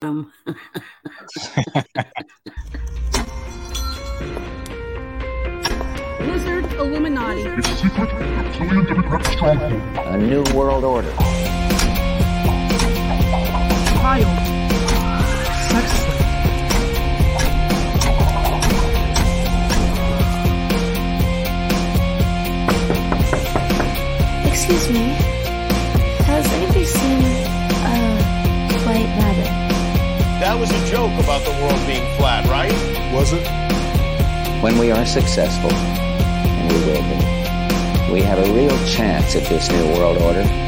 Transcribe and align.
them. 0.00 0.32
Lizard 6.20 6.72
Illuminati. 6.74 7.42
It's 7.42 7.68
a 7.68 7.76
secret 7.76 8.12
reptilian 8.12 8.84
democrat 8.84 9.26
stronghold. 9.26 9.82
A 10.06 10.18
new 10.18 10.44
world 10.54 10.84
order. 10.84 11.47
Joke 31.08 31.24
about 31.24 31.44
the 31.44 31.50
world 31.50 31.86
being 31.86 32.04
flat, 32.16 32.46
right? 32.46 32.72
Was 33.12 33.32
it? 33.32 33.46
When 34.62 34.78
we 34.78 34.90
are 34.90 35.06
successful, 35.06 35.70
and 35.72 36.72
we 36.72 36.78
will 36.86 37.02
be, 37.02 38.12
we 38.12 38.22
have 38.22 38.38
a 38.38 38.52
real 38.52 38.76
chance 38.86 39.36
at 39.36 39.44
this 39.44 39.70
new 39.70 39.86
world 39.94 40.18
order. 40.18 40.67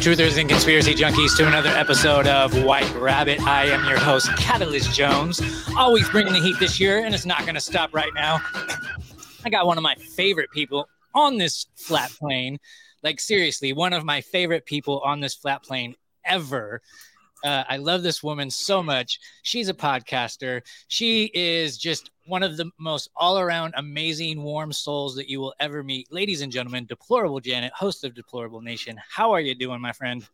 Truthers 0.00 0.40
and 0.40 0.48
conspiracy 0.48 0.94
junkies, 0.94 1.36
to 1.36 1.46
another 1.46 1.68
episode 1.68 2.26
of 2.26 2.64
White 2.64 2.90
Rabbit. 2.94 3.38
I 3.42 3.66
am 3.66 3.86
your 3.86 3.98
host, 3.98 4.34
Catalyst 4.38 4.94
Jones, 4.94 5.42
always 5.76 6.08
bringing 6.08 6.32
the 6.32 6.40
heat 6.40 6.58
this 6.58 6.80
year, 6.80 7.04
and 7.04 7.14
it's 7.14 7.26
not 7.26 7.40
going 7.40 7.54
to 7.54 7.60
stop 7.60 7.92
right 7.92 8.12
now. 8.14 8.40
I 9.44 9.50
got 9.50 9.66
one 9.66 9.76
of 9.76 9.82
my 9.82 9.94
favorite 9.96 10.50
people 10.52 10.88
on 11.14 11.36
this 11.36 11.66
flat 11.76 12.10
plane. 12.12 12.58
Like, 13.02 13.20
seriously, 13.20 13.74
one 13.74 13.92
of 13.92 14.02
my 14.02 14.22
favorite 14.22 14.64
people 14.64 15.00
on 15.00 15.20
this 15.20 15.34
flat 15.34 15.62
plane 15.62 15.94
ever. 16.24 16.80
Uh, 17.44 17.64
I 17.68 17.76
love 17.76 18.02
this 18.02 18.22
woman 18.22 18.48
so 18.48 18.82
much. 18.82 19.18
She's 19.42 19.68
a 19.68 19.74
podcaster. 19.74 20.62
She 20.88 21.30
is 21.34 21.76
just 21.76 22.10
one 22.30 22.42
of 22.42 22.56
the 22.56 22.70
most 22.78 23.10
all 23.16 23.38
around 23.38 23.74
amazing, 23.76 24.42
warm 24.42 24.72
souls 24.72 25.16
that 25.16 25.28
you 25.28 25.40
will 25.40 25.52
ever 25.60 25.82
meet. 25.82 26.10
Ladies 26.12 26.40
and 26.40 26.50
gentlemen, 26.50 26.86
Deplorable 26.86 27.40
Janet, 27.40 27.72
host 27.72 28.04
of 28.04 28.14
Deplorable 28.14 28.62
Nation. 28.62 28.98
How 29.08 29.32
are 29.32 29.40
you 29.40 29.54
doing, 29.54 29.80
my 29.80 29.92
friend? 29.92 30.26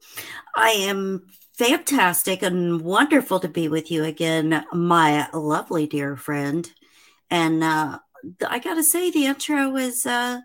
I 0.55 0.70
am 0.70 1.27
fantastic 1.55 2.42
and 2.42 2.83
wonderful 2.83 3.41
to 3.41 3.48
be 3.48 3.66
with 3.66 3.91
you 3.91 4.05
again, 4.05 4.64
my 4.72 5.28
lovely 5.33 5.86
dear 5.86 6.16
friend. 6.16 6.70
And 7.30 7.64
uh, 7.64 7.98
I 8.47 8.58
got 8.58 8.75
to 8.75 8.83
say, 8.83 9.10
the 9.10 9.27
intro 9.27 9.77
is 9.77 10.06
uh, 10.06 10.42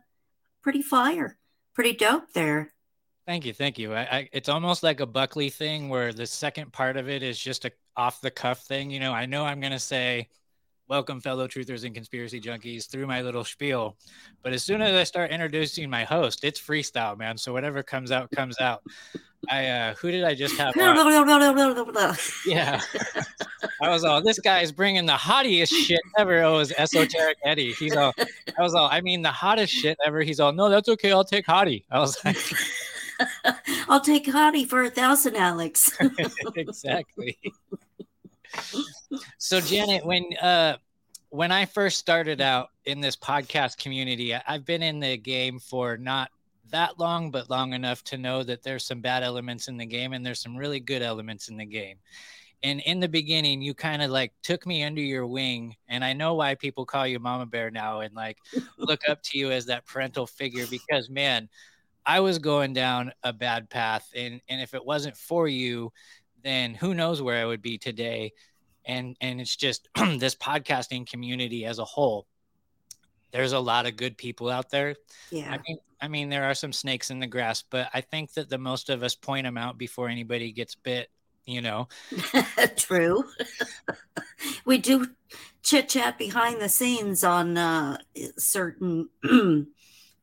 pretty 0.63 0.81
fire, 0.81 1.38
pretty 1.75 1.93
dope 1.93 2.31
there. 2.33 2.73
Thank 3.27 3.45
you, 3.45 3.53
thank 3.53 3.77
you. 3.77 3.93
I, 3.93 4.02
I, 4.02 4.30
it's 4.31 4.49
almost 4.49 4.83
like 4.83 4.99
a 4.99 5.05
Buckley 5.05 5.49
thing 5.49 5.89
where 5.89 6.11
the 6.11 6.25
second 6.25 6.73
part 6.73 6.97
of 6.97 7.08
it 7.08 7.21
is 7.21 7.38
just 7.38 7.65
a 7.65 7.71
off 7.95 8.21
the 8.21 8.31
cuff 8.31 8.61
thing. 8.63 8.89
You 8.89 8.99
know, 8.99 9.11
I 9.11 9.25
know 9.25 9.45
I'm 9.45 9.59
gonna 9.59 9.77
say, 9.77 10.30
"Welcome, 10.92 11.22
fellow 11.22 11.47
truthers 11.47 11.86
and 11.86 11.95
conspiracy 11.95 12.42
junkies," 12.42 12.89
through 12.89 13.08
my 13.08 13.22
little 13.22 13.45
spiel, 13.45 13.95
but 14.44 14.52
as 14.52 14.61
soon 14.61 14.81
as 14.81 14.94
I 14.94 15.06
start 15.06 15.31
introducing 15.31 15.89
my 15.89 16.03
host, 16.03 16.44
it's 16.44 16.59
freestyle, 16.59 17.17
man. 17.17 17.38
So 17.38 17.54
whatever 17.54 17.82
comes 17.82 18.11
out, 18.11 18.30
comes 18.32 18.60
out. 18.60 18.83
I 19.49 19.67
uh, 19.67 19.93
who 19.93 20.11
did 20.11 20.26
I 20.26 20.36
just 20.36 20.58
have? 20.58 20.76
Yeah, 22.45 22.82
I 23.82 23.89
was 23.89 24.04
all 24.04 24.21
this 24.21 24.39
guy's 24.39 24.73
bringing 24.73 25.05
the 25.05 25.15
hottest 25.15 25.71
shit 25.73 26.02
ever. 26.17 26.43
Oh, 26.43 26.55
it 26.55 26.58
was 26.58 26.71
esoteric 26.73 27.38
Eddie. 27.45 27.71
He's 27.71 27.95
all. 27.95 28.11
I 28.20 28.61
was 28.61 28.76
all. 28.76 28.89
I 28.92 28.99
mean, 28.99 29.21
the 29.21 29.32
hottest 29.32 29.71
shit 29.71 29.98
ever. 30.05 30.23
He's 30.23 30.42
all. 30.42 30.52
No, 30.52 30.67
that's 30.67 30.89
okay. 30.89 31.14
I'll 31.14 31.23
take 31.23 31.45
hottie. 31.45 31.86
I 31.89 31.99
was 31.99 32.17
like. 32.26 32.36
I'll 33.88 34.02
take 34.02 34.26
Hottie 34.26 34.67
for 34.67 34.83
a 34.83 34.89
thousand, 34.89 35.36
Alex. 35.36 35.95
exactly. 36.55 37.38
so 39.38 39.61
Janet, 39.61 40.05
when 40.05 40.26
uh 40.42 40.77
when 41.31 41.52
I 41.52 41.65
first 41.65 41.97
started 41.97 42.42
out 42.42 42.69
in 42.83 42.99
this 42.99 43.15
podcast 43.15 43.77
community, 43.77 44.36
I've 44.36 44.65
been 44.65 44.83
in 44.83 44.99
the 44.99 45.15
game 45.15 45.59
for 45.59 45.95
not 45.95 46.30
that 46.71 46.99
long, 46.99 47.31
but 47.31 47.49
long 47.49 47.73
enough 47.73 48.03
to 48.05 48.17
know 48.17 48.43
that 48.43 48.64
there's 48.64 48.86
some 48.86 48.99
bad 48.99 49.23
elements 49.23 49.70
in 49.70 49.77
the 49.77 49.86
game 49.86 50.11
and 50.11 50.25
there's 50.25 50.41
some 50.41 50.58
really 50.58 50.81
good 50.81 51.02
elements 51.02 51.47
in 51.47 51.55
the 51.55 51.65
game. 51.65 51.97
And 52.64 52.81
in 52.81 52.99
the 52.99 53.08
beginning, 53.08 53.61
you 53.61 53.73
kind 53.73 54.02
of 54.02 54.11
like 54.11 54.33
took 54.43 54.67
me 54.67 54.83
under 54.83 55.02
your 55.02 55.25
wing, 55.25 55.75
and 55.87 56.03
I 56.03 56.14
know 56.14 56.36
why 56.36 56.53
people 56.53 56.86
call 56.86 57.08
you 57.08 57.17
Mama 57.17 57.45
Bear 57.45 57.71
now 57.71 58.02
and 58.02 58.14
like 58.14 58.37
look 58.77 58.99
up 59.08 59.23
to 59.23 59.37
you 59.37 59.52
as 59.52 59.65
that 59.67 59.87
parental 59.87 60.27
figure 60.27 60.67
because 60.70 61.09
man, 61.09 61.49
I 62.05 62.20
was 62.20 62.39
going 62.39 62.73
down 62.73 63.14
a 63.23 63.31
bad 63.33 63.70
path, 63.70 64.08
and 64.15 64.41
and 64.47 64.61
if 64.61 64.73
it 64.73 64.86
wasn't 64.86 65.17
for 65.17 65.47
you, 65.47 65.91
then 66.43 66.75
who 66.75 66.93
knows 66.93 67.21
where 67.21 67.41
I 67.41 67.45
would 67.45 67.61
be 67.61 67.77
today. 67.77 68.33
And 68.86 69.15
and 69.21 69.39
it's 69.39 69.55
just 69.55 69.87
this 70.17 70.36
podcasting 70.36 71.09
community 71.09 71.65
as 71.65 71.80
a 71.80 71.86
whole. 71.86 72.27
There's 73.31 73.53
a 73.53 73.59
lot 73.59 73.86
of 73.86 73.95
good 73.95 74.17
people 74.17 74.49
out 74.49 74.69
there. 74.69 74.95
Yeah. 75.30 75.52
I 75.53 75.59
mean, 75.67 75.77
I 76.02 76.08
mean, 76.09 76.30
there 76.30 76.43
are 76.45 76.53
some 76.53 76.73
snakes 76.73 77.11
in 77.11 77.20
the 77.20 77.27
grass, 77.27 77.61
but 77.61 77.89
I 77.93 78.02
think 78.02 78.33
that 78.33 78.49
the 78.49 78.58
most 78.58 78.89
of 78.89 79.03
us 79.03 79.15
point 79.15 79.45
them 79.45 79.58
out 79.58 79.77
before 79.77 80.09
anybody 80.09 80.52
gets 80.52 80.75
bit. 80.75 81.09
You 81.45 81.61
know, 81.61 81.87
True. 82.77 83.23
we 84.65 84.77
do 84.77 85.08
chit 85.64 85.89
chat 85.89 86.17
behind 86.17 86.61
the 86.61 86.70
scenes 86.70 87.23
on 87.23 87.58
uh, 87.58 87.97
certain 88.37 89.09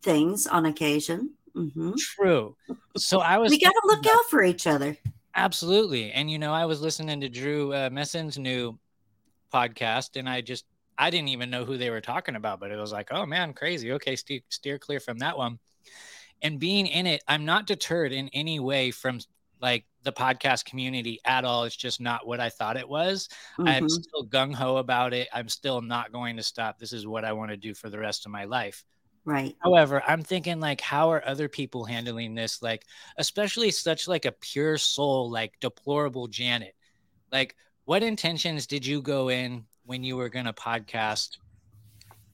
things 0.02 0.46
on 0.46 0.64
occasion. 0.66 1.34
Mm-hmm. 1.56 1.92
true. 1.98 2.54
So 2.96 3.18
I 3.18 3.38
was 3.38 3.50
We 3.50 3.58
got 3.58 3.70
to 3.72 3.80
look 3.86 4.00
about- 4.00 4.12
out 4.14 4.24
for 4.30 4.44
each 4.44 4.66
other. 4.66 4.96
Absolutely. 5.34 6.12
And 6.12 6.30
you 6.30 6.38
know, 6.38 6.52
I 6.52 6.64
was 6.64 6.80
listening 6.80 7.20
to 7.20 7.28
Drew 7.28 7.72
uh, 7.72 7.90
Messon's 7.92 8.38
new 8.38 8.78
podcast, 9.52 10.16
and 10.16 10.28
I 10.28 10.40
just 10.40 10.64
I 10.98 11.10
didn't 11.10 11.28
even 11.28 11.50
know 11.50 11.64
who 11.64 11.76
they 11.78 11.90
were 11.90 12.00
talking 12.00 12.34
about, 12.36 12.58
but 12.60 12.70
it 12.70 12.76
was 12.76 12.92
like, 12.92 13.08
oh 13.12 13.24
man, 13.24 13.52
crazy. 13.52 13.92
Okay, 13.92 14.16
steer, 14.16 14.40
steer 14.48 14.78
clear 14.78 14.98
from 15.00 15.18
that 15.18 15.38
one. 15.38 15.58
And 16.42 16.58
being 16.58 16.86
in 16.86 17.06
it, 17.06 17.22
I'm 17.28 17.44
not 17.44 17.66
deterred 17.66 18.12
in 18.12 18.28
any 18.32 18.58
way 18.60 18.90
from 18.90 19.20
like 19.60 19.84
the 20.02 20.12
podcast 20.12 20.64
community 20.64 21.20
at 21.24 21.44
all. 21.44 21.64
It's 21.64 21.76
just 21.76 22.00
not 22.00 22.26
what 22.26 22.40
I 22.40 22.48
thought 22.48 22.76
it 22.76 22.88
was. 22.88 23.28
I'm 23.58 23.84
Mhm. 23.86 23.90
still 23.90 24.26
gung 24.26 24.54
ho 24.54 24.76
about 24.76 25.12
it. 25.12 25.28
I'm 25.32 25.48
still 25.48 25.80
not 25.80 26.12
going 26.12 26.36
to 26.36 26.42
stop. 26.42 26.78
This 26.78 26.92
is 26.92 27.06
what 27.06 27.24
I 27.24 27.32
want 27.32 27.50
to 27.50 27.56
do 27.56 27.74
for 27.74 27.90
the 27.90 27.98
rest 27.98 28.24
of 28.24 28.32
my 28.32 28.44
life. 28.44 28.84
Right. 29.28 29.54
However, 29.62 30.02
I'm 30.08 30.22
thinking 30.22 30.58
like, 30.58 30.80
how 30.80 31.12
are 31.12 31.22
other 31.22 31.50
people 31.50 31.84
handling 31.84 32.34
this? 32.34 32.62
Like, 32.62 32.86
especially 33.18 33.70
such 33.70 34.08
like 34.08 34.24
a 34.24 34.32
pure 34.32 34.78
soul, 34.78 35.30
like 35.30 35.60
deplorable 35.60 36.28
Janet. 36.28 36.74
Like, 37.30 37.54
what 37.84 38.02
intentions 38.02 38.66
did 38.66 38.86
you 38.86 39.02
go 39.02 39.28
in 39.28 39.66
when 39.84 40.02
you 40.02 40.16
were 40.16 40.30
gonna 40.30 40.54
podcast? 40.54 41.36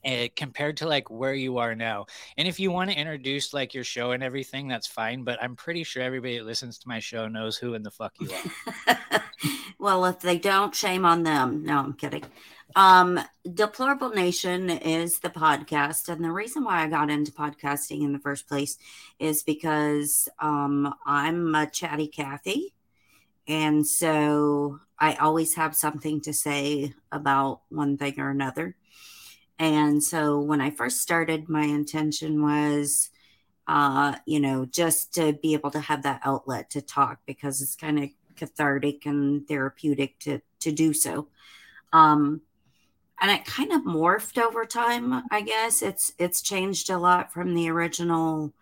eh, 0.05 0.28
compared 0.37 0.77
to 0.77 0.87
like 0.87 1.10
where 1.10 1.32
you 1.32 1.56
are 1.56 1.75
now 1.75 2.05
and 2.37 2.47
if 2.47 2.60
you 2.60 2.71
want 2.71 2.91
to 2.91 2.97
introduce 2.97 3.55
like 3.55 3.72
your 3.72 3.84
show 3.84 4.11
and 4.11 4.22
everything 4.22 4.69
that's 4.69 4.87
fine 4.87 5.25
but 5.25 5.43
i'm 5.43 5.56
pretty 5.56 5.82
sure 5.82 6.03
everybody 6.03 6.37
that 6.37 6.44
listens 6.44 6.76
to 6.78 6.87
my 6.87 6.99
show 6.99 7.26
knows 7.26 7.56
who 7.56 7.72
in 7.72 7.82
the 7.82 7.91
fuck 7.91 8.12
you 8.21 8.28
are 8.31 8.93
well, 9.78 10.05
if 10.06 10.21
they 10.21 10.38
don't, 10.38 10.75
shame 10.75 11.05
on 11.05 11.22
them. 11.22 11.65
No, 11.65 11.78
I'm 11.78 11.93
kidding. 11.93 12.25
Um, 12.76 13.20
Deplorable 13.52 14.11
Nation 14.11 14.70
is 14.70 15.20
the 15.20 15.31
podcast, 15.31 16.08
and 16.08 16.25
the 16.25 16.32
reason 16.32 16.64
why 16.64 16.82
I 16.82 16.88
got 16.88 17.11
into 17.11 17.32
podcasting 17.32 18.02
in 18.02 18.12
the 18.12 18.19
first 18.19 18.49
place 18.49 18.78
is 19.19 19.43
because 19.43 20.28
um, 20.40 20.93
I'm 21.06 21.55
a 21.55 21.69
chatty 21.69 22.08
Cathy, 22.08 22.75
and 23.46 23.87
so 23.87 24.81
I 24.99 25.14
always 25.14 25.55
have 25.55 25.76
something 25.76 26.20
to 26.22 26.32
say 26.32 26.94
about 27.12 27.61
one 27.69 27.96
thing 27.96 28.19
or 28.19 28.31
another. 28.31 28.76
And 29.58 30.02
so 30.02 30.40
when 30.40 30.61
I 30.61 30.70
first 30.70 31.00
started, 31.00 31.49
my 31.49 31.62
intention 31.62 32.43
was 32.43 33.11
uh, 33.66 34.16
you 34.26 34.40
know, 34.40 34.66
just 34.66 35.14
to 35.14 35.32
be 35.32 35.55
able 35.55 35.70
to 35.70 35.81
have 35.81 36.02
that 36.02 36.20
outlet 36.25 36.70
to 36.70 36.82
talk 36.82 37.20
because 37.26 37.62
it's 37.62 37.75
kind 37.75 37.99
of 38.02 38.11
cathartic 38.37 39.06
and 39.06 39.46
therapeutic 39.49 40.19
to 40.19 40.40
to 40.61 40.72
do 40.72 40.93
so. 40.93 41.28
Um, 41.93 42.43
and 43.20 43.31
it 43.31 43.44
kind 43.44 43.72
of 43.72 43.82
morphed 43.82 44.43
over 44.43 44.64
time. 44.64 45.22
I 45.31 45.40
guess 45.40 45.82
it's 45.82 46.12
it's 46.19 46.43
changed 46.43 46.90
a 46.90 46.99
lot 46.99 47.32
from 47.32 47.55
the 47.55 47.70
original 47.70 48.52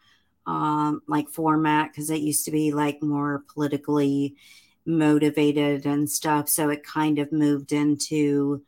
um, 0.47 1.03
like 1.07 1.29
format 1.29 1.91
because 1.91 2.11
it 2.11 2.21
used 2.21 2.45
to 2.45 2.51
be 2.51 2.73
like 2.73 3.03
more 3.03 3.45
politically 3.53 4.37
motivated 4.85 5.87
and 5.87 6.11
stuff. 6.11 6.49
So 6.49 6.69
it 6.71 6.85
kind 6.85 7.19
of 7.19 7.33
moved 7.33 7.73
into, 7.73 8.63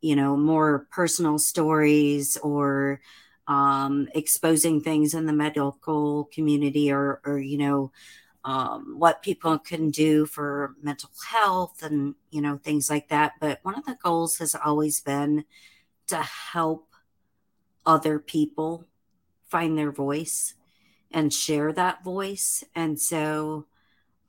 you 0.00 0.16
know, 0.16 0.36
more 0.36 0.86
personal 0.90 1.38
stories 1.38 2.36
or 2.38 3.00
um, 3.48 4.08
exposing 4.14 4.80
things 4.80 5.14
in 5.14 5.26
the 5.26 5.32
medical 5.32 6.28
community 6.32 6.92
or, 6.92 7.20
or 7.24 7.38
you 7.38 7.58
know, 7.58 7.92
um, 8.46 8.94
what 8.96 9.22
people 9.22 9.58
can 9.58 9.90
do 9.90 10.24
for 10.24 10.76
mental 10.80 11.10
health 11.28 11.82
and, 11.82 12.14
you 12.30 12.40
know, 12.40 12.58
things 12.62 12.88
like 12.88 13.08
that. 13.08 13.32
But 13.40 13.58
one 13.62 13.74
of 13.74 13.84
the 13.84 13.98
goals 14.00 14.38
has 14.38 14.54
always 14.54 15.00
been 15.00 15.44
to 16.06 16.18
help 16.18 16.86
other 17.84 18.20
people 18.20 18.86
find 19.48 19.76
their 19.76 19.90
voice 19.90 20.54
and 21.10 21.34
share 21.34 21.72
that 21.72 22.04
voice. 22.04 22.62
And 22.72 23.00
so, 23.00 23.66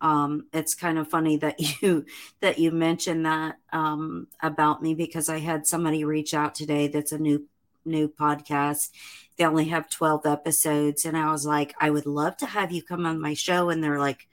um, 0.02 0.48
it's 0.52 0.74
kind 0.74 0.98
of 0.98 1.08
funny 1.08 1.38
that 1.38 1.60
you 1.82 2.06
that 2.40 2.58
you 2.58 2.72
mentioned 2.72 3.26
that 3.28 3.58
um, 3.72 4.28
about 4.42 4.82
me 4.82 4.96
because 4.96 5.30
I 5.30 5.40
had 5.40 5.68
somebody 5.68 6.04
reach 6.04 6.34
out 6.34 6.56
today 6.56 6.88
that's 6.88 7.12
a 7.12 7.20
new 7.20 7.48
new 7.86 8.08
podcast. 8.08 8.90
They 9.38 9.46
only 9.46 9.66
have 9.66 9.90
12 9.90 10.26
episodes. 10.26 11.06
And 11.06 11.16
I 11.16 11.32
was 11.32 11.46
like, 11.46 11.76
I 11.80 11.90
would 11.90 12.06
love 12.06 12.38
to 12.38 12.46
have 12.46 12.72
you 12.72 12.82
come 12.82 13.06
on 13.06 13.22
my 13.22 13.34
show. 13.34 13.70
And 13.70 13.84
they're 13.84 14.00
like, 14.00 14.28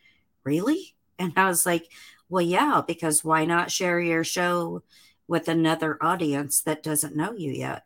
Really? 0.44 0.94
And 1.18 1.32
I 1.36 1.46
was 1.46 1.64
like, 1.64 1.86
Well, 2.28 2.42
yeah, 2.42 2.82
because 2.86 3.22
why 3.22 3.44
not 3.44 3.70
share 3.70 4.00
your 4.00 4.24
show 4.24 4.82
with 5.28 5.48
another 5.48 5.96
audience 6.02 6.60
that 6.62 6.82
doesn't 6.82 7.14
know 7.16 7.32
you 7.32 7.52
yet? 7.52 7.84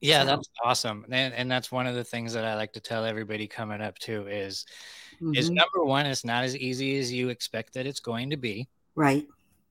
Yeah, 0.00 0.20
So- 0.20 0.26
that's 0.26 0.50
awesome. 0.62 1.06
And, 1.10 1.32
and 1.34 1.50
that's 1.50 1.70
one 1.70 1.86
of 1.86 1.94
the 1.94 2.04
things 2.04 2.32
that 2.34 2.44
I 2.44 2.56
like 2.56 2.72
to 2.74 2.80
tell 2.80 3.04
everybody 3.04 3.46
coming 3.46 3.80
up 3.80 3.98
too 3.98 4.26
is 4.28 4.66
is 5.32 5.48
Mhm. 5.48 5.54
number 5.54 5.84
one, 5.84 6.06
it's 6.06 6.24
not 6.24 6.42
as 6.42 6.56
easy 6.56 6.98
as 6.98 7.12
you 7.12 7.28
expect 7.28 7.72
that 7.74 7.86
it's 7.86 8.00
going 8.00 8.30
to 8.30 8.36
be. 8.36 8.66
Right. 8.96 9.26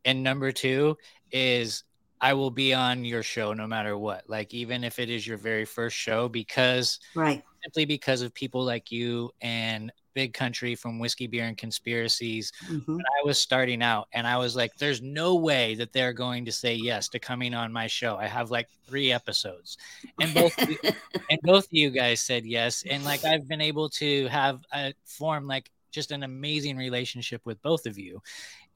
And 0.06 0.24
number 0.24 0.52
two 0.54 0.98
is 1.32 1.84
I 2.24 2.34
will 2.34 2.52
be 2.52 2.74
on 2.74 3.04
your 3.04 3.22
show 3.22 3.52
no 3.54 3.68
matter 3.68 3.98
what. 3.98 4.24
Like 4.30 4.54
even 4.54 4.86
if 4.86 4.98
it 4.98 5.10
is 5.10 5.28
your 5.28 5.38
very 5.38 5.66
first 5.66 5.98
show, 5.98 6.30
because 6.30 7.00
Right. 7.16 7.44
simply 7.64 7.84
because 7.84 8.22
of 8.22 8.34
people 8.34 8.64
like 8.64 8.94
you 8.94 9.32
and 9.42 9.92
Big 10.14 10.34
Country 10.34 10.74
from 10.76 11.00
Whiskey 11.00 11.28
Beer 11.28 11.46
and 11.46 11.58
Conspiracies. 11.58 12.54
Mhm. 12.70 12.88
When 12.88 13.02
I 13.20 13.26
was 13.26 13.38
starting 13.40 13.82
out, 13.82 14.08
and 14.14 14.26
I 14.26 14.38
was 14.38 14.56
like, 14.56 14.74
"There's 14.78 15.02
no 15.02 15.36
way 15.36 15.76
that 15.76 15.92
they're 15.92 16.14
going 16.14 16.46
to 16.46 16.52
say 16.52 16.76
yes 16.76 17.10
to 17.10 17.20
coming 17.20 17.54
on 17.54 17.74
my 17.74 17.88
show." 17.88 18.16
I 18.16 18.28
have 18.28 18.52
like 18.52 18.70
three 18.86 19.12
episodes, 19.12 19.78
and 20.22 20.34
both 20.34 20.58
you- 20.70 20.78
and 21.32 21.40
both 21.42 21.66
of 21.66 21.74
you 21.74 21.90
guys 21.90 22.22
said 22.22 22.46
yes, 22.46 22.84
and 22.84 23.04
like 23.04 23.26
I've 23.26 23.48
been 23.50 23.60
able 23.60 23.90
to 23.90 24.28
have 24.28 24.64
a 24.72 24.94
form 25.04 25.46
like 25.48 25.72
just 25.92 26.12
an 26.12 26.24
amazing 26.24 26.78
relationship 26.78 27.46
with 27.46 27.60
both 27.64 27.86
of 27.86 27.98
you, 27.98 28.22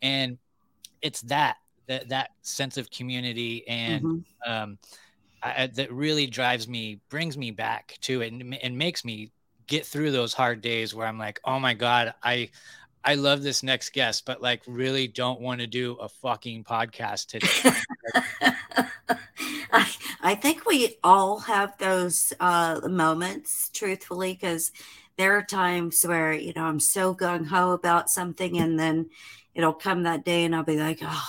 and 0.01 0.37
it's 1.01 1.21
that 1.21 1.57
that 1.87 2.09
that 2.09 2.31
sense 2.41 2.77
of 2.77 2.89
community 2.91 3.67
and 3.67 4.03
Mhm. 4.03 4.25
um, 4.45 4.77
I- 5.41 5.67
that 5.67 5.91
really 5.91 6.27
drives 6.27 6.67
me, 6.67 6.99
brings 7.09 7.37
me 7.37 7.51
back 7.51 7.97
to 8.01 8.21
it, 8.21 8.33
and, 8.33 8.55
and 8.55 8.77
makes 8.77 9.05
me 9.05 9.31
get 9.67 9.85
through 9.85 10.11
those 10.11 10.33
hard 10.33 10.61
days 10.61 10.95
where 10.95 11.07
I'm 11.07 11.19
like, 11.19 11.39
oh 11.45 11.59
my 11.59 11.73
god, 11.73 12.13
I, 12.23 12.49
I 13.03 13.15
love 13.15 13.43
this 13.43 13.63
next 13.63 13.91
guest, 13.93 14.25
but 14.25 14.41
like 14.41 14.63
really 14.67 15.07
don't 15.07 15.39
want 15.41 15.61
to 15.61 15.67
do 15.67 15.93
a 15.95 16.09
fucking 16.09 16.63
podcast 16.63 17.27
today. 17.27 17.47
I, 19.71 19.89
I 20.21 20.35
think 20.35 20.65
we 20.65 20.97
all 21.03 21.39
have 21.41 21.77
those 21.77 22.33
uh, 22.39 22.81
moments, 22.89 23.69
truthfully, 23.73 24.33
because 24.33 24.71
there 25.17 25.37
are 25.37 25.43
times 25.43 26.03
where, 26.05 26.33
you 26.33 26.53
know, 26.55 26.63
I'm 26.63 26.79
so 26.79 27.13
gung 27.15 27.45
ho 27.47 27.71
about 27.71 28.09
something, 28.09 28.57
and 28.57 28.79
then 28.79 29.09
it'll 29.55 29.73
come 29.73 30.03
that 30.03 30.25
day, 30.25 30.45
and 30.45 30.55
I'll 30.55 30.63
be 30.63 30.77
like, 30.77 30.99
oh, 31.01 31.27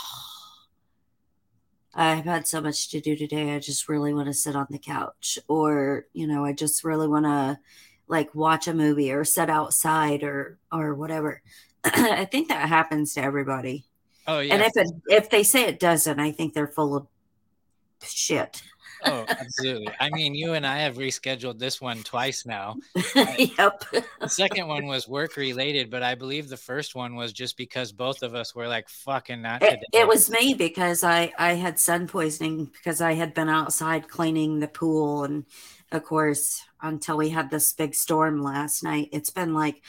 I've 1.99 2.25
had 2.25 2.47
so 2.47 2.61
much 2.61 2.91
to 2.91 3.01
do 3.01 3.17
today. 3.17 3.57
I 3.57 3.59
just 3.59 3.89
really 3.89 4.15
want 4.15 4.29
to 4.29 4.33
sit 4.33 4.55
on 4.55 4.69
the 4.71 4.79
couch, 4.79 5.37
or, 5.49 6.07
you 6.13 6.29
know, 6.29 6.45
I 6.45 6.53
just 6.53 6.85
really 6.85 7.09
want 7.09 7.27
to 7.27 7.59
like 8.07 8.35
watch 8.35 8.69
a 8.69 8.75
movie 8.75 9.13
or 9.13 9.25
sit 9.25 9.51
outside 9.51 10.23
or 10.23 10.59
or 10.71 10.95
whatever. 10.95 11.43
I 11.85 12.25
think 12.25 12.49
that 12.49 12.69
happens 12.69 13.15
to 13.15 13.23
everybody. 13.23 13.85
oh 14.29 14.39
yeah, 14.39 14.55
And 14.55 14.63
if 14.63 14.73
it 14.77 14.89
if 15.09 15.31
they 15.31 15.43
say 15.43 15.65
it 15.65 15.81
doesn't, 15.81 16.21
I 16.21 16.31
think 16.31 16.55
they're 16.55 16.69
full 16.69 16.95
of 16.95 17.07
shit. 18.03 18.63
Oh 19.05 19.27
absolutely. 19.41 19.95
I 20.01 20.11
mean, 20.11 20.35
you 20.35 20.55
and 20.55 20.67
I 20.67 20.79
have 20.79 20.97
rescheduled 20.97 21.59
this 21.59 21.81
one 21.81 22.03
twice 22.03 22.47
now. 22.47 22.79
yep. 23.15 23.85
The 24.21 24.29
second 24.29 24.69
one 24.69 24.87
was 24.87 25.09
work 25.09 25.37
related, 25.37 25.91
but 25.91 26.03
I 26.03 26.15
believe 26.15 26.49
the 26.49 26.57
first 26.57 26.95
one 26.95 27.15
was 27.17 27.33
just 27.33 27.57
because 27.57 27.93
both 27.93 28.23
of 28.23 28.35
us 28.35 28.55
were 28.55 28.69
like, 28.69 28.89
fucking 28.89 29.43
not 29.43 29.63
It, 29.63 29.71
today. 29.71 29.87
it 29.93 30.07
was 30.07 30.31
me 30.31 30.55
because 30.55 31.03
I 31.03 31.33
I 31.39 31.55
had 31.55 31.79
sun 31.81 32.07
poisoning 32.07 32.67
because 32.67 33.01
I 33.01 33.15
had 33.15 33.35
been 33.35 33.49
outside 33.49 34.09
cleaning 34.09 34.61
the 34.61 34.69
pool 34.69 35.25
and 35.25 35.45
of 35.91 36.05
course 36.05 36.63
until 36.81 37.17
we 37.17 37.31
had 37.31 37.51
this 37.51 37.73
big 37.73 37.95
storm 37.95 38.41
last 38.41 38.85
night 38.85 39.09
it's 39.13 39.31
been 39.31 39.53
like 39.55 39.83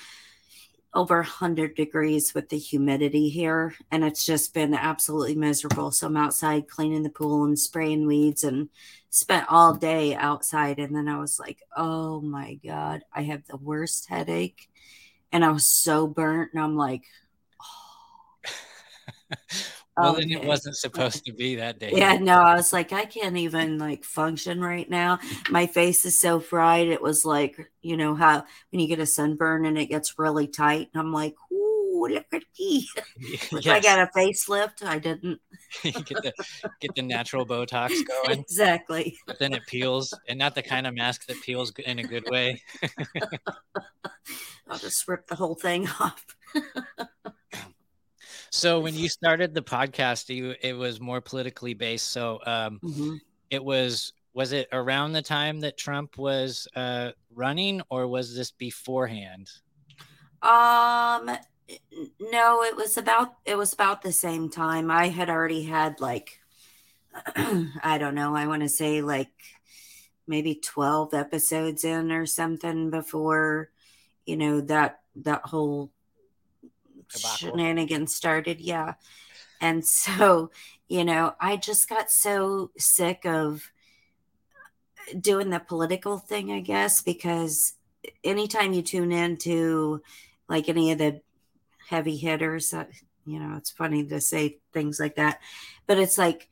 over 0.93 1.17
100 1.17 1.75
degrees 1.75 2.33
with 2.33 2.49
the 2.49 2.57
humidity 2.57 3.29
here 3.29 3.75
and 3.91 4.03
it's 4.03 4.25
just 4.25 4.53
been 4.53 4.73
absolutely 4.73 5.35
miserable. 5.35 5.91
So 5.91 6.07
i'm 6.07 6.17
outside 6.17 6.67
cleaning 6.67 7.03
the 7.03 7.09
pool 7.09 7.45
and 7.45 7.57
spraying 7.59 8.07
weeds 8.07 8.43
and 8.43 8.69
spent 9.09 9.45
all 9.49 9.75
day 9.75 10.15
outside 10.15 10.79
and 10.79 10.95
then 10.95 11.07
i 11.07 11.17
was 11.17 11.39
like 11.39 11.59
oh 11.75 12.21
my 12.21 12.55
god 12.63 13.01
i 13.13 13.23
have 13.23 13.45
the 13.47 13.57
worst 13.57 14.07
headache. 14.09 14.69
And 15.31 15.45
i 15.45 15.51
was 15.51 15.65
so 15.65 16.07
burnt 16.07 16.53
and 16.53 16.63
i'm 16.63 16.75
like 16.75 17.03
oh. 17.61 18.49
well, 19.99 20.15
oh, 20.15 20.19
then 20.19 20.31
it 20.31 20.43
wasn't 20.43 20.75
supposed 20.75 21.25
to 21.25 21.33
be 21.33 21.55
that 21.55 21.79
day. 21.79 21.91
Yeah, 21.93 22.17
no, 22.17 22.35
I 22.35 22.55
was 22.55 22.71
like, 22.71 22.93
I 22.93 23.05
can't 23.05 23.37
even 23.37 23.77
like 23.77 24.03
function 24.03 24.61
right 24.61 24.89
now. 24.89 25.19
My 25.49 25.67
face 25.67 26.05
is 26.05 26.19
so 26.19 26.39
fried. 26.39 26.87
It 26.87 27.01
was 27.01 27.25
like, 27.25 27.71
you 27.81 27.97
know, 27.97 28.15
how 28.15 28.45
when 28.71 28.79
you 28.79 28.87
get 28.87 28.99
a 28.99 29.05
sunburn 29.05 29.65
and 29.65 29.77
it 29.77 29.87
gets 29.87 30.17
really 30.17 30.47
tight. 30.47 30.89
And 30.93 31.01
I'm 31.01 31.11
like, 31.11 31.35
ooh, 31.51 32.07
look 32.09 32.25
at 32.31 32.43
me. 32.59 32.87
Wish 33.51 33.67
I 33.67 33.79
got 33.79 33.99
a 33.99 34.09
facelift. 34.17 34.83
I 34.83 34.99
didn't. 34.99 35.41
get 35.83 35.93
the 36.07 36.33
get 36.79 36.95
the 36.95 37.01
natural 37.01 37.45
Botox 37.45 37.91
going, 38.07 38.39
exactly. 38.39 39.17
but 39.27 39.39
then 39.39 39.53
it 39.53 39.65
peels, 39.67 40.13
and 40.27 40.39
not 40.39 40.55
the 40.55 40.63
kind 40.63 40.87
of 40.87 40.95
mask 40.95 41.27
that 41.27 41.41
peels 41.41 41.71
in 41.85 41.99
a 41.99 42.03
good 42.03 42.27
way. 42.29 42.61
I'll 44.67 44.79
just 44.79 45.07
rip 45.07 45.27
the 45.27 45.35
whole 45.35 45.55
thing 45.55 45.87
off. 45.99 46.25
So 48.51 48.79
when 48.79 48.95
you 48.95 49.09
started 49.09 49.53
the 49.53 49.61
podcast, 49.61 50.33
you 50.33 50.55
it 50.61 50.73
was 50.73 50.99
more 50.99 51.21
politically 51.21 51.73
based. 51.73 52.07
So 52.11 52.39
um, 52.45 52.81
Mhm. 52.83 53.19
it 53.49 53.63
was 53.63 54.13
was 54.33 54.51
it 54.53 54.67
around 54.71 55.13
the 55.13 55.21
time 55.21 55.61
that 55.61 55.77
Trump 55.77 56.17
was 56.17 56.67
uh, 56.75 57.11
running, 57.33 57.81
or 57.89 58.07
was 58.07 58.35
this 58.35 58.51
beforehand? 58.51 59.49
Um, 60.41 61.29
no, 62.19 62.63
it 62.63 62.75
was 62.75 62.97
about 62.97 63.35
it 63.45 63.57
was 63.57 63.73
about 63.73 64.01
the 64.01 64.11
same 64.11 64.49
time. 64.49 64.89
I 64.89 65.09
had 65.09 65.29
already 65.29 65.63
had 65.63 65.99
like 65.99 66.39
I 67.35 67.97
don't 67.99 68.15
know, 68.15 68.35
I 68.35 68.47
want 68.47 68.63
to 68.63 68.69
say 68.69 69.01
like 69.01 69.31
maybe 70.27 70.55
12 70.55 71.13
episodes 71.13 71.83
in 71.83 72.11
or 72.11 72.25
something 72.25 72.89
before, 72.89 73.69
you 74.25 74.37
know, 74.37 74.61
that 74.61 75.01
that 75.17 75.43
whole 75.45 75.91
Shenanigans 77.15 78.15
started. 78.15 78.59
Yeah. 78.59 78.93
And 79.61 79.85
so, 79.85 80.51
you 80.87 81.03
know, 81.03 81.35
I 81.39 81.57
just 81.57 81.89
got 81.89 82.09
so 82.09 82.71
sick 82.77 83.25
of 83.25 83.71
doing 85.19 85.49
the 85.49 85.59
political 85.59 86.17
thing, 86.17 86.51
I 86.51 86.59
guess, 86.61 87.01
because 87.01 87.73
anytime 88.23 88.73
you 88.73 88.81
tune 88.81 89.11
into 89.11 90.01
like 90.47 90.69
any 90.69 90.91
of 90.91 90.97
the 90.97 91.21
heavy 91.89 92.17
hitters, 92.17 92.73
uh, 92.73 92.85
you 93.25 93.39
know, 93.39 93.55
it's 93.57 93.71
funny 93.71 94.05
to 94.05 94.21
say 94.21 94.59
things 94.73 94.99
like 94.99 95.15
that, 95.15 95.39
but 95.87 95.99
it's 95.99 96.17
like 96.17 96.49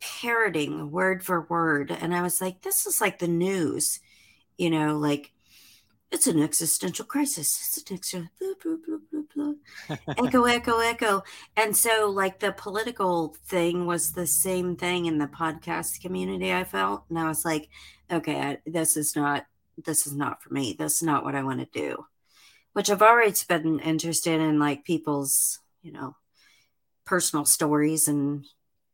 parroting 0.00 0.90
word 0.90 1.22
for 1.22 1.42
word. 1.42 1.90
And 1.90 2.14
I 2.14 2.22
was 2.22 2.40
like, 2.40 2.62
this 2.62 2.86
is 2.86 3.00
like 3.00 3.18
the 3.18 3.28
news, 3.28 4.00
you 4.58 4.70
know, 4.70 4.98
like 4.98 5.32
it's 6.10 6.26
an 6.26 6.42
existential 6.42 7.04
crisis. 7.04 7.76
It's 7.78 7.90
an 7.90 7.96
existential 7.96 8.28
echo, 10.18 10.44
echo, 10.44 10.78
echo. 10.78 11.22
And 11.56 11.76
so, 11.76 12.10
like, 12.10 12.40
the 12.40 12.52
political 12.52 13.36
thing 13.46 13.86
was 13.86 14.12
the 14.12 14.26
same 14.26 14.76
thing 14.76 15.06
in 15.06 15.18
the 15.18 15.26
podcast 15.26 16.00
community, 16.00 16.52
I 16.52 16.64
felt. 16.64 17.04
And 17.08 17.18
I 17.18 17.28
was 17.28 17.44
like, 17.44 17.68
okay, 18.10 18.40
I, 18.40 18.58
this 18.66 18.96
is 18.96 19.14
not, 19.14 19.46
this 19.84 20.06
is 20.06 20.14
not 20.14 20.42
for 20.42 20.52
me. 20.52 20.74
This 20.76 20.96
is 20.96 21.02
not 21.02 21.24
what 21.24 21.36
I 21.36 21.44
want 21.44 21.60
to 21.60 21.80
do. 21.80 22.04
Which 22.72 22.90
I've 22.90 23.02
always 23.02 23.44
been 23.44 23.78
interested 23.78 24.40
in, 24.40 24.58
like, 24.58 24.84
people's, 24.84 25.60
you 25.82 25.92
know, 25.92 26.16
personal 27.04 27.44
stories 27.44 28.08
and 28.08 28.44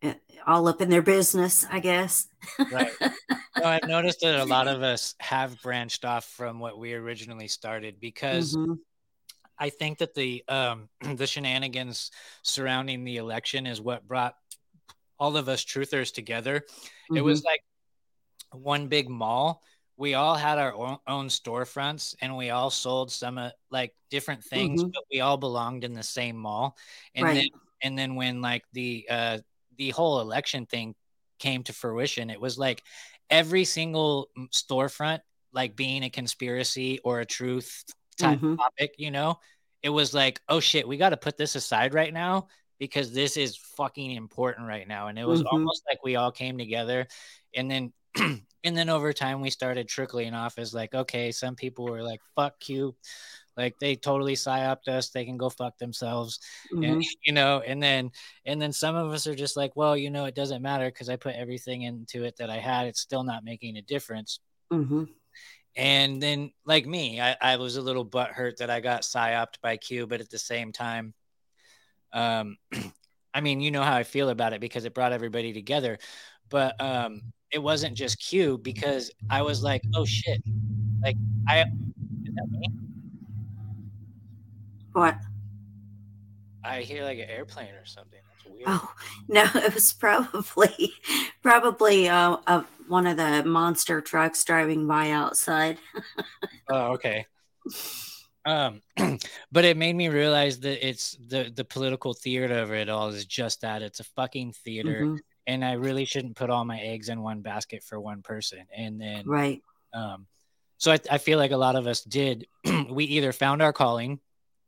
uh, 0.03 0.15
all 0.47 0.69
up 0.69 0.83
in 0.83 0.91
their 0.91 1.03
business, 1.03 1.65
I 1.71 1.81
guess. 1.81 2.29
Right. 2.59 2.93
No, 3.59 3.65
I've 3.65 3.87
noticed 3.87 4.21
that 4.21 4.39
a 4.41 4.45
lot 4.45 4.69
of 4.69 4.83
us 4.83 5.15
have 5.21 5.61
branched 5.63 6.05
off 6.05 6.25
from 6.27 6.61
what 6.61 6.79
we 6.79 6.93
originally 6.95 7.49
started 7.49 7.99
because 8.01 8.57
Mhm. 8.57 8.79
I 9.59 9.71
think 9.71 9.99
that 9.99 10.15
the 10.15 10.45
um 10.49 10.89
the 11.17 11.27
shenanigans 11.27 12.11
surrounding 12.43 13.05
the 13.05 13.17
election 13.17 13.67
is 13.67 13.81
what 13.81 14.07
brought 14.07 14.35
all 15.19 15.37
of 15.37 15.49
us 15.49 15.65
truthers 15.65 16.13
together. 16.13 16.63
It 17.15 17.23
was 17.23 17.43
like 17.45 17.61
one 18.53 18.89
big 18.89 19.09
mall. 19.09 19.63
We 19.97 20.13
all 20.13 20.35
had 20.35 20.59
our 20.59 20.75
own, 20.75 20.99
own 21.07 21.29
storefronts 21.29 22.15
and 22.21 22.37
we 22.37 22.51
all 22.51 22.69
sold 22.69 23.11
some 23.11 23.39
uh, 23.39 23.51
like 23.71 23.95
different 24.11 24.45
things, 24.45 24.83
Mhm. 24.83 24.93
but 24.93 25.05
we 25.11 25.21
all 25.21 25.39
belonged 25.39 25.85
in 25.85 25.95
the 25.95 26.03
same 26.03 26.37
mall. 26.37 26.77
And 27.15 27.27
then 27.27 27.37
Right. 27.37 27.53
and 27.83 27.99
then 27.99 28.15
when 28.15 28.43
like 28.43 28.65
the 28.73 29.07
uh 29.09 29.39
the 29.79 29.91
whole 29.91 30.21
election 30.21 30.67
thing 30.67 30.95
came 31.39 31.63
to 31.65 31.73
fruition, 31.73 32.29
it 32.29 32.41
was 32.41 32.59
like 32.59 32.83
every 33.31 33.65
single 33.65 34.29
storefront 34.55 35.21
like 35.53 35.75
being 35.77 36.03
a 36.05 36.11
conspiracy 36.11 36.99
or 37.05 37.21
a 37.21 37.27
truth 37.27 37.85
type 38.19 38.39
Mhm. 38.41 38.57
topic, 38.57 38.95
you 38.99 39.11
know, 39.11 39.39
it 39.83 39.89
was 39.89 40.13
like, 40.15 40.41
oh 40.49 40.61
shit, 40.61 40.87
we 40.87 40.97
got 40.97 41.11
to 41.11 41.17
put 41.17 41.37
this 41.37 41.55
aside 41.55 41.95
right 41.95 42.13
now 42.13 42.49
because 42.79 43.13
this 43.13 43.37
is 43.37 43.57
fucking 43.57 44.11
important 44.13 44.69
right 44.69 44.87
now. 44.87 45.09
And 45.09 45.19
it 45.19 45.25
was 45.25 45.43
Mhm. 45.43 45.47
almost 45.51 45.83
like 45.89 46.03
we 46.05 46.17
all 46.17 46.31
came 46.31 46.59
together 46.59 47.07
and 47.55 47.71
then 47.71 47.93
and 48.65 48.77
then 48.77 48.89
over 48.89 49.13
time 49.13 49.41
we 49.41 49.51
started 49.51 49.89
trickling 49.89 50.35
off 50.35 50.59
as 50.59 50.75
like, 50.75 50.95
okay, 50.95 51.33
some 51.33 51.55
people 51.55 51.85
were 51.85 52.03
like, 52.03 52.21
fuck 52.35 52.69
you. 52.69 52.95
Like 53.57 53.79
they 53.79 53.97
totally 53.97 54.35
psyoped 54.35 54.89
us. 54.89 55.11
They 55.11 55.25
can 55.25 55.37
go 55.37 55.49
fuck 55.49 55.79
themselves. 55.79 56.41
And 56.73 57.01
Mhm. 57.01 57.05
you 57.25 57.33
know, 57.33 57.61
and 57.61 57.83
then 57.83 58.11
and 58.45 58.61
then 58.61 58.73
some 58.73 58.95
of 58.95 59.13
us 59.13 59.27
are 59.27 59.35
just 59.35 59.57
like, 59.57 59.75
well, 59.77 59.97
you 59.97 60.11
know, 60.11 60.27
it 60.27 60.35
doesn't 60.35 60.63
matter 60.63 60.87
because 60.87 61.09
I 61.09 61.17
put 61.17 61.35
everything 61.35 61.83
into 61.83 62.25
it 62.25 62.37
that 62.37 62.51
I 62.51 62.59
had. 62.59 62.87
It's 62.87 63.01
still 63.01 63.25
not 63.25 63.45
making 63.45 63.77
a 63.77 63.83
difference. 63.83 64.41
Mhm. 64.73 65.09
And 65.77 66.23
then, 66.23 66.53
like 66.65 66.87
me, 66.87 67.21
I, 67.21 67.37
I 67.41 67.57
was 67.57 67.77
a 67.77 67.83
little 67.83 68.05
butthurt 68.07 68.57
that 68.57 68.71
I 68.71 68.81
got 68.81 69.03
psyoped 69.03 69.61
by 69.61 69.77
Q, 69.77 70.07
but 70.07 70.21
at 70.21 70.31
the 70.31 70.39
same 70.39 70.73
time, 70.73 71.13
um, 72.13 72.57
I 73.35 73.43
mean, 73.43 73.61
you 73.61 73.71
know 73.71 73.83
how 73.83 73.95
I 73.95 74.03
feel 74.03 74.31
about 74.31 74.55
it 74.55 74.61
because 74.61 74.87
it 74.87 74.95
brought 74.95 75.13
everybody 75.13 75.53
together. 75.53 75.99
But 76.49 76.81
um, 76.81 77.21
it 77.51 77.59
wasn't 77.59 77.95
just 77.95 78.19
Q 78.19 78.57
because 78.59 79.11
I 79.29 79.43
was 79.43 79.63
like, 79.63 79.83
oh 79.95 80.07
shit, 80.07 80.43
like 81.03 81.17
I 81.49 81.61
is 81.61 82.35
that 82.35 82.49
me? 82.51 82.69
What? 84.97 85.19
I 86.65 86.81
hear 86.81 87.05
like 87.05 87.19
an 87.19 87.29
airplane 87.29 87.75
or 87.75 87.85
something. 87.85 88.19
That's 88.31 88.47
weird. 88.47 88.63
Oh 88.67 88.91
no, 89.29 89.45
it 89.55 89.75
was 89.75 89.93
probably 89.93 90.95
probably 91.43 92.09
uh, 92.09 92.39
uh 92.47 92.63
one 92.89 93.07
of 93.07 93.19
the 93.19 93.45
monster 93.45 94.01
trucks 94.01 94.43
driving 94.43 94.87
by 94.87 95.11
outside. 95.11 95.79
Oh, 96.69 96.95
okay. 96.95 97.27
Um, 98.45 98.83
but 99.53 99.65
it 99.65 99.77
made 99.77 99.95
me 99.95 100.09
realize 100.09 100.59
that 100.61 100.85
it's 100.85 101.17
the 101.29 101.53
the 101.55 101.65
political 101.65 102.13
theater 102.13 102.59
of 102.59 102.73
it 102.73 102.89
all 102.89 103.09
is 103.11 103.25
just 103.25 103.61
that 103.61 103.83
it's 103.83 104.01
a 104.01 104.05
fucking 104.05 104.53
theater, 104.65 105.03
Mhm. 105.05 105.19
and 105.47 105.65
I 105.65 105.73
really 105.75 106.05
shouldn't 106.07 106.35
put 106.35 106.51
all 106.51 106.65
my 106.65 106.81
eggs 106.81 107.09
in 107.09 107.23
one 107.23 107.41
basket 107.41 107.85
for 107.85 108.01
one 108.01 108.23
person. 108.23 108.67
And 108.77 109.01
then, 109.01 109.27
Right. 109.29 109.63
um, 109.93 110.27
so 110.79 110.91
I, 110.91 110.99
I 111.09 111.19
feel 111.19 111.39
like 111.39 111.53
a 111.53 111.57
lot 111.57 111.77
of 111.77 111.87
us 111.87 112.03
did. 112.03 112.49
we 112.91 113.05
either 113.05 113.33
found 113.33 113.63
our 113.63 113.73
calling 113.73 114.19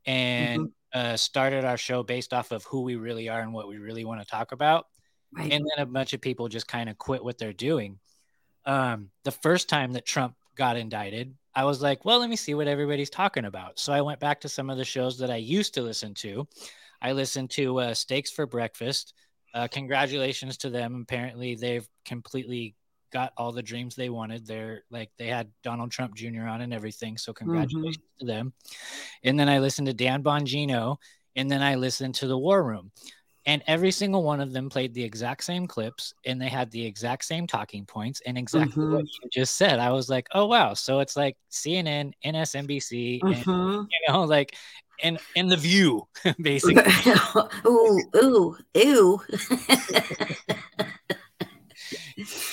and 0.07 0.71
uh, 0.93 1.17
started 1.17 1.65
our 1.65 1.77
show 1.77 2.03
based 2.03 2.33
off 2.33 2.51
of 2.51 2.65
who 2.65 2.83
we 2.83 2.97
really 2.97 3.29
are 3.29 3.41
and 3.41 3.53
what 3.53 3.69
we 3.69 3.79
really 3.79 4.05
want 4.05 4.21
to 4.21 4.27
talk 4.27 4.53
about, 4.53 4.87
Right. 5.33 5.53
and 5.53 5.63
then 5.65 5.83
a 5.83 5.87
bunch 5.87 6.15
of 6.15 6.23
people 6.23 6.49
just 6.49 6.67
kind 6.67 6.89
of 6.89 6.97
quit 6.97 7.23
what 7.23 7.37
they're 7.37 7.53
doing. 7.53 7.99
Um, 8.65 9.11
the 9.25 9.31
first 9.31 9.69
time 9.69 9.93
that 9.93 10.07
Trump 10.07 10.35
got 10.57 10.77
indicted, 10.77 11.35
I 11.55 11.65
was 11.65 11.83
like, 11.83 12.05
well, 12.05 12.19
let 12.21 12.31
me 12.31 12.37
see 12.37 12.55
what 12.55 12.69
everybody's 12.69 13.11
talking 13.11 13.45
about. 13.45 13.79
So 13.79 13.93
I 13.93 14.01
went 14.01 14.21
back 14.21 14.41
to 14.43 14.49
some 14.49 14.71
of 14.71 14.79
the 14.79 14.85
shows 14.85 15.19
that 15.19 15.31
I 15.31 15.37
used 15.37 15.75
to 15.75 15.83
listen 15.83 16.15
to. 16.15 16.47
I 17.03 17.13
listened 17.13 17.51
to 17.51 17.79
uh, 17.81 17.95
Steaks 17.95 18.31
for 18.31 18.47
Breakfast. 18.47 19.15
Uh, 19.55 19.69
congratulations 19.69 20.57
to 20.59 20.71
them. 20.71 21.01
Apparently, 21.03 21.55
they've 21.55 21.89
completely 22.05 22.75
got 23.11 23.33
all 23.37 23.53
the 23.53 23.63
dreams 23.63 23.95
they 23.95 24.09
wanted. 24.11 24.47
They're 24.47 24.83
like 24.91 25.11
they 25.19 25.27
had 25.27 25.51
Donald 25.63 25.91
Trump 25.91 26.15
Jr. 26.15 26.43
on 26.43 26.61
and 26.61 26.75
everything. 26.75 27.17
So 27.19 27.33
congratulations 27.33 28.05
to 28.21 28.27
them. 28.27 28.53
And 29.23 29.39
then 29.39 29.49
I 29.49 29.59
listened 29.59 29.87
to 29.89 29.95
Dan 29.95 30.23
Bongino, 30.23 30.97
and 31.37 31.51
then 31.51 31.63
I 31.63 31.75
listened 31.77 32.15
to 32.17 32.27
the 32.27 32.39
War 32.39 32.63
Room 32.63 32.91
and 33.49 33.63
every 33.67 33.91
single 33.91 34.23
one 34.23 34.41
of 34.41 34.53
them 34.53 34.69
played 34.69 34.93
the 34.93 35.03
exact 35.03 35.43
same 35.43 35.67
clips 35.67 36.13
and 36.27 36.41
they 36.41 36.49
had 36.49 36.71
the 36.71 36.85
exact 36.85 37.25
same 37.25 37.47
talking 37.47 37.87
points 37.87 38.21
and 38.27 38.37
exactly 38.37 38.85
what 38.85 39.05
you 39.05 39.29
just 39.33 39.57
said 39.57 39.79
i 39.79 39.91
was 39.91 40.09
like 40.11 40.27
oh 40.35 40.47
wow 40.47 40.75
so 40.75 41.01
it's 41.01 41.17
like 41.17 41.37
cnn 41.51 42.13
msnbc 42.25 43.21
and 43.23 43.47
Mhm. 43.47 43.87
you 43.91 44.13
know 44.13 44.25
like 44.25 44.55
and 45.03 45.19
and 45.35 45.51
the 45.51 45.57
view 45.57 46.07
basically 46.41 46.93
ooh, 47.67 48.03
ooh, 48.17 48.57
ooh. 48.77 49.21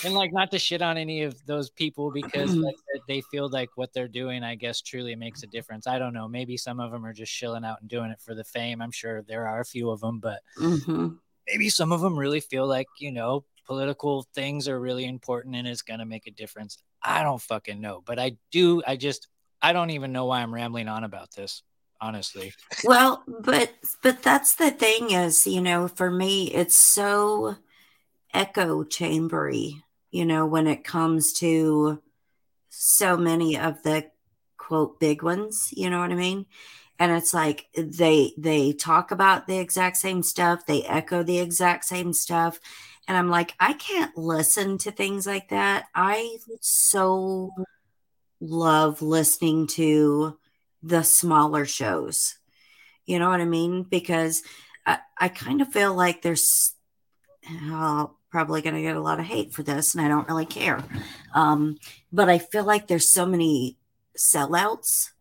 and 0.04 0.14
like 0.14 0.32
not 0.34 0.52
to 0.52 0.60
shit 0.60 0.82
on 0.82 0.98
any 0.98 1.24
of 1.24 1.46
those 1.46 1.70
people 1.70 2.12
because 2.12 2.56
like 2.56 2.76
they 3.08 3.22
feel 3.22 3.50
like 3.50 3.70
what 3.76 3.94
they're 3.94 4.08
doing 4.08 4.44
i 4.44 4.56
guess 4.56 4.82
truly 4.82 5.16
makes 5.16 5.44
a 5.44 5.48
difference. 5.48 5.88
I 5.88 6.00
don't 6.00 6.14
know. 6.14 6.28
Maybe 6.28 6.58
some 6.58 6.80
of 6.80 6.92
them 6.92 7.06
are 7.06 7.14
just 7.14 7.34
chilling 7.34 7.66
out 7.66 7.82
and 7.82 7.90
doing 7.90 8.12
it 8.12 8.22
for 8.22 8.36
the 8.36 8.44
fame. 8.44 8.82
I'm 8.82 8.92
sure 8.92 9.22
there 9.22 9.48
are 9.48 9.60
a 9.62 9.66
few 9.66 9.90
of 9.90 10.00
them 10.02 10.20
but 10.20 10.42
Mhm. 10.58 11.18
maybe 11.48 11.70
some 11.70 11.92
of 11.92 12.02
them 12.02 12.18
really 12.18 12.40
feel 12.40 12.68
like 12.68 12.88
you 13.00 13.12
know 13.12 13.46
political 13.66 14.28
things 14.34 14.68
are 14.68 14.80
really 14.80 15.06
important 15.06 15.56
and 15.56 15.68
it's 15.68 15.82
going 15.82 16.00
to 16.00 16.06
make 16.06 16.28
a 16.28 16.32
difference. 16.32 16.78
I 17.04 17.24
don't 17.24 17.42
fucking 17.42 17.80
know 17.82 18.02
but 18.06 18.20
i 18.20 18.38
do 18.52 18.82
i 18.88 18.96
just 18.96 19.28
i 19.62 19.74
don't 19.74 19.92
even 19.92 20.12
know 20.12 20.26
why 20.26 20.42
i'm 20.42 20.54
rambling 20.54 20.88
on 20.88 21.04
about 21.04 21.32
this 21.36 21.64
honestly. 22.02 22.52
Well, 22.84 23.24
but 23.28 23.74
but 24.04 24.22
that's 24.22 24.56
the 24.56 24.70
thing 24.72 25.12
is, 25.12 25.48
you 25.48 25.62
know, 25.62 25.88
for 25.88 26.12
me, 26.12 26.52
it's 26.54 26.76
so 26.76 27.56
echo 28.36 28.84
chambery, 28.84 29.84
you 30.12 30.26
know, 30.26 30.46
when 30.46 30.68
it 30.68 30.84
comes 30.84 31.34
to 31.34 32.02
so 32.70 33.16
many 33.16 33.58
of 33.58 33.82
the 33.84 34.12
quote 34.58 35.00
big 35.00 35.24
ones, 35.24 35.70
you 35.72 35.90
know 35.90 36.00
what 36.00 36.12
I 36.12 36.16
mean? 36.16 36.46
And 37.00 37.12
it's 37.12 37.34
like 37.34 37.68
they 37.78 38.34
they 38.38 38.74
talk 38.74 39.12
about 39.12 39.48
the 39.48 39.58
exact 39.58 39.98
same 39.98 40.24
stuff, 40.24 40.66
they 40.66 40.84
echo 40.84 41.24
the 41.24 41.40
exact 41.40 41.86
same 41.86 42.14
stuff. 42.14 42.60
And 43.08 43.18
I'm 43.18 43.30
like, 43.30 43.54
I 43.60 43.74
can't 43.74 44.18
listen 44.18 44.78
to 44.80 44.92
things 44.92 45.28
like 45.28 45.50
that. 45.50 45.86
I 45.94 46.38
so 46.62 47.52
love 48.40 49.02
listening 49.02 49.68
to 49.68 50.38
the 50.82 51.04
smaller 51.04 51.66
shows. 51.66 52.36
You 53.06 53.20
know 53.20 53.30
what 53.30 53.42
I 53.42 53.46
mean? 53.46 53.84
Because 53.84 54.42
I, 54.86 55.00
I 55.18 55.30
kind 55.30 55.62
of 55.62 55.72
feel 55.72 55.94
like 55.94 56.22
there's 56.22 56.74
uh, 57.72 58.08
probably 58.36 58.62
going 58.62 58.76
to 58.76 58.82
get 58.82 58.98
a 58.98 59.02
lot 59.02 59.18
of 59.18 59.26
hate 59.26 59.54
for 59.54 59.64
this, 59.64 59.96
and 59.96 60.06
I 60.06 60.10
don't 60.10 60.28
really 60.28 60.46
care. 60.46 60.84
Um, 61.34 61.78
but 62.12 62.28
I 62.28 62.38
feel 62.38 62.66
like 62.66 62.86
there's 62.86 63.10
so 63.10 63.26
many 63.26 63.78
sellouts 64.18 65.12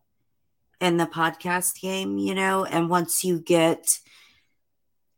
in 0.80 0.96
the 0.96 1.06
podcast 1.06 1.80
game, 1.80 2.18
you 2.18 2.34
know, 2.34 2.64
and 2.64 2.90
once 2.90 3.22
you 3.22 3.38
get 3.38 3.86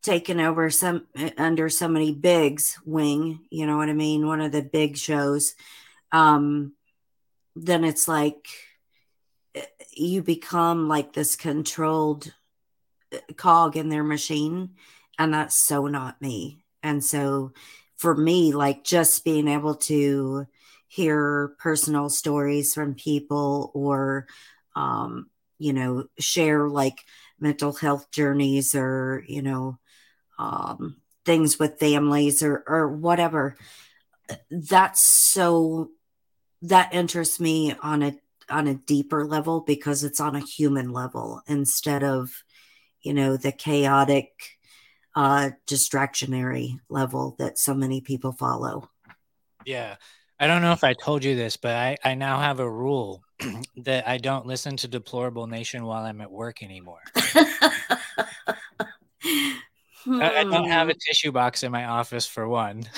taken 0.02 0.40
over 0.40 0.68
some 0.68 1.06
under 1.38 1.70
somebody 1.70 2.12
big's 2.12 2.78
wing, 2.84 3.40
you 3.48 3.66
know 3.66 3.78
what 3.78 3.88
I 3.88 3.94
mean? 3.94 4.26
One 4.26 4.42
of 4.42 4.52
the 4.52 4.60
big 4.60 4.98
shows, 4.98 5.54
um, 6.12 6.74
then 7.54 7.82
it's 7.82 8.06
like 8.06 8.46
you 9.90 10.22
become 10.22 10.86
like 10.86 11.14
this 11.14 11.34
controlled 11.34 12.34
uh, 13.14 13.20
cog 13.38 13.74
in 13.74 13.88
their 13.88 14.04
machine 14.04 14.74
and 15.18 15.32
that's 15.32 15.66
so 15.66 15.86
not 15.86 16.20
me 16.20 16.62
and 16.82 17.02
so 17.02 17.52
for 17.96 18.14
me 18.14 18.52
like 18.52 18.84
just 18.84 19.24
being 19.24 19.48
able 19.48 19.74
to 19.74 20.46
hear 20.88 21.54
personal 21.58 22.08
stories 22.08 22.74
from 22.74 22.94
people 22.94 23.70
or 23.74 24.26
um 24.74 25.28
you 25.58 25.72
know 25.72 26.04
share 26.18 26.68
like 26.68 27.00
mental 27.40 27.72
health 27.72 28.10
journeys 28.10 28.74
or 28.74 29.24
you 29.26 29.42
know 29.42 29.78
um 30.38 30.96
things 31.24 31.58
with 31.58 31.78
families 31.78 32.42
or 32.42 32.64
or 32.66 32.88
whatever. 32.88 33.56
That's 34.50 35.02
so 35.06 35.90
that 36.62 36.94
interests 36.94 37.40
me 37.40 37.74
on 37.82 38.02
a 38.02 38.16
on 38.48 38.66
a 38.66 38.74
deeper 38.74 39.26
level 39.26 39.60
because 39.60 40.04
it's 40.04 40.20
on 40.20 40.36
a 40.36 40.40
human 40.40 40.92
level 40.92 41.42
instead 41.46 42.02
of 42.04 42.44
you 43.02 43.12
know 43.12 43.36
the 43.36 43.52
chaotic 43.52 44.55
uh 45.16 45.50
distractionary 45.66 46.78
level 46.88 47.34
that 47.38 47.58
so 47.58 47.74
many 47.74 48.00
people 48.00 48.32
follow. 48.32 48.88
Yeah. 49.64 49.96
I 50.38 50.46
don't 50.46 50.60
know 50.60 50.72
if 50.72 50.84
i 50.84 50.92
told 50.92 51.24
you 51.24 51.34
this 51.34 51.56
but 51.56 51.74
i 51.74 51.96
i 52.04 52.14
now 52.14 52.38
have 52.38 52.60
a 52.60 52.70
rule 52.70 53.22
that 53.78 54.06
i 54.06 54.18
don't 54.18 54.44
listen 54.44 54.76
to 54.76 54.86
deplorable 54.86 55.46
nation 55.46 55.86
while 55.86 56.04
i'm 56.04 56.20
at 56.20 56.30
work 56.30 56.62
anymore. 56.62 57.00
I, 60.08 60.38
I 60.38 60.44
don't 60.44 60.68
have 60.68 60.90
a 60.90 60.94
tissue 60.94 61.32
box 61.32 61.62
in 61.62 61.72
my 61.72 61.86
office 61.86 62.26
for 62.26 62.46
one. 62.46 62.84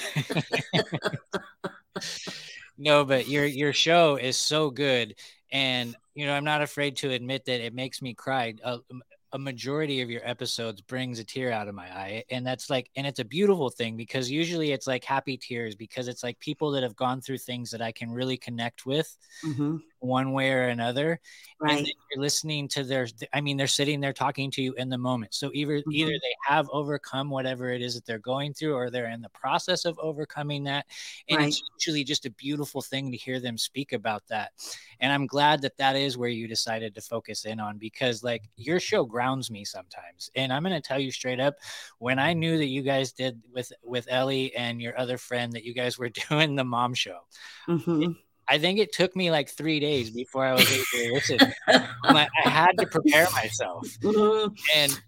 No 2.79 3.05
but 3.05 3.29
your 3.29 3.45
your 3.45 3.73
show 3.73 4.17
is 4.17 4.37
so 4.37 4.71
good 4.71 5.17
and 5.51 5.97
you 6.15 6.27
know 6.27 6.33
i'm 6.33 6.45
not 6.45 6.63
afraid 6.63 6.97
to 6.99 7.11
admit 7.11 7.45
that 7.47 7.61
it 7.61 7.75
makes 7.75 8.01
me 8.01 8.15
cry. 8.15 8.55
A, 8.63 8.79
a 9.33 9.39
majority 9.39 10.01
of 10.01 10.11
your 10.11 10.27
episodes 10.27 10.81
brings 10.81 11.19
a 11.19 11.25
tear 11.25 11.53
out 11.53 11.69
of 11.69 11.75
my 11.75 11.85
eye 11.87 12.25
and 12.31 12.47
that's 12.47 12.71
like 12.71 12.91
and 12.97 13.07
it's 13.07 13.19
a 13.19 13.25
beautiful 13.25 13.69
thing 13.69 13.97
because 13.97 14.31
usually 14.31 14.73
it's 14.73 14.87
like 14.87 15.05
happy 15.05 15.37
tears 15.37 15.75
because 15.75 16.09
it's 16.09 16.23
like 16.23 16.39
people 16.41 16.71
that 16.71 16.83
have 16.83 16.97
gone 16.97 17.21
through 17.21 17.39
things 17.39 17.71
that 17.71 17.83
i 17.83 17.93
can 17.93 18.11
really 18.11 18.39
connect 18.39 18.87
with 18.87 19.17
hmm 19.43 19.77
one 20.01 20.33
way 20.33 20.53
or 20.53 20.69
another 20.69 21.21
and 21.67 21.77
Right. 21.77 21.85
then 21.85 21.93
you're 22.11 22.23
listening 22.23 22.69
to 22.69 22.85
their 22.85 23.07
i 23.33 23.41
mean 23.41 23.57
they're 23.57 23.67
sitting 23.67 24.01
there 24.01 24.13
talking 24.13 24.51
to 24.51 24.63
you 24.63 24.73
in 24.75 24.89
the 24.89 24.97
moment. 24.99 25.35
So 25.35 25.51
either 25.53 25.83
either 25.91 26.13
Mhm. 26.13 26.21
they 26.23 26.35
have 26.47 26.69
overcome 26.73 27.31
whatever 27.31 27.71
it 27.71 27.83
is 27.83 27.95
that 27.95 28.07
they're 28.07 28.19
going 28.19 28.55
through 28.55 28.75
or 28.75 28.91
they're 28.91 29.11
in 29.11 29.21
the 29.23 29.29
process 29.31 29.85
of 29.85 29.99
overcoming 29.99 30.65
that 30.65 30.87
and 31.29 31.41
it's 31.43 31.63
usually 31.79 32.05
just 32.05 32.27
a 32.27 32.31
beautiful 32.31 32.81
thing 32.81 33.11
to 33.11 33.17
hear 33.17 33.41
them 33.41 33.59
speak 33.59 33.93
about 33.93 34.27
that. 34.29 34.53
And 35.01 35.13
i'm 35.13 35.27
glad 35.27 35.63
that 35.63 35.77
that 35.79 35.97
is 35.97 36.17
where 36.17 36.29
you 36.29 36.49
decided 36.49 36.95
to 36.95 37.01
focus 37.01 37.45
in 37.45 37.61
on 37.61 37.79
because 37.79 38.23
like 38.23 38.49
your 38.57 38.81
show 38.81 39.05
grounds 39.05 39.51
me 39.51 39.65
sometimes. 39.65 40.31
And 40.35 40.53
i'm 40.53 40.63
going 40.63 40.75
to 40.81 40.87
tell 40.87 40.99
you 41.01 41.11
straight 41.11 41.41
up 41.41 41.57
when 41.99 42.19
i 42.19 42.33
knew 42.33 42.57
that 42.59 42.67
you 42.67 42.83
guys 42.83 43.13
did 43.13 43.41
with 43.53 43.73
with 43.83 44.07
ellie 44.11 44.55
and 44.55 44.81
your 44.81 44.99
other 44.99 45.19
friend 45.19 45.53
that 45.53 45.65
you 45.65 45.75
guys 45.75 45.99
were 45.99 46.09
doing 46.29 46.55
the 46.57 46.65
mom 46.65 46.95
show 46.95 47.19
hmm 47.67 48.13
I 48.49 48.59
think 48.59 48.79
it 48.79 48.93
took 48.93 49.15
me 49.15 49.31
like 49.31 49.49
three 49.51 49.81
days 49.81 50.11
before 50.11 50.45
I 50.45 50.55
was 50.55 50.71
able 50.71 50.85
to 50.93 51.15
listen. 51.15 51.39
Like, 52.11 52.29
I 52.45 52.49
had 52.49 52.79
to 52.79 52.87
prepare 52.87 53.27
myself, 53.43 53.87
and 54.75 54.99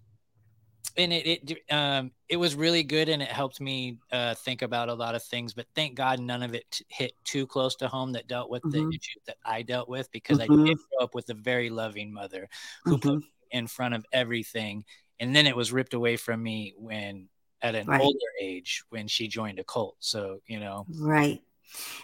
and 0.97 1.13
it 1.13 1.27
it 1.51 1.73
um 1.73 2.11
it 2.29 2.37
was 2.37 2.55
really 2.55 2.83
good, 2.83 3.09
and 3.09 3.23
it 3.23 3.29
helped 3.29 3.61
me 3.61 3.99
uh, 4.13 4.35
think 4.35 4.63
about 4.63 4.89
a 4.89 4.95
lot 4.95 5.15
of 5.15 5.23
things. 5.23 5.55
But 5.55 5.67
thank 5.75 5.95
God 5.95 6.21
none 6.21 6.43
of 6.43 6.55
it 6.55 6.65
t- 6.71 6.85
hit 6.89 7.13
too 7.25 7.47
close 7.47 7.77
to 7.77 7.89
home 7.89 8.13
that 8.13 8.27
dealt 8.29 8.51
with 8.51 8.63
the 8.65 8.79
Mhm. 8.79 8.89
issues 8.91 9.23
that 9.27 9.37
I 9.45 9.63
dealt 9.63 9.89
with 9.89 10.11
because 10.13 10.41
I 10.41 10.49
Mhm. 10.49 10.67
did 10.67 10.79
grow 10.91 11.05
up 11.05 11.15
with 11.15 11.31
a 11.31 11.35
very 11.35 11.71
loving 11.71 12.13
mother 12.13 12.49
who 12.85 12.99
put 12.99 13.15
Mhm. 13.15 13.21
me 13.21 13.33
in 13.53 13.67
front 13.67 13.95
of 13.95 14.05
everything, 14.13 14.85
and 15.21 15.35
then 15.35 15.47
it 15.47 15.57
was 15.57 15.73
ripped 15.73 15.95
away 15.95 16.17
from 16.17 16.43
me 16.43 16.75
when 16.77 17.29
at 17.63 17.75
an 17.75 17.87
Right. 17.87 18.01
older 18.01 18.19
age 18.41 18.83
when 18.91 19.07
she 19.07 19.29
joined 19.29 19.59
a 19.59 19.65
cult. 19.65 19.97
So 20.01 20.41
you 20.47 20.61
know, 20.61 20.87
Right. 20.99 21.43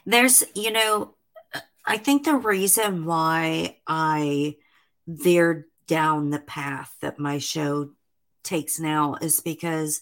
There's, 0.04 0.44
you 0.54 0.70
know, 0.70 1.16
I 1.86 1.98
think 1.98 2.24
the 2.24 2.34
reason 2.34 3.04
why 3.04 3.78
I 3.86 4.56
veered 5.06 5.64
down 5.86 6.30
the 6.30 6.40
path 6.40 6.92
that 7.00 7.18
my 7.20 7.38
show 7.38 7.90
takes 8.42 8.80
now 8.80 9.14
is 9.20 9.40
because 9.40 10.00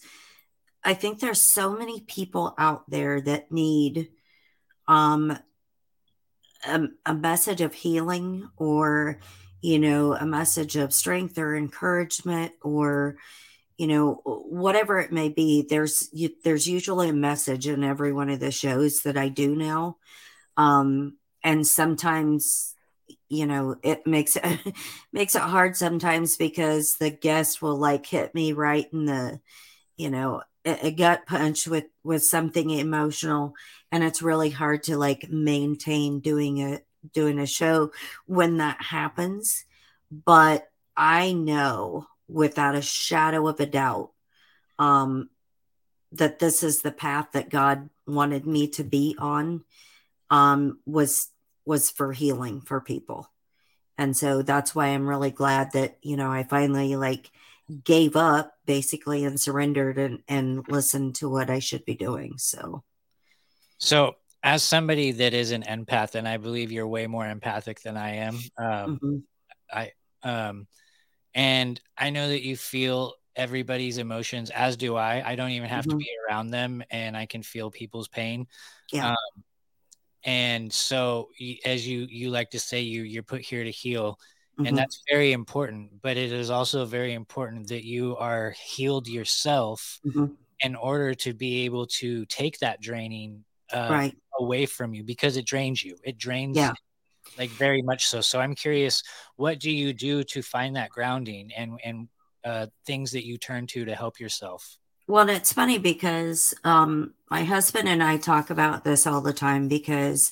I 0.83 0.93
think 0.93 1.19
there's 1.19 1.41
so 1.41 1.75
many 1.75 2.01
people 2.01 2.55
out 2.57 2.89
there 2.89 3.21
that 3.21 3.51
need 3.51 4.09
um 4.87 5.37
a, 6.67 6.87
a 7.05 7.13
message 7.13 7.61
of 7.61 7.73
healing 7.73 8.49
or 8.57 9.19
you 9.61 9.79
know 9.79 10.13
a 10.13 10.25
message 10.25 10.75
of 10.75 10.93
strength 10.93 11.37
or 11.37 11.55
encouragement 11.55 12.53
or 12.61 13.17
you 13.77 13.87
know 13.87 14.21
whatever 14.23 14.99
it 14.99 15.11
may 15.11 15.29
be. 15.29 15.65
There's 15.67 16.09
there's 16.43 16.67
usually 16.67 17.09
a 17.09 17.13
message 17.13 17.67
in 17.67 17.83
every 17.83 18.13
one 18.13 18.29
of 18.29 18.39
the 18.39 18.51
shows 18.51 19.01
that 19.01 19.17
I 19.17 19.29
do 19.29 19.55
now. 19.55 19.97
Um 20.57 21.17
and 21.45 21.65
sometimes 21.65 22.75
you 23.29 23.45
know 23.45 23.77
it 23.83 24.05
makes 24.05 24.35
it 24.35 24.59
makes 25.13 25.35
it 25.35 25.41
hard 25.41 25.77
sometimes 25.77 26.35
because 26.35 26.97
the 26.97 27.09
guest 27.09 27.61
will 27.61 27.77
like 27.77 28.05
hit 28.05 28.35
me 28.35 28.51
right 28.51 28.87
in 28.91 29.05
the 29.05 29.39
you 29.95 30.09
know 30.09 30.41
a, 30.65 30.91
gut 30.91 31.25
punch 31.25 31.67
with 31.67 31.85
with 32.03 32.23
something 32.23 32.69
emotional. 32.69 33.53
And 33.91 34.03
it's 34.03 34.21
really 34.21 34.49
hard 34.49 34.83
to 34.83 34.97
like 34.97 35.29
maintain 35.29 36.19
doing 36.19 36.61
a 36.61 36.81
doing 37.13 37.39
a 37.39 37.45
show 37.45 37.91
when 38.25 38.57
that 38.57 38.81
happens. 38.81 39.63
But 40.11 40.67
i 40.97 41.33
know 41.33 42.07
without 42.27 42.73
a 42.73 42.81
shadow 42.81 43.47
of 43.47 43.59
a 43.59 43.65
doubt 43.65 44.11
um 44.79 45.29
that 46.13 46.39
this 46.39 46.63
is 46.63 46.81
the 46.81 46.91
path 46.91 47.27
that 47.33 47.49
god 47.49 47.89
wanted 48.07 48.45
me 48.47 48.69
to 48.69 48.83
be 48.83 49.13
on 49.19 49.61
um 50.29 50.79
was 50.85 51.27
was 51.65 51.89
for 51.91 52.13
healing 52.13 52.61
for 52.61 52.81
people 52.81 53.31
and 53.97 54.15
so 54.17 54.41
that's 54.41 54.75
why 54.75 54.87
i'm 54.87 55.07
really 55.07 55.31
glad 55.31 55.71
that 55.73 55.97
you 56.01 56.17
know 56.17 56.31
i 56.31 56.43
finally 56.43 56.95
like 56.95 57.31
gave 57.83 58.15
up 58.15 58.53
basically 58.65 59.25
and 59.25 59.39
surrendered 59.41 59.97
and 59.97 60.23
and 60.27 60.67
listened 60.69 61.15
to 61.15 61.29
what 61.29 61.49
i 61.49 61.59
should 61.59 61.85
be 61.85 61.95
doing 61.95 62.37
so 62.37 62.83
So, 63.77 64.15
as 64.43 64.63
somebody 64.63 65.11
that 65.11 65.33
is 65.33 65.51
an 65.51 65.63
empath, 65.63 66.15
and 66.15 66.27
I 66.27 66.37
believe 66.37 66.71
you're 66.71 66.87
way 66.87 67.07
more 67.07 67.27
empathic 67.27 67.81
than 67.81 67.97
I 67.97 68.15
am, 68.17 68.49
um, 68.57 69.01
mhm, 69.01 69.23
I 69.71 69.91
um, 70.23 70.67
and 71.35 71.81
I 71.97 72.11
know 72.11 72.29
that 72.29 72.43
you 72.43 72.57
feel 72.57 73.15
everybody's 73.35 73.97
emotions, 73.99 74.49
as 74.51 74.77
do 74.77 74.95
I. 74.97 75.23
I 75.27 75.35
don't 75.35 75.51
even 75.51 75.69
have 75.69 75.87
to 75.87 75.95
Mhm. 75.95 75.99
be 75.99 76.09
around 76.29 76.51
them, 76.51 76.83
and 76.91 77.17
I 77.17 77.25
can 77.27 77.43
feel 77.43 77.71
people's 77.71 78.07
pain. 78.09 78.47
Yeah. 78.91 79.07
Um, 79.07 79.15
and 80.25 80.73
so, 80.73 81.29
as 81.65 81.87
you 81.87 82.07
you 82.09 82.29
like 82.31 82.51
to 82.51 82.59
say, 82.59 82.81
you 82.81 83.03
you're 83.03 83.23
put 83.23 83.41
here 83.41 83.63
to 83.63 83.71
heal, 83.71 84.19
mhm, 84.57 84.65
and 84.67 84.77
that's 84.77 85.03
very 85.09 85.31
important. 85.33 86.01
But 86.01 86.17
it 86.17 86.31
is 86.31 86.49
also 86.49 86.85
very 86.85 87.13
important 87.13 87.69
that 87.69 87.85
you 87.85 88.17
are 88.17 88.51
healed 88.51 89.07
yourself 89.07 90.01
mhm. 90.03 90.35
in 90.61 90.75
order 90.75 91.13
to 91.15 91.33
be 91.33 91.65
able 91.65 91.87
to 91.87 92.25
take 92.27 92.59
that 92.59 92.81
draining 92.81 93.45
uh, 93.73 93.89
right 93.89 94.15
away 94.39 94.65
from 94.65 94.93
you 94.93 95.03
because 95.03 95.37
it 95.37 95.45
drains 95.47 95.83
you. 95.83 95.97
It 96.03 96.17
drains 96.17 96.57
Yeah. 96.57 96.73
like 97.37 97.51
very 97.57 97.81
much 97.81 98.07
so. 98.07 98.21
So 98.21 98.39
I'm 98.39 98.55
curious, 98.55 99.03
what 99.35 99.59
do 99.59 99.71
you 99.71 99.93
do 99.93 100.23
to 100.25 100.41
find 100.41 100.75
that 100.75 100.89
grounding 100.91 101.51
and 101.55 101.79
and 101.83 102.09
uh, 102.43 102.67
things 102.85 103.11
that 103.13 103.25
you 103.25 103.37
turn 103.37 103.67
to 103.67 103.85
to 103.85 103.95
help 103.95 104.19
yourself? 104.19 104.77
Well, 105.07 105.29
it's 105.29 105.53
funny 105.53 105.77
because 105.77 106.53
um, 106.63 107.13
my 107.29 107.43
husband 107.43 107.87
and 107.87 108.01
I 108.01 108.17
talk 108.17 108.49
about 108.49 108.83
this 108.83 109.05
all 109.05 109.21
the 109.21 109.33
time 109.33 109.67
because 109.67 110.31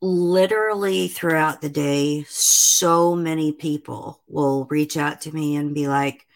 literally 0.00 1.08
throughout 1.08 1.60
the 1.60 1.68
day, 1.68 2.24
so 2.28 3.14
many 3.14 3.52
people 3.52 4.22
will 4.28 4.66
reach 4.70 4.96
out 4.96 5.20
to 5.22 5.34
me 5.34 5.56
and 5.56 5.74
be 5.74 5.88
like, 5.88 6.26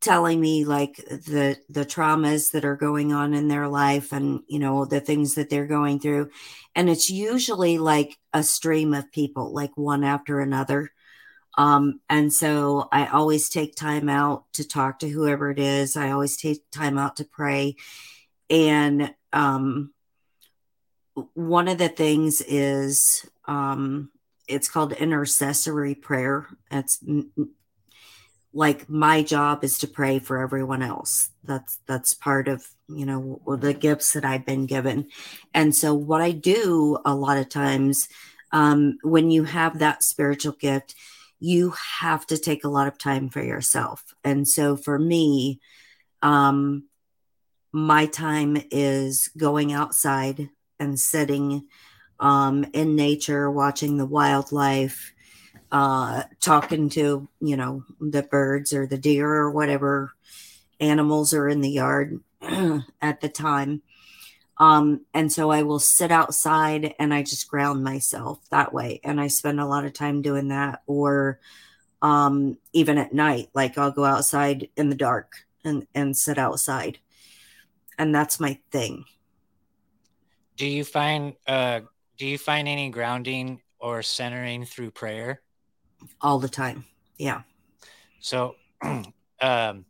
telling 0.00 0.40
me 0.40 0.64
like 0.64 0.96
the 0.96 1.58
the 1.68 1.84
traumas 1.84 2.52
that 2.52 2.64
are 2.64 2.76
going 2.76 3.12
on 3.12 3.34
in 3.34 3.48
their 3.48 3.68
life 3.68 4.12
and 4.12 4.40
you 4.46 4.58
know 4.58 4.84
the 4.84 5.00
things 5.00 5.34
that 5.34 5.50
they're 5.50 5.66
going 5.66 6.00
through. 6.00 6.30
And 6.74 6.88
it's 6.88 7.10
usually 7.10 7.78
like 7.78 8.16
a 8.32 8.42
stream 8.42 8.94
of 8.94 9.10
people 9.12 9.52
like 9.52 9.76
one 9.76 10.04
after 10.04 10.40
another 10.40 10.90
um 11.58 12.00
and 12.08 12.32
so 12.32 12.88
i 12.92 13.06
always 13.08 13.50
take 13.50 13.74
time 13.74 14.08
out 14.08 14.44
to 14.54 14.66
talk 14.66 15.00
to 15.00 15.08
whoever 15.08 15.50
it 15.50 15.58
is. 15.58 15.96
I 15.96 16.12
always 16.12 16.36
take 16.36 16.70
time 16.70 16.96
out 16.96 17.16
to 17.16 17.24
pray. 17.24 17.76
And 18.48 19.14
um 19.32 19.92
one 21.34 21.68
of 21.68 21.78
the 21.78 21.88
things 21.88 22.40
is 22.40 23.28
um 23.46 24.10
it's 24.46 24.68
called 24.68 24.92
intercessory 24.92 25.94
prayer. 25.94 26.46
It's 26.70 27.04
like 28.54 28.88
my 28.88 29.22
job 29.22 29.62
is 29.62 29.78
to 29.78 29.86
pray 29.86 30.18
for 30.20 30.40
everyone 30.40 30.82
else. 30.82 31.30
That's 31.44 31.78
that's 31.86 32.14
part 32.14 32.48
of 32.48 32.66
you 32.88 33.04
know 33.04 33.42
the 33.60 33.74
gifts 33.74 34.12
that 34.12 34.24
i've 34.24 34.46
been 34.46 34.66
given. 34.66 35.08
And 35.52 35.74
so 35.74 35.92
what 35.92 36.22
i 36.22 36.30
do 36.30 36.98
a 37.04 37.14
lot 37.14 37.36
of 37.36 37.48
times 37.48 38.08
um, 38.50 38.96
when 39.02 39.30
you 39.30 39.44
have 39.44 39.78
that 39.78 40.02
spiritual 40.02 40.52
gift 40.52 40.94
you 41.40 41.74
have 42.00 42.26
to 42.26 42.38
take 42.38 42.64
a 42.64 42.68
lot 42.68 42.88
of 42.88 42.98
time 42.98 43.28
for 43.28 43.42
yourself. 43.42 44.04
And 44.24 44.46
so 44.46 44.76
for 44.76 44.98
me 44.98 45.60
um, 46.22 46.84
my 47.72 48.06
time 48.06 48.60
is 48.70 49.28
going 49.36 49.72
outside 49.72 50.48
and 50.80 50.98
sitting 50.98 51.66
um, 52.18 52.64
in 52.72 52.96
nature 52.96 53.50
watching 53.50 53.96
the 53.96 54.06
wildlife 54.06 55.12
uh 55.70 56.22
talking 56.40 56.88
to 56.88 57.28
you 57.40 57.54
know 57.54 57.84
the 58.00 58.22
birds 58.22 58.72
or 58.72 58.86
the 58.86 58.96
deer 58.96 59.30
or 59.30 59.50
whatever 59.50 60.12
animals 60.80 61.34
are 61.34 61.46
in 61.46 61.60
the 61.60 61.68
yard 61.68 62.20
at 63.02 63.20
the 63.20 63.28
time 63.28 63.82
um 64.58 65.04
and 65.14 65.32
so 65.32 65.50
i 65.50 65.62
will 65.62 65.78
sit 65.78 66.10
outside 66.10 66.94
and 66.98 67.14
i 67.14 67.22
just 67.22 67.48
ground 67.48 67.82
myself 67.82 68.38
that 68.50 68.72
way. 68.72 69.00
And 69.04 69.20
i 69.20 69.26
spend 69.26 69.60
a 69.60 69.66
lot 69.66 69.84
of 69.84 69.92
time 69.92 70.22
doing 70.22 70.48
that 70.48 70.82
or 70.86 71.40
um 72.02 72.58
even 72.72 72.98
at 72.98 73.12
night 73.12 73.48
like 73.54 73.76
i'll 73.76 73.90
go 73.90 74.04
outside 74.04 74.68
in 74.76 74.88
the 74.88 74.96
dark 74.96 75.46
and 75.64 75.86
and 75.94 76.16
sit 76.16 76.38
outside. 76.38 76.98
And 78.00 78.14
that's 78.14 78.38
my 78.38 78.60
thing. 78.70 79.04
Do 80.56 80.66
you 80.66 80.84
find 80.84 81.34
uh 81.46 81.80
do 82.16 82.26
you 82.26 82.38
find 82.38 82.66
any 82.68 82.90
grounding 82.90 83.60
or 83.78 84.02
centering 84.02 84.64
through 84.64 84.90
prayer? 84.90 85.42
all 86.20 86.38
the 86.38 86.48
time. 86.48 86.84
Yeah. 87.16 87.42
So, 88.20 88.56
um, 89.40 89.84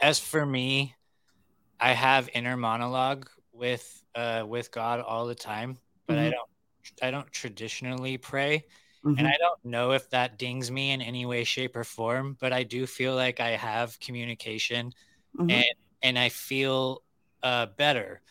as 0.00 0.18
for 0.18 0.44
me, 0.44 0.94
I 1.80 1.92
have 1.92 2.28
inner 2.34 2.56
monologue 2.56 3.28
with 3.58 4.04
uh 4.14 4.44
with 4.48 4.70
God 4.72 5.00
all 5.00 5.26
the 5.26 5.34
time, 5.34 5.78
but 6.06 6.18
I 6.18 6.24
Mhm. 6.26 6.32
don't 6.32 6.50
I 7.02 7.10
don't 7.10 7.30
traditionally 7.32 8.18
pray. 8.18 8.66
Mhm. 9.02 9.18
And 9.18 9.26
I 9.28 9.34
don't 9.38 9.64
know 9.64 9.92
if 9.92 10.10
that 10.10 10.38
dings 10.38 10.70
me 10.70 10.92
in 10.92 11.02
any 11.02 11.26
way, 11.26 11.44
shape, 11.44 11.76
or 11.76 11.84
form, 11.84 12.36
but 12.40 12.52
I 12.52 12.62
do 12.64 12.86
feel 12.86 13.14
like 13.16 13.40
I 13.40 13.50
have 13.50 13.98
communication 14.00 14.92
Mhm. 15.34 15.48
and 15.48 15.64
and 16.02 16.18
I 16.18 16.28
feel 16.30 17.02
uh, 17.42 17.66
better 17.78 18.22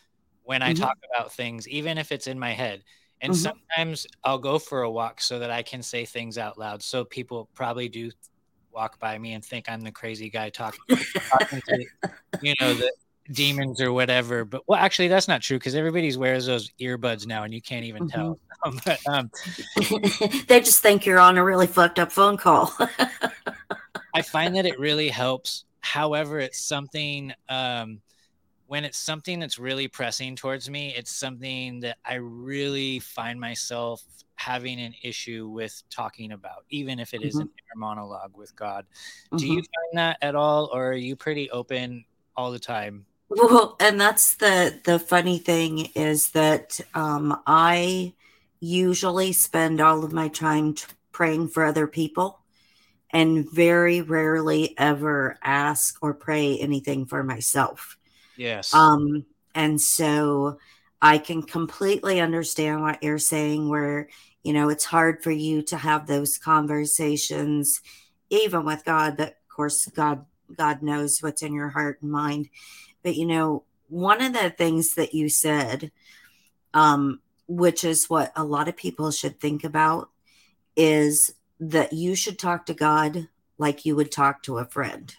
when 0.43 0.61
I 0.63 0.71
Mhm. 0.71 0.73
talk 0.73 0.97
about 1.13 1.33
things, 1.33 1.67
even 1.67 1.97
if 1.97 2.11
it's 2.11 2.27
in 2.27 2.39
my 2.39 2.51
head. 2.51 2.83
And 3.21 3.35
Mhm. 3.35 3.35
sometimes 3.35 4.07
I'll 4.23 4.39
go 4.39 4.59
for 4.59 4.83
a 4.83 4.91
walk 4.91 5.21
so 5.21 5.39
that 5.39 5.51
I 5.51 5.63
can 5.63 5.81
say 5.83 6.05
things 6.05 6.37
out 6.37 6.57
loud. 6.57 6.83
So 6.83 7.03
people 7.05 7.49
probably 7.55 7.89
do 7.89 8.11
walk 8.71 8.99
by 8.99 9.17
me 9.17 9.33
and 9.33 9.43
think 9.43 9.69
I'm 9.69 9.81
the 9.81 9.91
crazy 9.91 10.29
guy 10.29 10.49
talking, 10.49 10.81
talking 11.31 11.61
to, 11.69 11.85
you 12.39 12.53
know, 12.61 12.75
the 12.75 12.93
demons 13.31 13.81
or 13.81 13.91
whatever. 13.91 14.45
But 14.45 14.63
well, 14.67 14.79
actually, 14.79 15.07
that's 15.07 15.27
not 15.27 15.41
true 15.41 15.57
because 15.57 15.75
everybody 15.75 16.15
wears 16.15 16.45
those 16.45 16.71
earbuds 16.79 17.25
now, 17.25 17.43
and 17.43 17.53
you 17.53 17.61
can't 17.61 17.85
even 17.85 18.07
tell. 18.07 18.39
but 18.85 18.99
um, 19.07 19.31
they 20.47 20.59
just 20.59 20.81
think 20.81 21.05
you're 21.05 21.19
on 21.19 21.37
a 21.37 21.43
really 21.43 21.67
fucked 21.67 21.99
up 21.99 22.11
phone 22.11 22.37
call. 22.37 22.73
I 24.13 24.21
find 24.21 24.55
that 24.55 24.65
it 24.65 24.79
really 24.79 25.09
helps. 25.09 25.65
However, 25.81 26.39
it's 26.39 26.59
something 26.59 27.33
um, 27.49 28.01
when 28.67 28.83
it's 28.83 28.97
something 28.97 29.39
that's 29.39 29.57
really 29.57 29.87
pressing 29.87 30.35
towards 30.35 30.69
me, 30.69 30.93
it's 30.95 31.15
something 31.15 31.79
that 31.81 31.97
I 32.05 32.15
really 32.15 32.99
find 32.99 33.39
myself 33.39 34.03
having 34.35 34.79
an 34.79 34.93
issue 35.03 35.47
with 35.47 35.81
talking 35.89 36.33
about, 36.33 36.65
even 36.69 36.99
if 36.99 37.13
it 37.13 37.23
is 37.23 37.35
an 37.35 37.43
inner 37.43 37.79
monologue 37.79 38.37
with 38.37 38.55
God. 38.55 38.85
Do 39.35 39.47
you 39.47 39.55
find 39.55 39.97
that 39.97 40.17
at 40.21 40.35
all, 40.35 40.69
or 40.73 40.89
are 40.89 40.95
you 40.95 41.15
pretty 41.15 41.49
open 41.49 42.05
all 42.35 42.51
the 42.51 42.59
time? 42.59 43.05
Well, 43.29 43.75
and 43.79 43.99
that's 43.99 44.35
the 44.35 44.79
the 44.85 44.99
funny 44.99 45.37
thing 45.37 45.87
is 45.95 46.29
that 46.29 46.79
um, 46.93 47.41
I 47.45 48.13
usually 48.59 49.33
spend 49.33 49.81
all 49.81 50.03
of 50.03 50.13
my 50.13 50.29
time 50.29 50.73
t- 50.75 50.85
praying 51.11 51.49
for 51.49 51.65
other 51.65 51.87
people, 51.87 52.39
and 53.11 53.49
very 53.51 54.01
rarely 54.01 54.77
ever 54.77 55.37
ask 55.43 55.97
or 56.01 56.13
pray 56.13 56.57
anything 56.57 57.05
for 57.05 57.23
myself. 57.23 57.97
Yes. 58.37 58.73
Um, 58.73 59.25
and 59.53 59.81
so 59.81 60.59
I 61.01 61.17
can 61.17 61.43
completely 61.43 62.21
understand 62.21 62.81
what 62.81 63.03
you're 63.03 63.19
saying, 63.19 63.67
where 63.67 64.07
you 64.43 64.53
know 64.53 64.69
it's 64.69 64.85
hard 64.85 65.21
for 65.21 65.31
you 65.31 65.63
to 65.63 65.77
have 65.77 66.07
those 66.07 66.37
conversations, 66.37 67.81
even 68.29 68.63
with 68.63 68.85
God. 68.85 69.17
But 69.17 69.29
of 69.29 69.49
course, 69.49 69.85
God 69.87 70.25
God 70.55 70.81
knows 70.81 71.19
what's 71.19 71.41
in 71.43 71.53
your 71.53 71.69
heart 71.69 72.01
and 72.01 72.11
mind. 72.11 72.49
But 73.07 73.15
you 73.15 73.25
know, 73.25 73.63
one 73.87 74.21
of 74.21 74.33
the 74.33 74.49
things 74.49 74.95
that 74.95 75.13
you 75.13 75.29
said, 75.29 75.93
um, 76.73 77.21
which 77.47 77.85
is 77.85 78.09
what 78.09 78.33
a 78.35 78.43
lot 78.43 78.67
of 78.67 78.75
people 78.75 79.11
should 79.11 79.39
think 79.39 79.63
about, 79.63 80.09
is 80.75 81.33
that 81.61 81.93
you 81.93 82.15
should 82.15 82.37
talk 82.37 82.65
to 82.65 82.73
God 82.73 83.29
like 83.57 83.85
you 83.85 83.95
would 83.95 84.11
talk 84.11 84.43
to 84.43 84.57
a 84.57 84.65
friend, 84.65 85.15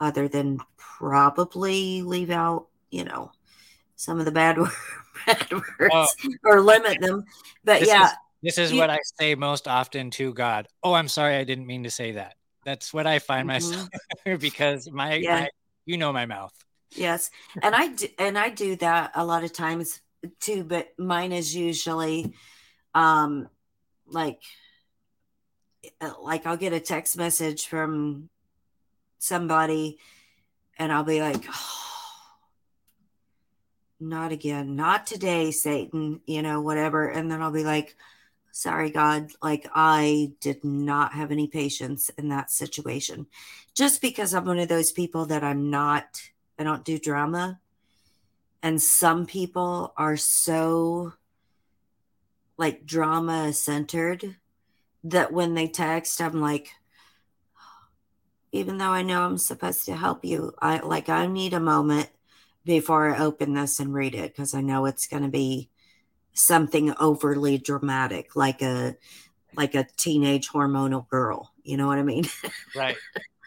other 0.00 0.28
than 0.28 0.60
probably 0.78 2.00
leave 2.00 2.30
out, 2.30 2.68
you 2.90 3.04
know, 3.04 3.30
some 3.96 4.18
of 4.18 4.24
the 4.24 4.32
bad, 4.32 4.56
word, 4.58 4.70
bad 5.26 5.52
words 5.52 6.16
or 6.42 6.62
limit 6.62 7.02
them. 7.02 7.22
But 7.64 7.80
This 7.80 7.90
yeah, 7.90 8.06
is, 8.06 8.12
this 8.42 8.56
is 8.56 8.72
you- 8.72 8.78
what 8.78 8.88
I 8.88 8.98
say 9.20 9.34
most 9.34 9.68
often 9.68 10.10
to 10.12 10.32
God. 10.32 10.68
Oh, 10.82 10.94
I'm 10.94 11.08
sorry, 11.08 11.36
I 11.36 11.44
didn't 11.44 11.66
mean 11.66 11.82
to 11.82 11.90
say 11.90 12.12
that. 12.12 12.36
That's 12.64 12.94
what 12.94 13.06
I 13.06 13.18
find 13.18 13.46
myself 13.46 13.90
because 14.38 14.90
my, 14.90 15.10
Mm-hmm. 15.10 15.22
Yeah. 15.24 15.34
my, 15.40 15.48
you 15.84 15.98
know, 15.98 16.10
my 16.14 16.24
mouth. 16.24 16.54
Yes, 16.94 17.30
and 17.62 17.74
I 17.74 17.88
do, 17.88 18.06
and 18.18 18.38
I 18.38 18.50
do 18.50 18.76
that 18.76 19.12
a 19.14 19.24
lot 19.24 19.44
of 19.44 19.52
times 19.52 20.00
too. 20.40 20.64
But 20.64 20.88
mine 20.98 21.32
is 21.32 21.54
usually, 21.54 22.34
um, 22.94 23.48
like, 24.06 24.42
uh, 26.00 26.12
like 26.22 26.46
I'll 26.46 26.56
get 26.56 26.72
a 26.72 26.80
text 26.80 27.16
message 27.16 27.66
from 27.66 28.28
somebody, 29.18 29.98
and 30.78 30.92
I'll 30.92 31.04
be 31.04 31.20
like, 31.20 31.44
oh, 31.48 31.80
"Not 34.00 34.32
again, 34.32 34.76
not 34.76 35.06
today, 35.06 35.50
Satan," 35.50 36.20
you 36.26 36.42
know, 36.42 36.60
whatever, 36.60 37.08
and 37.08 37.30
then 37.30 37.42
I'll 37.42 37.52
be 37.52 37.64
like, 37.64 37.96
"Sorry, 38.50 38.90
God, 38.90 39.30
like 39.42 39.68
I 39.74 40.32
did 40.40 40.64
not 40.64 41.14
have 41.14 41.32
any 41.32 41.48
patience 41.48 42.10
in 42.18 42.28
that 42.28 42.50
situation." 42.50 43.26
Just 43.74 44.00
because 44.00 44.34
I'm 44.34 44.44
one 44.44 44.58
of 44.58 44.68
those 44.68 44.92
people 44.92 45.26
that 45.26 45.42
I'm 45.42 45.70
not 45.70 46.20
I 46.58 46.64
don't 46.64 46.84
do 46.84 46.98
drama. 46.98 47.60
And 48.62 48.80
some 48.80 49.26
people 49.26 49.92
are 49.96 50.16
so 50.16 51.12
like 52.56 52.86
drama 52.86 53.52
centered 53.52 54.36
that 55.04 55.32
when 55.32 55.54
they 55.54 55.68
text, 55.68 56.20
I'm 56.20 56.40
like, 56.40 56.70
even 58.52 58.78
though 58.78 58.90
I 58.90 59.02
know 59.02 59.22
I'm 59.22 59.38
supposed 59.38 59.84
to 59.86 59.96
help 59.96 60.24
you, 60.24 60.54
I 60.60 60.78
like 60.78 61.08
I 61.08 61.26
need 61.26 61.54
a 61.54 61.60
moment 61.60 62.08
before 62.64 63.14
I 63.14 63.18
open 63.18 63.54
this 63.54 63.80
and 63.80 63.92
read 63.92 64.14
it 64.14 64.32
because 64.32 64.54
I 64.54 64.60
know 64.60 64.86
it's 64.86 65.06
going 65.06 65.24
to 65.24 65.28
be 65.28 65.70
something 66.32 66.94
overly 66.98 67.58
dramatic, 67.58 68.36
like 68.36 68.62
a 68.62 68.96
like 69.56 69.74
a 69.74 69.86
teenage 69.96 70.48
hormonal 70.48 71.08
girl. 71.08 71.52
You 71.62 71.76
know 71.76 71.86
what 71.86 71.98
I 71.98 72.02
mean? 72.02 72.24
Right. 72.76 72.96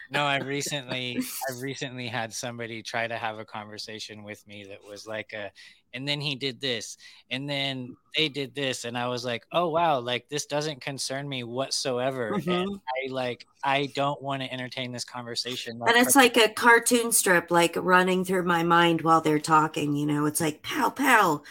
No, 0.09 0.23
I 0.25 0.37
recently 0.37 1.21
I 1.49 1.51
recently 1.53 2.07
had 2.07 2.33
somebody 2.33 2.81
try 2.83 3.07
to 3.07 3.17
have 3.17 3.39
a 3.39 3.45
conversation 3.45 4.23
with 4.23 4.45
me 4.47 4.65
that 4.65 4.83
was 4.83 5.05
like 5.05 5.33
a 5.33 5.51
and 5.93 6.07
then 6.07 6.21
he 6.21 6.35
did 6.35 6.61
this 6.61 6.97
and 7.29 7.49
then 7.49 7.95
they 8.15 8.29
did 8.29 8.55
this 8.55 8.85
and 8.85 8.97
I 8.97 9.07
was 9.09 9.25
like, 9.25 9.45
"Oh 9.51 9.69
wow, 9.69 9.99
like 9.99 10.27
this 10.29 10.45
doesn't 10.45 10.81
concern 10.81 11.27
me 11.29 11.43
whatsoever." 11.43 12.37
And 12.37 12.45
Mhm. 12.47 12.79
I 13.09 13.11
like 13.11 13.47
I 13.63 13.87
don't 13.95 14.21
want 14.21 14.41
to 14.43 14.51
entertain 14.51 14.91
this 14.91 15.05
conversation. 15.05 15.77
Like, 15.79 15.95
and 15.95 16.05
it's 16.05 16.15
like 16.15 16.37
a 16.37 16.49
cartoon 16.49 17.11
strip 17.11 17.51
like 17.51 17.75
running 17.77 18.23
through 18.25 18.43
my 18.43 18.63
mind 18.63 19.01
while 19.01 19.21
they're 19.21 19.39
talking 19.39 19.95
you 19.95 20.05
know 20.05 20.25
it's 20.25 20.41
like 20.41 20.61
pow 20.63 20.89
pow 20.89 21.41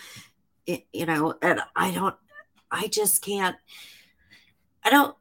it, 0.67 0.87
you 0.93 1.07
know 1.07 1.35
and 1.43 1.61
i 1.77 1.91
don't 1.93 2.17
i 2.71 2.89
just 2.89 3.23
can't 3.23 3.57
i 4.85 4.91
don't 4.91 5.17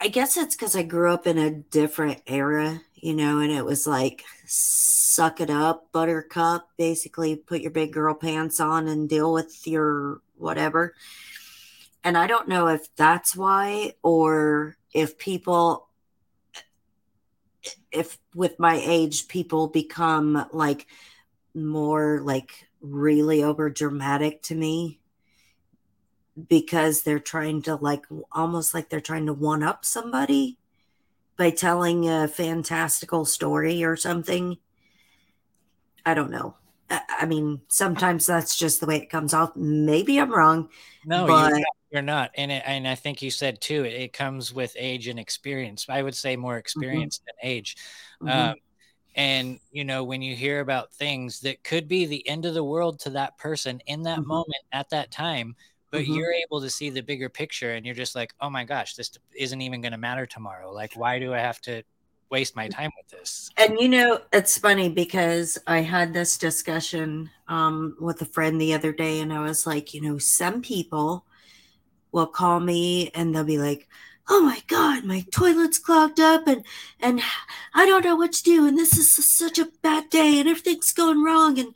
i 0.00 0.08
guess 0.08 0.36
it's 0.36 0.54
because 0.54 0.76
i 0.76 0.82
grew 0.82 1.12
up 1.12 1.26
in 1.26 1.38
a 1.38 1.50
different 1.50 2.20
era 2.26 2.80
you 2.94 3.14
know 3.14 3.40
and 3.40 3.52
it 3.52 3.64
was 3.64 3.86
like 3.86 4.24
suck 4.46 5.40
it 5.40 5.50
up 5.50 5.90
buttercup 5.92 6.68
basically 6.76 7.36
put 7.36 7.60
your 7.60 7.70
big 7.70 7.92
girl 7.92 8.14
pants 8.14 8.60
on 8.60 8.86
and 8.88 9.08
deal 9.08 9.32
with 9.32 9.66
your 9.66 10.20
whatever. 10.36 10.94
And 12.04 12.16
i 12.16 12.26
don't 12.26 12.48
know 12.48 12.68
if 12.68 12.94
that's 12.96 13.34
why 13.34 13.94
or 14.02 14.76
if 14.92 15.18
people 15.18 15.88
if 17.90 18.18
with 18.34 18.58
my 18.58 18.80
age 18.84 19.26
people 19.28 19.68
become 19.68 20.46
like 20.52 20.86
more 21.54 22.20
like 22.22 22.68
really 22.80 23.42
over 23.42 23.70
dramatic 23.70 24.42
to 24.42 24.54
me 24.54 25.00
because 26.48 27.02
they're 27.02 27.18
trying 27.18 27.62
to 27.62 27.76
like 27.76 28.04
almost 28.32 28.74
like 28.74 28.90
they're 28.90 29.00
trying 29.00 29.26
to 29.26 29.32
one 29.32 29.62
up 29.62 29.84
somebody 29.84 30.58
by 31.36 31.50
telling 31.50 32.08
a 32.08 32.28
fantastical 32.28 33.24
story 33.24 33.84
or 33.84 33.96
something 33.96 34.58
i 36.04 36.14
don't 36.14 36.30
know 36.30 36.54
i, 36.90 37.00
I 37.20 37.26
mean 37.26 37.62
sometimes 37.68 38.26
that's 38.26 38.56
just 38.56 38.80
the 38.80 38.86
way 38.86 38.96
it 38.96 39.10
comes 39.10 39.34
off 39.34 39.56
maybe 39.56 40.18
i'm 40.20 40.32
wrong 40.32 40.68
No, 41.04 41.26
but 41.26 41.32
you're 41.32 41.58
not, 41.60 41.66
you're 41.90 42.02
not. 42.02 42.30
And 42.36 42.50
it, 42.50 42.62
and 42.66 42.88
I 42.88 42.94
think 42.94 43.22
you 43.22 43.30
said 43.30 43.60
too, 43.60 43.84
it, 43.84 43.92
it 43.94 44.12
comes 44.12 44.52
with 44.52 44.74
age 44.78 45.06
and 45.08 45.18
experience. 45.18 45.86
I 45.88 46.02
would 46.02 46.14
say 46.14 46.36
more 46.36 46.58
experience 46.58 47.20
than 47.24 47.34
age. 47.48 47.76
Mhm. 48.20 48.30
Um, 48.30 48.54
and 49.14 49.60
you 49.72 49.84
know, 49.84 50.04
when 50.04 50.22
you 50.22 50.34
hear 50.36 50.60
about 50.60 50.92
things 50.94 51.40
that 51.40 51.62
could 51.64 51.88
be 51.88 52.06
the 52.06 52.26
end 52.28 52.44
of 52.44 52.54
the 52.54 52.64
world 52.64 53.00
to 53.00 53.10
that 53.10 53.38
person 53.38 53.80
in 53.86 54.02
that 54.02 54.20
Mhm. 54.20 54.26
moment 54.26 54.64
at 54.72 54.90
that 54.90 55.10
time, 55.10 55.56
but 55.90 56.06
Mhm. 56.06 56.14
you're 56.14 56.32
able 56.32 56.60
to 56.60 56.70
see 56.70 56.90
the 56.90 57.02
bigger 57.02 57.28
picture, 57.28 57.72
and 57.74 57.86
you're 57.86 57.94
just 57.94 58.14
like, 58.14 58.34
oh 58.40 58.50
my 58.50 58.64
gosh, 58.64 58.94
this 58.94 59.10
isn't 59.36 59.60
even 59.62 59.80
going 59.80 59.92
to 59.92 59.98
matter 59.98 60.26
tomorrow. 60.26 60.72
Like, 60.72 60.94
why 60.96 61.18
do 61.18 61.34
I 61.34 61.38
have 61.38 61.60
to 61.62 61.82
waste 62.30 62.56
my 62.56 62.68
time 62.68 62.90
with 62.96 63.08
this? 63.08 63.52
And 63.56 63.78
you 63.80 63.88
know, 63.88 64.20
it's 64.32 64.58
funny 64.58 64.88
because 64.90 65.58
I 65.66 65.80
had 65.80 66.12
this 66.12 66.36
discussion 66.36 67.30
um, 67.48 67.96
with 68.00 68.20
a 68.20 68.26
friend 68.26 68.60
the 68.60 68.74
other 68.74 68.92
day, 68.92 69.20
and 69.20 69.32
I 69.32 69.40
was 69.42 69.66
like, 69.66 69.94
you 69.94 70.00
know, 70.02 70.18
some 70.18 70.60
people 70.62 71.24
will 72.12 72.26
call 72.28 72.60
me 72.60 73.10
and 73.14 73.34
they'll 73.34 73.44
be 73.44 73.58
like, 73.58 73.88
"Oh 74.28 74.42
my 74.42 74.62
god, 74.68 75.04
my 75.04 75.24
toilet's 75.32 75.78
clogged 75.80 76.20
up, 76.20 76.46
and 76.48 76.64
and 77.00 77.22
I 77.74 77.86
don't 77.86 78.04
know 78.04 78.16
what 78.16 78.32
to 78.34 78.42
do, 78.44 78.66
and 78.66 78.78
this 78.78 78.98
is 78.98 79.14
such 79.36 79.58
a 79.58 79.68
bad 79.82 80.10
day, 80.10 80.40
and 80.40 80.48
everything's 80.48 80.92
going 80.92 81.22
wrong." 81.24 81.58
And 81.58 81.74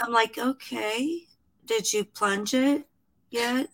I'm 0.00 0.12
like, 0.12 0.38
"Okay, 0.38 1.28
did 1.66 1.92
you 1.92 2.04
plunge 2.04 2.54
it 2.54 2.86
yet?" 3.30 3.70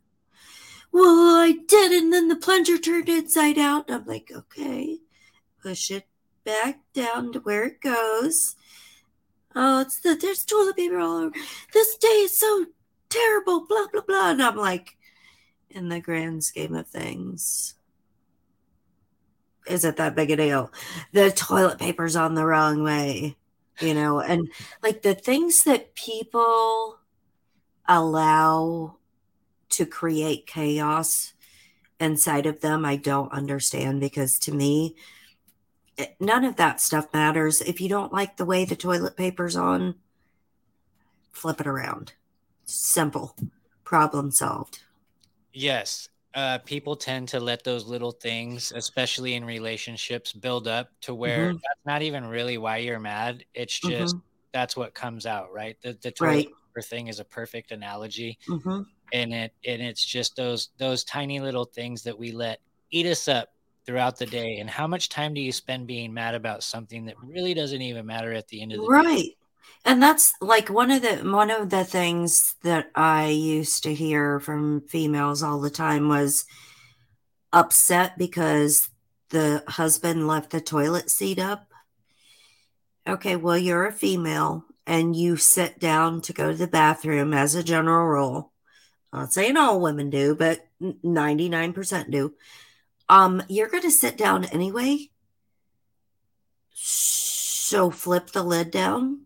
Well, 0.92 1.36
I 1.36 1.52
did, 1.66 1.92
and 1.92 2.12
then 2.12 2.28
the 2.28 2.36
plunger 2.36 2.78
turned 2.78 3.08
inside 3.08 3.58
out. 3.58 3.90
I'm 3.90 4.06
like, 4.06 4.30
"Okay, 4.34 5.00
push 5.62 5.90
it 5.90 6.06
back 6.46 6.80
down 6.94 7.32
to 7.32 7.40
where 7.40 7.64
it 7.64 7.80
goes. 7.80 8.56
Oh, 9.54 9.80
it's 9.80 9.98
the 9.98 10.14
there's 10.14 10.44
toilet 10.44 10.76
paper 10.76 10.98
all 10.98 11.16
over. 11.18 11.34
This 11.72 11.96
day 11.96 12.08
is 12.08 12.38
so 12.38 12.66
terrible, 13.10 13.66
blah 13.66 13.86
blah 13.92 14.02
blah. 14.06 14.30
And 14.30 14.42
I'm 14.42 14.56
like, 14.56 14.96
in 15.68 15.88
the 15.88 16.00
grand 16.00 16.44
scheme 16.44 16.74
of 16.74 16.86
things. 16.86 17.74
Is 19.66 19.84
it 19.84 19.96
that 19.96 20.14
big 20.14 20.30
a 20.30 20.36
deal? 20.36 20.72
The 21.12 21.32
toilet 21.32 21.78
paper's 21.78 22.14
on 22.14 22.34
the 22.34 22.46
wrong 22.46 22.84
way, 22.84 23.36
you 23.80 23.94
know, 23.94 24.20
and 24.20 24.48
like 24.82 25.02
the 25.02 25.14
things 25.14 25.64
that 25.64 25.94
people 25.96 27.00
allow 27.88 28.98
to 29.70 29.86
create 29.86 30.46
chaos 30.46 31.34
inside 32.00 32.46
of 32.46 32.60
them, 32.60 32.84
I 32.84 32.96
don't 32.96 33.32
understand 33.32 34.00
because 34.00 34.38
to 34.40 34.52
me, 34.52 34.96
none 36.20 36.44
of 36.44 36.56
that 36.56 36.80
stuff 36.80 37.12
matters. 37.12 37.60
If 37.60 37.80
you 37.80 37.88
don't 37.88 38.12
like 38.12 38.36
the 38.36 38.44
way 38.44 38.64
the 38.64 38.76
toilet 38.76 39.16
paper's 39.16 39.56
on, 39.56 39.94
flip 41.32 41.60
it 41.60 41.66
around. 41.66 42.14
Simple. 42.64 43.36
Problem 43.84 44.30
solved. 44.30 44.80
Yes. 45.52 46.08
Uh, 46.34 46.58
people 46.58 46.96
tend 46.96 47.28
to 47.28 47.40
let 47.40 47.64
those 47.64 47.86
little 47.86 48.12
things, 48.12 48.70
especially 48.74 49.34
in 49.34 49.44
relationships, 49.44 50.32
build 50.32 50.68
up 50.68 50.90
to 51.00 51.14
where 51.14 51.46
Mhm. 51.46 51.60
that's 51.62 51.80
not 51.86 52.02
even 52.02 52.26
really 52.26 52.58
why 52.58 52.76
you're 52.78 53.00
mad. 53.00 53.44
It's 53.54 53.78
just 53.78 54.16
Mhm. 54.16 54.22
that's 54.52 54.76
what 54.76 54.94
comes 54.94 55.24
out, 55.24 55.52
right? 55.52 55.76
The 55.82 55.94
the 56.02 56.10
toilet 56.12 56.44
Right. 56.44 56.48
paper 56.74 56.82
thing 56.86 57.06
is 57.08 57.20
a 57.20 57.24
perfect 57.24 57.72
analogy, 57.72 58.38
hmm 58.48 58.82
and 59.12 59.32
it 59.32 59.52
and 59.64 59.82
it's 59.82 60.04
just 60.04 60.36
those 60.36 60.70
those 60.78 61.04
tiny 61.04 61.40
little 61.40 61.64
things 61.64 62.02
that 62.02 62.18
we 62.18 62.32
let 62.32 62.60
eat 62.90 63.06
us 63.06 63.28
up 63.28 63.50
throughout 63.86 64.18
the 64.18 64.26
day. 64.26 64.58
And 64.58 64.68
how 64.68 64.86
much 64.86 65.08
time 65.08 65.32
do 65.32 65.40
you 65.40 65.52
spend 65.52 65.86
being 65.86 66.12
mad 66.12 66.34
about 66.34 66.62
something 66.62 67.06
that 67.06 67.16
really 67.22 67.54
doesn't 67.54 67.80
even 67.80 68.04
matter 68.04 68.32
at 68.32 68.48
the 68.48 68.60
end 68.60 68.72
of 68.72 68.78
the 68.78 68.84
day? 68.84 68.90
Right. 68.90 69.30
And 69.84 70.02
that's 70.02 70.32
like 70.40 70.68
one 70.68 70.90
of 70.90 71.02
the 71.02 71.16
one 71.18 71.50
of 71.50 71.70
the 71.70 71.84
things 71.84 72.56
that 72.62 72.90
I 72.94 73.28
used 73.28 73.84
to 73.84 73.94
hear 73.94 74.40
from 74.40 74.82
females 74.88 75.42
all 75.42 75.60
the 75.60 75.70
time 75.70 76.08
was 76.08 76.44
upset 77.52 78.18
because 78.18 78.90
the 79.30 79.62
husband 79.68 80.26
left 80.26 80.50
the 80.50 80.60
toilet 80.60 81.10
seat 81.10 81.38
up. 81.38 81.68
Okay, 83.08 83.36
well 83.36 83.56
you're 83.56 83.86
a 83.86 83.92
female 83.92 84.64
and 84.86 85.14
you 85.14 85.36
sit 85.36 85.78
down 85.78 86.20
to 86.22 86.32
go 86.32 86.50
to 86.50 86.56
the 86.56 86.66
bathroom 86.66 87.32
as 87.32 87.54
a 87.54 87.62
general 87.62 88.06
rule. 88.06 88.52
Not 89.12 89.32
saying 89.32 89.56
all 89.56 89.80
women 89.80 90.10
do, 90.10 90.34
but 90.34 90.66
99% 90.80 92.10
do. 92.10 92.34
Um, 93.08 93.42
you're 93.48 93.68
going 93.68 93.82
to 93.82 93.90
sit 93.90 94.16
down 94.16 94.44
anyway. 94.46 95.10
So 96.72 97.90
flip 97.90 98.30
the 98.30 98.42
lid 98.42 98.70
down 98.70 99.22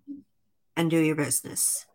and 0.77 0.91
do 0.91 0.99
your 0.99 1.17
business. 1.17 1.87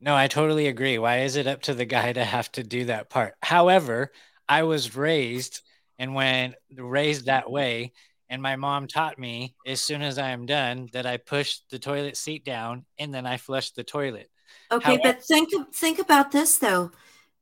No, 0.00 0.14
I 0.14 0.28
totally 0.28 0.68
agree. 0.68 0.98
Why 0.98 1.20
is 1.20 1.36
it 1.36 1.46
up 1.46 1.62
to 1.62 1.74
the 1.74 1.84
guy 1.84 2.12
to 2.12 2.24
have 2.24 2.50
to 2.52 2.62
do 2.62 2.84
that 2.86 3.10
part? 3.10 3.34
However, 3.42 4.12
I 4.48 4.62
was 4.62 4.96
raised 4.96 5.62
and 5.98 6.14
when 6.14 6.54
raised 6.74 7.26
that 7.26 7.50
way, 7.50 7.92
and 8.30 8.40
my 8.40 8.56
mom 8.56 8.86
taught 8.86 9.18
me 9.18 9.54
as 9.66 9.80
soon 9.80 10.02
as 10.02 10.18
I 10.18 10.30
am 10.30 10.46
done 10.46 10.88
that 10.92 11.06
I 11.06 11.16
push 11.16 11.58
the 11.70 11.78
toilet 11.78 12.16
seat 12.16 12.44
down 12.44 12.84
and 12.98 13.12
then 13.12 13.26
I 13.26 13.38
flush 13.38 13.70
the 13.72 13.84
toilet. 13.84 14.30
Okay, 14.70 14.84
However- 14.84 15.02
but 15.04 15.24
think 15.24 15.50
think 15.74 15.98
about 15.98 16.32
this 16.32 16.58
though. 16.58 16.90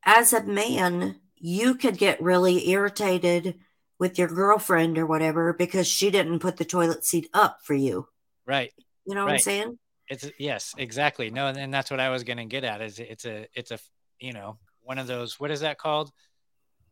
As 0.04 0.32
a 0.32 0.42
man, 0.44 1.20
you 1.36 1.74
could 1.74 1.98
get 1.98 2.22
really 2.22 2.68
irritated 2.70 3.58
with 3.98 4.18
your 4.18 4.28
girlfriend 4.28 4.98
or 4.98 5.06
whatever 5.06 5.52
because 5.52 5.86
she 5.86 6.10
didn't 6.10 6.38
put 6.38 6.56
the 6.56 6.64
toilet 6.64 7.04
seat 7.04 7.28
up 7.34 7.58
for 7.64 7.74
you. 7.74 8.06
Right. 8.46 8.72
You 9.06 9.14
know 9.14 9.24
what 9.24 9.34
I'm 9.34 9.38
saying? 9.38 9.78
It's 10.08 10.30
yes, 10.38 10.74
exactly. 10.78 11.30
No, 11.30 11.48
and 11.48 11.72
that's 11.74 11.90
what 11.90 12.00
I 12.00 12.10
was 12.10 12.22
gonna 12.22 12.44
get 12.46 12.64
at. 12.64 12.80
Is 12.80 12.98
it's 12.98 13.24
a 13.24 13.46
it's 13.54 13.70
a 13.70 13.78
you 14.20 14.32
know 14.32 14.58
one 14.82 14.98
of 14.98 15.06
those. 15.06 15.40
What 15.40 15.50
is 15.50 15.60
that 15.60 15.78
called? 15.78 16.12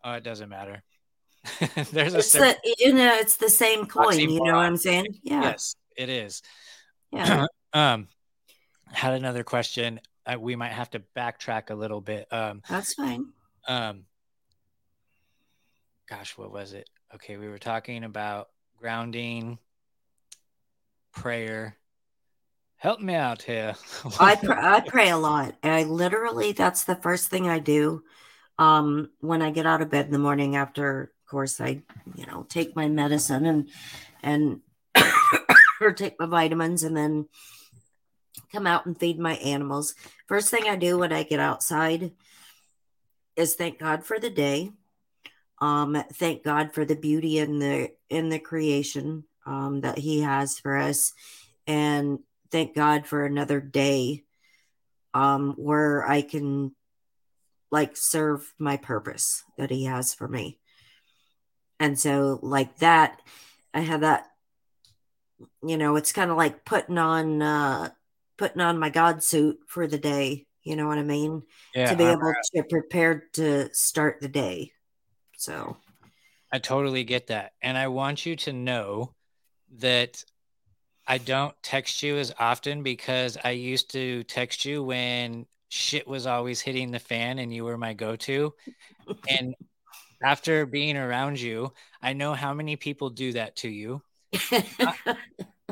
Oh, 0.02 0.12
it 0.12 0.24
doesn't 0.24 0.48
matter. 0.48 0.82
There's 1.92 2.14
a 2.14 2.18
It's 2.18 2.30
certain, 2.30 2.56
the 2.64 2.76
you 2.78 2.92
know, 2.92 3.14
it's 3.14 3.36
the 3.36 3.50
same 3.50 3.86
coin, 3.86 4.18
you 4.18 4.42
know 4.42 4.54
what 4.54 4.66
I'm 4.66 4.76
saying? 4.76 5.06
Yeah. 5.22 5.42
yes, 5.42 5.76
it 5.96 6.08
is. 6.08 6.42
Yeah. 7.12 7.46
um, 7.72 8.08
had 8.94 9.14
another 9.14 9.44
question. 9.44 10.00
Uh, 10.26 10.36
we 10.38 10.56
might 10.56 10.72
have 10.72 10.90
to 10.90 11.02
backtrack 11.16 11.70
a 11.70 11.74
little 11.74 12.00
bit. 12.00 12.26
Um, 12.32 12.62
That's 12.68 12.94
fine. 12.94 13.26
um, 13.68 14.04
gosh, 16.08 16.36
what 16.38 16.52
was 16.52 16.72
it? 16.72 16.88
Okay, 17.14 17.36
we 17.36 17.48
were 17.48 17.58
talking 17.58 18.04
about 18.04 18.48
grounding, 18.78 19.58
prayer. 21.12 21.76
Help 22.76 23.00
me 23.00 23.14
out 23.14 23.42
here. 23.42 23.74
I 24.20 24.36
pr- 24.36 24.52
I 24.52 24.80
pray 24.80 25.10
a 25.10 25.16
lot. 25.16 25.54
I 25.62 25.84
literally 25.84 26.52
that's 26.52 26.84
the 26.84 26.96
first 26.96 27.30
thing 27.30 27.48
I 27.48 27.58
do 27.58 28.02
um 28.58 29.10
when 29.20 29.42
I 29.42 29.50
get 29.50 29.66
out 29.66 29.80
of 29.80 29.90
bed 29.90 30.06
in 30.06 30.12
the 30.12 30.18
morning 30.18 30.54
after 30.54 31.02
of 31.02 31.30
course 31.30 31.60
I 31.60 31.82
you 32.14 32.26
know 32.26 32.46
take 32.48 32.76
my 32.76 32.88
medicine 32.88 33.46
and 33.46 33.68
and 34.22 34.60
or 35.80 35.92
take 35.92 36.20
my 36.20 36.26
vitamins 36.26 36.82
and 36.82 36.96
then 36.96 37.28
come 38.54 38.66
out 38.66 38.86
and 38.86 38.98
feed 38.98 39.18
my 39.18 39.34
animals. 39.34 39.94
First 40.28 40.50
thing 40.50 40.64
I 40.68 40.76
do 40.76 40.98
when 40.98 41.12
I 41.12 41.24
get 41.24 41.40
outside 41.40 42.12
is 43.36 43.54
thank 43.54 43.80
God 43.80 44.04
for 44.04 44.18
the 44.18 44.30
day. 44.30 44.70
Um 45.60 46.02
thank 46.14 46.44
God 46.44 46.72
for 46.72 46.84
the 46.84 46.96
beauty 46.96 47.38
in 47.38 47.58
the 47.58 47.90
in 48.08 48.28
the 48.28 48.38
creation 48.38 49.24
um 49.46 49.80
that 49.80 49.98
he 49.98 50.20
has 50.20 50.58
for 50.58 50.76
us 50.76 51.12
and 51.66 52.18
thank 52.50 52.74
God 52.74 53.06
for 53.06 53.24
another 53.24 53.60
day 53.60 54.24
um 55.14 55.54
where 55.56 56.08
I 56.08 56.22
can 56.22 56.74
like 57.70 57.96
serve 57.96 58.52
my 58.58 58.76
purpose 58.76 59.42
that 59.58 59.70
he 59.70 59.84
has 59.84 60.14
for 60.14 60.28
me. 60.28 60.58
And 61.80 61.98
so 61.98 62.38
like 62.42 62.78
that 62.78 63.20
I 63.72 63.80
have 63.80 64.00
that 64.02 64.26
you 65.62 65.76
know, 65.76 65.96
it's 65.96 66.12
kind 66.12 66.30
of 66.30 66.36
like 66.36 66.64
putting 66.64 66.98
on 66.98 67.42
uh 67.42 67.90
putting 68.36 68.60
on 68.60 68.78
my 68.78 68.90
God 68.90 69.22
suit 69.22 69.58
for 69.66 69.86
the 69.86 69.98
day, 69.98 70.46
you 70.62 70.76
know 70.76 70.86
what 70.86 70.98
I 70.98 71.02
mean? 71.02 71.42
yeah, 71.74 71.90
to 71.90 71.96
be 71.96 72.04
I- 72.04 72.12
able 72.12 72.34
to 72.54 72.62
prepare 72.64 73.24
to 73.34 73.72
start 73.72 74.18
the 74.20 74.28
day. 74.28 74.72
So 75.36 75.76
I 76.52 76.58
totally 76.58 77.04
get 77.04 77.26
that. 77.28 77.52
And 77.62 77.76
I 77.76 77.88
want 77.88 78.24
you 78.24 78.36
to 78.36 78.52
know 78.52 79.12
that 79.78 80.22
I 81.06 81.18
don't 81.18 81.54
text 81.62 82.02
you 82.02 82.16
as 82.16 82.32
often 82.38 82.82
because 82.82 83.36
I 83.42 83.50
used 83.50 83.90
to 83.90 84.24
text 84.24 84.64
you 84.64 84.82
when 84.82 85.46
shit 85.68 86.06
was 86.06 86.26
always 86.26 86.60
hitting 86.60 86.90
the 86.90 86.98
fan 86.98 87.38
and 87.38 87.52
you 87.52 87.64
were 87.64 87.76
my 87.76 87.92
go 87.92 88.16
to. 88.16 88.54
and 89.28 89.54
after 90.22 90.64
being 90.64 90.96
around 90.96 91.40
you, 91.40 91.72
I 92.00 92.12
know 92.12 92.32
how 92.34 92.54
many 92.54 92.76
people 92.76 93.10
do 93.10 93.32
that 93.32 93.56
to 93.56 93.68
you. 93.68 94.00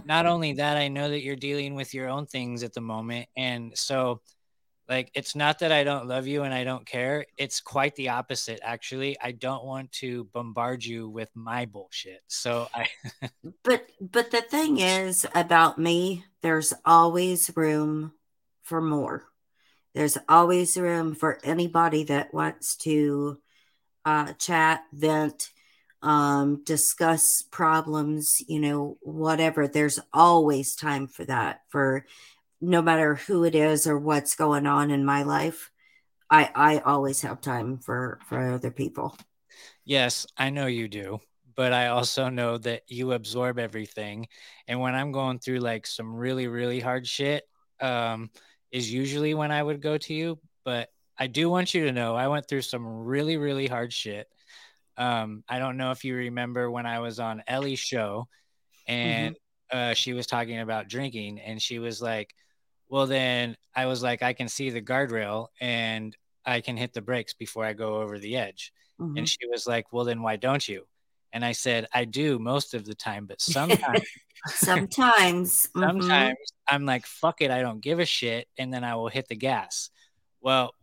Not 0.05 0.27
only 0.27 0.55
that, 0.55 0.77
I 0.77 0.89
know 0.89 1.09
that 1.11 1.23
you're 1.23 1.37
dealing 1.37 1.75
with 1.75 1.95
your 1.95 2.09
own 2.09 2.27
things 2.27 2.63
at 2.63 2.73
the 2.73 2.81
moment. 2.81 3.29
And 3.37 3.77
so, 3.77 4.21
like, 4.89 5.11
it's 5.15 5.35
not 5.35 5.61
that 5.61 5.73
I 5.73 5.85
don't 5.85 6.09
love 6.09 6.27
you 6.27 6.43
and 6.43 6.53
I 6.53 6.65
don't 6.65 6.85
care. 6.87 7.25
It's 7.37 7.61
quite 7.61 7.95
the 7.97 8.11
opposite, 8.11 8.61
actually. 8.63 9.17
I 9.21 9.33
don't 9.33 9.65
want 9.65 9.93
to 9.93 10.25
bombard 10.33 10.85
you 10.85 11.09
with 11.09 11.31
my 11.35 11.67
bullshit. 11.67 12.21
So, 12.27 12.69
I, 12.75 12.89
but 13.65 13.89
but 14.01 14.31
the 14.31 14.43
thing 14.43 14.79
is 14.79 15.27
about 15.35 15.79
me 15.79 16.25
there's 16.43 16.73
always 16.85 17.51
room 17.57 18.13
for 18.63 18.81
more 18.81 19.25
there's 19.95 20.17
always 20.29 20.77
room 20.77 21.15
for 21.15 21.39
anybody 21.45 22.05
that 22.05 22.33
wants 22.33 22.77
to 22.77 23.39
uh, 24.05 24.33
chat 24.35 24.85
vent 24.93 25.51
um, 26.03 26.63
discuss 26.65 27.43
problems 27.43 28.37
you 28.49 28.61
know 28.61 28.97
whatever 29.03 29.69
there's 29.69 30.01
always 30.13 30.75
time 30.75 31.07
for 31.07 31.25
that 31.25 31.61
for 31.69 32.05
no 32.61 32.83
matter 32.83 33.17
who 33.17 33.45
it 33.45 33.55
is 33.55 33.87
or 33.87 33.99
what's 33.99 34.35
going 34.35 34.67
on 34.67 34.91
in 34.91 35.05
my 35.05 35.23
life 35.23 35.71
i 36.31 36.51
i 36.55 36.79
always 36.79 37.23
have 37.23 37.41
time 37.41 37.79
for 37.79 38.19
for 38.27 38.53
other 38.53 38.71
people 38.71 39.17
yes, 39.85 40.27
I 40.37 40.51
know 40.51 40.67
you 40.67 40.89
do. 40.89 41.21
But 41.55 41.75
I 41.75 41.89
also 41.89 42.31
know 42.31 42.57
that 42.59 42.83
you 42.89 43.13
absorb 43.13 43.59
everything. 43.59 44.27
And 44.67 44.81
when 44.81 44.95
I'm 44.95 45.13
going 45.13 45.39
through 45.39 45.59
like 45.59 45.87
some 45.87 46.15
really, 46.15 46.49
really 46.49 46.81
hard 46.81 47.07
shit, 47.07 47.45
um, 47.81 48.31
is 48.71 48.91
usually 48.91 49.35
when 49.35 49.51
I 49.51 49.63
would 49.63 49.83
go 49.83 49.99
to 49.99 50.15
you. 50.15 50.39
But 50.65 50.89
I 51.19 51.27
do 51.27 51.51
want 51.51 51.75
you 51.75 51.85
to 51.85 51.93
know 51.93 52.17
I 52.17 52.29
went 52.29 52.49
through 52.49 52.63
some 52.63 52.87
really, 52.87 53.37
really 53.37 53.67
hard 53.67 53.93
shit. 53.93 54.29
Um, 54.97 55.43
I 55.49 55.59
don't 55.59 55.77
know 55.77 55.91
if 55.91 56.05
you 56.05 56.15
remember 56.15 56.71
when 56.71 56.87
I 56.87 57.01
was 57.01 57.19
on 57.19 57.43
Ellie's 57.47 57.79
show 57.79 58.29
and 58.87 59.37
uh, 59.71 59.95
she 59.95 60.13
was 60.13 60.27
talking 60.27 60.61
about 60.61 60.89
drinking, 60.89 61.41
and 61.41 61.61
she 61.61 61.79
was 61.79 62.03
like, 62.03 62.35
Well, 62.89 63.07
then 63.07 63.57
I 63.75 63.87
was 63.87 64.03
like, 64.03 64.23
I 64.23 64.35
can 64.35 64.49
see 64.49 64.71
the 64.71 64.83
guardrail 64.83 65.49
and 65.61 66.17
I 66.45 66.61
can 66.61 66.77
hit 66.77 66.93
the 66.93 67.01
brakes 67.01 67.33
before 67.33 67.65
I 67.65 67.73
go 67.73 68.03
over 68.03 68.19
the 68.19 68.37
edge. 68.37 68.73
Mhm. 69.01 69.19
And 69.19 69.29
she 69.29 69.47
was 69.47 69.67
like, 69.67 69.93
Well, 69.93 70.05
then 70.05 70.21
why 70.23 70.37
don't 70.37 70.67
you? 70.69 70.87
And 71.33 71.45
I 71.45 71.53
said, 71.53 71.87
I 71.95 72.05
do 72.05 72.39
most 72.39 72.75
of 72.75 72.85
the 72.85 72.95
time, 72.95 73.25
but 73.25 73.41
sometimes, 73.41 74.03
sometimes 74.47 75.69
mhm. 75.77 75.81
sometimes 75.81 76.39
I'm 76.69 76.85
like, 76.85 77.07
fuck 77.07 77.41
it, 77.41 77.51
I 77.51 77.63
don't 77.63 77.81
give 77.81 78.01
a 78.01 78.05
shit. 78.05 78.49
And 78.59 78.73
then 78.73 78.85
I 78.85 78.97
will 78.97 79.09
hit 79.09 79.29
the 79.29 79.37
gas. 79.37 79.89
Well, 80.43 80.75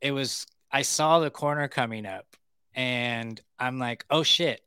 it 0.00 0.12
was, 0.12 0.46
I 0.70 0.82
saw 0.82 1.18
the 1.20 1.30
corner 1.30 1.68
coming 1.68 2.06
up 2.06 2.24
and 2.74 3.40
I'm 3.58 3.78
like, 3.78 4.04
oh 4.10 4.22
shit. 4.22 4.60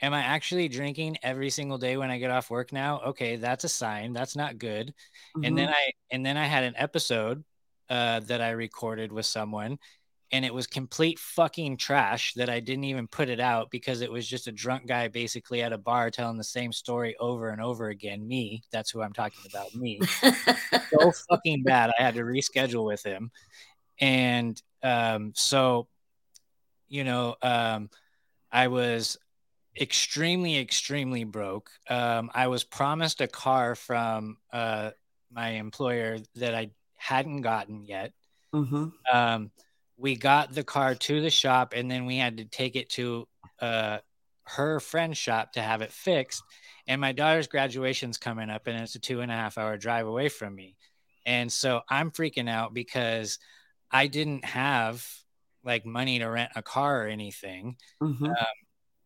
Am 0.00 0.12
I 0.12 0.20
actually 0.20 0.66
drinking 0.66 1.18
every 1.22 1.48
single 1.48 1.78
day 1.78 1.96
when 1.96 2.10
I 2.10 2.18
get 2.18 2.32
off 2.32 2.50
work 2.50 2.72
now? 2.72 3.00
Okay, 3.06 3.36
that's 3.36 3.62
a 3.62 3.68
sign. 3.68 4.12
That's 4.12 4.34
not 4.34 4.58
good. 4.58 4.92
And 5.44 5.56
then 5.56 5.68
I 5.68 5.92
and 6.10 6.26
then 6.26 6.36
I 6.36 6.46
had 6.46 6.64
an 6.64 6.74
episode 6.76 7.44
uh, 7.88 8.18
that 8.20 8.40
I 8.40 8.50
recorded 8.50 9.12
with 9.12 9.26
someone, 9.26 9.78
and 10.32 10.44
it 10.44 10.52
was 10.52 10.66
complete 10.66 11.20
fucking 11.20 11.76
trash 11.76 12.34
that 12.34 12.50
I 12.50 12.58
didn't 12.58 12.84
even 12.84 13.06
put 13.06 13.28
it 13.28 13.38
out 13.38 13.70
because 13.70 14.00
it 14.00 14.10
was 14.10 14.26
just 14.26 14.48
a 14.48 14.52
drunk 14.52 14.86
guy 14.86 15.06
basically 15.06 15.62
at 15.62 15.72
a 15.72 15.78
bar 15.78 16.10
telling 16.10 16.36
the 16.36 16.42
same 16.42 16.72
story 16.72 17.14
over 17.20 17.50
and 17.50 17.62
over 17.62 17.90
again. 17.90 18.26
Me, 18.26 18.62
that's 18.72 18.90
who 18.90 19.02
I'm 19.02 19.12
talking 19.12 19.44
about. 19.48 19.72
Me, 19.72 20.00
so 20.90 21.12
fucking 21.30 21.62
bad. 21.62 21.92
I 21.96 22.02
had 22.02 22.14
to 22.14 22.22
reschedule 22.22 22.86
with 22.86 23.04
him, 23.04 23.30
and 24.00 24.60
um, 24.82 25.32
so 25.36 25.86
you 26.92 27.04
know, 27.04 27.36
um, 27.42 27.88
I 28.52 28.68
was 28.68 29.18
extremely, 29.80 30.58
extremely 30.58 31.24
broke. 31.24 31.70
Um, 31.88 32.30
I 32.34 32.48
was 32.48 32.64
promised 32.64 33.22
a 33.22 33.28
car 33.28 33.74
from 33.74 34.38
uh, 34.52 34.90
my 35.30 35.50
employer 35.50 36.18
that 36.36 36.54
I 36.54 36.70
hadn't 36.96 37.42
gotten 37.42 37.84
yet. 37.84 38.12
hmm 38.52 38.92
Um, 39.12 39.50
we 39.96 40.16
got 40.16 40.52
the 40.54 40.64
car 40.64 40.94
to 40.94 41.20
the 41.22 41.30
shop, 41.30 41.72
and 41.74 41.90
then 41.90 42.06
we 42.06 42.18
had 42.18 42.38
to 42.38 42.44
take 42.44 42.76
it 42.76 42.90
to 42.90 43.28
uh, 43.60 43.98
her 44.44 44.80
friend's 44.80 45.18
shop 45.18 45.52
to 45.52 45.62
have 45.62 45.82
it 45.82 45.92
fixed. 45.92 46.42
And 46.86 47.00
my 47.00 47.12
daughter's 47.12 47.46
graduation's 47.46 48.18
coming 48.18 48.50
up, 48.50 48.66
and 48.66 48.80
it's 48.80 48.96
a 48.96 49.00
two 49.00 49.20
and 49.20 49.32
a 49.32 49.36
half 49.36 49.58
hour 49.58 49.78
drive 49.78 50.06
away 50.06 50.28
from 50.28 50.54
me. 50.54 50.76
And 51.24 51.52
so 51.52 51.82
I'm 51.88 52.10
freaking 52.10 52.50
out 52.50 52.74
because 52.74 53.38
I 53.90 54.08
didn't 54.08 54.44
have 54.44 55.06
like 55.64 55.84
money 55.86 56.18
to 56.18 56.26
rent 56.26 56.50
a 56.56 56.62
car 56.62 57.04
or 57.04 57.08
anything 57.08 57.76
hmm 58.00 58.32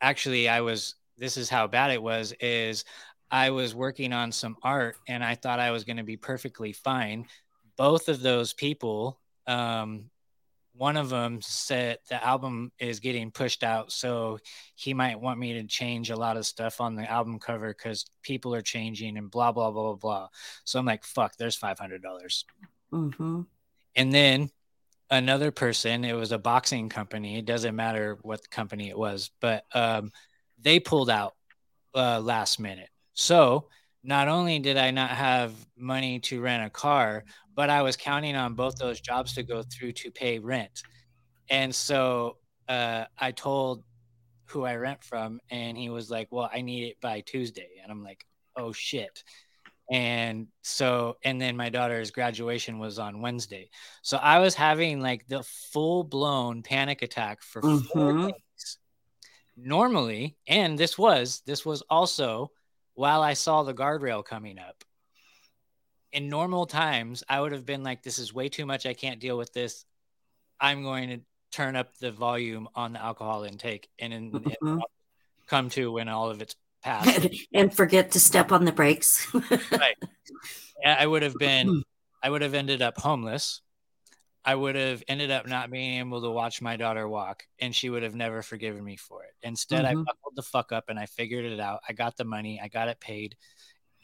actually 0.01 0.49
i 0.49 0.61
was 0.61 0.95
this 1.17 1.37
is 1.37 1.49
how 1.49 1.67
bad 1.67 1.91
it 1.91 2.03
was 2.03 2.33
is 2.41 2.85
i 3.31 3.51
was 3.51 3.75
working 3.75 4.13
on 4.13 4.31
some 4.31 4.57
art 4.63 4.97
and 5.09 5.25
i 5.25 5.35
thought 5.35 5.59
i 5.59 5.71
was 5.71 5.85
going 5.85 5.97
to 5.97 6.03
be 6.05 6.17
perfectly 6.17 6.73
fine. 6.73 7.27
Both 7.77 8.09
of 8.09 8.21
those 8.21 8.53
people 8.53 9.21
um 9.47 10.11
one 10.75 10.99
of 10.99 11.09
them 11.09 11.41
said 11.41 11.99
the 12.11 12.23
album 12.23 12.71
is 12.79 13.01
getting 13.01 13.31
pushed 13.31 13.63
out 13.63 13.91
so 13.91 14.39
he 14.75 14.93
might 14.93 15.19
want 15.19 15.39
me 15.39 15.55
to 15.55 15.65
change 15.65 16.11
a 16.11 16.17
lot 16.17 16.37
of 16.37 16.45
stuff 16.45 16.81
on 16.81 16.95
the 16.95 17.11
album 17.11 17.39
cover 17.39 17.69
because 17.69 18.05
people 18.23 18.55
are 18.55 18.63
changing 18.63 19.17
and 19.17 19.31
blah 19.31 19.53
blah 19.53 19.71
blah 19.71 19.83
blah 19.83 19.95
blah. 19.95 20.29
So 20.65 20.79
i'm 20.79 20.87
like 20.87 21.05
fuck 21.05 21.37
there's 21.37 21.57
$500 21.57 22.45
hmm 22.91 23.41
and 23.95 24.13
then 24.13 24.51
another 25.11 25.51
person 25.51 26.05
it 26.05 26.15
was 26.15 26.33
a 26.33 26.39
boxing 26.39 26.89
company 26.89 27.39
it 27.39 27.45
doesn't 27.45 27.77
matter 27.77 28.19
what 28.23 28.51
company 28.51 28.89
it 28.89 28.99
was 28.99 29.31
but 29.41 29.65
um, 29.75 30.11
they 30.59 30.81
pulled 30.81 31.11
out 31.11 31.35
uh, 31.97 32.21
last 32.21 32.61
minute. 32.61 32.91
So 33.15 33.69
not 34.05 34.29
only 34.29 34.61
did 34.61 34.77
i 34.77 34.91
not 34.91 35.11
have 35.11 35.53
money 35.77 36.21
to 36.21 36.41
rent 36.41 36.65
a 36.65 36.71
car 36.71 37.25
but 37.57 37.69
i 37.71 37.83
was 37.83 37.97
counting 37.97 38.37
on 38.37 38.55
both 38.55 38.77
those 38.77 39.01
jobs 39.01 39.35
to 39.35 39.43
go 39.43 39.63
through 39.63 39.93
to 39.93 40.11
pay 40.11 40.39
rent. 40.39 40.83
And 41.51 41.75
so 41.75 42.37
uh, 42.69 43.05
i 43.19 43.33
told 43.33 43.83
who 44.47 44.65
i 44.65 44.77
rent 44.77 45.03
from 45.03 45.41
and 45.51 45.77
he 45.77 45.89
was 45.89 46.11
like 46.11 46.29
well 46.31 46.51
i 46.53 46.61
need 46.61 46.85
it 46.85 47.01
by 47.01 47.21
tuesday. 47.23 47.71
And 47.83 47.91
i'm 47.91 48.05
like 48.05 48.25
oh 48.57 48.73
shit 48.73 49.25
and 49.91 50.49
so 50.63 51.17
and 51.23 51.41
then 51.41 51.57
my 51.57 51.69
daughter's 51.69 52.11
graduation 52.11 52.79
was 52.79 52.99
on 52.99 53.21
wednesday. 53.21 53.71
So 54.03 54.17
i 54.19 54.39
was 54.41 54.55
having 54.55 55.01
like 55.01 55.27
the 55.29 55.43
full 55.73 56.03
blown 56.03 56.63
panic 56.63 57.03
attack 57.03 57.43
for 57.43 57.63
four 57.63 58.13
Mhm. 58.13 58.33
days. 58.33 58.79
Normally 59.57 60.37
and 60.47 60.77
this 60.79 60.99
was 60.99 61.43
this 61.47 61.65
was 61.65 61.83
also 61.89 62.51
while 62.95 63.23
i 63.23 63.33
saw 63.35 63.63
the 63.63 63.75
guardrail 63.75 64.25
coming 64.25 64.59
up. 64.59 64.83
In 66.13 66.29
normal 66.29 66.67
times 66.67 67.23
i 67.29 67.41
would 67.41 67.53
have 67.53 67.65
been 67.67 67.83
like 67.83 68.03
this 68.03 68.19
is 68.19 68.35
way 68.35 68.49
too 68.49 68.67
much. 68.67 68.87
I 68.87 68.95
can't 68.95 69.21
deal 69.21 69.39
with 69.39 69.53
this. 69.53 69.85
I'm 70.61 70.83
going 70.83 71.11
to 71.11 71.21
turn 71.53 71.77
up 71.77 71.97
the 71.99 72.11
volume 72.11 72.69
on 72.75 72.93
the 72.93 73.03
alcohol 73.03 73.45
intake. 73.45 73.89
And, 73.99 74.13
and 74.13 74.33
Mhm. 74.33 74.81
I'll 74.81 74.91
come 75.47 75.69
to 75.71 75.93
when 75.93 76.09
all 76.09 76.29
of 76.29 76.43
it's 76.43 76.57
past 76.87 77.29
and 77.53 77.75
forget 77.75 78.13
to 78.13 78.21
step 78.21 78.53
on 78.53 78.65
the 78.65 78.73
brakes. 78.73 79.27
right. 79.73 79.97
I 80.85 81.07
would 81.07 81.23
have 81.23 81.37
been, 81.39 81.83
I 82.23 82.31
would 82.31 82.43
have 82.43 82.55
ended 82.55 82.81
up 82.81 82.99
homeless. 82.99 83.61
I 84.45 84.55
would 84.55 84.77
have 84.77 85.03
ended 85.09 85.33
up 85.33 85.49
not 85.49 85.73
being 85.73 85.99
able 85.99 86.23
to 86.23 86.31
watch 86.31 86.63
my 86.63 86.77
daughter 86.77 87.09
walk, 87.09 87.43
and 87.59 87.75
she 87.75 87.91
would 87.91 88.05
have 88.05 88.15
never 88.15 88.43
forgiven 88.43 88.85
me 88.85 88.97
for 88.97 89.25
it. 89.25 89.33
Instead, 89.43 89.85
I 89.85 89.95
Mhm. 89.95 90.05
buckled 90.05 90.37
the 90.37 90.43
fuck 90.43 90.71
up 90.71 90.85
and 90.89 90.99
I 91.01 91.07
figured 91.07 91.45
it 91.45 91.59
out. 91.59 91.81
I 91.89 91.93
got 91.93 92.17
the 92.17 92.25
money, 92.25 92.61
I 92.61 92.69
got 92.69 92.87
it 92.89 93.01
paid. 93.01 93.37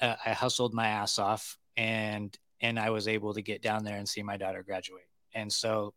Uh, 0.01 0.17
I 0.27 0.33
hustled 0.33 0.75
my 0.75 0.89
ass 0.89 1.21
off, 1.21 1.57
and 1.77 2.37
and 2.61 2.79
I 2.79 2.91
was 2.91 3.07
able 3.07 3.35
to 3.35 3.43
get 3.43 3.63
down 3.63 3.85
there 3.85 3.97
and 3.97 4.09
see 4.09 4.23
my 4.23 4.37
daughter 4.37 4.65
graduate. 4.65 5.09
And 5.35 5.53
so, 5.53 5.95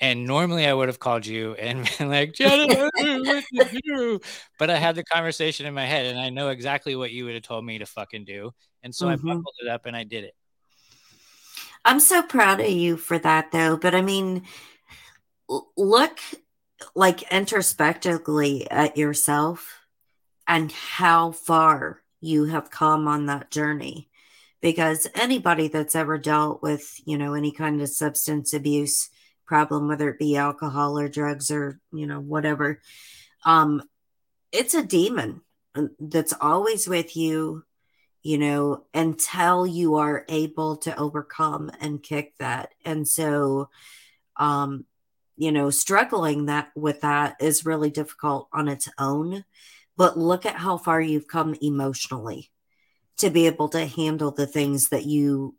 and 0.00 0.26
normally 0.26 0.66
I 0.66 0.74
would 0.74 0.88
have 0.88 0.98
called 0.98 1.26
you 1.26 1.54
and 1.54 1.88
been 1.98 2.08
like, 2.08 2.32
Jennifer, 2.32 2.90
what 2.94 3.44
to 3.54 3.80
do? 3.84 4.20
But 4.58 4.70
I 4.70 4.76
had 4.76 4.96
the 4.96 5.04
conversation 5.04 5.66
in 5.66 5.74
my 5.74 5.86
head, 5.86 6.06
and 6.06 6.18
I 6.18 6.30
know 6.30 6.48
exactly 6.48 6.96
what 6.96 7.12
you 7.12 7.24
would 7.24 7.34
have 7.34 7.42
told 7.42 7.64
me 7.64 7.78
to 7.78 7.86
fucking 7.86 8.24
do. 8.24 8.52
And 8.82 8.94
so 8.94 9.08
I 9.08 9.16
Mhm. 9.16 9.22
buckled 9.22 9.54
it 9.62 9.68
up 9.68 9.86
and 9.86 9.96
I 9.96 10.04
did 10.04 10.24
it. 10.24 10.34
I'm 11.84 12.00
so 12.00 12.22
proud 12.22 12.60
of 12.60 12.68
you 12.70 12.96
for 12.96 13.18
that, 13.18 13.52
though. 13.52 13.76
But 13.76 13.94
I 13.94 14.00
mean, 14.00 14.42
look 15.76 16.18
like 16.94 17.22
introspectively 17.32 18.70
at 18.70 18.96
yourself 18.96 19.80
and 20.46 20.72
how 20.72 21.32
far 21.32 22.02
you 22.20 22.46
have 22.46 22.70
come 22.70 23.06
on 23.06 23.26
that 23.26 23.50
journey. 23.50 24.08
Because 24.60 25.06
anybody 25.14 25.68
that's 25.68 25.94
ever 25.94 26.16
dealt 26.16 26.62
with, 26.62 26.98
you 27.04 27.18
know, 27.18 27.34
any 27.34 27.52
kind 27.52 27.82
of 27.82 27.88
substance 27.90 28.54
abuse 28.54 29.10
problem, 29.46 29.88
whether 29.88 30.08
it 30.08 30.18
be 30.18 30.36
alcohol 30.36 30.98
or 30.98 31.08
drugs 31.08 31.50
or, 31.50 31.80
you 31.92 32.06
know, 32.06 32.20
whatever, 32.20 32.80
um, 33.44 33.82
it's 34.52 34.74
a 34.74 34.82
demon 34.82 35.40
uh, 35.74 35.88
that's 35.98 36.34
always 36.40 36.88
with 36.88 37.16
you 37.16 37.64
you 38.24 38.38
know, 38.38 38.84
until 38.94 39.66
you 39.66 39.96
are 39.96 40.24
able 40.30 40.78
to 40.78 40.98
overcome 40.98 41.70
and 41.80 42.02
kick 42.02 42.32
that. 42.38 42.70
And 42.82 43.06
so, 43.06 43.68
um, 44.38 44.86
you 45.36 45.52
know, 45.52 45.68
struggling 45.68 46.46
that 46.46 46.70
with 46.74 47.02
that 47.02 47.36
is 47.38 47.66
really 47.66 47.90
difficult 47.90 48.48
on 48.50 48.66
its 48.66 48.88
own. 48.98 49.44
But 49.96 50.18
look 50.18 50.46
at 50.46 50.56
how 50.56 50.78
far 50.78 51.00
you've 51.02 51.28
come 51.28 51.54
emotionally 51.60 52.50
to 53.18 53.28
be 53.28 53.46
able 53.46 53.68
to 53.68 53.84
handle 53.84 54.30
the 54.30 54.46
things 54.46 54.88
that 54.88 55.04
you 55.04 55.54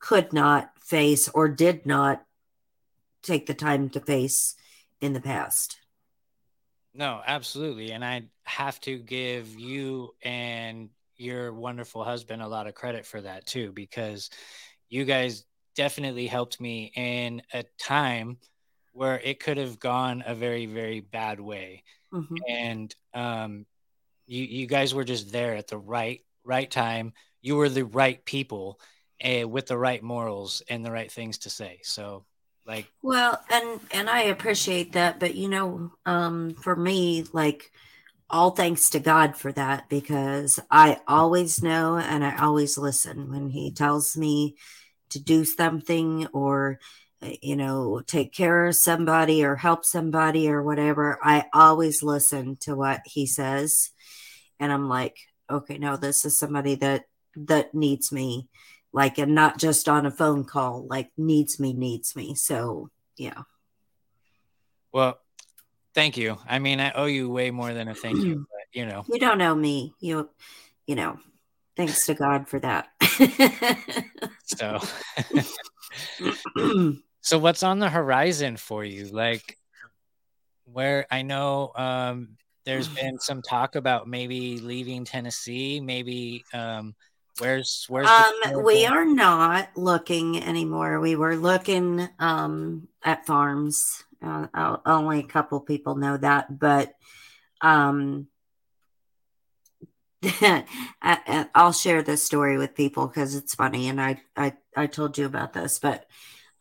could 0.00 0.32
not 0.32 0.72
face 0.80 1.28
or 1.28 1.48
did 1.48 1.86
not 1.86 2.24
take 3.22 3.46
the 3.46 3.54
time 3.54 3.88
to 3.90 4.00
face 4.00 4.54
in 5.00 5.12
the 5.12 5.20
past. 5.20 5.78
No, 6.94 7.20
absolutely. 7.24 7.92
And 7.92 8.04
I 8.04 8.24
have 8.44 8.80
to 8.80 8.98
give 8.98 9.58
you 9.58 10.14
and 10.22 10.90
your 11.16 11.52
wonderful 11.52 12.04
husband 12.04 12.42
a 12.42 12.48
lot 12.48 12.66
of 12.66 12.74
credit 12.74 13.06
for 13.06 13.20
that 13.20 13.46
too, 13.46 13.72
because 13.72 14.30
you 14.88 15.04
guys 15.04 15.44
definitely 15.76 16.26
helped 16.26 16.60
me 16.60 16.92
in 16.96 17.42
a 17.52 17.64
time 17.78 18.38
where 18.92 19.20
it 19.20 19.38
could 19.38 19.58
have 19.58 19.78
gone 19.78 20.24
a 20.26 20.34
very, 20.34 20.66
very 20.66 21.00
bad 21.00 21.38
way. 21.38 21.84
Mhm. 22.12 22.36
And 22.48 22.94
um, 23.14 23.66
you, 24.26 24.42
you 24.42 24.66
guys 24.66 24.94
were 24.94 25.04
just 25.04 25.30
there 25.30 25.54
at 25.54 25.68
the 25.68 25.78
right, 25.78 26.24
right 26.42 26.70
time. 26.70 27.12
You 27.42 27.56
were 27.56 27.68
the 27.68 27.84
right 27.84 28.24
people 28.24 28.80
uh, 29.22 29.46
with 29.48 29.66
the 29.66 29.78
right 29.78 30.02
morals 30.02 30.62
and 30.68 30.84
the 30.84 30.90
right 30.90 31.10
things 31.10 31.38
to 31.38 31.50
say. 31.50 31.80
So, 31.82 32.24
like, 32.68 32.86
Well, 33.02 33.40
and 33.50 33.80
and 33.92 34.10
I 34.10 34.22
appreciate 34.24 34.92
that, 34.92 35.18
but 35.18 35.34
you 35.34 35.48
know, 35.48 35.92
um, 36.06 36.54
for 36.54 36.76
me, 36.76 37.24
like 37.32 37.72
all 38.30 38.50
thanks 38.50 38.90
to 38.90 39.00
God 39.00 39.36
for 39.36 39.50
that 39.52 39.88
because 39.88 40.60
I 40.70 40.98
always 41.08 41.62
know 41.62 41.96
and 41.96 42.22
I 42.22 42.36
always 42.36 42.76
listen 42.76 43.30
when 43.30 43.48
He 43.48 43.72
tells 43.72 44.16
me 44.16 44.56
to 45.10 45.18
do 45.18 45.44
something 45.44 46.26
or 46.28 46.78
you 47.42 47.56
know 47.56 48.00
take 48.06 48.32
care 48.32 48.66
of 48.66 48.76
somebody 48.76 49.44
or 49.44 49.56
help 49.56 49.84
somebody 49.84 50.48
or 50.50 50.62
whatever. 50.62 51.18
I 51.22 51.46
always 51.54 52.02
listen 52.02 52.56
to 52.60 52.76
what 52.76 53.00
He 53.06 53.26
says, 53.26 53.90
and 54.60 54.70
I'm 54.70 54.88
like, 54.88 55.16
okay, 55.50 55.78
no, 55.78 55.96
this 55.96 56.24
is 56.26 56.38
somebody 56.38 56.74
that 56.76 57.04
that 57.34 57.74
needs 57.74 58.12
me 58.12 58.48
like 58.92 59.18
and 59.18 59.34
not 59.34 59.58
just 59.58 59.88
on 59.88 60.06
a 60.06 60.10
phone 60.10 60.44
call 60.44 60.86
like 60.88 61.10
needs 61.16 61.60
me 61.60 61.72
needs 61.72 62.16
me 62.16 62.34
so 62.34 62.90
yeah 63.16 63.42
well, 64.92 65.18
thank 65.94 66.16
you. 66.16 66.38
I 66.48 66.58
mean, 66.58 66.80
I 66.80 66.92
owe 66.92 67.04
you 67.04 67.28
way 67.28 67.50
more 67.50 67.74
than 67.74 67.88
a 67.88 67.94
thank 67.94 68.18
you, 68.18 68.46
but 68.50 68.64
you 68.72 68.86
know. 68.86 69.04
you 69.08 69.18
don't 69.18 69.38
know 69.38 69.54
me 69.54 69.92
you 70.00 70.28
you 70.86 70.94
know 70.94 71.18
thanks 71.76 72.06
to 72.06 72.14
god 72.14 72.48
for 72.48 72.58
that 72.58 72.88
So, 74.44 74.78
So 77.20 77.38
what's 77.38 77.62
on 77.62 77.78
the 77.78 77.90
horizon 77.90 78.56
for 78.56 78.84
you? 78.84 79.06
Like 79.06 79.58
where 80.64 81.06
I 81.10 81.22
know 81.22 81.72
um 81.76 82.36
there's 82.64 82.88
been 83.00 83.18
some 83.18 83.42
talk 83.42 83.74
about 83.76 84.08
maybe 84.08 84.58
leaving 84.58 85.04
Tennessee, 85.04 85.80
maybe 85.80 86.44
um 86.54 86.94
where's 87.38 87.86
where's 87.88 88.08
Um, 88.08 88.64
we 88.64 88.86
are 88.86 89.04
not 89.04 89.68
looking 89.76 90.42
anymore. 90.42 91.00
We 91.00 91.16
were 91.16 91.36
looking 91.36 92.08
um 92.18 92.88
at 93.02 93.26
farms. 93.26 94.04
Uh, 94.22 94.48
uh, 94.52 94.76
only 94.84 95.20
a 95.20 95.24
couple 95.24 95.60
people 95.60 95.94
know 95.94 96.16
that, 96.16 96.58
but 96.58 96.94
um, 97.60 98.26
I, 100.24 100.64
I- 101.02 101.48
I'll 101.54 101.72
share 101.72 102.02
this 102.02 102.24
story 102.24 102.58
with 102.58 102.74
people 102.74 103.06
because 103.06 103.34
it's 103.36 103.54
funny, 103.54 103.88
and 103.88 104.00
I 104.00 104.20
I 104.36 104.54
I 104.76 104.86
told 104.86 105.18
you 105.18 105.26
about 105.26 105.52
this, 105.52 105.78
but 105.78 106.06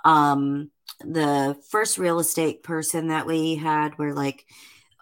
um, 0.06 0.70
the 1.02 1.60
first 1.70 1.98
real 1.98 2.20
estate 2.20 2.62
person 2.64 3.08
that 3.08 3.26
we 3.26 3.56
had 3.56 3.98
were 3.98 4.14
like. 4.14 4.46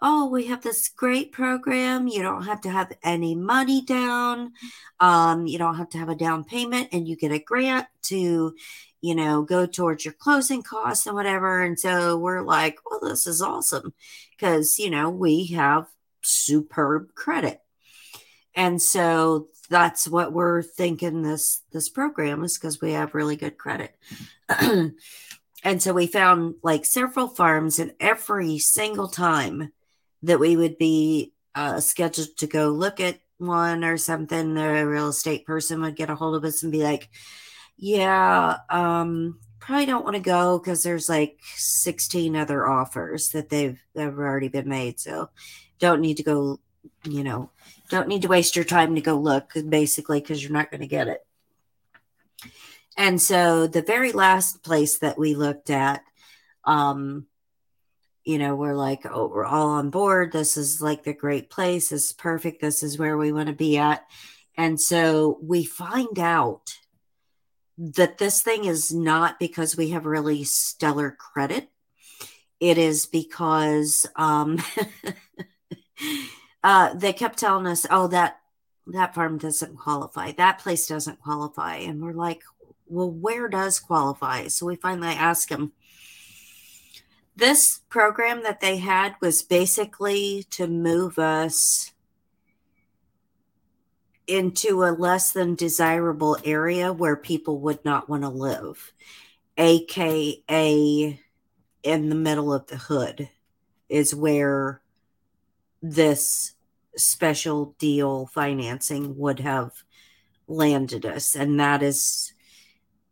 Oh, 0.01 0.27
we 0.29 0.47
have 0.47 0.61
this 0.61 0.89
great 0.89 1.31
program. 1.31 2.07
You 2.07 2.21
don't 2.21 2.43
have 2.43 2.61
to 2.61 2.69
have 2.69 2.91
any 3.03 3.33
money 3.35 3.81
down. 3.81 4.53
Um, 4.99 5.47
you 5.47 5.57
don't 5.57 5.77
have 5.77 5.89
to 5.89 5.97
have 5.97 6.09
a 6.09 6.15
down 6.15 6.43
payment 6.43 6.89
and 6.91 7.07
you 7.07 7.15
get 7.15 7.31
a 7.31 7.39
grant 7.39 7.87
to 8.03 8.55
you 9.01 9.15
know 9.15 9.43
go 9.43 9.65
towards 9.65 10.03
your 10.03 10.13
closing 10.13 10.63
costs 10.63 11.05
and 11.05 11.15
whatever. 11.15 11.61
And 11.63 11.79
so 11.79 12.17
we're 12.17 12.41
like 12.41 12.79
well 12.89 12.99
this 13.01 13.25
is 13.25 13.41
awesome 13.41 13.93
because 14.31 14.77
you 14.77 14.89
know 14.89 15.09
we 15.09 15.47
have 15.47 15.87
superb 16.21 17.13
credit. 17.15 17.61
And 18.53 18.81
so 18.81 19.47
that's 19.69 20.07
what 20.07 20.33
we're 20.33 20.61
thinking 20.61 21.21
this 21.21 21.61
this 21.71 21.89
program 21.89 22.43
is 22.43 22.57
because 22.57 22.81
we 22.81 22.93
have 22.93 23.15
really 23.15 23.35
good 23.35 23.57
credit. 23.57 23.95
And 25.65 25.81
so 25.81 25.93
we 25.93 26.05
found 26.05 26.55
like 26.61 26.85
several 26.85 27.27
farms 27.27 27.79
and 27.79 27.93
every 27.99 28.59
single 28.59 29.07
time 29.07 29.73
that 30.25 30.39
we 30.39 30.55
would 30.55 30.77
be 30.77 31.33
uh, 31.53 31.79
scheduled 31.79 32.35
to 32.37 32.47
go 32.47 32.69
look 32.69 32.99
at 32.99 33.19
one 33.37 33.83
or 33.83 33.97
something, 33.97 34.53
the 34.53 34.85
real 34.85 35.09
estate 35.09 35.45
person 35.45 35.81
would 35.81 35.95
get 35.95 36.09
a 36.09 36.15
hold 36.15 36.35
of 36.35 36.43
us 36.43 36.63
and 36.63 36.71
be 36.71 36.83
like, 36.83 37.09
Yeah, 37.77 38.57
um, 38.69 39.39
probably 39.59 39.85
don't 39.85 40.03
want 40.03 40.15
to 40.15 40.21
go 40.21 40.59
because 40.59 40.83
there's 40.83 41.09
like 41.09 41.39
16 41.55 42.35
other 42.35 42.67
offers 42.67 43.29
that 43.29 43.49
they've 43.49 43.79
that 43.93 44.03
have 44.03 44.17
already 44.17 44.47
been 44.47 44.69
made. 44.69 44.99
So 44.99 45.29
don't 45.79 46.01
need 46.01 46.17
to 46.17 46.23
go, 46.23 46.59
you 47.03 47.23
know, 47.23 47.49
don't 47.89 48.07
need 48.07 48.21
to 48.23 48.27
waste 48.27 48.55
your 48.55 48.65
time 48.65 48.95
to 48.95 49.01
go 49.01 49.15
look 49.15 49.53
basically 49.67 50.19
because 50.19 50.41
you're 50.41 50.51
not 50.51 50.71
going 50.71 50.81
to 50.81 50.87
get 50.87 51.07
it. 51.07 51.25
And 52.97 53.21
so 53.21 53.67
the 53.67 53.81
very 53.81 54.11
last 54.11 54.63
place 54.63 54.99
that 54.99 55.17
we 55.17 55.35
looked 55.35 55.69
at, 55.69 56.01
um, 56.63 57.27
you 58.25 58.39
know, 58.39 58.55
we're 58.55 58.75
like, 58.75 59.05
oh, 59.05 59.27
we're 59.27 59.45
all 59.45 59.69
on 59.69 59.91
board. 59.91 60.31
This 60.31 60.57
is 60.57 60.81
like 60.81 61.03
the 61.03 61.13
great 61.13 61.49
place. 61.49 61.89
This 61.89 62.05
is 62.05 62.13
perfect. 62.13 62.59
This 62.59 62.81
is 62.81 62.97
where 62.97 63.17
we 63.17 63.31
want 63.31 63.47
to 63.47 63.53
be 63.53 63.77
at. 63.77 64.03
And 64.57 64.81
so 64.81 65.37
we 65.41 65.63
find 65.63 66.17
out 66.17 66.73
that 67.77 68.17
this 68.17 68.41
thing 68.41 68.65
is 68.65 68.91
not 68.91 69.37
because 69.39 69.77
we 69.77 69.91
have 69.91 70.05
really 70.05 70.43
stellar 70.43 71.11
credit. 71.11 71.69
It 72.59 72.79
is 72.79 73.05
because 73.05 74.07
um, 74.15 74.59
uh, 76.63 76.93
they 76.95 77.13
kept 77.13 77.37
telling 77.37 77.67
us, 77.67 77.85
oh, 77.91 78.07
that 78.07 78.39
that 78.87 79.15
farm 79.15 79.37
doesn't 79.37 79.77
qualify. 79.77 80.31
That 80.31 80.59
place 80.59 80.87
doesn't 80.87 81.19
qualify. 81.19 81.77
And 81.77 82.01
we're 82.01 82.13
like, 82.13 82.41
well, 82.85 83.09
where 83.09 83.47
does 83.49 83.79
qualify? 83.79 84.47
So 84.47 84.67
we 84.67 84.75
finally 84.75 85.07
ask 85.09 85.49
them, 85.49 85.73
this 87.35 87.81
program 87.89 88.43
that 88.43 88.61
they 88.61 88.77
had 88.77 89.15
was 89.21 89.41
basically 89.41 90.45
to 90.51 90.67
move 90.67 91.19
us 91.19 91.91
into 94.27 94.83
a 94.83 94.91
less 94.91 95.31
than 95.31 95.55
desirable 95.55 96.37
area 96.43 96.91
where 96.91 97.15
people 97.15 97.59
would 97.59 97.83
not 97.85 98.09
want 98.09 98.23
to 98.23 98.29
live, 98.29 98.93
aka 99.57 101.19
in 101.83 102.09
the 102.09 102.15
middle 102.15 102.53
of 102.53 102.65
the 102.67 102.77
hood, 102.77 103.29
is 103.89 104.15
where 104.15 104.81
this 105.81 106.53
special 106.95 107.75
deal 107.77 108.25
financing 108.27 109.17
would 109.17 109.39
have 109.39 109.71
landed 110.47 111.05
us. 111.05 111.35
And 111.35 111.59
that 111.59 111.83
is 111.83 112.33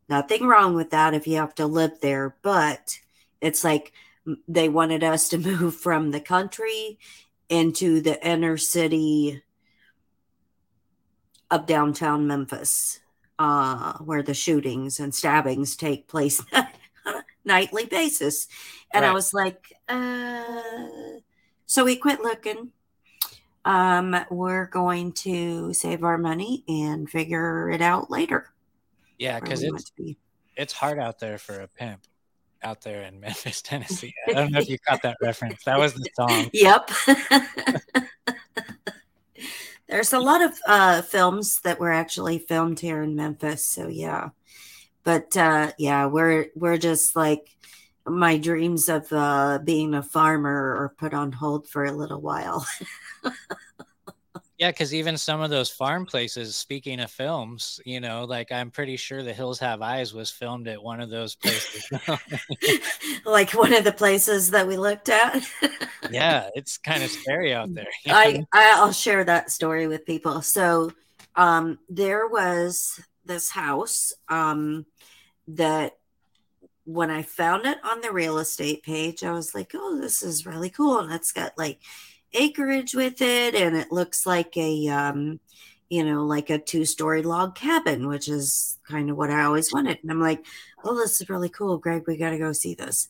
nothing 0.10 0.48
wrong 0.48 0.74
with 0.76 0.90
that 0.92 1.14
if 1.14 1.28
you 1.28 1.36
have 1.38 1.54
to 1.56 1.68
live 1.68 2.00
there, 2.02 2.36
but 2.42 3.00
it's 3.42 3.64
like 3.64 3.92
they 4.48 4.70
wanted 4.70 5.04
us 5.04 5.30
to 5.30 5.38
move 5.50 5.76
from 5.76 6.12
the 6.12 6.22
country 6.22 7.00
into 7.50 8.02
the 8.02 8.26
inner 8.26 8.58
city 8.58 9.44
of 11.52 11.66
downtown 11.66 12.26
Memphis, 12.26 13.00
uh, 13.38 13.94
where 14.00 14.24
the 14.24 14.34
shootings 14.34 15.00
and 15.00 15.14
stabbings 15.14 15.76
take 15.76 16.08
place 16.08 16.44
on 16.52 16.68
a 17.06 17.24
nightly 17.46 17.86
basis. 17.86 18.48
And 18.92 19.06
I 19.06 19.14
was 19.14 19.34
like, 19.34 19.74
uh, 19.88 20.44
so 21.66 21.84
we 21.84 21.96
quit 21.96 22.22
looking. 22.22 22.72
Um, 23.66 24.16
we're 24.30 24.66
going 24.68 25.14
to 25.14 25.74
save 25.74 26.04
our 26.04 26.18
money 26.18 26.64
and 26.68 27.10
figure 27.10 27.70
it 27.70 27.82
out 27.82 28.10
later. 28.10 28.52
Yeah, 29.18 29.40
because 29.40 29.64
it's 29.64 29.90
be. 29.92 30.18
it's 30.58 30.74
hard 30.74 31.00
out 31.00 31.20
there 31.20 31.38
for 31.38 31.60
a 31.62 31.68
pimp 31.68 32.02
out 32.64 32.82
there 32.82 33.04
in 33.04 33.20
Memphis, 33.20 33.62
Tennessee. 33.62 34.14
I 34.28 34.34
don't 34.34 34.52
know 34.52 34.60
if 34.60 34.70
you 34.70 34.78
caught 34.80 35.02
that 35.04 35.18
reference. 35.22 35.64
That 35.64 35.80
was 35.80 35.94
the 35.94 36.10
song. 36.16 36.50
Yep. 36.54 36.90
There's 39.88 40.14
a 40.14 40.20
lot 40.20 40.42
of 40.42 40.54
uh, 40.68 41.02
films 41.04 41.60
that 41.64 41.80
were 41.80 41.92
actually 41.92 42.40
filmed 42.40 42.80
here 42.80 43.04
in 43.04 43.16
Memphis, 43.16 43.66
so 43.66 43.88
yeah. 43.88 44.30
But 45.04 45.36
uh, 45.38 45.72
yeah, 45.78 46.08
we're 46.08 46.48
we're 46.56 46.78
just 46.78 47.16
like 47.16 47.50
my 48.06 48.38
dreams 48.38 48.90
of 48.90 49.12
uh, 49.12 49.60
being 49.64 49.94
a 49.94 50.02
farmer 50.02 50.76
are 50.78 50.96
put 50.98 51.14
on 51.14 51.32
hold 51.32 51.68
for 51.68 51.86
a 51.86 51.92
little 51.92 52.22
while. 52.22 52.66
Yeah, 54.60 54.70
because 54.70 54.94
even 54.94 55.18
some 55.18 55.42
of 55.42 55.50
those 55.50 55.70
farm 55.70 56.06
places, 56.06 56.56
speaking 56.56 57.00
of 57.00 57.10
films, 57.10 57.80
you 57.86 58.00
know, 58.00 58.26
like 58.26 58.52
I'm 58.52 58.70
pretty 58.70 58.98
sure 58.98 59.24
The 59.24 59.34
Hills 59.34 59.60
Have 59.60 59.82
Eyes 59.82 60.14
was 60.14 60.30
filmed 60.30 60.68
at 60.68 60.82
one 60.82 61.02
of 61.02 61.10
those 61.10 61.36
places. 61.36 61.86
like 63.26 63.52
one 63.52 63.74
of 63.74 63.84
the 63.84 63.92
places 63.92 64.52
that 64.52 64.68
we 64.68 64.78
looked 64.78 65.10
at. 65.10 65.44
yeah, 66.12 66.50
it's 66.54 66.78
kind 66.78 67.02
of 67.04 67.10
scary 67.10 67.54
out 67.54 67.74
there. 67.74 67.88
I. 68.08 68.46
I'll 68.54 68.92
share 68.92 69.24
that 69.24 69.50
story 69.50 69.88
with 69.88 70.06
people. 70.06 70.42
So 70.42 70.92
um 71.36 71.80
there 71.90 72.28
was 72.28 73.02
this 73.26 73.50
house 73.50 74.14
um 74.30 74.86
that 75.48 75.94
when 76.86 77.10
I 77.10 77.24
found 77.24 77.66
it 77.66 77.78
on 77.84 78.02
the 78.02 78.12
real 78.12 78.38
estate 78.38 78.84
page, 78.84 79.24
I 79.24 79.32
was 79.32 79.56
like, 79.56 79.72
oh, 79.74 80.00
this 80.00 80.22
is 80.22 80.46
really 80.46 80.70
cool. 80.70 81.00
And 81.00 81.14
it's 81.14 81.32
got 81.32 81.58
like 81.58 81.80
acreage 82.34 82.96
with 82.96 83.22
it, 83.22 83.56
and 83.56 83.76
it 83.76 83.92
looks 83.92 84.26
like 84.26 84.56
a 84.58 84.88
um, 84.88 85.40
you 85.90 86.04
know, 86.04 86.26
like 86.26 86.50
a 86.50 86.58
two-story 86.58 87.22
log 87.22 87.56
cabin, 87.56 88.08
which 88.08 88.28
is 88.28 88.80
kind 88.88 89.10
of 89.10 89.18
what 89.18 89.30
I 89.30 89.44
always 89.44 89.72
wanted. 89.72 90.00
And 90.02 90.12
I'm 90.12 90.22
like, 90.22 90.46
oh, 90.84 90.96
this 90.98 91.22
is 91.22 91.30
really 91.30 91.50
cool, 91.50 91.78
Greg. 91.78 92.04
We 92.08 92.18
gotta 92.18 92.38
go 92.40 92.52
see 92.52 92.74
this. 92.74 93.08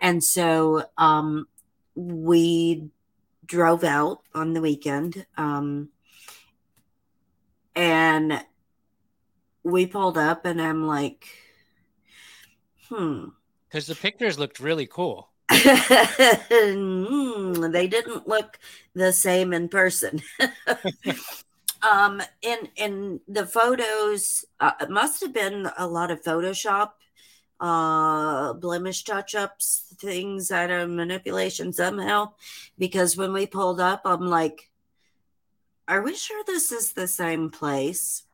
And 0.00 0.22
so 0.22 0.84
um 0.98 1.46
we 1.94 2.88
drove 3.46 3.84
out 3.84 4.22
on 4.34 4.52
the 4.52 4.60
weekend 4.60 5.26
um 5.36 5.90
and 7.74 8.44
we 9.62 9.86
pulled 9.86 10.18
up 10.18 10.44
and 10.46 10.60
i'm 10.60 10.86
like 10.86 11.26
hmm 12.88 13.26
Because 13.68 13.86
the 13.86 13.94
pictures 13.94 14.38
looked 14.38 14.60
really 14.60 14.86
cool. 14.86 15.30
Hmm, 15.50 17.52
they 17.70 17.86
didn't 17.86 18.26
look 18.26 18.58
the 18.94 19.12
same 19.12 19.52
in 19.52 19.68
person. 19.68 20.22
Um 21.82 22.22
in 22.40 22.70
in 22.76 23.20
the 23.28 23.46
photos 23.46 24.46
uh, 24.58 24.72
it 24.80 24.88
must 24.88 25.20
have 25.20 25.34
been 25.34 25.68
a 25.76 25.86
lot 25.86 26.10
of 26.10 26.22
photoshop 26.22 26.92
uh 27.60 28.54
blemish 28.54 29.04
touch-ups 29.04 29.92
things 29.98 30.50
out 30.50 30.70
of 30.70 30.88
manipulation 30.88 31.74
somehow 31.74 32.32
because 32.78 33.18
when 33.18 33.34
we 33.34 33.46
pulled 33.46 33.80
up 33.80 34.00
i'm 34.06 34.30
like 34.30 34.70
are 35.86 36.02
we 36.02 36.14
sure 36.14 36.42
this 36.44 36.72
is 36.72 36.92
the 36.92 37.06
same 37.06 37.50
place? 37.50 38.24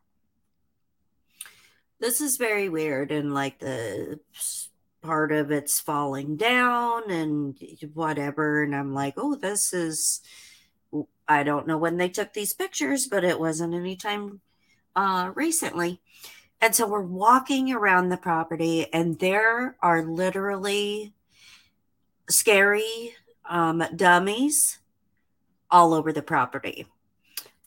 This 1.98 2.20
is 2.20 2.36
very 2.36 2.68
weird 2.68 3.11
and 3.11 3.34
like 3.34 3.58
the 3.58 4.20
part 5.03 5.32
of 5.32 5.51
it's 5.51 5.80
falling 5.80 6.36
down 6.36 7.11
and 7.11 7.57
whatever 7.94 8.62
and 8.62 8.74
i'm 8.74 8.92
like 8.94 9.14
oh 9.16 9.34
this 9.34 9.72
is 9.72 10.20
i 11.28 11.42
don't 11.42 11.66
know 11.66 11.78
when 11.78 11.96
they 11.96 12.09
took 12.09 12.32
these 12.32 12.53
pictures 12.53 13.07
but 13.09 13.24
it 13.24 13.40
wasn't 13.40 13.74
anytime 13.74 14.40
uh 14.96 15.30
recently 15.34 16.01
And 16.61 16.74
so 16.74 16.86
we're 16.86 17.01
walking 17.03 17.72
around 17.72 18.09
the 18.11 18.18
property, 18.18 18.92
and 18.92 19.18
there 19.18 19.76
are 19.80 20.03
literally 20.03 21.14
scary 22.28 23.14
um, 23.48 23.82
dummies 23.96 24.78
all 25.70 25.94
over 25.94 26.12
the 26.12 26.22
property. 26.22 26.86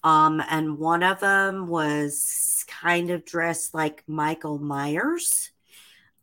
Um, 0.03 0.41
and 0.49 0.77
one 0.77 1.03
of 1.03 1.19
them 1.21 1.67
was 1.67 2.65
kind 2.67 3.09
of 3.09 3.25
dressed 3.25 3.73
like 3.73 4.03
Michael 4.07 4.59
Myers 4.59 5.51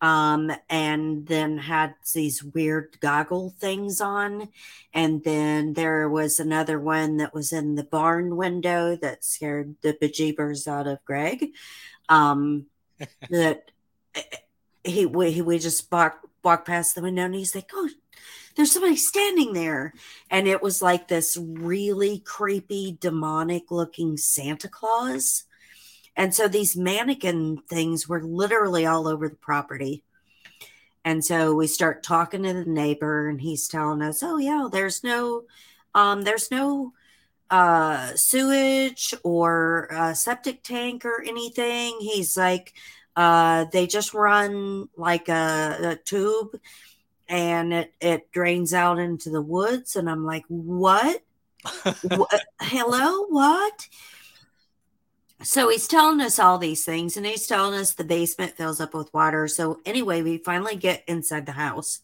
um, 0.01 0.51
and 0.69 1.27
then 1.27 1.59
had 1.59 1.95
these 2.15 2.43
weird 2.43 2.99
goggle 3.01 3.55
things 3.59 4.01
on. 4.01 4.49
And 4.95 5.23
then 5.25 5.75
there 5.75 6.09
was 6.09 6.41
another 6.41 6.79
one 6.81 7.19
that 7.19 7.35
was 7.35 7.53
in 7.53 7.75
the 7.75 7.85
barn 7.85 8.37
window 8.37 8.97
that 8.97 9.25
scared 9.25 9.77
the 9.83 9.93
bejeebers 9.93 10.67
out 10.67 10.87
of 10.87 11.05
Greg. 11.05 11.51
Um, 12.09 12.67
that 13.31 13.71
eh, 14.15 14.23
he 14.85 15.07
we, 15.07 15.41
we 15.43 15.59
just 15.59 15.91
walked 15.93 16.25
walked 16.43 16.67
past 16.67 16.95
the 16.95 17.03
window 17.03 17.25
and 17.25 17.35
he's 17.35 17.55
like, 17.55 17.71
"Oh, 17.75 17.89
there's 18.57 18.73
somebody 18.73 18.97
standing 18.97 19.53
there," 19.53 19.93
and 20.31 20.49
it 20.49 20.63
was 20.63 20.83
like 20.83 21.09
this 21.09 21.37
really 21.37 22.21
creepy, 22.21 22.97
demonic 22.99 23.71
looking 23.71 24.17
Santa 24.17 24.69
Claus. 24.69 25.45
And 26.21 26.35
so 26.35 26.49
these 26.49 26.77
mannequin 26.77 27.63
things 27.67 28.07
were 28.07 28.23
literally 28.23 28.85
all 28.85 29.09
over 29.09 29.27
the 29.27 29.37
property. 29.37 30.05
And 31.03 31.25
so 31.25 31.55
we 31.55 31.67
start 31.67 32.03
talking 32.03 32.43
to 32.43 32.53
the 32.53 32.67
neighbor 32.67 33.27
and 33.27 33.41
he's 33.41 33.67
telling 33.67 34.03
us, 34.03 34.23
"Oh 34.23 34.37
yeah, 34.37 34.69
there's 34.71 35.03
no 35.03 35.45
um 35.95 36.21
there's 36.21 36.51
no 36.51 36.93
uh 37.49 38.15
sewage 38.17 39.15
or 39.25 39.89
uh, 39.91 40.13
septic 40.13 40.63
tank 40.63 41.07
or 41.07 41.23
anything." 41.23 41.97
He's 42.01 42.37
like 42.37 42.75
uh 43.17 43.65
they 43.73 43.87
just 43.87 44.13
run 44.13 44.91
like 44.99 45.31
a, 45.31 45.79
a 45.83 45.97
tube 46.05 46.61
and 47.31 47.73
it 47.73 47.95
it 47.99 48.31
drains 48.31 48.75
out 48.75 48.99
into 48.99 49.31
the 49.31 49.41
woods 49.41 49.97
and 49.97 50.11
I'm 50.11 50.27
like, 50.27 50.45
"What? 50.49 51.23
what? 52.03 52.45
Hello? 52.61 53.25
What?" 53.29 53.89
So 55.43 55.71
he's 55.71 55.89
telling 55.89 56.21
us 56.21 56.39
all 56.39 56.59
these 56.59 56.85
things 56.85 57.17
and 57.17 57.25
he's 57.25 57.47
telling 57.47 57.79
us 57.79 57.95
the 57.95 58.05
basement 58.05 58.57
fills 58.57 58.81
up 58.81 58.93
with 58.93 59.13
water. 59.15 59.49
So, 59.49 59.81
anyway, 59.87 60.23
we 60.23 60.39
finally 60.39 60.77
get 60.77 61.03
inside 61.07 61.47
the 61.47 61.53
house. 61.53 62.01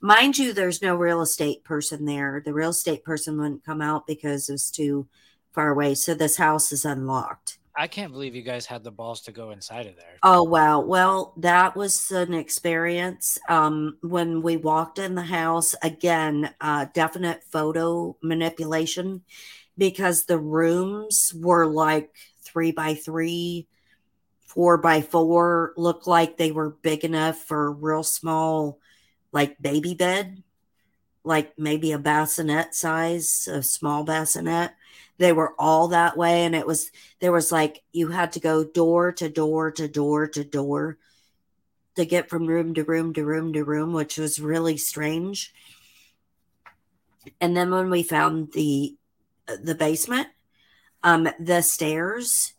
Mind 0.00 0.36
you, 0.36 0.52
there's 0.52 0.82
no 0.82 0.94
real 0.94 1.22
estate 1.22 1.64
person 1.64 2.04
there. 2.04 2.42
The 2.44 2.52
real 2.52 2.70
estate 2.70 3.02
person 3.02 3.38
wouldn't 3.38 3.64
come 3.64 3.80
out 3.80 4.06
because 4.06 4.48
it 4.48 4.52
was 4.52 4.70
too 4.70 5.06
far 5.52 5.70
away. 5.70 5.94
So, 5.94 6.12
this 6.12 6.36
house 6.36 6.72
is 6.72 6.84
unlocked. 6.84 7.58
I 7.76 7.88
can't 7.88 8.12
believe 8.12 8.36
you 8.36 8.42
guys 8.42 8.66
had 8.66 8.84
the 8.84 8.92
balls 8.92 9.22
to 9.22 9.32
go 9.32 9.50
inside 9.50 9.86
of 9.86 9.96
there. 9.96 10.18
Oh, 10.22 10.44
wow. 10.44 10.80
Well, 10.80 11.32
that 11.38 11.74
was 11.74 12.10
an 12.12 12.32
experience. 12.32 13.38
Um, 13.48 13.96
when 14.00 14.42
we 14.42 14.56
walked 14.56 14.98
in 15.00 15.16
the 15.16 15.22
house, 15.22 15.74
again, 15.82 16.54
uh, 16.60 16.86
definite 16.92 17.42
photo 17.50 18.16
manipulation 18.22 19.22
because 19.76 20.26
the 20.26 20.38
rooms 20.38 21.32
were 21.34 21.66
like 21.66 22.10
three 22.54 22.72
by 22.72 22.94
three, 22.94 23.66
four 24.46 24.78
by 24.78 25.02
four 25.02 25.74
looked 25.76 26.06
like 26.06 26.36
they 26.36 26.52
were 26.52 26.70
big 26.70 27.04
enough 27.04 27.36
for 27.36 27.66
a 27.66 27.70
real 27.70 28.02
small, 28.04 28.78
like 29.32 29.60
baby 29.60 29.94
bed, 29.94 30.42
like 31.24 31.58
maybe 31.58 31.92
a 31.92 31.98
bassinet 31.98 32.74
size, 32.74 33.48
a 33.48 33.62
small 33.62 34.04
bassinet. 34.04 34.72
They 35.18 35.32
were 35.32 35.54
all 35.58 35.88
that 35.88 36.16
way. 36.16 36.44
And 36.44 36.54
it 36.54 36.66
was, 36.66 36.90
there 37.20 37.32
was 37.32 37.50
like, 37.50 37.82
you 37.92 38.08
had 38.08 38.32
to 38.32 38.40
go 38.40 38.64
door 38.64 39.12
to 39.12 39.28
door 39.28 39.70
to 39.72 39.88
door 39.88 40.28
to 40.28 40.44
door 40.44 40.98
to 41.96 42.04
get 42.04 42.30
from 42.30 42.46
room 42.46 42.74
to 42.74 42.84
room 42.84 43.12
to 43.14 43.24
room 43.24 43.52
to 43.52 43.64
room, 43.64 43.92
which 43.92 44.16
was 44.16 44.40
really 44.40 44.76
strange. 44.76 45.52
And 47.40 47.56
then 47.56 47.70
when 47.70 47.90
we 47.90 48.02
found 48.02 48.52
the 48.52 48.96
uh, 49.46 49.56
the 49.62 49.74
basement, 49.74 50.28
um, 51.04 51.28
the 51.38 51.60
stairs 51.60 52.54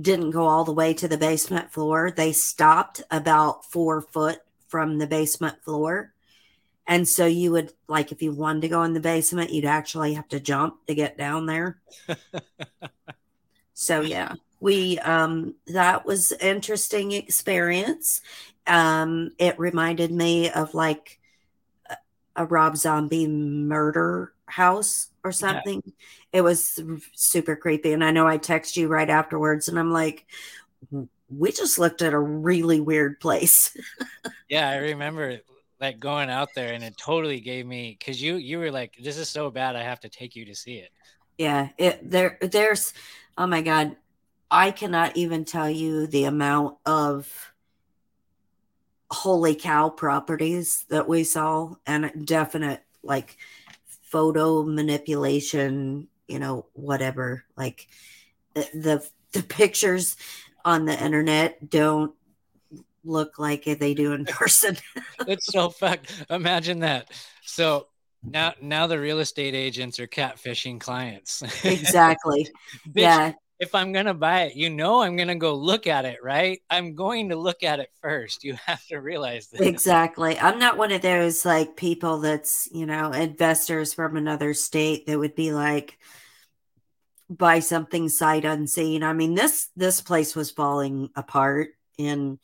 didn't 0.00 0.30
go 0.30 0.46
all 0.46 0.64
the 0.64 0.72
way 0.72 0.94
to 0.94 1.08
the 1.08 1.18
basement 1.18 1.72
floor. 1.72 2.10
They 2.10 2.32
stopped 2.32 3.02
about 3.10 3.64
four 3.64 4.02
foot 4.02 4.40
from 4.68 4.98
the 4.98 5.06
basement 5.06 5.62
floor. 5.64 6.12
And 6.86 7.08
so 7.08 7.26
you 7.26 7.52
would 7.52 7.72
like 7.88 8.12
if 8.12 8.22
you 8.22 8.32
wanted 8.32 8.62
to 8.62 8.68
go 8.68 8.82
in 8.82 8.92
the 8.92 9.00
basement, 9.00 9.52
you'd 9.52 9.64
actually 9.64 10.14
have 10.14 10.28
to 10.28 10.40
jump 10.40 10.86
to 10.86 10.94
get 10.94 11.16
down 11.16 11.46
there. 11.46 11.80
so 13.74 14.00
yeah, 14.02 14.34
we 14.60 14.98
um 14.98 15.54
that 15.68 16.04
was 16.04 16.32
interesting 16.32 17.12
experience. 17.12 18.20
Um 18.66 19.32
it 19.38 19.58
reminded 19.58 20.10
me 20.10 20.50
of 20.50 20.74
like 20.74 21.20
a, 21.88 21.96
a 22.36 22.46
Rob 22.46 22.76
Zombie 22.76 23.28
murder 23.28 24.32
house 24.52 25.08
or 25.24 25.32
something. 25.32 25.82
Yeah. 25.84 25.92
It 26.34 26.40
was 26.42 26.78
super 27.14 27.56
creepy. 27.56 27.92
And 27.92 28.04
I 28.04 28.10
know 28.10 28.26
I 28.26 28.36
text 28.36 28.76
you 28.76 28.88
right 28.88 29.08
afterwards 29.08 29.68
and 29.68 29.78
I'm 29.78 29.92
like, 29.92 30.26
mm-hmm. 30.86 31.04
we 31.30 31.52
just 31.52 31.78
looked 31.78 32.02
at 32.02 32.12
a 32.12 32.18
really 32.18 32.80
weird 32.80 33.18
place. 33.18 33.74
yeah, 34.48 34.68
I 34.68 34.76
remember 34.76 35.40
like 35.80 35.98
going 35.98 36.28
out 36.28 36.50
there 36.54 36.74
and 36.74 36.84
it 36.84 36.96
totally 36.98 37.40
gave 37.40 37.66
me 37.66 37.96
because 37.98 38.22
you 38.22 38.36
you 38.36 38.58
were 38.58 38.70
like, 38.70 38.96
this 39.02 39.16
is 39.16 39.28
so 39.28 39.50
bad, 39.50 39.74
I 39.74 39.82
have 39.82 40.00
to 40.00 40.10
take 40.10 40.36
you 40.36 40.44
to 40.44 40.54
see 40.54 40.76
it. 40.76 40.90
Yeah, 41.38 41.70
it 41.78 42.08
there 42.08 42.38
there's 42.42 42.92
oh 43.38 43.46
my 43.46 43.62
god, 43.62 43.96
I 44.50 44.70
cannot 44.70 45.16
even 45.16 45.46
tell 45.46 45.70
you 45.70 46.06
the 46.06 46.24
amount 46.24 46.76
of 46.84 47.52
holy 49.10 49.54
cow 49.54 49.88
properties 49.88 50.84
that 50.88 51.08
we 51.08 51.24
saw 51.24 51.74
and 51.86 52.26
definite 52.26 52.82
like 53.02 53.36
photo 54.12 54.62
manipulation, 54.62 56.06
you 56.28 56.38
know, 56.38 56.66
whatever. 56.74 57.44
Like 57.56 57.88
the, 58.54 59.04
the 59.32 59.42
pictures 59.42 60.16
on 60.64 60.84
the 60.84 61.02
internet 61.02 61.70
don't 61.70 62.12
look 63.04 63.38
like 63.38 63.64
they 63.64 63.94
do 63.94 64.12
in 64.12 64.26
person. 64.26 64.76
it's 65.26 65.46
so 65.46 65.70
fucked. 65.70 66.24
Imagine 66.30 66.80
that. 66.80 67.10
So 67.42 67.88
now 68.22 68.52
now 68.60 68.86
the 68.86 69.00
real 69.00 69.18
estate 69.18 69.54
agents 69.54 69.98
are 69.98 70.06
catfishing 70.06 70.78
clients. 70.78 71.42
exactly. 71.64 72.46
Bitch, 72.88 73.02
yeah 73.02 73.32
if 73.62 73.76
I'm 73.76 73.92
going 73.92 74.06
to 74.06 74.14
buy 74.14 74.42
it, 74.42 74.56
you 74.56 74.70
know, 74.70 75.02
I'm 75.02 75.14
going 75.14 75.28
to 75.28 75.36
go 75.36 75.54
look 75.54 75.86
at 75.86 76.04
it, 76.04 76.18
right? 76.20 76.60
I'm 76.68 76.96
going 76.96 77.28
to 77.28 77.36
look 77.36 77.62
at 77.62 77.78
it 77.78 77.90
first. 78.00 78.42
You 78.42 78.56
have 78.66 78.84
to 78.88 78.96
realize 78.96 79.46
that. 79.48 79.60
Exactly. 79.60 80.36
I'm 80.36 80.58
not 80.58 80.76
one 80.76 80.90
of 80.90 81.00
those 81.00 81.44
like 81.44 81.76
people 81.76 82.18
that's, 82.18 82.68
you 82.72 82.86
know, 82.86 83.12
investors 83.12 83.94
from 83.94 84.16
another 84.16 84.52
state 84.52 85.06
that 85.06 85.16
would 85.16 85.36
be 85.36 85.52
like, 85.52 85.96
buy 87.30 87.60
something 87.60 88.08
sight 88.08 88.44
unseen. 88.44 89.04
I 89.04 89.12
mean, 89.12 89.36
this, 89.36 89.68
this 89.76 90.00
place 90.00 90.34
was 90.34 90.50
falling 90.50 91.10
apart 91.14 91.68
and, 92.00 92.40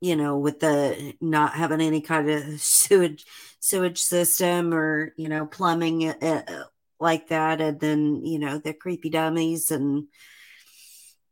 you 0.00 0.16
know, 0.16 0.36
with 0.36 0.58
the 0.58 1.14
not 1.20 1.54
having 1.54 1.80
any 1.80 2.00
kind 2.00 2.28
of 2.28 2.42
sewage, 2.60 3.24
sewage 3.60 4.02
system 4.02 4.74
or, 4.74 5.14
you 5.16 5.28
know, 5.28 5.46
plumbing, 5.46 6.08
uh, 6.08 6.64
like 7.00 7.28
that 7.28 7.60
and 7.60 7.80
then 7.80 8.24
you 8.24 8.38
know 8.38 8.58
the 8.58 8.72
creepy 8.72 9.10
dummies 9.10 9.70
and 9.70 10.04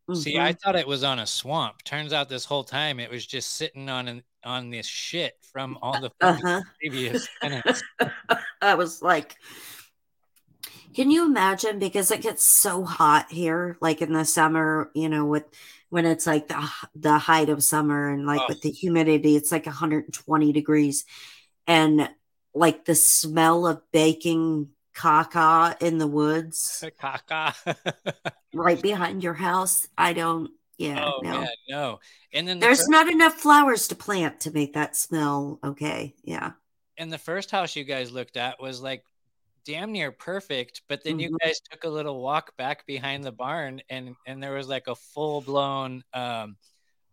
mm-hmm. 0.09 0.15
see 0.15 0.39
i 0.39 0.53
thought 0.53 0.77
it 0.77 0.87
was 0.87 1.03
on 1.03 1.19
a 1.19 1.27
swamp 1.27 1.83
turns 1.85 2.13
out 2.13 2.29
this 2.29 2.45
whole 2.45 2.65
time 2.65 3.01
it 3.01 3.11
was 3.11 3.27
just 3.27 3.57
sitting 3.57 3.89
on 3.89 4.09
an 4.09 4.23
on 4.45 4.71
this 4.71 4.87
shit 4.87 5.35
from 5.53 5.79
all 5.81 6.01
the 6.01 6.11
uh-huh. 6.21 6.61
previous 6.81 7.27
tenants 7.41 7.83
i 8.61 8.75
was 8.75 9.01
like 9.03 9.37
can 10.95 11.11
you 11.11 11.25
imagine 11.25 11.79
because 11.79 12.11
it 12.11 12.21
gets 12.21 12.61
so 12.61 12.85
hot 12.85 13.31
here 13.31 13.77
like 13.81 14.03
in 14.03 14.13
the 14.13 14.25
summer 14.25 14.91
you 14.95 15.09
know 15.09 15.25
with 15.25 15.45
when 15.89 16.05
it's 16.05 16.27
like 16.27 16.49
the 16.49 16.71
the 16.95 17.19
height 17.19 17.49
of 17.49 17.65
summer 17.65 18.11
and 18.11 18.27
like 18.27 18.41
oh. 18.43 18.47
with 18.49 18.61
the 18.61 18.71
humidity 18.71 19.37
it's 19.37 19.51
like 19.51 19.65
120 19.65 20.53
degrees 20.53 21.05
and 21.67 22.11
like 22.55 22.85
the 22.85 22.95
smell 22.95 23.67
of 23.67 23.81
baking 23.93 24.69
caca 24.95 25.81
in 25.83 25.99
the 25.99 26.07
woods. 26.07 26.85
Caca. 27.01 27.77
right 28.55 28.81
behind 28.81 29.23
your 29.23 29.35
house. 29.35 29.89
I 29.99 30.13
don't 30.13 30.51
yeah, 30.79 31.05
oh, 31.05 31.21
no. 31.23 31.41
Man, 31.41 31.49
no. 31.69 32.01
And 32.33 32.49
then 32.49 32.59
the 32.59 32.67
there's 32.67 32.81
first... 32.81 32.91
not 32.91 33.09
enough 33.09 33.35
flowers 33.35 33.89
to 33.89 33.95
plant 33.95 34.41
to 34.41 34.51
make 34.51 34.75
that 34.75 34.97
smell 34.97 35.59
okay. 35.63 36.15
Yeah. 36.25 36.53
And 36.97 37.13
the 37.13 37.19
first 37.19 37.51
house 37.51 37.77
you 37.77 37.85
guys 37.85 38.11
looked 38.11 38.37
at 38.37 38.61
was 38.61 38.81
like 38.81 39.05
damn 39.65 39.93
near 39.93 40.13
perfect, 40.13 40.83
but 40.89 41.03
then 41.05 41.15
mm-hmm. 41.15 41.21
you 41.21 41.39
guys 41.43 41.61
took 41.71 41.85
a 41.85 41.89
little 41.89 42.21
walk 42.21 42.57
back 42.57 42.87
behind 42.87 43.25
the 43.25 43.33
barn 43.33 43.83
and 43.89 44.15
and 44.27 44.43
there 44.43 44.53
was 44.53 44.69
like 44.69 44.89
a 44.89 44.95
full 44.95 45.41
blown 45.41 46.03
um 46.13 46.57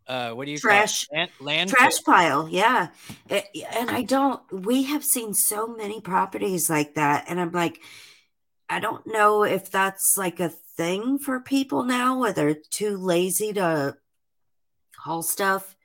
uh 0.06 0.32
what 0.32 0.46
do 0.46 0.50
you 0.50 0.58
trash 0.58 1.06
land, 1.12 1.30
land 1.40 1.70
trash 1.70 2.02
pile 2.04 2.48
yeah 2.48 2.88
it, 3.28 3.44
and 3.74 3.90
i 3.90 4.02
don't 4.02 4.40
we 4.52 4.84
have 4.84 5.04
seen 5.04 5.32
so 5.32 5.66
many 5.66 6.00
properties 6.00 6.68
like 6.68 6.94
that 6.94 7.24
and 7.28 7.40
i'm 7.40 7.52
like 7.52 7.80
i 8.68 8.80
don't 8.80 9.06
know 9.06 9.44
if 9.44 9.70
that's 9.70 10.16
like 10.16 10.40
a 10.40 10.48
thing 10.48 11.18
for 11.18 11.40
people 11.40 11.82
now 11.84 12.18
where 12.18 12.32
they're 12.32 12.56
too 12.70 12.96
lazy 12.96 13.52
to 13.52 13.96
haul 15.02 15.22
stuff 15.22 15.76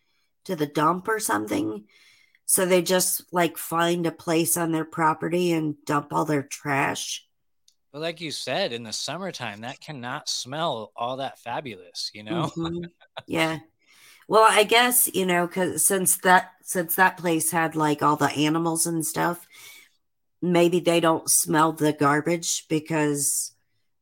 to 0.45 0.55
the 0.55 0.65
dump 0.65 1.07
or 1.07 1.19
something. 1.19 1.85
So 2.45 2.65
they 2.65 2.81
just 2.81 3.21
like 3.33 3.57
find 3.57 4.05
a 4.05 4.11
place 4.11 4.55
on 4.55 4.71
their 4.71 4.85
property 4.85 5.51
and 5.51 5.75
dump 5.85 6.13
all 6.13 6.23
their 6.23 6.43
trash. 6.43 7.25
But 7.91 8.01
like 8.01 8.21
you 8.21 8.31
said, 8.31 8.71
in 8.71 8.83
the 8.83 8.93
summertime, 8.93 9.61
that 9.61 9.81
cannot 9.81 10.29
smell 10.29 10.91
all 10.95 11.17
that 11.17 11.39
fabulous, 11.39 12.11
you 12.13 12.23
know? 12.23 12.51
Mhm. 12.55 12.91
yeah. 13.27 13.59
Well, 14.27 14.47
I 14.49 14.63
guess, 14.63 15.09
you 15.13 15.25
know, 15.25 15.47
cuz 15.47 15.85
since 15.85 16.17
that 16.17 16.53
since 16.61 16.95
that 16.95 17.17
place 17.17 17.51
had 17.51 17.75
like 17.75 18.03
all 18.03 18.17
the 18.17 18.31
animals 18.31 18.85
and 18.85 19.05
stuff, 19.05 19.47
maybe 20.41 20.79
they 20.79 20.99
don't 20.99 21.29
smell 21.29 21.71
the 21.71 21.93
garbage 21.93 22.67
because 22.67 23.53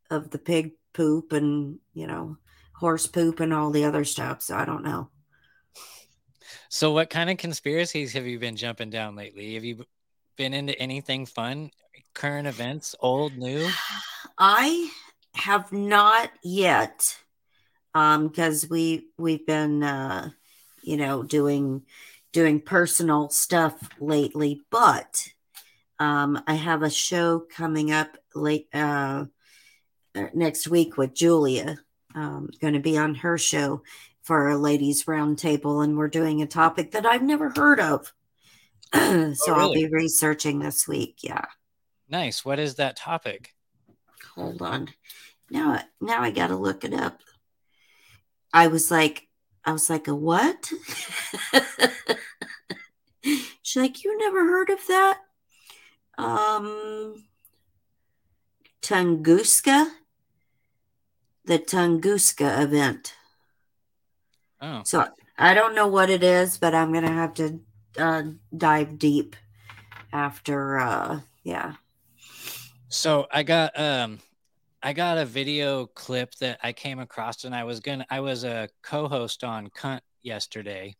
of 0.10 0.32
the 0.32 0.40
pig 0.40 0.74
poop 0.94 1.32
and, 1.32 1.80
you 1.94 2.08
know, 2.08 2.38
horse 2.74 3.08
poop 3.08 3.40
and 3.40 3.54
all 3.54 3.72
the 3.72 3.86
other 3.86 4.04
stuff. 4.04 4.42
So 4.42 4.56
I 4.56 4.66
don't 4.66 4.84
know. 4.84 5.10
So, 6.70 6.92
what 6.92 7.10
kind 7.10 7.30
of 7.30 7.38
conspiracies 7.38 8.14
have 8.14 8.26
you 8.26 8.40
been 8.40 8.56
jumping 8.56 8.90
down 8.90 9.16
lately? 9.16 9.54
Have 9.54 9.64
you 9.64 9.86
been 10.36 10.54
into 10.54 10.78
anything 10.80 11.26
fun? 11.26 11.72
Current 12.14 12.48
events, 12.48 12.96
old, 13.00 13.38
new? 13.38 13.70
I 14.38 14.92
have 15.36 15.72
not 15.72 16.32
yet, 16.44 17.18
um, 17.96 18.28
because 18.28 18.70
we 18.70 19.08
we've 19.18 19.46
been, 19.46 19.82
uh, 19.82 20.30
you 20.84 20.98
know, 20.98 21.24
doing 21.24 21.82
doing 22.32 22.62
personal 22.62 23.30
stuff 23.30 23.90
lately. 24.00 24.62
But 24.70 25.28
um, 25.98 26.44
I 26.46 26.54
have 26.54 26.84
a 26.84 26.90
show 26.90 27.40
coming 27.40 27.92
up 27.92 28.18
late 28.36 28.68
uh, 28.74 29.26
uh, 30.14 30.28
next 30.36 30.68
week 30.68 30.98
with 30.98 31.16
Julia. 31.16 31.78
Um, 32.14 32.50
going 32.62 32.76
to 32.76 32.80
be 32.80 32.98
on 32.98 33.16
her 33.16 33.38
show 33.38 33.82
for 34.22 34.50
a 34.50 34.58
ladies 34.58 35.06
roundtable, 35.06 35.84
and 35.84 35.98
we're 35.98 36.08
doing 36.08 36.42
a 36.42 36.48
topic 36.48 36.92
that 36.92 37.06
I've 37.06 37.24
never 37.24 37.50
heard 37.50 37.80
of. 37.80 38.14
so 38.94 39.54
I'll 39.56 39.74
be 39.74 39.88
researching 39.88 40.60
this 40.60 40.88
week. 40.88 41.18
Yeah. 41.22 41.46
Nice. 42.08 42.46
What 42.46 42.60
is 42.60 42.76
that 42.76 42.96
topic? 42.96 43.56
hold 44.36 44.62
on 44.62 44.90
now 45.50 45.82
now 46.02 46.22
i 46.22 46.30
gotta 46.30 46.56
look 46.56 46.84
it 46.84 46.94
up 46.94 47.22
i 48.56 48.68
was 48.68 48.90
like 48.90 49.28
i 49.66 49.72
was 49.72 49.90
like 49.90 50.08
a 50.08 50.16
what? 50.16 50.72
She's 53.62 53.82
like 53.82 54.04
you 54.04 54.18
never 54.18 54.46
heard 54.46 54.70
of 54.70 54.80
that? 54.88 55.20
Um 56.18 57.26
tunguska? 58.82 59.92
The 61.46 61.60
tunguska 61.60 62.64
event. 62.64 63.14
Oh, 64.62 64.82
so 64.84 65.08
i 65.38 65.54
don't 65.54 65.76
know 65.76 65.88
what 65.88 66.10
it 66.10 66.24
is 66.24 66.58
but 66.58 66.74
i'm 66.74 66.94
gonna 66.94 67.12
have 67.12 67.34
to 67.36 67.60
uh, 68.00 68.24
dive 68.56 68.98
deep 68.98 69.36
after 70.14 70.80
uh 70.80 71.20
yeah. 71.46 71.74
So 72.90 73.28
I 73.32 73.44
got 73.44 73.80
um, 73.80 74.20
I 74.86 74.94
got 74.94 75.18
a 75.18 75.26
video 75.26 75.88
clip 75.88 76.36
that 76.36 76.60
I 76.62 76.72
came 76.72 77.00
across, 77.00 77.44
and 77.44 77.56
I 77.56 77.64
was 77.64 77.80
gonna 77.80 78.06
I 78.12 78.20
was 78.20 78.44
a 78.44 78.70
co-host 78.84 79.44
on 79.44 79.68
Cunt 79.72 80.02
yesterday, 80.22 80.96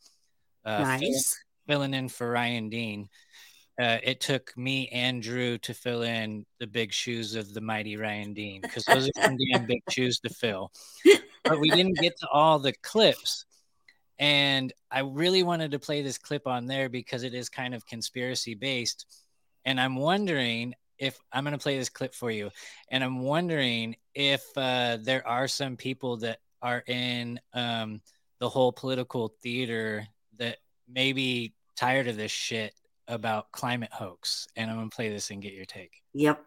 uh, 0.66 0.98
fill- 0.98 1.12
nice 1.12 1.38
filling 1.68 1.94
in 1.94 2.10
for 2.10 2.32
Ryan 2.32 2.70
Dean. 2.70 3.10
Uh, 3.80 4.00
it 4.02 4.22
took 4.22 4.58
me 4.58 4.88
and 4.88 5.22
Drew 5.22 5.60
to 5.60 5.74
fill 5.76 6.02
in 6.02 6.48
the 6.60 6.66
big 6.66 6.94
shoes 6.94 7.36
of 7.36 7.54
the 7.54 7.62
mighty 7.62 7.96
Ryan 7.96 8.34
Dean 8.34 8.62
because 8.62 8.86
those 8.86 9.08
are 9.08 9.22
some 9.22 9.38
damn 9.52 9.68
big 9.68 9.84
shoes 9.92 10.20
to 10.22 10.30
fill. 10.30 10.72
But 11.44 11.60
we 11.60 11.70
didn't 11.70 12.00
get 12.00 12.18
to 12.22 12.28
all 12.30 12.58
the 12.58 12.74
clips. 12.82 13.46
And 14.18 14.74
I 14.90 15.02
really 15.02 15.44
wanted 15.44 15.72
to 15.72 15.80
play 15.80 16.02
this 16.02 16.18
clip 16.18 16.48
on 16.48 16.66
there 16.66 16.90
because 16.90 17.22
it 17.24 17.36
is 17.36 17.50
kind 17.50 17.76
of 17.76 17.86
conspiracy 17.86 18.56
based. 18.56 19.06
And 19.66 19.80
I'm 19.80 19.98
wondering 19.98 20.74
if 20.98 21.20
I'm 21.32 21.44
going 21.44 21.58
to 21.58 21.62
play 21.62 21.78
this 21.78 21.90
clip 21.90 22.14
for 22.14 22.32
you. 22.32 22.50
And 22.90 23.04
I'm 23.04 23.20
wondering 23.20 23.96
if 24.14 24.44
uh, 24.56 24.98
there 25.02 25.26
are 25.28 25.48
some 25.48 25.76
people 25.78 26.18
that 26.18 26.40
are 26.62 26.84
in 26.88 27.40
um, 27.54 28.02
the 28.40 28.50
whole 28.50 28.72
political 28.72 29.34
theater 29.42 30.08
that 30.38 30.58
may 30.88 31.14
be 31.14 31.54
tired 31.76 32.08
of 32.08 32.18
this 32.18 32.32
shit 32.32 32.74
about 33.08 33.52
climate 33.52 33.92
hoax. 33.92 34.48
And 34.56 34.70
I'm 34.70 34.78
going 34.78 34.90
to 34.90 34.96
play 34.96 35.10
this 35.10 35.30
and 35.30 35.42
get 35.42 35.54
your 35.54 35.66
take. 35.66 36.02
yep 36.14 36.44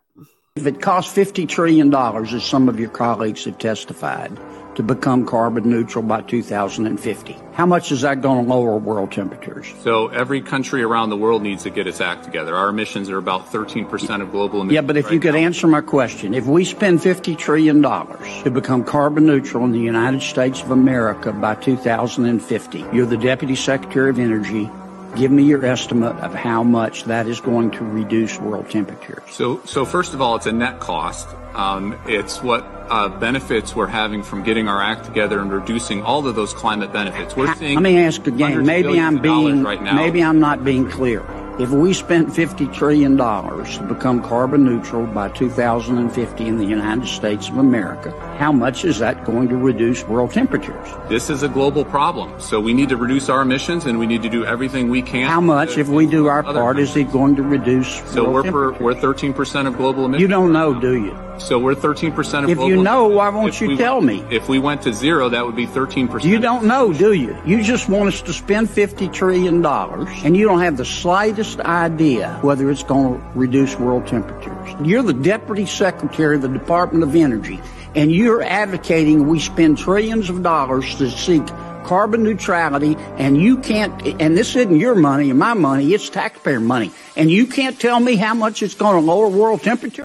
If 0.58 0.66
it 0.66 0.82
costs 0.82 1.16
$50 1.16 1.48
trillion, 1.48 1.94
as 1.94 2.42
some 2.42 2.68
of 2.68 2.80
your 2.80 2.88
colleagues 2.88 3.44
have 3.44 3.58
testified, 3.58 4.36
to 4.74 4.82
become 4.82 5.24
carbon 5.24 5.70
neutral 5.70 6.02
by 6.02 6.20
2050, 6.22 7.36
how 7.52 7.64
much 7.64 7.92
is 7.92 8.00
that 8.00 8.22
going 8.22 8.44
to 8.44 8.52
lower 8.52 8.76
world 8.76 9.12
temperatures? 9.12 9.72
So 9.82 10.08
every 10.08 10.40
country 10.40 10.82
around 10.82 11.10
the 11.10 11.16
world 11.16 11.44
needs 11.44 11.62
to 11.62 11.70
get 11.70 11.86
its 11.86 12.00
act 12.00 12.24
together. 12.24 12.56
Our 12.56 12.70
emissions 12.70 13.08
are 13.08 13.18
about 13.18 13.52
13% 13.52 14.20
of 14.20 14.32
global 14.32 14.62
emissions. 14.62 14.72
Yeah, 14.72 14.80
but 14.80 14.96
if 14.96 15.12
you 15.12 15.20
could 15.20 15.34
now. 15.34 15.40
answer 15.40 15.68
my 15.68 15.80
question, 15.80 16.34
if 16.34 16.46
we 16.46 16.64
spend 16.64 16.98
$50 16.98 17.38
trillion 17.38 17.80
to 17.80 18.50
become 18.50 18.82
carbon 18.82 19.26
neutral 19.26 19.64
in 19.64 19.70
the 19.70 19.78
United 19.78 20.22
States 20.22 20.60
of 20.60 20.72
America 20.72 21.32
by 21.32 21.54
2050, 21.54 22.84
you're 22.92 23.06
the 23.06 23.16
Deputy 23.16 23.54
Secretary 23.54 24.10
of 24.10 24.18
Energy. 24.18 24.68
Give 25.16 25.30
me 25.30 25.42
your 25.42 25.64
estimate 25.64 26.16
of 26.16 26.34
how 26.34 26.62
much 26.62 27.04
that 27.04 27.26
is 27.26 27.40
going 27.40 27.70
to 27.72 27.84
reduce 27.84 28.38
world 28.38 28.70
temperatures. 28.70 29.22
So, 29.30 29.60
so 29.64 29.84
first 29.84 30.14
of 30.14 30.20
all, 30.20 30.36
it's 30.36 30.46
a 30.46 30.52
net 30.52 30.80
cost. 30.80 31.28
Um, 31.54 31.98
it's 32.06 32.42
what 32.42 32.64
uh, 32.88 33.08
benefits 33.08 33.74
we're 33.74 33.86
having 33.86 34.22
from 34.22 34.42
getting 34.42 34.68
our 34.68 34.80
act 34.82 35.04
together 35.04 35.40
and 35.40 35.50
reducing 35.52 36.02
all 36.02 36.26
of 36.26 36.36
those 36.36 36.52
climate 36.52 36.92
benefits. 36.92 37.34
We're 37.36 37.54
seeing. 37.56 37.74
Let 37.74 37.82
me 37.82 37.98
ask 37.98 38.26
again. 38.26 38.64
Maybe 38.64 39.00
I'm 39.00 39.18
being 39.18 39.62
right 39.62 39.82
now. 39.82 39.94
maybe 39.94 40.22
I'm 40.22 40.40
not 40.40 40.64
being 40.64 40.88
clear. 40.88 41.24
If 41.58 41.70
we 41.70 41.92
spent 41.92 42.28
$50 42.28 42.72
trillion 42.72 43.16
to 43.16 43.82
become 43.88 44.22
carbon 44.22 44.64
neutral 44.64 45.06
by 45.06 45.28
2050 45.30 46.46
in 46.46 46.56
the 46.56 46.64
United 46.64 47.08
States 47.08 47.48
of 47.48 47.58
America, 47.58 48.12
how 48.38 48.52
much 48.52 48.84
is 48.84 49.00
that 49.00 49.24
going 49.24 49.48
to 49.48 49.56
reduce 49.56 50.06
world 50.06 50.32
temperatures? 50.32 50.88
This 51.08 51.30
is 51.30 51.42
a 51.42 51.48
global 51.48 51.84
problem, 51.84 52.40
so 52.40 52.60
we 52.60 52.72
need 52.72 52.90
to 52.90 52.96
reduce 52.96 53.28
our 53.28 53.42
emissions, 53.42 53.86
and 53.86 53.98
we 53.98 54.06
need 54.06 54.22
to 54.22 54.28
do 54.28 54.44
everything 54.44 54.88
we 54.88 55.02
can. 55.02 55.26
How 55.26 55.40
much, 55.40 55.78
if 55.78 55.88
we 55.88 56.06
do 56.06 56.28
our 56.28 56.44
part, 56.44 56.78
is 56.78 56.94
it 56.96 57.10
going 57.10 57.34
to 57.34 57.42
reduce 57.42 57.88
So 58.12 58.30
we're 58.30 58.44
per, 58.44 58.72
we're 58.74 58.94
13% 58.94 59.66
of 59.66 59.76
global 59.76 60.04
emissions. 60.04 60.22
You 60.22 60.28
don't 60.28 60.52
know, 60.52 60.78
do 60.78 60.94
you? 60.96 61.18
So 61.40 61.56
we're 61.58 61.76
13% 61.76 62.44
of 62.44 62.50
If 62.50 62.56
global 62.58 62.68
you 62.76 62.82
know, 62.82 63.06
emissions. 63.06 63.16
why 63.16 63.28
won't 63.30 63.48
If 63.54 63.60
you 63.60 63.68
we- 63.68 63.76
tell 63.76 64.00
me? 64.00 64.24
If 64.30 64.48
we 64.48 64.58
went 64.58 64.82
to 64.82 64.92
zero, 64.92 65.28
that 65.28 65.44
would 65.46 65.54
be 65.56 65.66
13%. 65.66 66.24
You 66.24 66.38
don't 66.40 66.64
know, 66.64 66.92
do 66.92 67.12
you? 67.12 67.36
You 67.44 67.62
just 67.62 67.88
want 67.88 68.08
us 68.08 68.20
to 68.22 68.32
spend 68.32 68.68
$50 68.68 69.12
trillion 69.12 69.64
and 69.64 70.36
you 70.36 70.46
don't 70.46 70.60
have 70.60 70.76
the 70.76 70.84
slightest 70.84 71.47
idea 71.56 72.38
whether 72.42 72.70
it's 72.70 72.82
going 72.82 73.18
to 73.18 73.26
reduce 73.34 73.78
world 73.78 74.06
temperatures. 74.06 74.74
You're 74.82 75.02
the 75.02 75.14
Deputy 75.14 75.66
Secretary 75.66 76.36
of 76.36 76.42
the 76.42 76.48
Department 76.48 77.04
of 77.04 77.14
Energy 77.14 77.60
and 77.94 78.12
you're 78.12 78.42
advocating 78.42 79.26
we 79.26 79.40
spend 79.40 79.78
trillions 79.78 80.30
of 80.30 80.42
dollars 80.42 80.96
to 80.96 81.10
seek 81.10 81.46
carbon 81.84 82.22
neutrality 82.22 82.96
and 83.16 83.40
you 83.40 83.56
can't, 83.58 84.06
and 84.20 84.36
this 84.36 84.54
isn't 84.54 84.78
your 84.78 84.94
money 84.94 85.30
and 85.30 85.38
my 85.38 85.54
money, 85.54 85.94
it's 85.94 86.10
taxpayer 86.10 86.60
money. 86.60 86.90
And 87.16 87.30
you 87.30 87.46
can't 87.46 87.80
tell 87.80 87.98
me 87.98 88.16
how 88.16 88.34
much 88.34 88.62
it's 88.62 88.74
going 88.74 89.00
to 89.00 89.06
lower 89.06 89.28
world 89.28 89.62
temperature? 89.62 90.04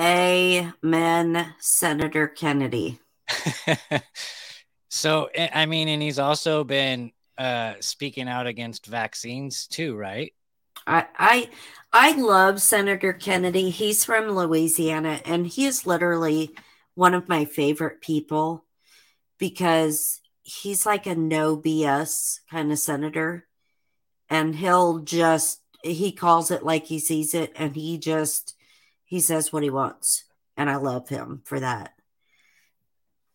Amen, 0.00 1.54
Senator 1.58 2.28
Kennedy. 2.28 2.98
so, 4.88 5.28
I 5.36 5.50
I 5.54 5.66
mean, 5.66 5.88
and 5.88 6.00
he's 6.02 6.18
also 6.18 6.64
been 6.64 7.12
uh, 7.38 7.74
speaking 7.80 8.28
out 8.28 8.46
against 8.46 8.86
vaccines 8.86 9.66
too, 9.66 9.96
right? 9.96 10.32
I 10.86 11.06
I 11.16 11.50
I 11.92 12.12
love 12.12 12.60
Senator 12.60 13.12
Kennedy. 13.12 13.70
He's 13.70 14.04
from 14.04 14.28
Louisiana 14.30 15.20
and 15.24 15.46
he 15.46 15.66
is 15.66 15.86
literally 15.86 16.54
one 16.94 17.14
of 17.14 17.28
my 17.28 17.44
favorite 17.44 18.00
people 18.00 18.64
because 19.38 20.20
he's 20.42 20.84
like 20.84 21.06
a 21.06 21.14
no 21.14 21.56
BS 21.56 22.40
kind 22.50 22.72
of 22.72 22.78
senator 22.78 23.46
and 24.28 24.56
he'll 24.56 24.98
just 24.98 25.60
he 25.82 26.10
calls 26.10 26.50
it 26.50 26.64
like 26.64 26.86
he 26.86 26.98
sees 26.98 27.34
it 27.34 27.52
and 27.54 27.76
he 27.76 27.98
just 27.98 28.54
he 29.04 29.20
says 29.20 29.52
what 29.52 29.62
he 29.62 29.70
wants 29.70 30.24
and 30.56 30.68
I 30.68 30.76
love 30.76 31.08
him 31.08 31.42
for 31.44 31.60
that. 31.60 31.92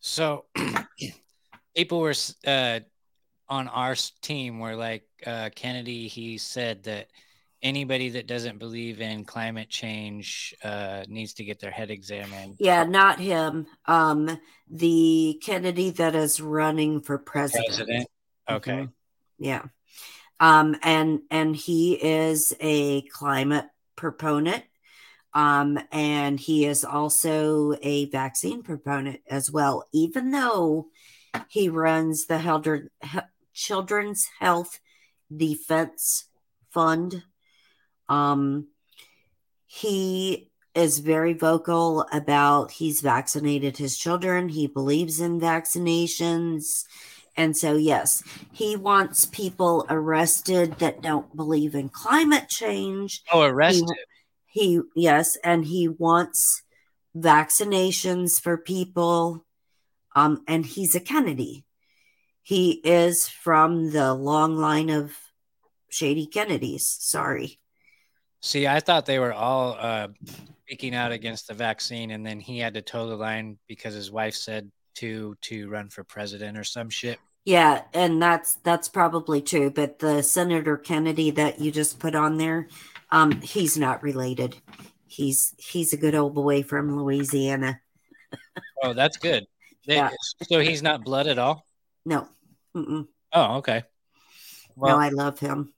So, 0.00 0.44
people 1.76 2.00
were 2.00 2.14
uh, 2.46 2.80
on 3.48 3.68
our 3.68 3.94
team 4.22 4.58
were 4.58 4.76
like 4.76 5.04
uh, 5.26 5.50
Kennedy. 5.54 6.08
He 6.08 6.38
said 6.38 6.84
that 6.84 7.08
anybody 7.62 8.10
that 8.10 8.26
doesn't 8.26 8.58
believe 8.58 9.00
in 9.00 9.24
climate 9.24 9.68
change 9.70 10.54
uh, 10.62 11.04
needs 11.08 11.34
to 11.34 11.44
get 11.44 11.60
their 11.60 11.70
head 11.70 11.90
examined. 11.90 12.56
Yeah, 12.58 12.84
not 12.84 13.18
him. 13.18 13.66
Um 13.86 14.38
the 14.70 15.40
Kennedy 15.42 15.90
that 15.90 16.14
is 16.14 16.40
running 16.40 17.00
for 17.00 17.18
president. 17.18 17.66
President. 17.68 18.08
Okay. 18.50 18.72
Mhm. 18.72 18.92
Yeah. 19.38 19.62
Um 20.40 20.76
and 20.82 21.20
and 21.30 21.54
he 21.56 21.94
is 21.94 22.54
a 22.60 23.02
climate 23.02 23.66
proponent. 23.96 24.64
Um 25.32 25.78
and 25.90 26.38
he 26.38 26.66
is 26.66 26.84
also 26.84 27.74
a 27.82 28.06
vaccine 28.10 28.62
proponent 28.62 29.20
as 29.28 29.50
well 29.50 29.84
even 29.92 30.30
though 30.32 30.88
He 31.48 31.68
runs 31.68 32.26
the 32.26 32.38
Helder, 32.38 32.90
He- 33.02 33.18
Children's 33.54 34.28
Health 34.40 34.80
Defense 35.34 36.26
Fund. 36.70 37.22
Um, 38.08 38.68
he 39.66 40.50
is 40.74 40.98
very 40.98 41.32
vocal 41.32 42.06
about 42.12 42.72
he's 42.72 43.00
vaccinated 43.00 43.76
his 43.76 43.96
children. 43.96 44.48
He 44.48 44.66
believes 44.66 45.20
in 45.20 45.40
vaccinations. 45.40 46.84
And 47.36 47.56
so, 47.56 47.76
yes, 47.76 48.22
he 48.52 48.76
wants 48.76 49.24
people 49.24 49.86
arrested 49.88 50.78
that 50.78 51.02
don't 51.02 51.34
believe 51.34 51.74
in 51.74 51.88
climate 51.88 52.48
change. 52.48 53.22
Oh, 53.32 53.42
arrested. 53.42 53.88
He, 54.46 54.80
yes, 54.94 55.36
and 55.42 55.64
he 55.64 55.88
wants 55.88 56.62
vaccinations 57.16 58.40
for 58.40 58.56
people. 58.56 59.44
Um, 60.14 60.44
and 60.46 60.64
he's 60.64 60.94
a 60.94 61.00
Kennedy. 61.00 61.63
He 62.44 62.72
is 62.72 63.26
from 63.28 63.90
the 63.90 64.12
long 64.14 64.56
line 64.56 64.90
of 64.90 65.16
shady 65.88 66.26
Kennedys. 66.26 66.86
Sorry. 66.86 67.58
See, 68.42 68.66
I 68.66 68.80
thought 68.80 69.06
they 69.06 69.18
were 69.18 69.32
all 69.32 69.76
uh, 69.80 70.08
speaking 70.66 70.94
out 70.94 71.10
against 71.10 71.48
the 71.48 71.54
vaccine, 71.54 72.10
and 72.10 72.24
then 72.24 72.38
he 72.38 72.58
had 72.58 72.74
to 72.74 72.82
toe 72.82 73.08
the 73.08 73.16
line 73.16 73.56
because 73.66 73.94
his 73.94 74.10
wife 74.12 74.34
said 74.34 74.70
to 74.96 75.34
to 75.40 75.68
run 75.70 75.88
for 75.88 76.04
president 76.04 76.58
or 76.58 76.64
some 76.64 76.90
shit. 76.90 77.18
Yeah, 77.46 77.82
and 77.94 78.20
that's 78.20 78.56
that's 78.56 78.88
probably 78.88 79.40
true. 79.40 79.70
But 79.70 79.98
the 79.98 80.22
Senator 80.22 80.76
Kennedy 80.76 81.30
that 81.30 81.58
you 81.60 81.70
just 81.72 81.98
put 81.98 82.14
on 82.14 82.36
there, 82.36 82.68
um, 83.10 83.40
he's 83.40 83.78
not 83.78 84.02
related. 84.02 84.56
He's 85.06 85.54
he's 85.56 85.94
a 85.94 85.96
good 85.96 86.14
old 86.14 86.34
boy 86.34 86.62
from 86.62 86.94
Louisiana. 86.94 87.80
Oh, 88.82 88.92
that's 88.92 89.16
good. 89.16 89.46
They- 89.86 89.96
Yeah. 89.96 90.10
So 90.42 90.60
he's 90.60 90.82
not 90.82 91.04
blood 91.04 91.26
at 91.26 91.38
all. 91.38 91.64
No, 92.06 92.28
Mm-mm. 92.76 93.06
Oh, 93.32 93.56
okay. 93.56 93.78
no, 93.78 93.84
Well, 94.76 94.98
I 94.98 95.08
love 95.08 95.38
him. 95.38 95.72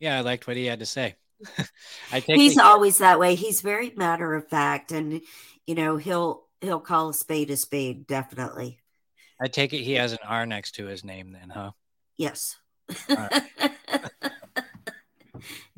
yeah, 0.00 0.18
I 0.18 0.20
liked 0.22 0.46
what 0.46 0.56
he 0.56 0.66
had 0.66 0.80
to 0.80 0.86
say. 0.86 1.14
I 2.12 2.20
take 2.20 2.36
He's 2.36 2.56
it- 2.56 2.62
always 2.62 2.98
that 2.98 3.18
way. 3.18 3.34
He's 3.36 3.60
very 3.60 3.90
matter 3.96 4.34
of 4.34 4.48
fact, 4.48 4.90
and 4.92 5.20
you 5.66 5.74
know 5.74 5.96
he'll 5.96 6.44
he'll 6.60 6.80
call 6.80 7.10
a 7.10 7.14
spade 7.14 7.50
a 7.50 7.56
spade. 7.56 8.06
Definitely, 8.06 8.80
I 9.40 9.46
take 9.48 9.72
it 9.72 9.82
he 9.82 9.94
has 9.94 10.12
an 10.12 10.18
R 10.26 10.46
next 10.46 10.72
to 10.76 10.86
his 10.86 11.04
name, 11.04 11.32
then, 11.32 11.50
huh? 11.50 11.70
yes. 12.16 12.56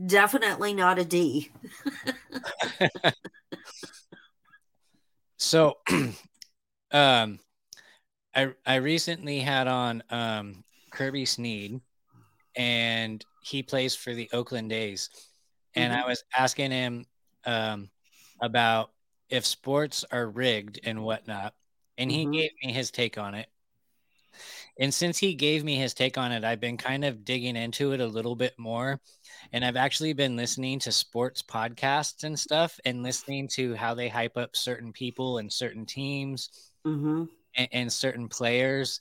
Definitely 0.07 0.73
not 0.75 0.99
a 0.99 1.05
D. 1.05 1.51
So, 5.43 5.79
um, 6.93 7.39
I 8.35 8.55
I 8.67 8.77
recently 8.77 9.41
had 9.41 9.67
on 9.67 10.03
um 10.11 10.65
Kirby 10.91 11.25
Snead, 11.27 11.81
and 12.57 13.25
he 13.41 13.63
plays 13.63 13.97
for 13.97 14.15
the 14.15 14.31
Oakland 14.33 14.73
A's, 14.73 15.11
and 15.77 15.93
I 15.93 15.99
Mhm. 15.99 16.09
was 16.09 16.25
asking 16.37 16.73
him 16.73 17.07
um 17.47 17.91
about 18.43 18.95
if 19.31 19.47
sports 19.47 20.05
are 20.13 20.29
rigged 20.31 20.81
and 20.85 21.05
whatnot, 21.05 21.55
and 21.99 22.11
he 22.11 22.27
Mhm. 22.27 22.41
gave 22.41 22.53
me 22.65 22.73
his 22.73 22.91
take 22.93 23.19
on 23.19 23.35
it. 23.37 23.51
And 24.79 24.93
since 24.93 25.19
he 25.19 25.35
gave 25.35 25.63
me 25.65 25.77
his 25.77 25.95
take 25.95 26.19
on 26.19 26.33
it, 26.33 26.45
I've 26.45 26.61
been 26.61 26.77
kind 26.77 27.05
of 27.05 27.25
digging 27.25 27.57
into 27.57 27.93
it 27.93 28.01
a 28.01 28.07
little 28.07 28.35
bit 28.37 28.59
more. 28.59 29.01
And 29.53 29.65
I've 29.65 29.77
actually 29.77 30.13
been 30.13 30.37
listening 30.37 30.79
to 30.81 30.93
sports 30.93 31.43
podcasts 31.43 32.25
and 32.25 32.39
stuff 32.39 32.79
and 32.85 33.03
listening 33.03 33.49
to 33.55 33.75
how 33.77 33.95
they 33.95 34.09
hype 34.09 34.37
up 34.37 34.57
certain 34.57 34.93
people 34.93 35.39
and 35.39 35.53
certain 35.53 35.87
teams 35.87 36.51
hmm 36.85 37.25
and, 37.57 37.69
and 37.73 37.93
certain 37.93 38.29
players. 38.29 39.01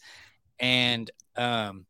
And 0.59 1.09
um 1.35 1.85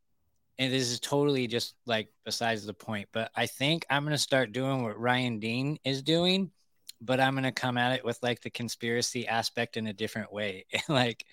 and 0.57 0.73
this 0.73 0.89
is 0.91 0.99
totally 0.99 1.47
just 1.47 1.75
like 1.85 2.09
besides 2.25 2.65
the 2.65 2.73
point, 2.73 3.07
but 3.13 3.31
I 3.35 3.45
think 3.45 3.85
I'm 3.89 4.03
gonna 4.03 4.17
start 4.17 4.51
doing 4.51 4.83
what 4.83 4.99
Ryan 4.99 5.39
Dean 5.39 5.79
is 5.85 6.01
doing, 6.03 6.51
but 7.01 7.19
I'm 7.19 7.35
gonna 7.35 7.51
come 7.51 7.77
at 7.77 7.93
it 7.93 8.05
with 8.05 8.19
like 8.21 8.41
the 8.41 8.49
conspiracy 8.49 9.27
aspect 9.27 9.77
in 9.77 9.87
a 9.87 9.93
different 9.93 10.33
way. 10.33 10.65
like 10.89 11.25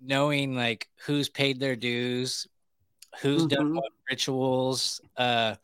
knowing 0.00 0.54
like 0.54 0.88
who's 1.06 1.28
paid 1.28 1.58
their 1.60 1.76
dues, 1.76 2.46
who's 3.20 3.46
done 3.46 3.72
Mhm. 3.72 3.76
what 3.76 3.92
rituals, 4.10 5.00
uh 5.16 5.56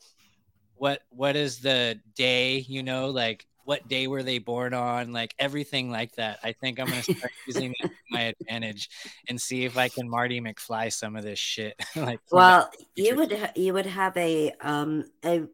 what 0.74 1.03
what 1.11 1.37
is 1.37 1.61
the 1.61 2.01
day, 2.16 2.59
you 2.59 2.83
know, 2.83 3.11
like 3.11 3.47
what 3.72 3.88
day 3.88 4.06
were 4.06 4.22
they 4.22 4.36
born 4.36 4.74
on, 4.74 5.12
like 5.12 5.34
everything 5.38 5.90
like 5.90 6.14
that. 6.16 6.38
I 6.44 6.52
think 6.52 6.78
I'm 6.78 6.88
gonna 6.88 7.02
start 7.02 7.32
using 7.46 7.70
that 7.80 7.88
to 7.88 7.96
my 8.10 8.20
advantage 8.20 8.90
and 9.30 9.40
see 9.40 9.64
if 9.64 9.78
I 9.78 9.88
can 9.88 10.10
Marty 10.10 10.42
McFly 10.42 10.92
some 10.92 11.16
of 11.16 11.24
this 11.24 11.38
shit. 11.38 11.74
like 11.96 12.20
Well, 12.30 12.70
you 12.94 13.16
would 13.16 13.32
ha- 13.32 13.52
you 13.56 13.72
would 13.72 13.86
have 13.86 14.14
a 14.18 14.52
um 14.60 15.04
a 15.24 15.44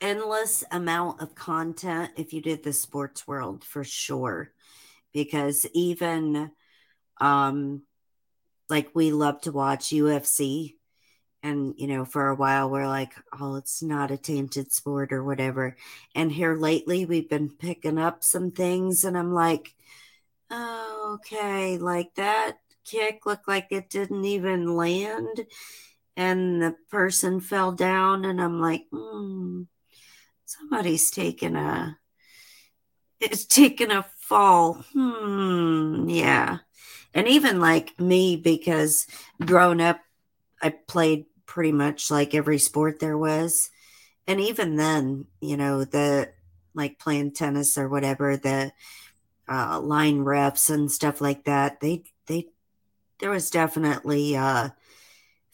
endless 0.00 0.64
amount 0.70 1.20
of 1.20 1.34
content 1.34 2.12
if 2.16 2.32
you 2.32 2.40
did 2.40 2.62
the 2.62 2.72
sports 2.72 3.28
world 3.28 3.64
for 3.64 3.84
sure, 3.84 4.50
because 5.12 5.66
even 5.74 6.52
um 7.20 7.82
like 8.70 8.88
we 8.94 9.12
love 9.12 9.42
to 9.42 9.52
watch 9.52 9.90
UFC. 9.90 10.76
And 11.42 11.74
you 11.76 11.88
know, 11.88 12.04
for 12.04 12.28
a 12.28 12.36
while 12.36 12.70
we're 12.70 12.86
like, 12.86 13.14
oh, 13.40 13.56
it's 13.56 13.82
not 13.82 14.10
a 14.10 14.16
tainted 14.16 14.72
sport 14.72 15.12
or 15.12 15.24
whatever. 15.24 15.76
And 16.14 16.30
here 16.30 16.54
lately, 16.56 17.04
we've 17.04 17.28
been 17.28 17.50
picking 17.50 17.98
up 17.98 18.22
some 18.22 18.50
things, 18.52 19.04
and 19.04 19.18
I'm 19.18 19.32
like, 19.34 19.74
oh, 20.50 21.18
okay, 21.20 21.78
like 21.78 22.14
that 22.14 22.58
kick 22.84 23.26
looked 23.26 23.48
like 23.48 23.68
it 23.70 23.90
didn't 23.90 24.24
even 24.24 24.76
land, 24.76 25.46
and 26.16 26.62
the 26.62 26.76
person 26.90 27.40
fell 27.40 27.72
down, 27.72 28.24
and 28.24 28.40
I'm 28.40 28.60
like, 28.60 28.86
hmm, 28.92 29.62
somebody's 30.44 31.10
taking 31.10 31.56
a, 31.56 31.98
it's 33.20 33.44
taking 33.44 33.90
a 33.90 34.04
fall. 34.20 34.84
Hmm, 34.92 36.08
yeah. 36.08 36.58
And 37.14 37.28
even 37.28 37.60
like 37.60 37.98
me, 38.00 38.36
because 38.36 39.06
growing 39.44 39.80
up, 39.80 40.00
I 40.62 40.70
played 40.70 41.26
pretty 41.52 41.70
much 41.70 42.10
like 42.10 42.34
every 42.34 42.56
sport 42.56 42.98
there 42.98 43.18
was. 43.18 43.68
And 44.26 44.40
even 44.40 44.76
then, 44.76 45.26
you 45.42 45.58
know, 45.58 45.84
the 45.84 46.30
like 46.72 46.98
playing 46.98 47.32
tennis 47.32 47.76
or 47.76 47.90
whatever, 47.90 48.38
the 48.38 48.72
uh, 49.46 49.78
line 49.78 50.20
refs 50.20 50.70
and 50.70 50.90
stuff 50.90 51.20
like 51.20 51.44
that, 51.44 51.78
they, 51.80 52.04
they, 52.26 52.48
there 53.20 53.28
was 53.28 53.50
definitely 53.50 54.34
uh, 54.34 54.70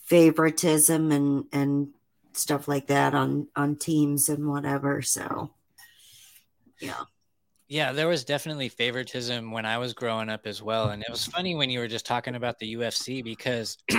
favoritism 0.04 1.10
and, 1.10 1.46
and 1.52 1.88
stuff 2.32 2.68
like 2.68 2.86
that 2.86 3.12
on, 3.12 3.48
on 3.56 3.74
teams 3.74 4.28
and 4.28 4.48
whatever. 4.48 5.02
So, 5.02 5.50
yeah. 6.80 7.02
Yeah, 7.66 7.90
there 7.90 8.06
was 8.06 8.24
definitely 8.24 8.68
favoritism 8.68 9.50
when 9.50 9.66
I 9.66 9.78
was 9.78 9.94
growing 9.94 10.28
up 10.28 10.46
as 10.46 10.62
well. 10.62 10.90
And 10.90 11.02
it 11.02 11.10
was 11.10 11.26
funny 11.26 11.56
when 11.56 11.70
you 11.70 11.80
were 11.80 11.88
just 11.88 12.06
talking 12.06 12.36
about 12.36 12.60
the 12.60 12.76
UFC 12.76 13.24
because 13.24 13.78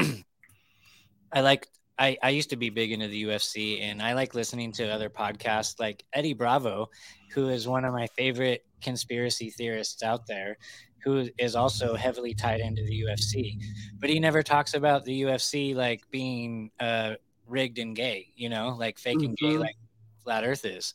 I 1.33 1.41
like 1.41 1.67
I, 1.99 2.17
I 2.23 2.29
used 2.29 2.49
to 2.51 2.55
be 2.55 2.69
big 2.69 2.91
into 2.93 3.07
the 3.09 3.17
UFC 3.19 3.81
and 3.81 4.01
I 4.01 4.13
like 4.13 4.33
listening 4.33 4.71
to 4.73 4.87
other 4.89 5.09
podcasts 5.09 5.79
like 5.79 6.03
Eddie 6.13 6.33
Bravo, 6.33 6.89
who 7.33 7.49
is 7.49 7.67
one 7.67 7.85
of 7.85 7.93
my 7.93 8.07
favorite 8.17 8.63
conspiracy 8.81 9.49
theorists 9.51 10.01
out 10.01 10.25
there, 10.27 10.57
who 11.03 11.29
is 11.37 11.55
also 11.55 11.95
heavily 11.95 12.33
tied 12.33 12.61
into 12.61 12.83
the 12.83 13.03
UFC. 13.05 13.57
But 13.99 14.09
he 14.09 14.19
never 14.19 14.43
talks 14.43 14.73
about 14.73 15.03
the 15.05 15.13
UFC 15.23 15.75
like 15.75 16.01
being 16.09 16.71
uh, 16.79 17.15
rigged 17.45 17.79
and 17.79 17.95
gay, 17.95 18.29
you 18.35 18.49
know, 18.49 18.69
like 18.79 18.97
fake 18.97 19.23
and 19.23 19.35
gay, 19.37 19.57
Mhm. 19.57 19.59
like 19.59 19.75
Flat 20.23 20.45
Earth 20.45 20.65
is. 20.65 20.93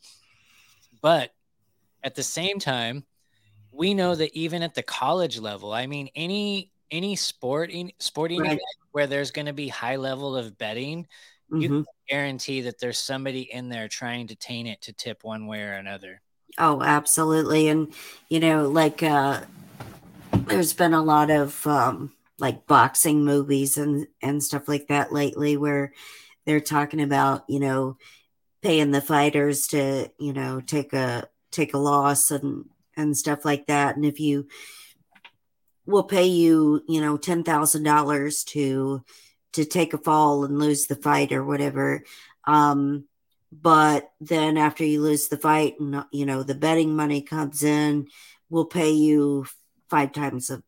But 1.01 1.31
at 2.03 2.15
the 2.15 2.23
same 2.23 2.59
time, 2.59 3.05
we 3.71 3.93
know 3.93 4.15
that 4.15 4.35
even 4.37 4.63
at 4.63 4.73
the 4.75 4.83
college 4.83 5.39
level, 5.39 5.73
I 5.73 5.87
mean, 5.87 6.09
any 6.15 6.71
any 6.91 7.15
sporting 7.15 7.91
sporting 7.99 8.41
Right. 8.41 8.51
event 8.51 8.61
where 8.95 9.07
there's 9.07 9.31
going 9.31 9.45
to 9.45 9.51
be 9.51 9.67
high 9.67 9.97
level 9.97 10.37
of 10.37 10.57
betting, 10.57 11.05
you 11.51 11.67
Mhm. 11.67 11.83
can 11.83 11.85
guarantee 12.07 12.61
that 12.61 12.79
there's 12.79 12.97
somebody 12.97 13.41
in 13.41 13.67
there 13.67 13.89
trying 13.89 14.27
to 14.27 14.37
taint 14.37 14.69
it 14.69 14.79
to 14.83 14.93
tip 14.93 15.21
one 15.25 15.47
way 15.47 15.63
or 15.63 15.73
another. 15.73 16.21
Oh, 16.57 16.81
absolutely. 16.81 17.67
And, 17.67 17.93
you 18.29 18.39
know, 18.39 18.69
like, 18.69 19.03
uh, 19.03 19.41
there's 20.47 20.71
been 20.71 20.93
a 20.93 21.03
lot 21.03 21.29
of, 21.29 21.67
um, 21.67 22.13
like 22.39 22.67
boxing 22.67 23.25
movies 23.25 23.75
and, 23.75 24.07
and 24.21 24.41
stuff 24.41 24.69
like 24.69 24.87
that 24.87 25.11
lately 25.11 25.57
where 25.57 25.91
they're 26.45 26.61
talking 26.61 27.01
about, 27.01 27.43
you 27.49 27.59
know, 27.59 27.97
paying 28.61 28.91
the 28.91 29.01
fighters 29.01 29.67
to, 29.67 30.09
you 30.17 30.31
know, 30.31 30.61
take 30.61 30.93
a, 30.93 31.27
take 31.51 31.73
a 31.73 31.77
loss 31.77 32.31
and, 32.31 32.69
and 32.95 33.17
stuff 33.17 33.43
like 33.43 33.65
that. 33.65 33.97
And 33.97 34.05
if 34.05 34.21
you 34.21 34.47
will 35.85 36.03
pay 36.03 36.25
you, 36.25 36.83
you 36.87 37.01
know, 37.01 37.17
$10,000 37.17 38.45
to, 38.45 39.03
to 39.53 39.65
take 39.65 39.93
a 39.93 39.97
fall 39.97 40.43
and 40.43 40.59
lose 40.59 40.87
the 40.87 40.95
fight 40.95 41.31
or 41.31 41.43
whatever. 41.43 42.03
Um, 42.45 43.05
but 43.51 44.11
then 44.19 44.57
after 44.57 44.83
you 44.83 45.01
lose 45.01 45.27
the 45.27 45.37
fight 45.37 45.79
and 45.79 46.03
you 46.11 46.25
know 46.25 46.43
the 46.43 46.55
betting 46.55 46.93
money 46.93 47.21
comes 47.21 47.63
in 47.63 48.05
we'll 48.49 48.65
pay 48.65 48.91
you 48.91 49.45
five 49.89 50.11
times 50.11 50.49
of 50.49 50.61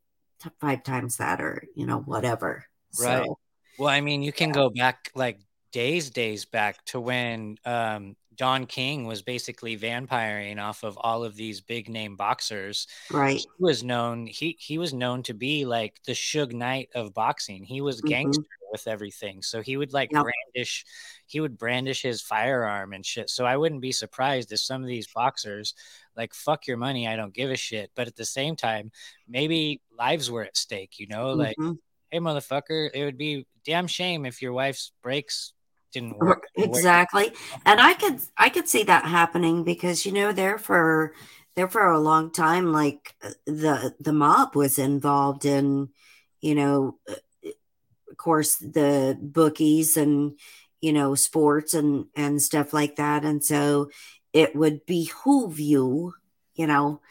five 0.62 0.84
times 0.84 1.18
that 1.18 1.42
or 1.42 1.64
you 1.76 1.86
know 1.86 2.00
whatever 2.00 2.66
Right. 3.00 3.26
So, 3.26 3.40
Well, 3.78 3.90
I 3.90 4.02
mean, 4.02 4.24
you 4.24 4.32
can 4.32 4.52
go 4.52 4.70
back 4.70 5.12
like 5.16 5.40
days, 5.72 6.10
days 6.10 6.46
back 6.46 6.84
to 6.86 7.00
when 7.00 7.58
um, 7.66 8.16
Don 8.38 8.66
King 8.68 9.06
was 9.06 9.22
basically 9.22 9.78
vampiring 9.78 10.60
off 10.62 10.84
of 10.84 10.98
all 11.02 11.24
of 11.24 11.36
these 11.36 11.60
big 11.60 11.90
name 11.90 12.16
boxers. 12.16 12.88
right. 13.12 13.40
He 13.40 13.48
was 13.60 13.84
known. 13.84 14.28
He 14.28 14.56
he 14.60 14.78
was 14.78 14.94
known 14.94 15.24
to 15.24 15.34
be 15.34 15.66
like 15.66 16.02
the 16.06 16.12
Suge 16.14 16.54
Knight 16.54 16.90
of 16.96 17.14
boxing. 17.14 17.64
He 17.64 17.82
was 17.82 18.02
Mhm. 18.02 18.08
gangster 18.10 18.44
with 18.72 18.88
everything. 18.88 19.42
So 19.42 19.62
he 19.62 19.78
would 19.78 19.94
like 19.94 20.12
Yep. 20.12 20.24
brandish. 20.26 20.86
He 21.26 21.40
would 21.40 21.58
brandish 21.58 22.02
his 22.02 22.22
firearm 22.22 22.94
and 22.94 23.06
shit. 23.06 23.30
So 23.30 23.46
I 23.46 23.58
wouldn't 23.58 23.82
be 23.82 23.92
surprised 23.92 24.52
if 24.52 24.60
some 24.60 24.82
of 24.82 24.88
these 24.88 25.08
boxers 25.08 25.74
like 26.16 26.34
fuck 26.34 26.68
your 26.68 26.78
money. 26.78 27.08
I 27.08 27.16
don't 27.16 27.34
give 27.34 27.50
a 27.50 27.56
shit. 27.58 27.92
But 27.96 28.08
at 28.08 28.16
the 28.16 28.26
same 28.26 28.56
time, 28.56 28.92
maybe 29.28 29.82
lives 29.98 30.30
were 30.30 30.44
at 30.44 30.58
stake. 30.58 31.00
You 31.00 31.08
know, 31.08 31.34
like 31.34 31.58
Mhm. 31.58 31.80
hey 32.12 32.20
motherfucker 32.20 32.90
it 32.94 33.04
would 33.04 33.18
be 33.18 33.46
damn 33.66 33.88
shame 33.88 34.26
if 34.26 34.42
your 34.42 34.54
wife's 34.54 34.92
brakes 35.02 35.54
didn't 35.94 36.18
work 36.18 36.48
Exactly. 36.56 37.32
And 37.66 37.80
I 37.80 37.94
could 37.94 38.20
I 38.38 38.50
could 38.50 38.68
see 38.68 38.84
that 38.84 39.06
happening 39.06 39.64
because 39.64 40.06
you 40.06 40.12
know 40.12 40.32
there 40.32 40.58
for 40.58 41.14
there 41.56 41.68
for 41.68 41.86
a 41.88 42.00
long 42.00 42.32
time 42.32 42.72
like 42.72 43.16
uh, 43.24 43.30
the 43.46 43.96
the 44.00 44.14
mob 44.14 44.56
was 44.56 44.78
involved 44.80 45.46
in 45.46 45.90
you 46.42 46.56
know 46.56 46.98
uh, 47.10 47.50
of 48.10 48.18
course 48.18 48.56
the 48.58 49.18
bookies 49.22 49.98
and 49.98 50.38
you 50.82 50.94
know 50.94 51.16
sports 51.16 51.74
and 51.74 52.06
and 52.16 52.42
stuff 52.42 52.74
like 52.74 52.98
that. 52.98 53.24
And 53.24 53.44
so 53.44 53.90
it 54.34 54.56
would 54.56 54.86
behoove 54.86 55.60
you 55.60 56.14
you 56.56 56.68
know 56.68 57.02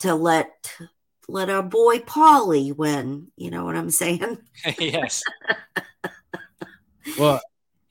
to 0.00 0.14
let 0.14 0.72
let 1.28 1.50
our 1.50 1.62
boy 1.62 1.98
Paulie 1.98 2.76
win. 2.76 3.28
You 3.36 3.50
know 3.50 3.64
what 3.64 3.76
I'm 3.76 3.90
saying? 3.90 4.38
Yes. 4.78 5.22
Well 7.18 7.40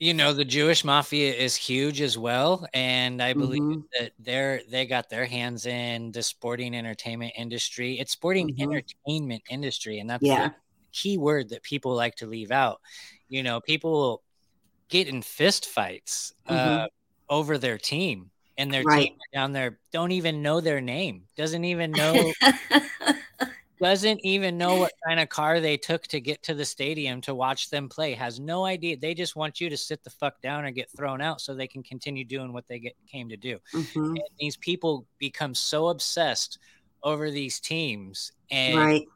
you 0.02 0.12
know 0.12 0.32
the 0.32 0.44
jewish 0.44 0.82
mafia 0.84 1.32
is 1.32 1.54
huge 1.54 2.00
as 2.00 2.18
well 2.18 2.66
and 2.74 3.22
i 3.22 3.32
believe 3.32 3.62
Mhm. 3.62 3.84
that 3.96 4.10
they're 4.18 4.60
they 4.68 4.84
got 4.84 5.08
their 5.08 5.26
hands 5.26 5.64
in 5.66 6.10
the 6.10 6.22
sporting 6.22 6.74
entertainment 6.74 7.32
industry 7.36 8.00
it's 8.00 8.12
sporting 8.12 8.50
Mhm. 8.50 8.82
entertainment 9.06 9.42
industry 9.48 10.00
and 10.00 10.10
that's 10.10 10.24
Yeah. 10.26 10.44
the 10.44 10.52
key 10.92 11.18
word 11.18 11.48
that 11.50 11.62
people 11.62 11.94
like 11.94 12.16
to 12.16 12.26
leave 12.26 12.50
out 12.50 12.80
you 13.28 13.44
know 13.44 13.60
people 13.60 14.22
get 14.90 15.06
in 15.08 15.22
fist 15.22 15.66
fights 15.66 16.32
uh, 16.48 16.86
over 17.28 17.56
their 17.58 17.78
team 17.78 18.30
and 18.58 18.72
their 18.74 18.82
Mm-hmm. 18.82 18.90
Right. 18.90 19.12
team 19.12 19.18
down 19.32 19.52
there 19.52 19.78
don't 19.92 20.12
even 20.12 20.42
know 20.42 20.60
their 20.60 20.80
name 20.80 21.24
doesn't 21.36 21.64
even 21.64 21.94
know 21.94 22.34
doesn't 23.82 24.20
even 24.24 24.56
know 24.56 24.76
what 24.76 24.92
kind 25.06 25.20
of 25.20 25.28
car 25.28 25.60
they 25.60 25.76
took 25.76 26.04
to 26.04 26.20
get 26.20 26.42
to 26.42 26.54
the 26.54 26.64
stadium 26.64 27.20
to 27.20 27.34
watch 27.34 27.68
them 27.70 27.88
play 27.88 28.12
has 28.14 28.40
no 28.40 28.64
idea 28.64 28.96
they 28.96 29.14
just 29.14 29.36
want 29.36 29.60
you 29.60 29.68
to 29.68 29.76
sit 29.76 30.02
the 30.04 30.10
fuck 30.10 30.40
down 30.42 30.64
or 30.64 30.70
get 30.70 30.88
thrown 30.96 31.20
out 31.20 31.40
so 31.40 31.54
they 31.54 31.68
can 31.68 31.82
continue 31.82 32.24
doing 32.24 32.52
what 32.52 32.66
they 32.68 32.78
get 32.78 32.94
came 33.06 33.28
to 33.28 33.36
do 33.36 33.58
Mhm. 33.74 33.94
and 33.94 34.22
these 34.38 34.56
people 34.56 35.06
become 35.18 35.54
so 35.54 35.88
obsessed 35.88 36.58
over 37.02 37.30
these 37.30 37.60
teams 37.60 38.32
and 38.50 38.76
right 38.76 39.06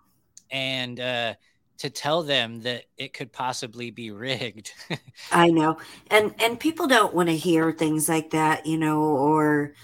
and 0.51 1.01
uh 1.01 1.35
to 1.79 1.91
tell 1.91 2.23
them 2.23 2.63
that 2.63 2.85
it 2.97 3.13
could 3.13 3.33
possibly 3.33 3.91
be 3.91 4.11
rigged 4.11 4.73
I 5.33 5.49
know. 5.51 5.79
And 6.11 6.35
and 6.39 6.59
people 6.59 6.87
don't 6.87 7.15
want 7.15 7.29
to 7.29 7.37
hear 7.37 7.73
things 7.73 8.09
like 8.09 8.31
that, 8.31 8.67
you 8.67 8.79
know, 8.79 9.01
or 9.03 9.75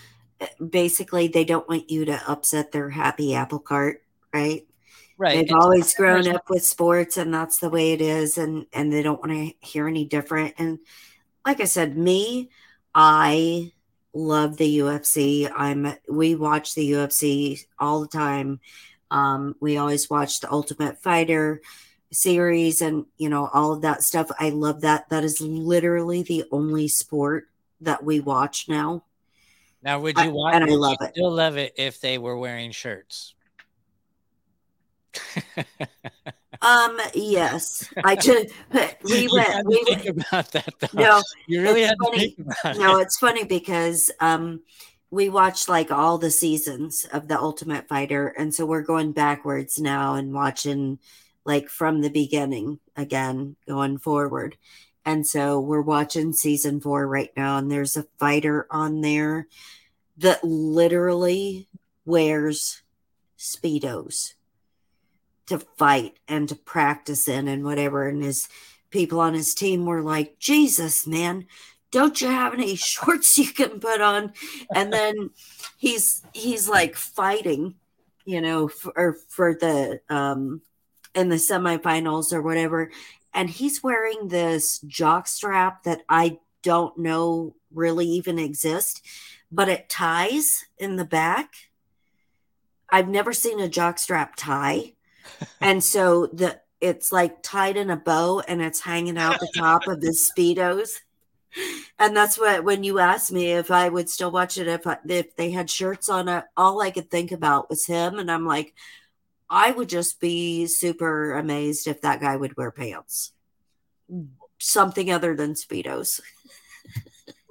uh, 0.40 0.46
basically 0.64 1.28
they 1.28 1.44
don't 1.44 1.68
want 1.68 1.90
you 1.90 2.04
to 2.04 2.30
upset 2.30 2.72
their 2.72 2.90
happy 2.90 3.34
apple 3.34 3.58
cart, 3.58 4.02
right? 4.32 4.64
Right 5.22 5.36
They've 5.36 5.48
and 5.50 5.62
always 5.62 5.94
grown 5.94 6.26
up 6.28 6.50
with 6.50 6.64
sports 6.64 7.16
and 7.16 7.32
that's 7.32 7.58
the 7.58 7.70
way 7.70 7.92
it 7.92 8.00
is 8.00 8.38
and 8.38 8.66
and 8.72 8.92
they 8.92 9.02
don't 9.02 9.20
want 9.20 9.30
to 9.32 9.66
hear 9.66 9.86
any 9.86 10.04
different. 10.04 10.54
And 10.58 10.80
like 11.46 11.60
I 11.60 11.64
said, 11.64 11.96
me, 11.96 12.50
I 12.94 13.72
love 14.12 14.56
the 14.56 14.78
UFC. 14.80 15.50
I'm 15.54 15.94
we 16.08 16.34
watch 16.34 16.74
the 16.74 16.92
UFC 16.92 17.64
all 17.78 18.00
the 18.00 18.08
time. 18.08 18.60
Um, 19.10 19.54
we 19.60 19.76
always 19.76 20.10
watch 20.10 20.40
the 20.40 20.50
Ultimate 20.50 21.00
Fighter 21.02 21.62
series 22.10 22.82
and 22.82 23.06
you 23.16 23.28
know 23.28 23.48
all 23.52 23.72
of 23.74 23.82
that 23.82 24.02
stuff. 24.02 24.30
I 24.40 24.50
love 24.50 24.80
that. 24.80 25.08
That 25.10 25.22
is 25.24 25.40
literally 25.40 26.22
the 26.24 26.44
only 26.50 26.88
sport 26.88 27.48
that 27.80 28.02
we 28.04 28.20
watch 28.20 28.68
now. 28.68 29.04
now 29.82 30.00
would 30.00 30.18
I- 30.18 30.24
you 30.26 30.32
watch 30.32 30.54
and 30.54 30.64
I 30.64 30.74
love 30.74 30.96
it. 31.00 31.12
still 31.14 31.30
love 31.30 31.56
it 31.56 31.74
if 31.76 32.00
they 32.00 32.18
were 32.18 32.36
wearing 32.36 32.72
shirts 32.72 33.34
Um, 36.62 36.96
yes, 37.12 37.92
I 38.04 38.14
just 38.14 38.54
we 39.02 39.28
went 39.32 39.66
we 39.66 39.84
went, 39.88 40.06
about 40.06 40.52
that 40.52 40.72
though. 40.78 40.88
no 40.92 41.22
you 41.48 41.60
really 41.60 41.82
it's 41.82 41.90
had 41.90 41.98
to 41.98 42.04
funny. 42.04 42.18
think 42.18 42.38
about 42.62 42.78
no, 42.78 42.98
it. 42.98 43.02
it's 43.02 43.18
funny 43.18 43.44
because 43.44 44.12
um 44.20 44.60
we 45.10 45.28
watched 45.28 45.68
like 45.68 45.90
all 45.90 46.18
the 46.18 46.30
seasons 46.30 47.04
of 47.12 47.28
the 47.28 47.38
Ultimate 47.38 47.88
Fighter, 47.88 48.28
and 48.28 48.54
so 48.54 48.64
we're 48.64 48.82
going 48.82 49.12
backwards 49.12 49.78
now 49.78 50.14
and 50.14 50.32
watching 50.32 51.00
like 51.44 51.68
from 51.68 52.00
the 52.00 52.10
beginning 52.10 52.78
again, 52.96 53.56
going 53.66 53.98
forward. 53.98 54.56
And 55.04 55.26
so 55.26 55.60
we're 55.60 55.82
watching 55.82 56.32
season 56.32 56.80
four 56.80 57.08
right 57.08 57.30
now, 57.36 57.58
and 57.58 57.70
there's 57.70 57.96
a 57.96 58.06
fighter 58.18 58.68
on 58.70 59.00
there 59.00 59.48
that 60.16 60.44
literally 60.44 61.66
wears 62.06 62.82
speedos 63.36 64.34
to 65.47 65.59
fight 65.59 66.18
and 66.28 66.49
to 66.49 66.55
practice 66.55 67.28
in 67.28 67.49
and 67.49 67.64
whatever. 67.64 68.09
And 68.09 68.22
his 68.22 68.49
people 68.90 69.20
on 69.20 69.34
his 69.34 69.55
team 69.55 69.86
were 69.86 70.03
like, 70.03 70.38
Jesus, 70.38 71.07
man, 71.07 71.47
don't 71.90 72.20
you 72.20 72.28
have 72.28 72.55
any 72.55 72.74
shorts 72.76 73.38
you 73.38 73.53
can 73.53 73.80
put 73.80 74.01
on? 74.01 74.32
And 74.74 74.93
then 74.93 75.30
he's 75.76 76.22
he's 76.32 76.68
like 76.68 76.97
fighting, 76.97 77.74
you 78.24 78.40
know, 78.40 78.68
for 78.68 79.16
for 79.28 79.55
the 79.55 80.01
um 80.09 80.62
in 81.14 81.28
the 81.28 81.36
semifinals 81.36 82.32
or 82.32 82.43
whatever. 82.43 82.90
And 83.34 83.49
he's 83.49 83.82
wearing 83.82 84.28
this 84.28 84.78
jock 84.80 85.26
strap 85.26 85.84
that 85.84 86.03
I 86.09 86.38
don't 86.62 86.97
know 86.99 87.55
really 87.72 88.07
even 88.07 88.38
exist, 88.38 89.05
but 89.51 89.68
it 89.68 89.88
ties 89.88 90.64
in 90.78 90.97
the 90.97 91.05
back. 91.05 91.55
I've 92.90 93.09
never 93.09 93.32
seen 93.32 93.59
a 93.59 93.68
jock 93.68 93.99
strap 93.99 94.34
tie. 94.36 94.93
and 95.60 95.82
so 95.82 96.26
the 96.26 96.60
it's 96.80 97.12
like 97.12 97.42
tied 97.42 97.76
in 97.76 97.90
a 97.90 97.96
bow 97.96 98.40
and 98.40 98.60
it's 98.60 98.80
hanging 98.80 99.16
out 99.16 99.38
the 99.38 99.52
top 99.56 99.86
of 99.86 100.02
his 100.02 100.30
speedos. 100.36 100.98
And 101.98 102.16
that's 102.16 102.38
what 102.38 102.64
when 102.64 102.82
you 102.82 102.98
asked 102.98 103.30
me 103.30 103.52
if 103.52 103.70
I 103.70 103.88
would 103.88 104.10
still 104.10 104.30
watch 104.30 104.58
it 104.58 104.66
if 104.66 104.86
I, 104.86 104.98
if 105.06 105.36
they 105.36 105.50
had 105.50 105.70
shirts 105.70 106.08
on 106.08 106.28
it, 106.28 106.44
all 106.56 106.80
I 106.80 106.90
could 106.90 107.10
think 107.10 107.30
about 107.30 107.70
was 107.70 107.86
him, 107.86 108.18
and 108.18 108.30
I'm 108.30 108.46
like, 108.46 108.74
I 109.48 109.70
would 109.70 109.90
just 109.90 110.18
be 110.18 110.66
super 110.66 111.34
amazed 111.34 111.86
if 111.86 112.00
that 112.00 112.20
guy 112.20 112.36
would 112.36 112.56
wear 112.56 112.70
pants, 112.70 113.32
hmm. 114.10 114.24
something 114.58 115.12
other 115.12 115.36
than 115.36 115.52
speedos. 115.52 116.20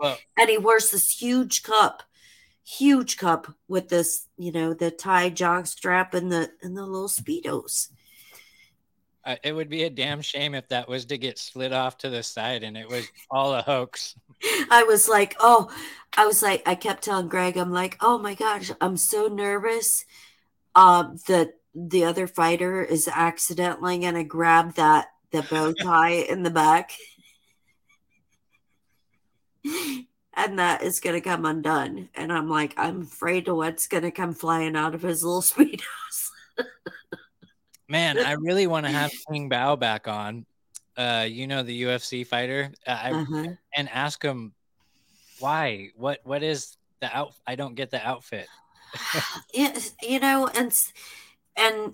Well, 0.02 0.18
and 0.36 0.50
he 0.50 0.58
wears 0.58 0.90
this 0.90 1.22
huge 1.22 1.62
cup, 1.62 2.02
huge 2.66 3.18
cup 3.18 3.54
with 3.68 3.90
this, 3.90 4.28
you 4.38 4.52
know, 4.52 4.74
the 4.74 4.92
tie 4.92 5.30
jog 5.30 5.68
strap 5.68 6.14
and 6.14 6.32
the 6.32 6.52
and 6.62 6.76
the 6.76 6.86
little 6.86 7.08
speedos. 7.08 7.90
Uh, 9.24 9.36
it 9.44 9.54
would 9.54 9.70
be 9.70 9.84
a 9.84 9.90
damn 9.90 10.22
shame 10.22 10.56
if 10.56 10.68
that 10.70 10.90
was 10.90 11.06
to 11.06 11.18
get 11.18 11.38
slid 11.38 11.72
off 11.72 11.96
to 12.00 12.10
the 12.10 12.24
side 12.24 12.64
and 12.64 12.76
it 12.76 12.90
was 12.90 13.08
all 13.30 13.54
a 13.54 13.62
hoax. 13.62 14.16
I 14.72 14.84
was 14.84 15.08
like, 15.08 15.36
oh, 15.40 15.70
I 16.18 16.26
was 16.26 16.42
like, 16.42 16.64
I 16.66 16.74
kept 16.74 17.04
telling 17.04 17.28
Greg, 17.28 17.56
I'm 17.56 17.72
like, 17.72 17.98
oh 18.02 18.18
my 18.18 18.34
gosh, 18.34 18.72
I'm 18.82 18.98
so 18.98 19.28
nervous. 19.28 20.06
Um, 20.74 21.18
that 21.28 21.56
the 21.76 22.06
other 22.06 22.28
fighter 22.28 22.82
is 22.82 23.10
accidentally 23.14 24.00
gonna 24.00 24.24
grab 24.24 24.76
that 24.76 25.10
the 25.32 25.44
bow 25.44 25.74
tie 25.82 26.10
in 26.10 26.44
the 26.44 26.50
back. 26.50 26.94
And 30.34 30.60
that 30.60 30.82
is 30.82 31.00
going 31.02 31.16
to 31.16 31.22
come 31.22 31.46
undone. 31.46 32.10
And 32.16 32.32
I'm 32.32 32.50
like, 32.50 32.74
I'm 32.78 33.02
afraid 33.02 33.48
of 33.50 33.58
what's 33.58 33.88
going 33.88 34.04
to 34.04 34.12
come 34.12 34.34
flying 34.34 34.76
out 34.78 34.96
of 34.96 35.02
his 35.02 35.24
little 35.24 35.42
speedos. 35.42 36.30
Man, 37.90 38.18
I 38.18 38.34
really 38.34 38.68
want 38.68 38.86
to 38.86 38.92
have 38.92 39.12
King 39.30 39.50
Bao 39.50 39.78
back 39.78 40.08
on. 40.08 40.46
Uh, 40.98 41.26
you 41.30 41.48
know 41.48 41.64
the 41.64 41.84
UFC 41.84 42.26
fighter, 42.28 42.72
uh, 42.86 43.00
I, 43.02 43.12
Uh-huh. 43.12 43.48
and 43.76 43.90
ask 43.90 44.22
him 44.22 44.54
why. 45.40 45.90
What 45.96 46.20
what 46.24 46.44
is 46.44 46.78
the 47.00 47.14
out? 47.16 47.34
I 47.48 47.56
don't 47.56 47.76
get 47.76 47.92
the 47.92 48.06
outfit. 48.06 48.48
Yeah, 49.54 49.78
you 50.02 50.20
know, 50.20 50.48
and 50.48 50.74
and 51.56 51.94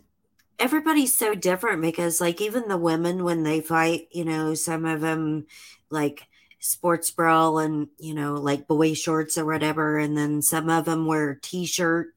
everybody's 0.59 1.13
so 1.15 1.35
different 1.35 1.81
because 1.81 2.19
like 2.19 2.41
even 2.41 2.67
the 2.67 2.77
women 2.77 3.23
when 3.23 3.43
they 3.43 3.61
fight, 3.61 4.07
you 4.11 4.25
know, 4.25 4.53
some 4.55 4.83
of 4.85 5.01
them 5.01 5.45
like 5.89 6.26
sports 6.60 7.12
bra 7.12 7.58
and 7.58 7.88
you 7.97 8.14
know 8.14 8.34
like 8.36 8.68
boy 8.68 8.93
shorts 8.93 9.38
or 9.38 9.45
whatever, 9.45 9.97
and 9.97 10.18
then 10.18 10.41
some 10.41 10.70
of 10.70 10.86
them 10.86 11.05
wear 11.05 11.36
t-shirt, 11.36 12.14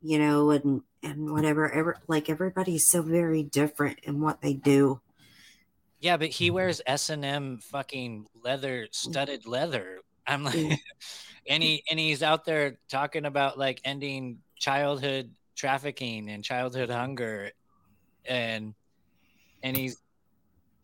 you 0.00 0.18
know, 0.18 0.50
and 0.50 0.82
and 1.02 1.32
whatever. 1.32 1.70
Ever 1.70 1.96
like 2.06 2.28
everybody's 2.28 2.88
so 2.88 3.02
very 3.02 3.42
different 3.42 4.00
in 4.02 4.20
what 4.20 4.40
they 4.40 4.54
do. 4.54 5.00
Yeah, 6.00 6.16
but 6.16 6.28
he 6.28 6.46
mm-hmm. 6.46 6.54
wears 6.54 6.80
S 6.86 7.10
and 7.10 7.24
M 7.24 7.58
fucking 7.58 8.26
leather, 8.42 8.88
studded 8.90 9.46
leather. 9.46 9.98
I'm 10.26 10.44
like, 10.44 10.54
mm. 10.54 10.78
and 11.48 11.62
he 11.62 11.82
and 11.90 11.98
he's 11.98 12.22
out 12.22 12.44
there 12.44 12.78
talking 12.88 13.24
about 13.24 13.58
like 13.58 13.80
ending 13.84 14.38
childhood 14.56 15.32
trafficking 15.56 16.28
and 16.30 16.44
childhood 16.44 16.90
hunger, 16.90 17.50
and 18.24 18.74
and 19.62 19.76
he's 19.76 19.96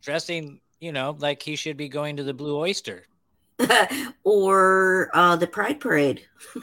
dressing, 0.03 0.61
you 0.81 0.93
know, 0.93 1.17
like 1.19 1.43
he 1.43 1.57
should 1.57 1.77
be 1.77 1.89
going 1.89 2.17
to 2.17 2.23
the 2.23 2.35
Blue 2.35 2.57
Oyster. 2.59 3.07
or 4.25 5.11
uh, 5.15 5.37
the 5.37 5.47
Pride 5.47 5.81
Parade. 5.81 6.23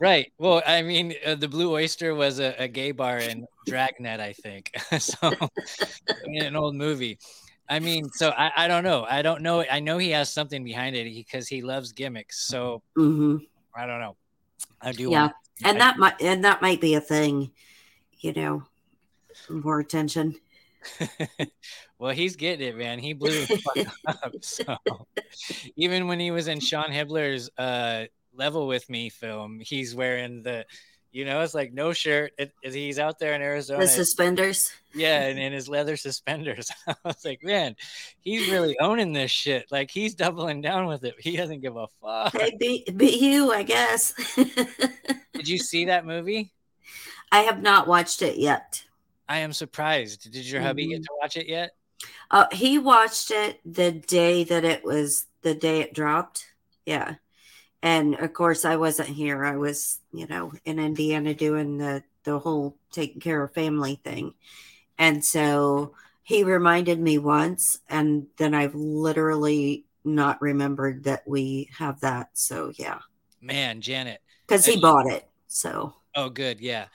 Right. 0.00 0.30
Well, 0.38 0.62
I 0.64 0.82
mean, 0.82 1.14
uh, 1.26 1.34
the 1.34 1.48
Blue 1.48 1.72
Oyster 1.72 2.14
was 2.14 2.38
a, 2.38 2.54
a 2.56 2.68
gay 2.68 2.92
bar 2.92 3.18
in 3.18 3.44
Dragnet, 3.66 4.20
I 4.20 4.32
think. 4.32 4.70
so, 5.00 5.32
in 6.24 6.42
an 6.42 6.54
old 6.54 6.76
movie. 6.76 7.18
I 7.68 7.80
mean, 7.80 8.08
so 8.10 8.28
I, 8.28 8.52
I 8.56 8.68
don't 8.68 8.84
know. 8.84 9.04
I 9.10 9.22
don't 9.22 9.42
know. 9.42 9.64
I 9.68 9.80
know 9.80 9.98
he 9.98 10.10
has 10.10 10.32
something 10.32 10.62
behind 10.62 10.94
it 10.94 11.12
because 11.12 11.48
he 11.48 11.62
loves 11.62 11.90
gimmicks. 11.90 12.46
So 12.46 12.80
Mhm. 12.96 13.40
I 13.74 13.86
don't 13.86 13.98
know. 13.98 14.14
I 14.80 14.92
do. 14.92 15.10
Yeah, 15.10 15.30
and 15.64 15.78
I- 15.78 15.80
that 15.80 15.98
might 15.98 16.22
and 16.22 16.44
that 16.44 16.62
might 16.62 16.80
be 16.80 16.94
a 16.94 17.00
thing. 17.00 17.50
You 18.20 18.34
know, 18.34 18.62
more 19.50 19.80
attention. 19.80 20.36
well, 21.98 22.12
he's 22.12 22.36
getting 22.36 22.66
it, 22.68 22.76
man. 22.76 22.98
He 22.98 23.12
blew 23.12 23.46
the 23.46 23.56
fuck 24.06 24.24
up. 24.24 24.32
So 24.40 24.76
even 25.76 26.06
when 26.08 26.20
he 26.20 26.30
was 26.30 26.48
in 26.48 26.60
Sean 26.60 26.90
Hibbeler's 26.90 27.50
uh, 27.58 28.04
Level 28.34 28.66
with 28.66 28.88
Me 28.88 29.08
film, 29.08 29.60
he's 29.60 29.94
wearing 29.94 30.42
the, 30.42 30.64
you 31.10 31.24
know, 31.24 31.40
it's 31.40 31.54
like 31.54 31.72
no 31.72 31.92
shirt. 31.92 32.32
It, 32.38 32.52
it- 32.62 32.74
he's 32.74 32.98
out 32.98 33.18
there 33.18 33.34
in 33.34 33.42
Arizona. 33.42 33.80
The 33.80 33.88
suspenders. 33.88 34.72
Yeah, 34.94 35.22
and 35.26 35.38
in 35.38 35.52
his 35.52 35.68
leather 35.68 35.96
suspenders. 35.96 36.70
I 36.86 36.94
was 37.04 37.24
like, 37.24 37.42
man, 37.42 37.76
he's 38.20 38.50
really 38.50 38.78
owning 38.80 39.12
this 39.12 39.30
shit. 39.30 39.66
Like 39.70 39.90
he's 39.90 40.14
doubling 40.14 40.60
down 40.60 40.86
with 40.86 41.04
it. 41.04 41.14
He 41.18 41.36
doesn't 41.36 41.60
give 41.60 41.76
a 41.76 41.86
fuck. 42.02 42.32
Hey, 42.32 42.56
be, 42.58 42.84
be 42.96 43.10
you, 43.10 43.52
I 43.52 43.62
guess. 43.64 44.14
Did 45.34 45.48
you 45.48 45.58
see 45.58 45.86
that 45.86 46.06
movie? 46.06 46.52
I 47.30 47.40
have 47.40 47.60
not 47.62 47.86
watched 47.86 48.22
it 48.22 48.38
yet. 48.38 48.84
I 49.28 49.38
am 49.38 49.52
surprised. 49.52 50.30
Did 50.32 50.46
your 50.48 50.60
hubby 50.62 50.84
Mm-hmm. 50.84 50.90
get 50.90 51.02
to 51.02 51.10
watch 51.20 51.36
it 51.36 51.46
yet? 51.48 51.70
Uh, 52.30 52.46
he 52.52 52.78
watched 52.78 53.30
it 53.30 53.60
the 53.64 53.92
day 53.92 54.44
that 54.44 54.64
it 54.64 54.84
was 54.84 55.26
the 55.42 55.54
day 55.54 55.80
it 55.80 55.94
dropped. 55.94 56.46
Yeah. 56.86 57.16
And 57.82 58.14
of 58.16 58.32
course, 58.32 58.64
I 58.64 58.76
wasn't 58.76 59.08
here. 59.10 59.44
I 59.44 59.56
was, 59.56 60.00
you 60.12 60.26
know, 60.26 60.52
in 60.64 60.78
Indiana 60.78 61.34
doing 61.34 61.78
the 61.78 62.02
the 62.24 62.38
whole 62.38 62.76
taking 62.92 63.20
care 63.20 63.42
of 63.42 63.54
family 63.54 64.00
thing. 64.04 64.34
And 64.98 65.24
so 65.24 65.94
he 66.22 66.44
reminded 66.44 67.00
me 67.00 67.18
once, 67.18 67.78
and 67.88 68.26
then 68.36 68.54
I've 68.54 68.74
literally 68.74 69.84
not 70.04 70.42
remembered 70.42 71.04
that 71.04 71.26
we 71.26 71.70
have 71.78 72.00
that. 72.00 72.30
So 72.34 72.72
yeah, 72.76 72.98
Man, 73.40 73.80
Janet. 73.80 74.20
because 74.46 74.66
he 74.66 74.80
bought 74.80 75.06
it. 75.10 75.28
So 75.48 75.94
Oh, 76.14 76.28
good. 76.30 76.60
Yeah. 76.60 76.86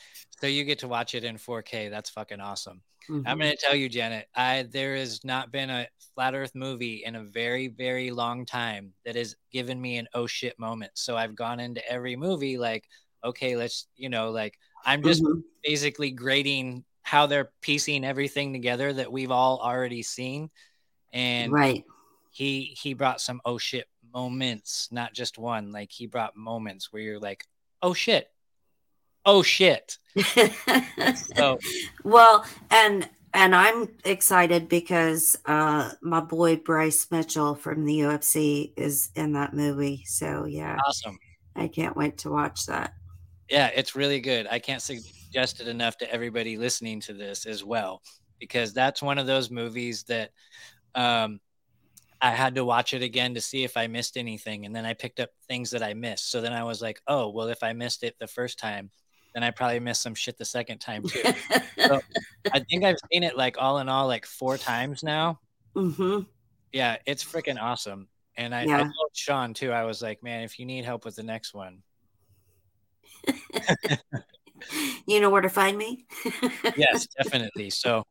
So 0.43 0.47
you 0.47 0.65
get 0.65 0.79
to 0.79 0.89
watch 0.89 1.15
it 1.15 1.23
in 1.23 1.37
4K. 1.37 1.89
That's 1.89 2.09
fucking 2.09 2.41
awesome. 2.41 2.81
I'm 3.09 3.23
mhm. 3.23 3.39
going 3.39 3.51
to 3.51 3.55
tell 3.55 3.75
you, 3.75 3.87
Janet, 3.87 4.27
I 4.35 4.63
there 4.69 4.93
has 4.97 5.23
not 5.23 5.53
been 5.53 5.69
a 5.69 5.87
flat 6.13 6.35
Earth 6.35 6.51
movie 6.53 7.05
in 7.05 7.15
a 7.15 7.23
very, 7.23 7.69
very 7.69 8.11
long 8.11 8.45
time 8.45 8.91
that 9.05 9.15
has 9.15 9.37
given 9.53 9.79
me 9.79 9.95
an 9.99 10.09
oh 10.13 10.27
shit 10.27 10.59
moment. 10.59 10.91
So 10.95 11.15
I've 11.15 11.33
gone 11.33 11.61
into 11.61 11.81
every 11.89 12.17
movie 12.17 12.57
like, 12.57 12.89
okay, 13.23 13.55
let's, 13.55 13.87
you 13.95 14.09
know, 14.09 14.31
like 14.31 14.59
I'm 14.83 15.01
just 15.01 15.23
Mhm. 15.23 15.43
basically 15.63 16.11
grading 16.11 16.83
how 17.03 17.25
they're 17.25 17.53
piecing 17.61 18.03
everything 18.03 18.51
together 18.51 18.91
that 18.91 19.09
we've 19.09 19.31
all 19.31 19.59
already 19.59 20.03
seen. 20.03 20.49
And 21.13 21.53
right. 21.53 21.85
he 22.31 22.75
he 22.77 22.93
brought 22.93 23.21
some 23.21 23.39
oh 23.45 23.57
shit 23.57 23.87
moments, 24.13 24.89
not 24.91 25.13
just 25.13 25.37
one. 25.37 25.71
Like 25.71 25.89
he 25.89 26.05
brought 26.05 26.35
moments 26.35 26.91
where 26.91 27.01
you're 27.01 27.17
like, 27.17 27.47
oh 27.81 27.93
shit, 27.93 28.29
oh 29.25 29.41
shit. 29.43 29.97
So 31.35 31.57
well 32.03 32.45
and 32.69 33.09
and 33.33 33.55
i'm 33.55 33.89
excited 34.05 34.69
because 34.69 35.35
uh 35.47 35.91
my 36.03 36.19
boy 36.19 36.55
bryce 36.57 37.07
mitchell 37.09 37.55
from 37.55 37.83
the 37.85 38.01
ufc 38.01 38.71
is 38.77 39.09
in 39.15 39.33
that 39.33 39.53
movie 39.55 40.03
so 40.05 40.45
yeah 40.45 40.77
awesome. 40.87 41.17
i 41.55 41.67
can't 41.67 41.97
wait 41.97 42.19
to 42.19 42.29
watch 42.29 42.67
that 42.67 42.93
Yeah, 43.49 43.69
it's 43.75 43.95
really 43.95 44.19
good. 44.19 44.47
I 44.49 44.59
can't 44.59 44.81
suggest 44.81 45.59
it 45.61 45.67
enough 45.67 45.97
to 45.97 46.11
everybody 46.11 46.57
listening 46.57 47.01
to 47.01 47.13
this 47.13 47.45
as 47.45 47.63
well, 47.63 48.01
because 48.39 48.73
that's 48.73 49.01
one 49.01 49.17
of 49.17 49.27
those 49.27 49.51
movies 49.51 50.03
that 50.05 50.31
um, 50.95 51.39
I 52.21 52.31
had 52.31 52.55
to 52.55 52.65
watch 52.65 52.93
it 52.93 53.01
again 53.03 53.33
to 53.33 53.41
see 53.41 53.63
if 53.63 53.75
I 53.77 53.87
missed 53.87 54.15
anything. 54.17 54.65
And 54.65 54.75
then 54.75 54.85
I 54.85 54.93
picked 54.93 55.19
up 55.19 55.29
things 55.47 55.71
that 55.71 55.83
I 55.83 55.93
missed. 55.93 56.31
So 56.31 56.39
then 56.41 56.53
I 56.53 56.63
was 56.63 56.81
like, 56.81 57.01
oh, 57.05 57.29
well, 57.29 57.49
if 57.49 57.63
I 57.63 57.73
missed 57.73 58.03
it 58.03 58.15
the 58.17 58.27
first 58.27 58.57
time, 58.57 58.89
then 59.33 59.43
I 59.43 59.51
probably 59.51 59.79
missed 59.79 60.01
some 60.01 60.15
shit 60.15 60.37
the 60.37 60.45
second 60.45 60.79
time 60.79 61.03
too. 61.03 61.19
so 61.79 61.99
I 62.53 62.59
think 62.59 62.83
I've 62.83 62.97
seen 63.11 63.23
it 63.23 63.35
like 63.37 63.57
all 63.59 63.79
in 63.79 63.89
all, 63.89 64.07
like 64.07 64.25
four 64.25 64.57
times 64.57 65.03
now. 65.03 65.39
hmm 65.75 66.19
Yeah, 66.71 66.97
it's 67.05 67.23
freaking 67.23 67.61
awesome. 67.61 68.07
And 68.35 68.53
I, 68.55 68.63
I 68.63 68.77
told 68.77 69.09
Sean 69.13 69.53
too, 69.53 69.71
I 69.71 69.83
was 69.83 70.01
like, 70.01 70.23
man, 70.23 70.43
if 70.43 70.57
you 70.59 70.65
need 70.65 70.85
help 70.85 71.05
with 71.05 71.15
the 71.15 71.23
next 71.23 71.53
one, 71.53 71.83
you 75.07 75.19
know 75.19 75.29
where 75.29 75.41
to 75.41 75.49
find 75.49 75.77
me 75.77 76.05
yes, 76.75 77.07
definitely. 77.17 77.69
So, 77.69 78.03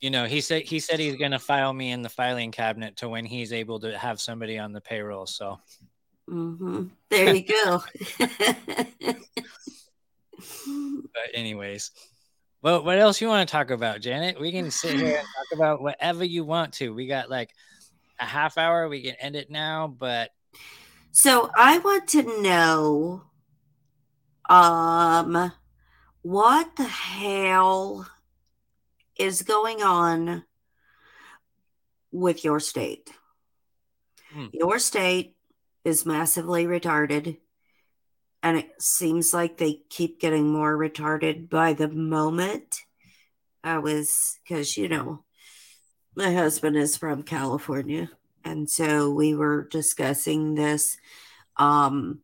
you 0.00 0.10
know, 0.10 0.24
he 0.24 0.40
said 0.40 0.62
he 0.62 0.80
said 0.80 0.98
he's 0.98 1.16
going 1.16 1.32
to 1.32 1.38
file 1.38 1.72
me 1.72 1.90
in 1.90 2.02
the 2.02 2.08
filing 2.08 2.50
cabinet 2.52 2.96
to 2.98 3.08
when 3.08 3.24
he's 3.24 3.52
able 3.52 3.80
to 3.80 3.96
have 3.98 4.20
somebody 4.20 4.58
on 4.58 4.72
the 4.72 4.80
payroll. 4.80 5.26
So, 5.26 5.60
hmm 6.28 6.84
there 7.10 7.34
you 7.34 7.44
go 7.44 7.82
but 11.12 11.30
anyways, 11.34 11.90
well, 12.62 12.84
what 12.84 12.98
else 12.98 13.20
you 13.20 13.28
want 13.28 13.48
to 13.48 13.52
talk 13.52 13.70
about, 13.70 14.00
Janet? 14.00 14.40
We 14.40 14.52
can 14.52 14.70
sit 14.70 14.96
here 14.96 15.16
and 15.16 15.26
talk 15.26 15.58
about 15.58 15.82
whatever 15.82 16.24
you 16.24 16.44
want 16.44 16.74
to. 16.74 16.92
We 16.92 17.06
got 17.06 17.30
like 17.30 17.50
a 18.18 18.24
half 18.24 18.58
hour. 18.58 18.88
We 18.88 19.02
can 19.02 19.14
end 19.20 19.36
it 19.36 19.50
now, 19.50 19.86
but 19.88 20.30
so 21.12 21.50
i 21.56 21.78
want 21.78 22.06
to 22.08 22.42
know 22.42 23.22
um 24.48 25.52
what 26.22 26.76
the 26.76 26.84
hell 26.84 28.08
is 29.16 29.42
going 29.42 29.82
on 29.82 30.44
with 32.12 32.44
your 32.44 32.60
state 32.60 33.10
Hmm. 34.32 34.46
your 34.52 34.78
state 34.78 35.34
is 35.84 36.06
massively 36.06 36.64
retarded 36.64 37.38
and 38.42 38.58
it 38.58 38.70
seems 38.80 39.34
like 39.34 39.56
they 39.56 39.82
keep 39.88 40.20
getting 40.20 40.52
more 40.52 40.76
retarded 40.76 41.48
by 41.48 41.72
the 41.72 41.88
moment. 41.88 42.82
I 43.62 43.78
was 43.78 44.38
because 44.42 44.76
you 44.76 44.88
know 44.88 45.24
my 46.16 46.32
husband 46.32 46.76
is 46.76 46.96
from 46.96 47.22
california 47.22 48.10
and 48.44 48.68
so 48.68 49.10
we 49.10 49.34
were 49.34 49.68
discussing 49.70 50.54
this 50.54 50.96
um 51.56 52.20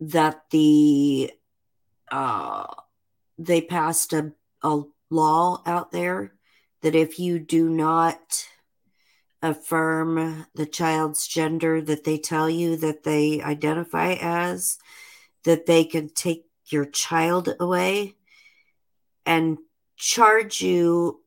that 0.00 0.42
the 0.50 1.30
uh 2.10 2.66
they 3.38 3.60
passed 3.60 4.12
a, 4.12 4.32
a 4.62 4.82
law 5.10 5.62
out 5.66 5.90
there 5.90 6.34
that 6.82 6.94
if 6.94 7.18
you 7.18 7.38
do 7.38 7.68
not 7.68 8.46
affirm 9.44 10.46
the 10.54 10.64
child's 10.64 11.28
gender 11.28 11.82
that 11.82 12.02
they 12.04 12.16
tell 12.16 12.48
you 12.48 12.76
that 12.76 13.04
they 13.04 13.42
identify 13.42 14.16
as 14.18 14.78
that 15.44 15.66
they 15.66 15.84
can 15.84 16.08
take 16.08 16.46
your 16.68 16.86
child 16.86 17.54
away 17.60 18.14
and 19.26 19.58
charge 19.96 20.62
you 20.62 21.22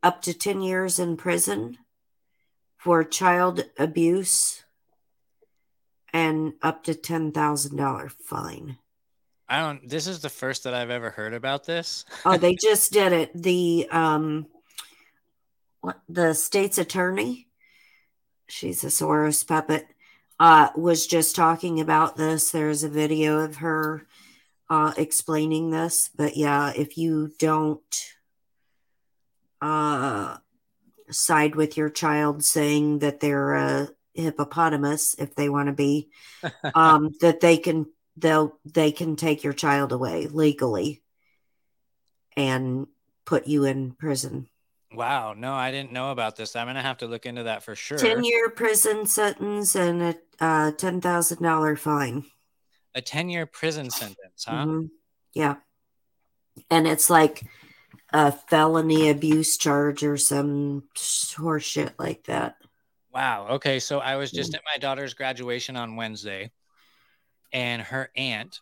up 0.00 0.22
to 0.22 0.32
10 0.32 0.62
years 0.62 1.00
in 1.00 1.16
prison 1.16 1.76
for 2.76 3.02
child 3.02 3.64
abuse 3.76 4.64
and 6.12 6.52
up 6.62 6.84
to 6.84 6.94
$10,000 6.94 8.12
fine. 8.22 8.78
I 9.48 9.60
don't. 9.60 9.88
This 9.88 10.06
is 10.06 10.20
the 10.20 10.28
first 10.28 10.64
that 10.64 10.74
I've 10.74 10.90
ever 10.90 11.10
heard 11.10 11.34
about 11.34 11.64
this. 11.64 12.04
oh, 12.24 12.36
they 12.36 12.54
just 12.62 12.92
did 12.92 13.12
it. 13.12 13.30
The 13.34 13.88
um 13.90 14.46
what 15.88 16.00
the 16.06 16.34
state's 16.34 16.76
attorney, 16.76 17.48
she's 18.46 18.84
a 18.84 18.88
Soros 18.88 19.46
puppet, 19.46 19.86
uh, 20.38 20.68
was 20.76 21.06
just 21.06 21.34
talking 21.34 21.80
about 21.80 22.14
this. 22.14 22.50
There's 22.50 22.84
a 22.84 22.90
video 22.90 23.38
of 23.38 23.56
her 23.56 24.06
uh 24.68 24.92
explaining 24.98 25.70
this. 25.70 26.10
But 26.14 26.36
yeah, 26.36 26.74
if 26.76 26.98
you 26.98 27.32
don't 27.38 27.80
uh 29.62 30.36
side 31.10 31.56
with 31.56 31.78
your 31.78 31.88
child 31.88 32.44
saying 32.44 32.98
that 32.98 33.20
they're 33.20 33.54
a 33.54 33.88
hippopotamus 34.12 35.14
if 35.18 35.34
they 35.36 35.48
want 35.48 35.68
to 35.68 35.72
be, 35.72 36.10
um, 36.74 37.14
that 37.22 37.40
they 37.40 37.56
can 37.56 37.86
they'll 38.18 38.58
they 38.66 38.92
can 38.92 39.16
take 39.16 39.42
your 39.42 39.54
child 39.54 39.92
away 39.92 40.26
legally 40.26 41.02
and 42.36 42.88
put 43.24 43.46
you 43.46 43.64
in 43.64 43.92
prison. 43.92 44.50
Wow, 44.92 45.34
no, 45.36 45.52
I 45.52 45.70
didn't 45.70 45.92
know 45.92 46.10
about 46.12 46.36
this. 46.36 46.56
I'm 46.56 46.66
gonna 46.66 46.82
have 46.82 46.98
to 46.98 47.06
look 47.06 47.26
into 47.26 47.44
that 47.44 47.62
for 47.62 47.74
sure. 47.74 47.98
10 47.98 48.24
year 48.24 48.48
prison 48.50 49.06
sentence 49.06 49.74
and 49.74 50.02
a 50.02 50.14
uh, 50.40 50.70
$10,000 50.72 51.78
fine. 51.78 52.24
A 52.94 53.02
10 53.02 53.28
year 53.28 53.44
prison 53.44 53.90
sentence, 53.90 54.44
huh? 54.46 54.64
Mhm. 54.64 54.90
Yeah. 55.34 55.56
And 56.70 56.86
it's 56.86 57.10
like 57.10 57.44
a 58.12 58.32
felony 58.32 59.10
abuse 59.10 59.56
charge 59.58 60.02
or 60.02 60.16
some 60.16 60.84
horse 61.36 61.64
shit 61.64 61.92
like 61.98 62.24
that. 62.24 62.56
Wow. 63.12 63.48
Okay. 63.50 63.78
So 63.80 63.98
I 63.98 64.16
was 64.16 64.30
just 64.30 64.54
at 64.54 64.62
my 64.64 64.78
daughter's 64.78 65.14
graduation 65.14 65.76
on 65.76 65.96
Wednesday, 65.96 66.50
and 67.52 67.82
her 67.82 68.10
aunt, 68.16 68.60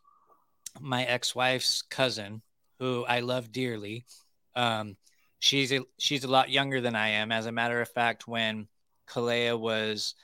my 0.81 1.05
ex-wife's 1.05 1.83
cousin, 1.83 2.43
who 2.79 3.05
I 3.05 3.21
love 3.21 3.53
dearly, 3.53 4.07
um, 4.55 4.97
she's 5.41 5.73
a, 5.73 5.81
she's 5.99 6.25
a 6.25 6.29
lot 6.29 6.51
younger 6.51 6.81
than 6.81 6.97
I 6.97 7.09
am. 7.09 7.33
As 7.33 7.47
a 7.47 7.53
matter 7.53 7.81
of 7.81 7.89
fact, 7.89 8.27
when 8.29 8.69
Kalea 9.09 9.59
was 9.59 10.15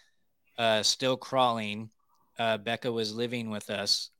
uh, 0.58 0.82
still 0.82 1.16
crawling, 1.16 1.90
uh, 2.38 2.58
Becca 2.58 2.90
was 2.90 3.14
living 3.14 3.50
with 3.50 3.70
us. 3.70 4.10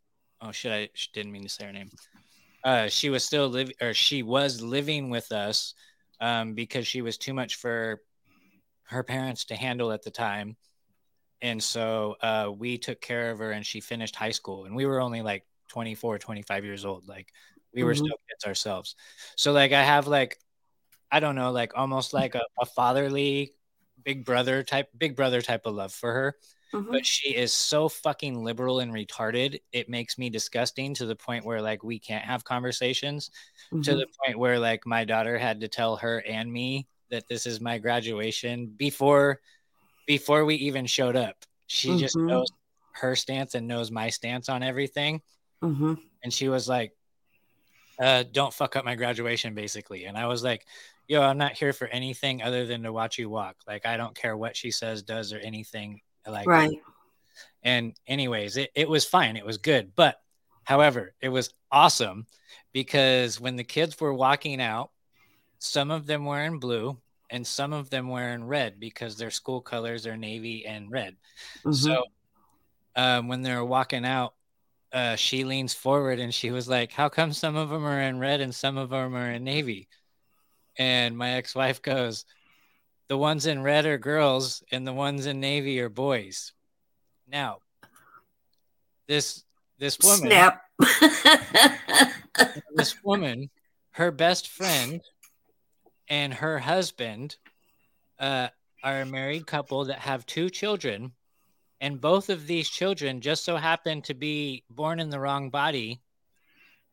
Oh 0.41 0.53
shit! 0.53 0.73
I 0.73 0.89
didn't 1.13 1.33
mean 1.33 1.43
to 1.45 1.49
say 1.49 1.65
her 1.67 1.73
name. 1.73 1.91
Uh, 2.65 2.89
she 2.89 3.11
was 3.11 3.25
still 3.25 3.49
living, 3.49 3.75
or 3.81 3.95
she 3.95 4.23
was 4.23 4.61
living 4.61 5.11
with 5.11 5.33
us 5.33 5.75
um, 6.21 6.55
because 6.55 6.87
she 6.87 7.03
was 7.03 7.19
too 7.19 7.35
much 7.35 7.57
for 7.57 8.01
her 8.85 9.03
parents 9.03 9.45
to 9.47 9.57
handle 9.57 9.93
at 9.93 10.03
the 10.03 10.11
time. 10.11 10.57
And 11.41 11.63
so 11.63 12.17
uh, 12.23 12.51
we 12.57 12.79
took 12.79 13.01
care 13.01 13.31
of 13.31 13.39
her 13.39 13.51
and 13.53 13.67
she 13.67 13.81
finished 13.81 14.15
high 14.15 14.31
school. 14.31 14.65
And 14.65 14.77
we 14.77 14.87
were 14.87 15.01
only 15.01 15.23
like 15.23 15.45
24, 15.69 16.19
25 16.19 16.65
years 16.65 16.85
old. 16.85 17.09
Like 17.09 17.29
we 17.75 17.83
were 17.83 17.95
Mhm. 17.95 17.99
still 17.99 18.17
kids 18.29 18.45
ourselves. 18.47 18.95
So, 19.37 19.53
like, 19.53 19.73
I 19.73 19.83
have 19.83 20.07
like, 20.07 20.39
I 21.13 21.21
don't 21.21 21.37
know, 21.37 21.53
like 21.53 21.73
almost 21.77 22.13
like 22.13 22.35
a, 22.35 22.43
a 22.61 22.67
fatherly 22.67 23.55
big 24.03 24.25
brother 24.25 24.63
type, 24.65 24.89
big 24.97 25.15
brother 25.15 25.43
type 25.43 25.67
of 25.67 25.75
love 25.75 25.93
for 25.93 26.13
her. 26.13 26.37
Mhm. 26.75 26.91
But 26.91 27.05
she 27.07 27.37
is 27.37 27.53
so 27.53 27.89
fucking 27.89 28.43
liberal 28.43 28.81
and 28.81 28.93
retarded. 28.93 29.61
It 29.73 29.89
makes 29.91 30.17
me 30.17 30.31
disgusting 30.31 30.95
to 30.95 31.07
the 31.07 31.15
point 31.15 31.45
where 31.45 31.61
like 31.61 31.85
we 31.85 31.99
can't 31.99 32.25
have 32.25 32.43
conversations 32.45 33.31
to 33.71 33.77
Mhm. 33.77 33.85
the 33.85 34.07
point 34.25 34.39
where 34.39 34.59
like 34.59 34.87
my 34.87 35.05
daughter 35.05 35.39
had 35.39 35.61
to 35.61 35.69
tell 35.69 35.97
her 35.97 36.23
and 36.27 36.51
me 36.51 36.89
that 37.11 37.29
this 37.29 37.47
is 37.47 37.61
my 37.61 37.77
graduation 37.79 38.67
before 38.67 39.41
before 40.07 40.45
we 40.47 40.55
even 40.57 40.87
showed 40.87 41.15
up 41.15 41.37
she 41.67 41.97
just 41.99 42.17
Mhm. 42.17 42.27
knows 42.27 42.49
her 42.93 43.15
stance 43.15 43.55
and 43.55 43.69
knows 43.69 43.91
my 43.91 44.09
stance 44.11 44.49
on 44.49 44.63
everything 44.63 45.23
Mhm. 45.63 46.01
and 46.23 46.33
she 46.33 46.49
was 46.49 46.69
like 46.69 46.97
uh 48.01 48.25
don't 48.33 48.53
fuck 48.55 48.77
up 48.77 48.85
my 48.85 48.95
graduation 48.95 49.55
basically 49.55 50.07
and 50.07 50.17
i 50.17 50.27
was 50.27 50.43
like 50.43 50.67
yo 51.13 51.23
i'm 51.23 51.39
not 51.39 51.53
here 51.53 51.73
for 51.73 51.87
anything 51.89 52.43
other 52.43 52.65
than 52.67 52.83
to 52.83 52.93
watch 52.93 53.19
you 53.19 53.29
walk 53.29 53.57
like 53.67 53.85
i 53.85 53.97
don't 53.97 54.15
care 54.15 54.37
what 54.37 54.57
she 54.57 54.71
says 54.71 55.03
does 55.03 55.33
or 55.33 55.39
anything 55.39 56.01
like 56.27 56.47
Right. 56.47 56.71
and 57.63 57.95
anyways, 58.07 58.57
it, 58.57 58.71
it 58.75 58.89
was 58.89 59.05
fine. 59.05 59.37
It 59.37 59.45
was 59.47 59.59
good. 59.59 59.93
But 59.95 60.17
however, 60.65 61.15
it 61.21 61.29
was 61.29 61.53
awesome 61.71 62.27
because 62.73 63.41
when 63.41 63.57
the 63.57 63.65
kids 63.65 64.01
were 64.01 64.15
walking 64.15 64.61
out, 64.61 64.91
some 65.59 65.91
of 65.91 66.07
them 66.07 66.25
were 66.25 66.43
in 66.43 66.59
blue 66.59 66.99
and 67.31 67.47
some 67.47 67.73
of 67.73 67.91
them 67.91 68.09
were 68.09 68.29
in 68.31 68.45
red 68.45 68.79
because 68.81 69.17
their 69.17 69.31
school 69.31 69.61
colors 69.61 70.07
are 70.07 70.17
navy 70.17 70.67
and 70.67 70.91
red. 70.91 71.17
Mhm. 71.65 71.75
So 71.75 72.05
um, 72.97 73.29
when 73.29 73.43
they 73.43 73.55
were 73.55 73.65
walking 73.65 74.05
out, 74.05 74.35
uh, 74.93 75.17
she 75.17 75.45
leans 75.45 75.75
forward 75.75 76.21
and 76.21 76.35
she 76.35 76.51
was 76.51 76.69
like, 76.69 76.93
How 76.93 77.09
come 77.09 77.33
some 77.33 77.57
of 77.57 77.71
them 77.71 77.85
are 77.85 78.01
in 78.01 78.19
red 78.19 78.41
and 78.41 78.55
some 78.55 78.77
of 78.77 78.91
them 78.91 79.15
are 79.15 79.33
in 79.33 79.45
navy? 79.45 79.89
And 80.79 81.17
my 81.17 81.33
ex 81.33 81.55
wife 81.55 81.83
goes, 81.83 82.25
The 83.09 83.19
ones 83.19 83.47
in 83.47 83.63
red 83.63 83.87
are 83.87 83.99
girls 83.99 84.63
and 84.73 84.87
the 84.87 84.93
ones 84.93 85.27
in 85.27 85.41
navy 85.41 85.81
are 85.81 85.89
boys. 85.89 86.53
Now, 87.29 87.59
this 89.07 89.45
this 89.79 89.99
woman, 90.03 90.29
Snap. 90.29 90.63
this 92.75 93.03
woman, 93.03 93.51
her 93.93 94.11
best 94.11 94.49
friend 94.49 95.01
and 96.09 96.33
her 96.35 96.59
husband 96.59 97.37
uh, 98.19 98.49
are 98.83 99.01
a 99.01 99.07
married 99.07 99.47
couple 99.47 99.87
that 99.87 99.99
have 99.99 100.25
two 100.27 100.51
children, 100.51 101.13
and 101.81 102.01
both 102.01 102.31
of 102.31 102.47
these 102.47 102.69
children 102.69 103.21
just 103.21 103.45
so 103.45 103.57
happen 103.57 104.03
to 104.03 104.15
be 104.15 104.63
born 104.71 105.01
in 105.01 105.11
the 105.11 105.19
wrong 105.21 105.51
body, 105.51 106.01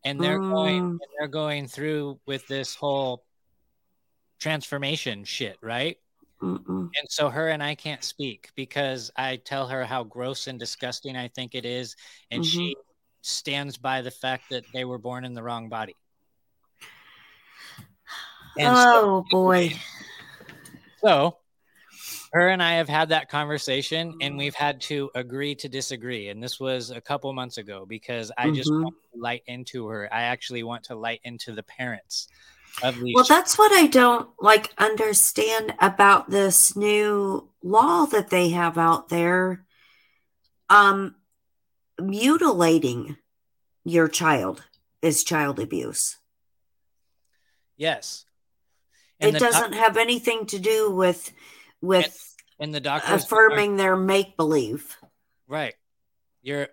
and 0.03 0.19
they're 0.19 0.39
going 0.39 0.81
Mm. 0.83 0.89
and 0.91 1.09
they're 1.17 1.27
going 1.27 1.67
through 1.67 2.19
with 2.25 2.47
this 2.47 2.75
whole 2.75 3.23
transformation 4.39 5.23
shit, 5.23 5.57
right? 5.61 5.97
Mm-mm. 6.41 6.89
And 6.97 7.07
so 7.09 7.29
her 7.29 7.49
and 7.49 7.61
I 7.61 7.75
can't 7.75 8.03
speak 8.03 8.49
because 8.55 9.11
I 9.15 9.37
tell 9.37 9.67
her 9.67 9.83
how 9.83 10.03
gross 10.03 10.47
and 10.47 10.57
disgusting 10.57 11.15
I 11.15 11.27
think 11.27 11.53
it 11.53 11.65
is. 11.65 11.95
And 12.31 12.43
she 12.45 12.75
stands 13.21 13.77
by 13.77 14.01
the 14.01 14.11
fact 14.11 14.49
that 14.49 14.63
they 14.73 14.85
were 14.85 14.97
born 14.97 15.25
in 15.25 15.33
the 15.33 15.43
wrong 15.43 15.69
body. 15.69 15.95
And 18.57 18.75
so, 18.77 18.83
oh 18.93 19.25
boy. 19.29 19.73
so 21.03 21.37
her 22.33 22.49
and 22.49 22.61
I 22.61 22.73
have 22.73 22.89
had 22.89 23.09
that 23.09 23.29
conversation 23.29 24.13
and 24.21 24.37
we've 24.37 24.55
had 24.55 24.81
to 24.81 25.09
agree 25.15 25.55
to 25.55 25.69
disagree. 25.69 26.29
And 26.29 26.41
this 26.41 26.59
was 26.59 26.91
a 26.91 27.01
couple 27.01 27.31
months 27.33 27.57
ago 27.57 27.85
because 27.87 28.31
I 28.37 28.51
just 28.51 28.69
Mhm. 28.69 28.83
want 28.83 28.95
to 29.13 29.19
light 29.19 29.43
into 29.47 29.87
her. 29.87 30.13
I 30.13 30.23
actually 30.23 30.63
want 30.63 30.83
to 30.85 30.95
light 30.95 31.21
into 31.23 31.53
the 31.53 31.63
parents 31.63 32.27
Well, 33.13 33.25
that's 33.27 33.57
what 33.57 33.71
I 33.71 33.87
don't 33.87 34.29
like 34.39 34.73
understand 34.77 35.73
about 35.79 36.29
this 36.29 36.75
new 36.75 37.49
law 37.63 38.05
that 38.05 38.29
they 38.29 38.49
have 38.49 38.77
out 38.77 39.09
there. 39.09 39.65
Um, 40.69 41.15
mutilating 41.99 43.17
your 43.83 44.07
child 44.07 44.63
is 45.01 45.23
child 45.23 45.59
abuse. 45.59 46.17
yes. 47.77 48.25
it 49.19 49.39
doesn't 49.39 49.73
have 49.73 49.97
anything 49.97 50.45
to 50.47 50.59
do 50.59 50.91
with 50.91 51.31
with 51.81 52.35
and 52.59 52.73
the 52.73 52.79
doctors 52.79 53.23
affirming 53.23 53.77
their 53.77 53.95
make 53.95 54.37
believe. 54.37 54.97
Right. 55.47 55.75
You're 56.41 56.69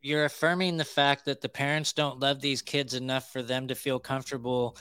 you're 0.00 0.24
affirming 0.24 0.76
the 0.76 0.84
fact 0.84 1.24
that 1.24 1.40
the 1.40 1.48
parents 1.48 1.92
don't 1.92 2.20
love 2.20 2.40
these 2.40 2.62
kids 2.62 2.94
enough 2.94 3.32
for 3.32 3.42
them 3.42 3.68
to 3.68 3.74
feel 3.74 3.98
comfortable 3.98 4.76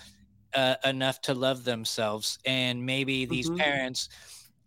uh, 0.57 0.77
enough 0.85 1.21
to 1.23 1.35
love 1.35 1.65
themselves 1.65 2.39
and 2.45 2.85
maybe 2.85 3.25
these 3.25 3.49
Mhm. 3.49 3.61
parents 3.63 4.09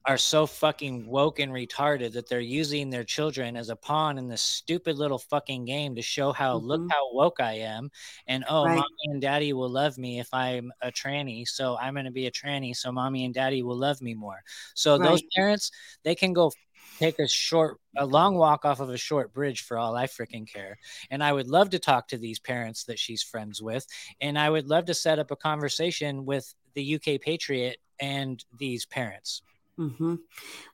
are 0.06 0.18
so 0.18 0.46
fucking 0.46 1.06
woke 1.06 1.38
and 1.38 1.52
retarded 1.52 2.12
that 2.14 2.28
they're 2.28 2.40
using 2.40 2.90
their 2.90 3.04
children 3.04 3.56
as 3.56 3.68
a 3.70 3.76
pawn 3.76 4.18
in 4.18 4.28
this 4.28 4.42
stupid 4.42 4.96
little 4.96 5.18
fucking 5.18 5.66
game 5.66 5.94
to 5.96 6.02
show 6.02 6.32
how 6.32 6.56
look 6.58 6.82
Mhm. 6.82 6.90
how 6.90 7.12
woke 7.14 7.40
I 7.40 7.54
am 7.54 7.90
and 8.26 8.44
oh 8.48 8.64
Right. 8.64 8.70
mommy 8.70 9.12
and 9.12 9.22
daddy 9.22 9.52
will 9.52 9.70
love 9.70 9.98
me 9.98 10.20
if 10.20 10.32
I'm 10.34 10.72
a 10.82 10.92
tranny 10.92 11.46
so 11.48 11.76
I'm 11.78 11.94
going 11.94 12.06
to 12.06 12.12
be 12.12 12.26
a 12.26 12.32
tranny 12.32 12.74
so 12.76 12.92
mommy 12.92 13.24
and 13.26 13.34
daddy 13.34 13.62
will 13.62 13.78
love 13.78 14.00
me 14.02 14.14
more. 14.14 14.42
So 14.74 14.98
those 14.98 15.22
parents 15.36 15.70
they 16.04 16.14
can 16.14 16.32
go 16.32 16.52
take 17.00 17.18
a 17.18 17.26
short 17.26 17.78
a 17.96 18.04
long 18.04 18.36
walk 18.36 18.64
off 18.64 18.80
of 18.80 18.90
a 18.90 18.96
short 18.96 19.32
bridge 19.32 19.62
for 19.62 19.78
all 19.78 19.96
I 19.96 20.06
freaking 20.06 20.50
care. 20.50 20.78
And 21.10 21.24
I 21.24 21.32
would 21.32 21.48
love 21.48 21.70
to 21.70 21.78
talk 21.78 22.08
to 22.08 22.18
these 22.18 22.38
parents 22.38 22.84
that 22.84 22.98
she's 22.98 23.22
friends 23.22 23.62
with 23.62 23.86
and 24.20 24.38
I 24.38 24.50
would 24.50 24.68
love 24.68 24.84
to 24.86 24.94
set 24.94 25.18
up 25.18 25.30
a 25.30 25.36
conversation 25.36 26.26
with 26.26 26.54
the 26.74 26.82
UK 26.82 27.20
Patriot 27.20 27.78
and 28.00 28.44
these 28.58 28.86
parents. 28.86 29.42
hmm 29.76 30.16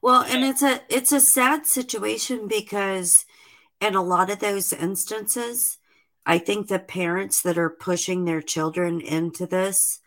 Well, 0.02 0.22
and 0.22 0.44
it's 0.44 0.62
a 0.62 0.80
it's 0.88 1.12
a 1.12 1.20
sad 1.20 1.66
situation 1.66 2.48
because 2.48 3.24
in 3.80 3.94
a 3.94 4.02
lot 4.02 4.30
of 4.30 4.40
those 4.40 4.72
instances, 4.72 5.78
I 6.24 6.38
think 6.38 6.68
the 6.68 6.78
parents 6.80 7.42
that 7.42 7.58
are 7.58 7.70
pushing 7.70 8.24
their 8.24 8.42
children 8.42 9.00
into 9.00 9.46
this 9.46 10.00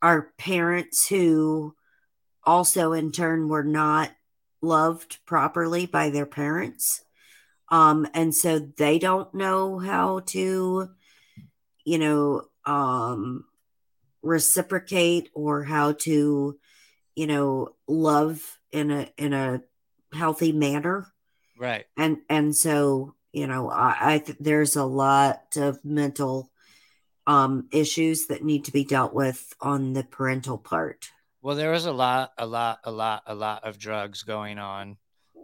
are 0.00 0.32
parents 0.38 1.08
who 1.08 1.74
also 2.44 2.92
in 2.92 3.12
turn 3.12 3.48
were 3.48 3.64
not 3.64 4.12
loved 4.60 5.18
properly 5.26 5.86
by 5.86 6.10
their 6.10 6.26
parents. 6.26 7.04
Um, 7.70 8.06
and 8.14 8.34
so 8.34 8.58
they 8.58 8.98
don't 8.98 9.32
know 9.34 9.78
how 9.78 10.20
to, 10.26 10.90
you 11.84 11.98
know, 11.98 12.42
um, 12.64 13.44
reciprocate 14.22 15.30
or 15.34 15.64
how 15.64 15.92
to, 15.92 16.58
you 17.14 17.26
know, 17.26 17.74
love 17.86 18.58
in 18.72 18.90
a 18.90 19.08
in 19.16 19.32
a 19.32 19.62
healthy 20.12 20.52
manner. 20.52 21.12
Right. 21.58 21.86
And 21.96 22.18
and 22.28 22.56
so, 22.56 23.14
you 23.32 23.46
know, 23.46 23.70
I, 23.70 24.14
I 24.14 24.18
th- 24.18 24.38
there's 24.40 24.76
a 24.76 24.84
lot 24.84 25.56
of 25.56 25.84
mental 25.84 26.50
um 27.26 27.68
issues 27.70 28.26
that 28.28 28.42
need 28.42 28.64
to 28.64 28.72
be 28.72 28.84
dealt 28.84 29.12
with 29.12 29.54
on 29.60 29.92
the 29.92 30.04
parental 30.04 30.58
part. 30.58 31.10
Well, 31.48 31.56
there 31.56 31.70
was 31.70 31.86
a 31.86 31.92
lot, 31.92 32.32
a 32.36 32.44
lot, 32.46 32.80
a 32.84 32.90
lot, 32.90 33.22
a 33.24 33.34
lot 33.34 33.64
of 33.64 33.78
drugs 33.78 34.22
going 34.22 34.58
on 34.58 34.98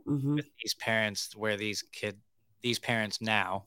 hmm 0.07 0.37
with 0.37 0.45
these 0.63 0.75
parents 0.75 1.35
where 1.35 1.57
these 1.57 1.83
kid 1.93 2.21
these 2.63 2.79
parents 2.79 3.23
now 3.23 3.65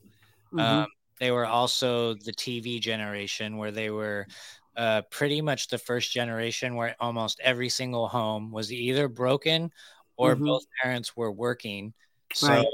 Mhm. 0.52 0.84
um, 0.84 0.88
they 1.20 1.32
were 1.32 1.48
also 1.48 2.14
the 2.14 2.34
tv 2.34 2.80
generation 2.80 3.58
where 3.58 3.72
they 3.72 3.90
were 3.90 4.28
uh, 4.76 5.02
pretty 5.10 5.42
much 5.42 5.68
the 5.70 5.80
first 5.80 6.12
generation 6.12 6.76
where 6.76 6.96
almost 7.00 7.40
every 7.44 7.70
single 7.70 8.08
home 8.08 8.52
was 8.52 8.72
either 8.72 9.08
broken 9.08 9.72
or 10.18 10.36
Mhm. 10.36 10.46
both 10.46 10.64
parents 10.84 11.18
were 11.18 11.32
working. 11.32 11.92
So, 12.34 12.50
Right. 12.50 12.68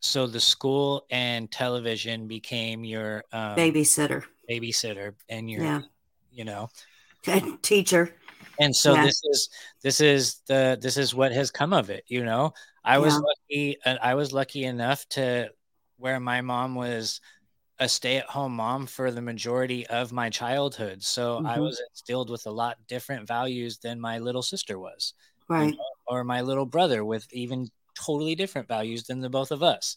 so 0.00 0.26
the 0.26 0.40
school 0.40 1.06
and 1.10 1.50
television 1.52 2.26
became 2.28 2.84
your 2.84 3.24
um, 3.32 3.56
Babysitter. 3.58 4.24
babysitter 4.50 5.14
and 5.28 5.50
your, 5.50 5.64
Yeah. 5.64 5.82
you 6.32 6.44
know, 6.46 6.70
Teacher. 7.62 8.14
And 8.58 8.74
so 8.76 8.96
Yeah. 8.96 9.02
this 9.02 9.20
is 9.24 9.48
this 9.82 10.00
is 10.00 10.40
the 10.48 10.78
this 10.80 10.96
is 10.96 11.14
what 11.14 11.32
has 11.32 11.50
come 11.50 11.72
of 11.72 11.90
it 11.90 12.04
you 12.08 12.24
know 12.24 12.52
i 12.84 12.98
was 12.98 13.14
Yeah. 13.14 13.20
lucky 13.20 13.76
uh, 13.86 13.96
i 14.02 14.14
was 14.14 14.32
lucky 14.32 14.64
enough 14.64 15.06
to 15.08 15.50
where 15.98 16.20
my 16.20 16.40
mom 16.40 16.74
was 16.74 17.20
a 17.80 17.88
stay-at-home 17.88 18.54
mom 18.56 18.86
for 18.86 19.10
the 19.12 19.22
majority 19.22 19.86
of 19.88 20.12
my 20.12 20.30
childhood 20.30 21.02
so 21.02 21.40
i 21.46 21.58
Mhm. 21.58 21.60
was 21.60 21.82
instilled 21.90 22.30
with 22.30 22.46
a 22.46 22.50
lot 22.52 22.78
different 22.88 23.26
values 23.28 23.78
than 23.78 24.00
my 24.00 24.18
little 24.18 24.42
sister 24.42 24.78
was 24.78 25.14
you 25.56 25.64
Right. 25.64 25.74
know, 25.76 25.84
or 26.08 26.24
my 26.24 26.42
little 26.42 26.66
brother 26.66 27.04
with 27.04 27.26
even 27.32 27.68
totally 28.06 28.34
different 28.36 28.68
values 28.68 29.04
than 29.04 29.20
the 29.20 29.30
both 29.30 29.52
of 29.52 29.62
us 29.62 29.96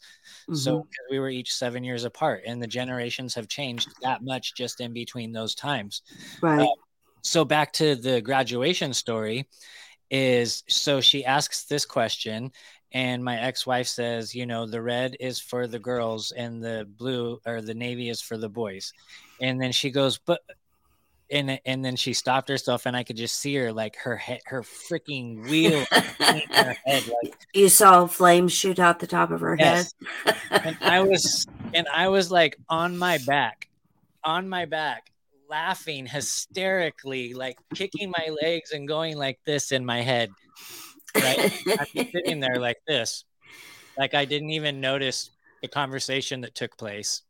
so 0.52 0.72
Mhm. 0.72 0.88
'cause 0.92 1.08
we 1.12 1.20
were 1.20 1.30
each 1.30 1.54
seven 1.54 1.84
years 1.84 2.04
apart 2.06 2.44
and 2.48 2.62
the 2.62 2.68
generations 2.68 3.36
have 3.36 3.48
changed 3.50 3.96
that 4.04 4.24
much 4.24 4.56
just 4.56 4.80
in 4.82 4.94
between 4.94 5.32
those 5.34 5.56
times 5.56 6.02
Right. 6.42 6.60
uh, 6.60 6.76
so 7.28 7.46
back 7.46 7.74
to 7.74 7.96
the 7.96 8.22
graduation 8.22 8.94
story 8.94 9.48
is 10.10 10.64
so 10.68 11.02
she 11.02 11.26
asks 11.26 11.66
this 11.66 11.86
question 11.86 12.52
and 12.94 13.24
my 13.24 13.38
ex-wife 13.40 13.88
says 13.88 14.34
you 14.34 14.46
know 14.46 14.66
the 14.66 14.82
red 14.82 15.16
is 15.20 15.40
for 15.40 15.68
the 15.68 15.80
girls 15.80 16.32
and 16.32 16.64
the 16.64 16.88
blue 16.98 17.40
or 17.46 17.62
the 17.62 17.74
navy 17.74 18.10
is 18.10 18.22
for 18.22 18.38
the 18.38 18.48
boys 18.50 18.94
and 19.42 19.62
then 19.62 19.72
she 19.72 19.92
goes 19.92 20.18
but 20.26 20.40
and 21.30 21.60
and 21.66 21.84
then 21.84 21.98
she 21.98 22.14
stopped 22.14 22.48
herself 22.48 22.86
and 22.86 22.96
i 22.96 23.04
could 23.04 23.18
just 23.18 23.40
see 23.40 23.54
her 23.56 23.74
like 23.74 23.98
her 23.98 24.16
head 24.16 24.40
her 24.46 24.64
freaking 24.64 25.46
wheel 25.50 25.86
her 26.22 26.76
head 26.86 27.04
like 27.04 27.34
You 27.54 27.68
saw 27.70 28.08
flames 28.08 28.54
shoot 28.54 28.80
out 28.80 29.00
the 29.00 29.08
top 29.08 29.32
of 29.32 29.42
her 29.42 29.58
Yes. 29.60 29.94
head. 30.16 30.34
and 30.64 30.78
I 30.84 31.02
was 31.02 31.48
and 31.74 31.88
I 31.94 32.08
was 32.08 32.32
like 32.32 32.58
on 32.70 32.98
my 32.98 33.18
back, 33.28 33.68
on 34.24 34.48
my 34.48 34.66
back, 34.66 35.04
laughing 35.50 36.06
hysterically, 36.06 37.34
like 37.34 37.58
kicking 37.74 38.12
my 38.18 38.30
legs 38.42 38.72
and 38.72 38.88
going 38.88 39.18
like 39.18 39.40
this 39.46 39.72
in 39.72 39.86
my 39.86 40.02
head. 40.02 40.30
Right? 41.16 41.52
I'm 41.80 42.08
sitting 42.12 42.40
there 42.40 42.60
like 42.60 42.78
this. 42.88 43.26
Like 43.98 44.14
I 44.14 44.26
didn't 44.26 44.52
even 44.52 44.82
notice 44.82 45.32
the 45.62 45.68
conversation 45.68 46.42
that 46.42 46.56
took 46.56 46.78
place. 46.78 47.24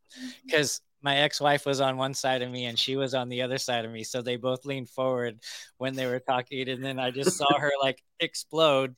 Because 0.46 0.82
my 1.02 1.18
ex-wife 1.18 1.66
was 1.66 1.80
on 1.80 1.98
one 1.98 2.14
side 2.14 2.42
of 2.42 2.52
me 2.52 2.66
and 2.66 2.78
she 2.78 2.96
was 2.96 3.14
on 3.14 3.30
the 3.30 3.42
other 3.42 3.58
side 3.58 3.86
of 3.86 3.92
me. 3.92 4.04
So 4.04 4.22
they 4.22 4.36
both 4.36 4.66
leaned 4.66 4.90
forward 4.90 5.40
when 5.78 5.96
they 5.96 6.06
were 6.06 6.20
talking. 6.20 6.68
And 6.68 6.84
then 6.84 7.00
I 7.00 7.12
just 7.12 7.38
saw 7.38 7.58
her 7.58 7.72
like 7.82 8.02
explode 8.20 8.96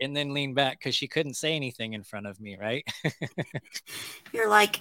and 0.00 0.16
then 0.16 0.34
lean 0.34 0.54
back 0.54 0.78
because 0.78 0.94
she 0.94 1.08
couldn't 1.08 1.34
say 1.34 1.54
anything 1.54 1.94
in 1.94 2.02
front 2.02 2.26
of 2.26 2.40
me, 2.40 2.56
right? 2.60 2.84
You're 4.32 4.48
like, 4.48 4.80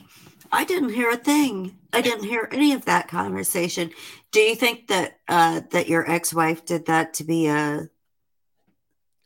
I 0.51 0.63
didn't 0.63 0.93
hear 0.93 1.09
a 1.11 1.17
thing. 1.17 1.77
I 1.93 2.01
didn't 2.01 2.25
hear 2.25 2.49
any 2.51 2.73
of 2.73 2.85
that 2.85 3.07
conversation. 3.07 3.91
Do 4.31 4.39
you 4.39 4.55
think 4.55 4.87
that 4.87 5.19
uh 5.27 5.61
that 5.71 5.87
your 5.87 6.09
ex-wife 6.09 6.65
did 6.65 6.85
that 6.87 7.13
to 7.15 7.23
be 7.23 7.47
a 7.47 7.89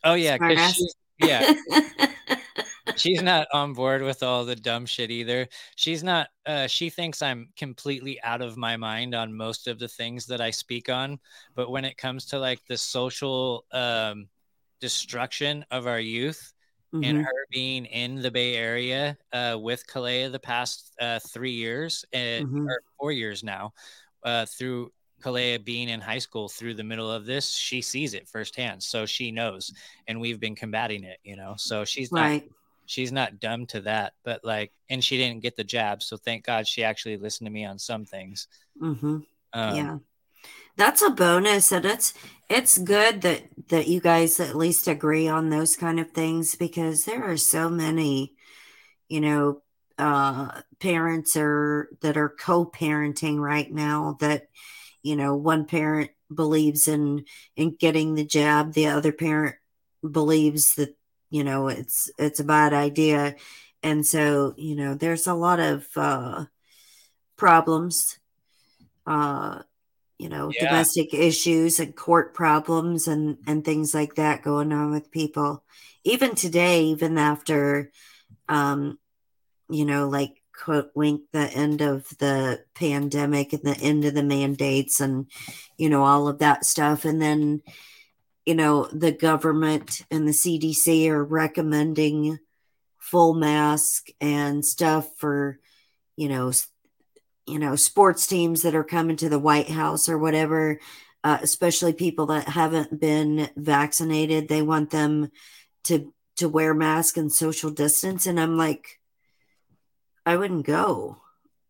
Oh 0.02 0.14
yeah, 0.14 0.38
because 0.38 0.94
yeah, 1.18 1.52
she's 2.96 3.22
not 3.22 3.46
on 3.52 3.74
board 3.74 4.02
with 4.02 4.22
all 4.22 4.44
the 4.44 4.56
dumb 4.56 4.86
shit 4.86 5.10
either. 5.10 5.46
She's 5.76 6.02
not. 6.02 6.28
Uh, 6.46 6.66
she 6.66 6.88
thinks 6.88 7.20
I'm 7.20 7.48
completely 7.56 8.20
out 8.22 8.40
of 8.40 8.56
my 8.56 8.76
mind 8.76 9.14
on 9.14 9.36
most 9.36 9.68
of 9.68 9.78
the 9.78 9.88
things 9.88 10.26
that 10.26 10.40
I 10.40 10.50
speak 10.50 10.88
on, 10.88 11.18
but 11.54 11.70
when 11.70 11.84
it 11.84 11.98
comes 11.98 12.24
to 12.26 12.38
like 12.38 12.60
the 12.66 12.78
social 12.78 13.64
um, 13.72 14.28
destruction 14.80 15.64
of 15.70 15.86
our 15.86 16.00
youth 16.00 16.52
and 16.92 17.18
Mhm. 17.18 17.24
her 17.24 17.46
being 17.50 17.86
in 17.86 18.20
the 18.20 18.30
Bay 18.30 18.56
Area 18.56 19.16
uh, 19.32 19.56
with 19.60 19.86
Kalea 19.86 20.30
the 20.30 20.40
past 20.40 20.92
uh, 21.00 21.20
three 21.20 21.52
years 21.52 22.04
and 22.12 22.48
Mhm. 22.48 22.66
or 22.66 22.82
four 22.98 23.12
years 23.12 23.44
now, 23.44 23.72
uh, 24.24 24.44
through 24.46 24.92
Kalea 25.22 25.62
being 25.62 25.88
in 25.88 26.00
high 26.00 26.18
school 26.18 26.48
through 26.48 26.74
the 26.74 26.82
middle 26.84 27.10
of 27.10 27.26
this, 27.26 27.50
she 27.52 27.80
sees 27.82 28.14
it 28.14 28.28
firsthand, 28.28 28.82
so 28.82 29.06
she 29.06 29.30
knows, 29.30 29.72
and 30.08 30.20
we've 30.20 30.40
been 30.40 30.56
combating 30.56 31.04
it, 31.04 31.18
you 31.22 31.36
know. 31.36 31.54
So 31.58 31.84
she's 31.84 32.10
not 32.10 32.26
she's 32.86 33.12
not 33.12 33.38
dumb 33.38 33.66
to 33.66 33.80
that, 33.82 34.14
but 34.24 34.44
like, 34.44 34.72
and 34.88 35.04
she 35.04 35.16
didn't 35.16 35.42
get 35.42 35.54
the 35.56 35.62
jab, 35.62 36.02
so 36.02 36.16
thank 36.16 36.44
God 36.44 36.66
she 36.66 36.82
actually 36.82 37.18
listened 37.18 37.46
to 37.46 37.52
me 37.52 37.64
on 37.64 37.78
some 37.78 38.04
things. 38.04 38.48
Mm-hmm. 38.80 39.18
Um, 39.52 39.76
yeah 39.76 39.98
that's 40.76 41.02
a 41.02 41.10
bonus 41.10 41.72
and 41.72 41.84
it's 41.84 42.14
it's 42.48 42.78
good 42.78 43.22
that 43.22 43.42
that 43.68 43.88
you 43.88 44.00
guys 44.00 44.40
at 44.40 44.56
least 44.56 44.88
agree 44.88 45.28
on 45.28 45.50
those 45.50 45.76
kind 45.76 46.00
of 46.00 46.10
things 46.10 46.54
because 46.54 47.04
there 47.04 47.24
are 47.24 47.36
so 47.36 47.68
many 47.68 48.34
you 49.08 49.20
know 49.20 49.62
uh 49.98 50.62
parents 50.80 51.36
are 51.36 51.88
that 52.00 52.16
are 52.16 52.28
co-parenting 52.28 53.38
right 53.38 53.70
now 53.72 54.16
that 54.20 54.48
you 55.02 55.16
know 55.16 55.36
one 55.36 55.64
parent 55.64 56.10
believes 56.34 56.88
in 56.88 57.24
in 57.56 57.74
getting 57.76 58.14
the 58.14 58.24
jab 58.24 58.72
the 58.72 58.86
other 58.86 59.12
parent 59.12 59.56
believes 60.08 60.74
that 60.76 60.96
you 61.30 61.44
know 61.44 61.68
it's 61.68 62.10
it's 62.18 62.40
a 62.40 62.44
bad 62.44 62.72
idea. 62.72 63.36
And 63.82 64.04
so 64.06 64.54
you 64.56 64.76
know 64.76 64.94
there's 64.94 65.26
a 65.26 65.34
lot 65.34 65.60
of 65.60 65.86
uh 65.96 66.46
problems 67.36 68.18
uh 69.06 69.62
you 70.20 70.28
know 70.28 70.50
Yeah. 70.54 70.68
domestic 70.68 71.14
issues 71.14 71.80
and 71.80 71.96
court 71.96 72.34
problems 72.34 73.08
and 73.08 73.38
and 73.46 73.64
things 73.64 73.94
like 73.94 74.16
that 74.16 74.42
going 74.42 74.70
on 74.70 74.90
with 74.90 75.10
people 75.10 75.64
even 76.04 76.34
today 76.34 76.84
even 76.84 77.16
after 77.16 77.90
um 78.48 78.98
you 79.70 79.86
know 79.86 80.08
like 80.10 80.42
quote 80.52 80.90
wink 80.94 81.22
the 81.32 81.50
end 81.50 81.80
of 81.80 82.06
the 82.18 82.62
pandemic 82.74 83.54
and 83.54 83.62
the 83.62 83.78
end 83.78 84.04
of 84.04 84.12
the 84.12 84.22
mandates 84.22 85.00
and 85.00 85.30
you 85.78 85.88
know 85.88 86.04
all 86.04 86.28
of 86.28 86.40
that 86.40 86.66
stuff 86.66 87.06
and 87.06 87.22
then 87.22 87.62
you 88.44 88.54
know 88.54 88.88
the 88.92 89.12
government 89.12 90.02
and 90.10 90.28
the 90.28 90.32
cdc 90.32 91.08
are 91.08 91.24
recommending 91.24 92.38
full 92.98 93.32
mask 93.32 94.08
and 94.20 94.66
stuff 94.66 95.08
for 95.16 95.58
you 96.16 96.28
know 96.28 96.52
you 97.50 97.58
know 97.58 97.76
sports 97.76 98.26
teams 98.26 98.62
that 98.62 98.74
are 98.74 98.84
coming 98.84 99.16
to 99.16 99.28
the 99.28 99.38
white 99.38 99.68
house 99.68 100.08
or 100.08 100.18
whatever 100.18 100.78
uh, 101.22 101.38
especially 101.42 101.92
people 101.92 102.26
that 102.26 102.48
haven't 102.48 102.98
been 102.98 103.50
vaccinated 103.56 104.48
they 104.48 104.62
want 104.62 104.90
them 104.90 105.30
to 105.84 106.12
to 106.36 106.48
wear 106.48 106.72
masks 106.72 107.18
and 107.18 107.32
social 107.32 107.70
distance 107.70 108.26
and 108.26 108.40
i'm 108.40 108.56
like 108.56 109.00
i 110.24 110.36
wouldn't 110.36 110.66
go 110.66 111.18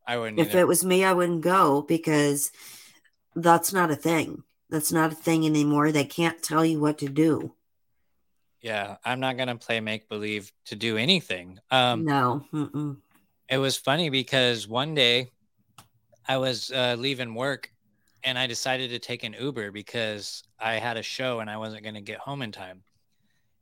I 0.06 0.18
wouldn't. 0.18 0.40
if 0.40 0.48
either. 0.48 0.60
it 0.60 0.68
was 0.68 0.84
me 0.84 1.04
i 1.04 1.12
wouldn't 1.12 1.42
go 1.42 1.82
because 1.82 2.52
that's 3.34 3.72
not 3.72 3.90
a 3.90 3.96
thing 3.96 4.44
that's 4.68 4.92
not 4.92 5.12
a 5.12 5.16
thing 5.16 5.46
anymore 5.46 5.92
they 5.92 6.04
can't 6.04 6.42
tell 6.42 6.64
you 6.64 6.80
what 6.80 6.98
to 6.98 7.08
do 7.08 7.54
yeah, 8.62 8.96
I'm 9.04 9.20
not 9.20 9.36
gonna 9.36 9.56
play 9.56 9.80
make 9.80 10.08
believe 10.08 10.52
to 10.66 10.76
do 10.76 10.96
anything. 10.96 11.58
Um, 11.70 12.04
no 12.04 12.44
mm-mm. 12.52 12.96
it 13.48 13.58
was 13.58 13.76
funny 13.76 14.10
because 14.10 14.68
one 14.68 14.94
day 14.94 15.30
I 16.28 16.36
was 16.36 16.70
uh, 16.70 16.96
leaving 16.98 17.34
work 17.34 17.72
and 18.22 18.38
I 18.38 18.46
decided 18.46 18.90
to 18.90 18.98
take 18.98 19.24
an 19.24 19.34
Uber 19.38 19.70
because 19.72 20.42
I 20.58 20.74
had 20.74 20.96
a 20.96 21.02
show 21.02 21.40
and 21.40 21.50
I 21.50 21.56
wasn't 21.56 21.82
going 21.82 21.94
to 21.94 22.00
get 22.00 22.18
home 22.18 22.42
in 22.42 22.52
time. 22.52 22.82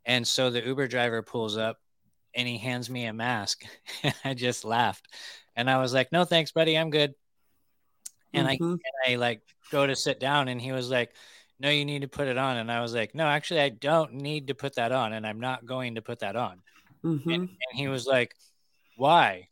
And 0.05 0.27
so 0.27 0.51
the 0.51 0.65
Uber 0.65 0.89
driver 0.89 1.23
pulls 1.23 1.57
up 1.57 1.79
and 2.35 2.49
he 2.49 2.59
hands 2.59 2.91
me 2.91 3.07
a 3.07 3.13
mask. 3.13 3.65
I 4.25 4.35
just 4.35 4.65
laughed. 4.65 5.07
And 5.57 5.71
I 5.71 5.79
was 5.79 5.93
like, 5.93 6.13
no, 6.13 6.25
thanks, 6.25 6.53
buddy. 6.53 6.77
I'm 6.77 6.91
good. 6.91 7.15
And 8.35 8.47
I 8.47 8.59
Mhm. 8.59 8.73
and 8.73 8.83
I 9.07 9.17
like 9.17 9.43
go 9.71 9.87
to 9.87 9.97
sit 9.97 10.21
down 10.21 10.49
and 10.49 10.61
he 10.61 10.73
was 10.73 10.91
like, 10.91 11.15
no, 11.59 11.71
you 11.71 11.85
need 11.85 12.03
to 12.03 12.09
put 12.09 12.29
it 12.29 12.39
on. 12.39 12.59
And 12.59 12.71
I 12.71 12.81
was 12.81 12.95
like, 12.95 13.15
no, 13.15 13.27
actually, 13.27 13.61
I 13.61 13.71
don't 13.71 14.15
need 14.15 14.49
to 14.49 14.55
put 14.55 14.75
that 14.77 14.93
on. 14.93 15.13
And 15.13 15.27
I'm 15.27 15.41
not 15.41 15.67
going 15.67 15.95
to 15.97 16.03
put 16.03 16.21
that 16.21 16.37
on. 16.37 16.63
Mhm. 17.05 17.35
And 17.35 17.49
he 17.73 17.89
was 17.89 18.07
like, 18.07 18.35
why? 18.97 19.49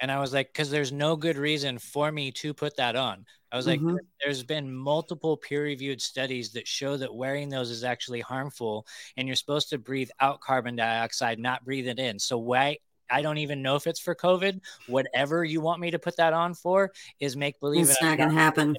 And 0.00 0.12
I 0.12 0.20
was 0.20 0.32
like, 0.32 0.48
because 0.52 0.70
there's 0.70 0.92
no 0.92 1.16
good 1.16 1.36
reason 1.36 1.78
for 1.78 2.12
me 2.12 2.30
to 2.32 2.54
put 2.54 2.76
that 2.76 2.96
on. 2.96 3.26
I 3.50 3.56
was 3.56 3.66
like, 3.66 3.80
Mhm. 3.80 3.98
there's 4.22 4.42
been 4.42 4.72
multiple 4.72 5.36
peer 5.36 5.64
reviewed 5.64 6.02
studies 6.02 6.52
that 6.52 6.68
show 6.68 6.96
that 6.96 7.14
wearing 7.14 7.48
those 7.48 7.70
is 7.70 7.82
actually 7.82 8.20
harmful 8.20 8.86
and 9.16 9.26
you're 9.26 9.36
supposed 9.36 9.70
to 9.70 9.78
breathe 9.78 10.10
out 10.20 10.40
carbon 10.40 10.76
dioxide, 10.76 11.38
not 11.38 11.64
breathe 11.64 11.88
it 11.88 11.98
in. 11.98 12.18
So, 12.18 12.38
why? 12.38 12.78
I 13.10 13.22
don't 13.22 13.38
even 13.38 13.62
know 13.62 13.74
if 13.74 13.86
it's 13.86 14.00
for 14.00 14.14
COVID. 14.14 14.60
Whatever 14.86 15.42
you 15.42 15.62
want 15.62 15.80
me 15.80 15.90
to 15.90 15.98
put 15.98 16.16
that 16.18 16.34
on 16.34 16.52
for 16.52 16.92
is 17.20 17.36
make 17.36 17.58
believe. 17.58 17.88
It's 17.88 18.02
not 18.02 18.18
gonna 18.18 18.32
happen. 18.32 18.76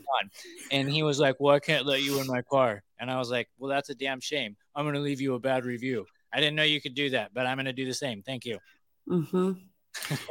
And 0.71 0.87
he 0.87 1.01
was 1.01 1.19
like, 1.19 1.37
Well, 1.39 1.55
I 1.55 1.59
can't 1.59 1.85
let 1.87 2.03
you 2.03 2.19
in 2.19 2.27
my 2.27 2.43
car. 2.43 2.83
And 2.99 3.09
I 3.09 3.17
was 3.17 3.31
like, 3.31 3.49
Well, 3.57 3.69
that's 3.69 3.89
a 3.89 3.95
damn 3.95 4.19
shame. 4.19 4.55
I'm 4.75 4.85
going 4.85 4.95
to 4.95 5.01
leave 5.01 5.19
you 5.19 5.33
a 5.33 5.39
bad 5.39 5.65
review. 5.65 6.05
I 6.31 6.39
didn't 6.39 6.55
know 6.55 6.63
you 6.63 6.79
could 6.79 6.93
do 6.93 7.09
that, 7.09 7.33
but 7.33 7.47
I'm 7.47 7.57
going 7.57 7.65
to 7.65 7.73
do 7.73 7.85
the 7.85 7.93
same. 7.93 8.21
Thank 8.21 8.45
you. 8.45 8.59
Mm-hmm. 9.09 9.53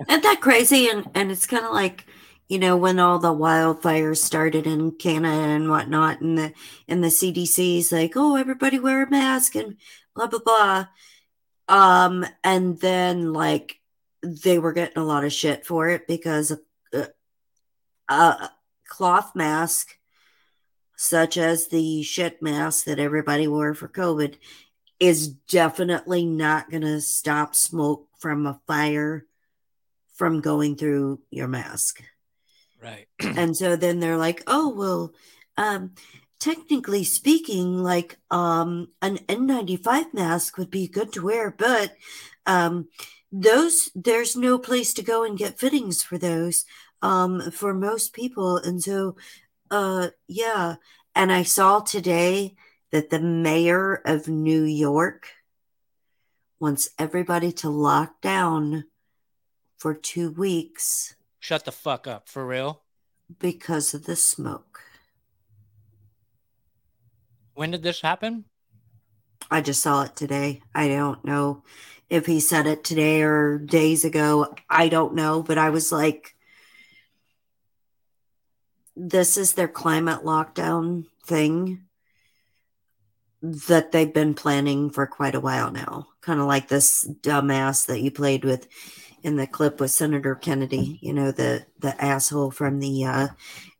Isn't 0.08 0.22
that 0.22 0.40
crazy? 0.40 0.88
And 0.88 1.08
and 1.14 1.30
it's 1.30 1.46
kind 1.46 1.64
of 1.64 1.72
like, 1.72 2.06
you 2.48 2.58
know, 2.58 2.76
when 2.76 2.98
all 2.98 3.18
the 3.18 3.34
wildfires 3.34 4.18
started 4.18 4.66
in 4.66 4.92
Canada 4.92 5.34
and 5.34 5.70
whatnot, 5.70 6.20
and 6.20 6.38
the 6.38 6.52
and 6.88 7.02
the 7.02 7.08
CDC's 7.08 7.92
like, 7.92 8.12
oh, 8.16 8.36
everybody 8.36 8.78
wear 8.78 9.04
a 9.04 9.10
mask 9.10 9.54
and 9.54 9.76
blah 10.14 10.26
blah 10.26 10.40
blah. 10.44 10.86
Um, 11.68 12.24
and 12.42 12.78
then 12.80 13.32
like 13.32 13.80
they 14.22 14.58
were 14.58 14.72
getting 14.72 14.98
a 14.98 15.04
lot 15.04 15.24
of 15.24 15.32
shit 15.32 15.66
for 15.66 15.88
it 15.88 16.06
because 16.06 16.52
uh, 16.92 17.06
a 18.08 18.50
cloth 18.86 19.32
mask, 19.34 19.96
such 20.96 21.36
as 21.36 21.68
the 21.68 22.02
shit 22.02 22.42
mask 22.42 22.86
that 22.86 22.98
everybody 22.98 23.46
wore 23.46 23.74
for 23.74 23.88
COVID, 23.88 24.36
is 24.98 25.28
definitely 25.28 26.24
not 26.24 26.70
going 26.70 26.82
to 26.82 27.00
stop 27.00 27.54
smoke 27.54 28.08
from 28.18 28.46
a 28.46 28.60
fire 28.66 29.27
from 30.18 30.40
going 30.42 30.76
through 30.76 31.20
your 31.30 31.48
mask. 31.48 32.02
Right. 32.82 33.06
and 33.20 33.56
so 33.56 33.76
then 33.76 34.00
they're 34.00 34.18
like, 34.18 34.42
oh, 34.46 34.68
well, 34.68 35.14
um, 35.56 35.92
technically 36.40 37.04
speaking, 37.04 37.78
like 37.78 38.18
um, 38.30 38.88
an 39.00 39.18
N95 39.28 40.12
mask 40.12 40.58
would 40.58 40.70
be 40.70 40.88
good 40.88 41.12
to 41.14 41.24
wear, 41.24 41.50
but 41.56 41.94
um, 42.46 42.88
those 43.30 43.90
there's 43.94 44.36
no 44.36 44.58
place 44.58 44.92
to 44.94 45.02
go 45.02 45.24
and 45.24 45.38
get 45.38 45.58
fittings 45.58 46.02
for 46.02 46.18
those 46.18 46.64
um, 47.02 47.50
for 47.50 47.74
most 47.74 48.12
people, 48.12 48.56
and 48.56 48.82
so 48.82 49.16
uh, 49.70 50.08
yeah. 50.26 50.76
And 51.14 51.32
I 51.32 51.42
saw 51.42 51.80
today 51.80 52.54
that 52.92 53.10
the 53.10 53.20
mayor 53.20 54.00
of 54.04 54.28
New 54.28 54.62
York 54.62 55.28
wants 56.60 56.88
everybody 56.98 57.52
to 57.52 57.68
lock 57.68 58.20
down 58.20 58.84
for 59.78 59.94
two 59.94 60.30
weeks 60.32 61.14
Shut 61.40 61.64
the 61.64 61.72
fuck 61.72 62.06
up. 62.06 62.28
For 62.28 62.46
real? 62.46 62.82
because 63.38 63.94
of 63.94 64.04
the 64.04 64.16
smoke. 64.16 64.80
When 67.54 67.70
did 67.70 67.82
this 67.82 68.00
happen? 68.00 68.44
I 69.50 69.60
just 69.60 69.82
saw 69.82 70.04
it 70.04 70.16
today. 70.16 70.62
I 70.74 70.88
don't 70.88 71.24
know 71.24 71.62
if 72.08 72.26
he 72.26 72.40
said 72.40 72.66
it 72.66 72.84
today 72.84 73.22
or 73.22 73.58
days 73.58 74.04
ago. 74.04 74.54
I 74.68 74.88
don't 74.88 75.14
know, 75.14 75.42
but 75.42 75.58
I 75.58 75.70
was 75.70 75.92
like, 75.92 76.34
this 78.96 79.36
is 79.36 79.52
their 79.52 79.68
climate 79.68 80.24
lockdown 80.24 81.04
thing 81.24 81.82
that 83.42 83.92
they've 83.92 84.12
been 84.12 84.34
planning 84.34 84.90
for 84.90 85.06
quite 85.06 85.34
a 85.34 85.40
while 85.40 85.70
now. 85.70 86.08
Kind 86.20 86.40
of 86.40 86.46
like 86.46 86.68
this 86.68 87.08
dumbass 87.22 87.86
that 87.86 88.00
you 88.00 88.10
played 88.10 88.44
with 88.44 88.66
in 89.22 89.36
the 89.36 89.46
clip 89.46 89.80
with 89.80 89.90
Senator 89.90 90.34
Kennedy, 90.34 90.98
you 91.02 91.12
know, 91.12 91.30
the 91.30 91.66
the 91.78 92.00
asshole 92.02 92.50
from 92.50 92.80
the 92.80 93.04
uh, 93.04 93.28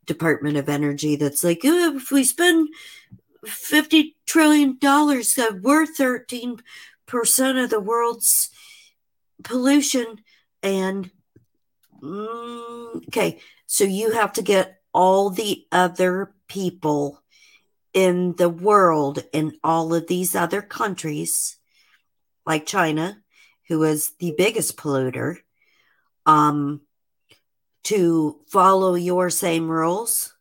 Department 0.05 0.57
of 0.57 0.69
Energy 0.69 1.15
that's 1.15 1.43
like, 1.43 1.61
oh, 1.63 1.95
if 1.95 2.11
we 2.11 2.23
spend 2.23 2.69
fifty 3.45 4.17
trillion 4.25 4.77
dollars, 4.77 5.37
uh, 5.37 5.51
we're 5.61 5.85
thirteen 5.85 6.61
percent 7.05 7.57
of 7.57 7.69
the 7.69 7.79
world's 7.79 8.49
pollution, 9.43 10.21
and 10.61 11.11
mm, 12.01 13.07
okay, 13.07 13.39
so 13.65 13.83
you 13.83 14.11
have 14.11 14.33
to 14.33 14.41
get 14.41 14.81
all 14.93 15.29
the 15.29 15.65
other 15.71 16.33
people 16.47 17.21
in 17.93 18.35
the 18.35 18.49
world 18.49 19.23
in 19.31 19.53
all 19.63 19.93
of 19.93 20.07
these 20.07 20.35
other 20.35 20.61
countries, 20.61 21.57
like 22.45 22.65
China, 22.65 23.21
who 23.69 23.83
is 23.83 24.11
the 24.19 24.33
biggest 24.37 24.75
polluter, 24.75 25.37
um, 26.25 26.81
to 27.83 28.41
follow 28.47 28.95
your 28.95 29.29
same 29.29 29.69
rules 29.69 30.35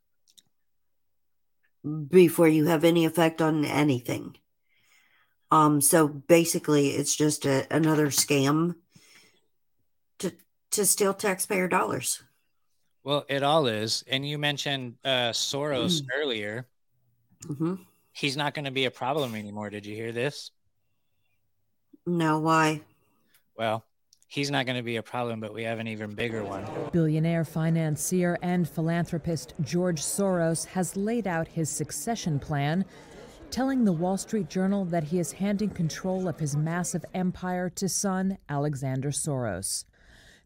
before 2.08 2.48
you 2.48 2.66
have 2.66 2.84
any 2.84 3.04
effect 3.04 3.40
on 3.40 3.64
anything. 3.64 4.36
Um, 5.50 5.80
so 5.80 6.08
basically, 6.08 6.88
it's 6.88 7.14
just 7.14 7.46
a, 7.46 7.66
another 7.74 8.08
scam 8.08 8.74
to 10.18 10.32
to 10.72 10.84
steal 10.84 11.14
taxpayer 11.14 11.68
dollars. 11.68 12.22
Well, 13.04 13.24
it 13.28 13.42
all 13.42 13.66
is. 13.66 14.04
And 14.08 14.28
you 14.28 14.36
mentioned 14.36 14.96
uh, 15.04 15.30
Soros 15.32 16.02
earlier. 16.14 16.66
hmm 17.46 17.76
He's 18.12 18.36
not 18.36 18.52
going 18.52 18.64
to 18.64 18.72
be 18.72 18.86
a 18.86 18.90
problem 18.90 19.36
anymore. 19.36 19.70
Did 19.70 19.86
you 19.86 19.94
hear 19.94 20.10
this? 20.10 20.50
No, 22.04 22.40
why? 22.40 22.82
Well, 23.58 23.84
he's 24.28 24.52
not 24.52 24.66
going 24.66 24.76
to 24.76 24.84
be 24.84 24.96
a 24.96 25.02
problem, 25.02 25.40
but 25.40 25.52
we 25.52 25.64
have 25.64 25.80
an 25.80 25.88
even 25.88 26.14
bigger 26.14 26.44
one. 26.44 26.64
Billionaire 26.92 27.44
financier 27.44 28.38
and 28.40 28.68
philanthropist 28.68 29.52
George 29.60 30.00
Soros 30.00 30.64
has 30.66 30.96
laid 30.96 31.26
out 31.26 31.48
his 31.48 31.68
succession 31.68 32.38
plan, 32.38 32.84
telling 33.50 33.84
the 33.84 33.92
Wall 33.92 34.16
Street 34.16 34.48
Journal 34.48 34.84
that 34.84 35.04
he 35.04 35.18
is 35.18 35.32
handing 35.32 35.70
control 35.70 36.28
of 36.28 36.38
his 36.38 36.56
massive 36.56 37.04
empire 37.14 37.68
to 37.70 37.88
son 37.88 38.38
Alexander 38.48 39.10
Soros. 39.10 39.84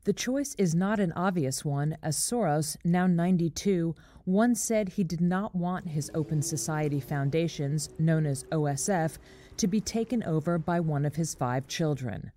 The 0.04 0.14
choice 0.14 0.54
is 0.56 0.74
not 0.74 0.98
an 0.98 1.12
obvious 1.12 1.66
one, 1.66 1.98
as 2.02 2.16
Soros, 2.16 2.78
now 2.82 3.06
92, 3.06 3.94
once 4.24 4.62
said 4.62 4.88
he 4.88 5.04
did 5.04 5.20
not 5.20 5.54
want 5.54 5.88
his 5.88 6.10
Open 6.14 6.40
Society 6.40 6.98
foundations, 6.98 7.90
known 7.98 8.24
as 8.24 8.44
OSF, 8.44 9.18
to 9.58 9.66
be 9.66 9.80
taken 9.82 10.22
over 10.22 10.56
by 10.56 10.80
one 10.80 11.04
of 11.04 11.16
his 11.16 11.34
five 11.34 11.68
children. 11.68 12.32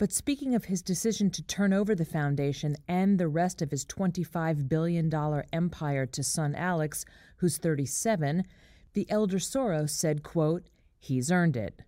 But 0.00 0.12
speaking 0.12 0.54
of 0.54 0.64
his 0.64 0.80
decision 0.80 1.28
to 1.32 1.42
turn 1.42 1.74
over 1.74 1.94
the 1.94 2.06
foundation 2.06 2.74
and 2.88 3.18
the 3.18 3.28
rest 3.28 3.60
of 3.60 3.70
his 3.70 3.84
$25 3.84 4.66
billion 4.66 5.12
empire 5.52 6.06
to 6.06 6.22
son 6.22 6.54
Alex, 6.54 7.04
who's 7.36 7.58
37, 7.58 8.44
the 8.94 9.06
elder 9.10 9.36
Soros 9.36 9.90
said, 9.90 10.22
quote, 10.22 10.70
he's 10.98 11.30
earned 11.30 11.54
it. 11.54 11.82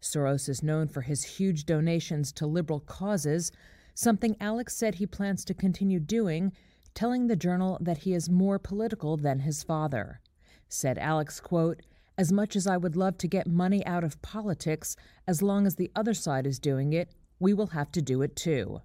Soros 0.00 0.48
is 0.48 0.62
known 0.62 0.88
for 0.88 1.02
his 1.02 1.24
huge 1.24 1.66
donations 1.66 2.32
to 2.32 2.46
liberal 2.46 2.80
causes, 2.80 3.52
something 3.94 4.34
Alex 4.40 4.74
said 4.74 4.94
he 4.94 5.06
plans 5.06 5.44
to 5.44 5.52
continue 5.52 6.00
doing, 6.00 6.52
telling 6.94 7.26
the 7.26 7.36
journal 7.36 7.76
that 7.82 7.98
he 7.98 8.14
is 8.14 8.30
more 8.30 8.58
political 8.58 9.18
than 9.18 9.40
his 9.40 9.62
father. 9.62 10.22
Said 10.70 10.96
Alex, 10.96 11.38
quote, 11.38 11.82
as 12.16 12.32
much 12.32 12.56
as 12.56 12.66
I 12.66 12.78
would 12.78 12.96
love 12.96 13.18
to 13.18 13.28
get 13.28 13.46
money 13.46 13.84
out 13.84 14.04
of 14.04 14.22
politics, 14.22 14.96
as 15.26 15.42
long 15.42 15.66
as 15.66 15.76
the 15.76 15.90
other 15.94 16.14
side 16.14 16.46
is 16.46 16.58
doing 16.58 16.94
it, 16.94 17.10
we 17.42 17.52
will 17.52 17.66
have 17.66 17.90
to 17.90 18.00
do 18.00 18.22
it 18.22 18.36
too. 18.36 18.80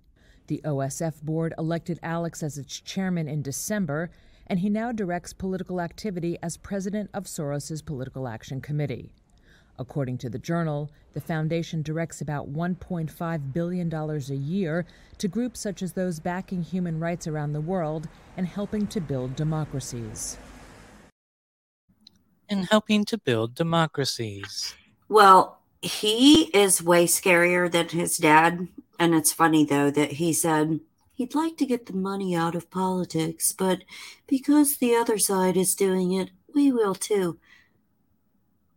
The 0.47 0.61
OSF 0.65 1.21
board 1.21 1.53
elected 1.59 1.99
Alex 2.01 2.41
as 2.41 2.57
its 2.57 2.81
chairman 2.81 3.27
in 3.27 3.43
December, 3.43 4.09
and 4.47 4.59
he 4.59 4.67
now 4.67 4.91
directs 4.91 5.31
political 5.31 5.79
activity 5.79 6.39
as 6.41 6.57
president 6.57 7.11
of 7.13 7.25
Soros's 7.25 7.83
Political 7.83 8.27
Action 8.27 8.59
Committee. 8.59 9.11
According 9.77 10.17
to 10.19 10.29
the 10.31 10.39
journal, 10.39 10.89
the 11.13 11.21
foundation 11.21 11.83
directs 11.83 12.19
about 12.19 12.51
$1.5 12.51 13.53
billion 13.53 13.93
a 13.93 14.19
year 14.33 14.87
to 15.19 15.27
groups 15.27 15.59
such 15.59 15.83
as 15.83 15.93
those 15.93 16.19
backing 16.19 16.63
human 16.63 16.99
rights 16.99 17.27
around 17.27 17.53
the 17.53 17.61
world 17.61 18.09
and 18.37 18.47
helping 18.47 18.87
to 18.87 18.99
build 18.99 19.35
democracies. 19.35 20.39
And 22.49 22.65
helping 22.65 23.05
to 23.05 23.19
build 23.19 23.53
democracies. 23.53 24.73
Well, 25.09 25.56
he 25.81 26.43
is 26.55 26.81
way 26.81 27.05
scarier 27.05 27.71
than 27.71 27.89
his 27.89 28.17
dad. 28.17 28.67
And 28.99 29.13
it's 29.13 29.31
funny, 29.31 29.65
though, 29.65 29.91
that 29.91 30.13
he 30.13 30.33
said 30.33 30.79
he'd 31.13 31.35
like 31.35 31.57
to 31.57 31.65
get 31.65 31.85
the 31.85 31.93
money 31.93 32.35
out 32.35 32.55
of 32.55 32.71
politics, 32.71 33.51
but 33.51 33.83
because 34.27 34.77
the 34.77 34.95
other 34.95 35.17
side 35.17 35.57
is 35.57 35.75
doing 35.75 36.13
it, 36.13 36.29
we 36.53 36.71
will 36.71 36.95
too. 36.95 37.39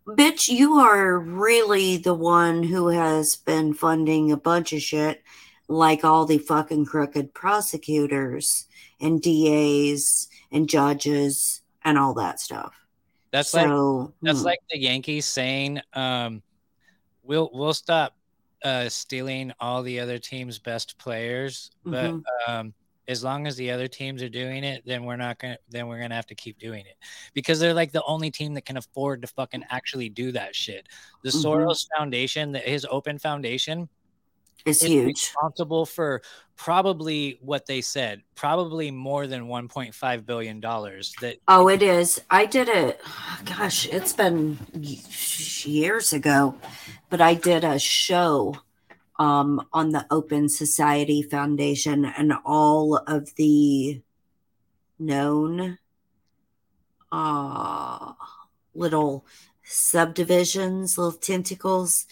Bitch, 0.06 0.48
you 0.48 0.74
are 0.74 1.18
really 1.18 1.96
the 1.96 2.14
one 2.14 2.62
who 2.62 2.88
has 2.88 3.36
been 3.36 3.74
funding 3.74 4.32
a 4.32 4.36
bunch 4.36 4.72
of 4.72 4.82
shit 4.82 5.22
like 5.68 6.04
all 6.04 6.26
the 6.26 6.38
fucking 6.38 6.84
crooked 6.84 7.32
prosecutors 7.32 8.66
and 9.00 9.22
DAs 9.22 10.28
and 10.50 10.68
judges 10.68 11.62
and 11.84 11.96
all 11.96 12.14
that 12.14 12.40
stuff. 12.40 12.74
That's 13.30 13.50
So, 13.50 13.60
like 13.60 14.10
that's 14.22 14.40
hmm. 14.40 14.46
like 14.46 14.58
the 14.70 14.80
Yankees 14.80 15.26
saying, 15.26 15.80
um, 15.92 16.42
"We'll 17.30 17.48
we'll 17.54 17.74
stop 17.74 18.16
uh, 18.64 18.88
stealing 18.88 19.52
all 19.60 19.84
the 19.84 20.00
other 20.00 20.18
team's 20.18 20.58
best 20.58 20.98
players, 20.98 21.70
but 21.84 22.10
Mhm. 22.10 22.22
um, 22.48 22.74
as 23.06 23.22
long 23.22 23.46
as 23.46 23.54
the 23.56 23.70
other 23.70 23.86
teams 23.86 24.20
are 24.20 24.28
doing 24.28 24.64
it, 24.64 24.82
then 24.84 25.04
we're 25.04 25.16
not 25.16 25.38
gonna 25.38 25.56
then 25.68 25.86
we're 25.86 26.00
gonna 26.00 26.14
have 26.16 26.26
to 26.26 26.34
keep 26.34 26.58
doing 26.58 26.84
it 26.84 26.96
because 27.32 27.60
they're 27.60 27.72
like 27.72 27.92
the 27.92 28.02
only 28.02 28.32
team 28.32 28.52
that 28.54 28.64
can 28.64 28.76
afford 28.76 29.22
to 29.22 29.28
fucking 29.28 29.64
actually 29.70 30.08
do 30.08 30.32
that 30.32 30.56
shit. 30.56 30.88
The 31.22 31.30
Mhm. 31.30 31.44
Soros 31.44 31.86
Foundation, 31.96 32.50
that 32.52 32.66
his 32.66 32.84
Open 32.90 33.16
Foundation, 33.16 33.88
Is 34.64 34.82
huge. 34.82 35.06
responsible 35.06 35.86
for 35.86 36.22
probably 36.56 37.38
what 37.40 37.66
they 37.66 37.80
said, 37.80 38.22
probably 38.34 38.90
more 38.90 39.26
than 39.26 39.46
1.5 39.46 40.26
billion 40.26 40.60
dollars. 40.60 41.14
That 41.20 41.36
Oh, 41.48 41.68
it 41.68 41.82
is. 41.82 42.20
I 42.30 42.46
did 42.46 42.68
it. 42.68 43.00
Gosh, 43.44 43.86
it's 43.88 44.12
been 44.12 44.58
years 44.74 46.12
ago, 46.12 46.54
but 47.08 47.20
I 47.20 47.34
did 47.34 47.64
a 47.64 47.78
show 47.78 48.56
um, 49.18 49.66
on 49.72 49.90
the 49.90 50.06
Open 50.10 50.48
Society 50.48 51.22
Foundation 51.22 52.04
and 52.04 52.32
all 52.44 52.96
of 52.96 53.34
the 53.36 54.02
known 54.98 55.78
uh, 57.12 58.12
little 58.74 59.24
subdivisions, 59.62 60.98
little 60.98 61.18
tentacles 61.18 62.06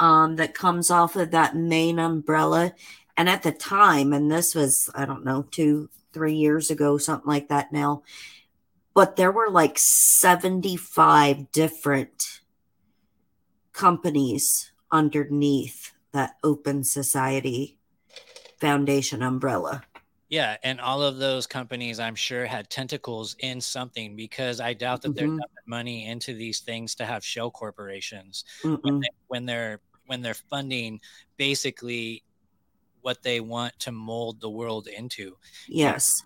um, 0.00 0.36
that 0.36 0.54
comes 0.54 0.90
off 0.90 1.14
of 1.14 1.30
that 1.30 1.54
main 1.54 1.98
umbrella. 1.98 2.74
And 3.16 3.28
at 3.28 3.42
the 3.42 3.52
time, 3.52 4.12
and 4.12 4.30
this 4.32 4.54
was, 4.54 4.90
I 4.94 5.04
don't 5.04 5.24
know, 5.24 5.42
two, 5.50 5.90
three 6.12 6.34
years 6.34 6.70
ago, 6.70 6.98
something 6.98 7.28
like 7.28 7.48
that 7.48 7.70
now, 7.70 8.02
but 8.94 9.14
there 9.16 9.30
were 9.30 9.50
like 9.50 9.78
75 9.78 11.52
different 11.52 12.40
companies 13.72 14.72
underneath 14.90 15.92
that 16.12 16.36
Open 16.42 16.82
Society 16.82 17.78
Foundation 18.58 19.22
umbrella. 19.22 19.82
Yeah, 20.28 20.56
and 20.62 20.80
all 20.80 21.02
of 21.02 21.18
those 21.18 21.46
companies, 21.46 21.98
I'm 21.98 22.14
sure, 22.14 22.46
had 22.46 22.70
tentacles 22.70 23.36
in 23.40 23.60
something 23.60 24.16
because 24.16 24.60
I 24.60 24.74
doubt 24.74 25.02
that 25.02 25.14
they're 25.14 25.26
Mhm. 25.26 25.38
dumping 25.38 25.66
money 25.66 26.06
into 26.06 26.34
these 26.34 26.60
things 26.60 26.94
to 26.96 27.06
have 27.06 27.24
shell 27.24 27.50
corporations 27.50 28.44
when, 28.62 29.00
they, 29.00 29.08
when 29.26 29.44
they're 29.46 29.80
when 30.10 30.22
they're 30.22 30.34
funding 30.34 31.00
basically 31.36 32.24
what 33.00 33.22
they 33.22 33.38
want 33.38 33.78
to 33.78 33.92
mold 33.92 34.40
the 34.40 34.50
world 34.50 34.88
into. 34.88 35.36
Yes. 35.68 36.24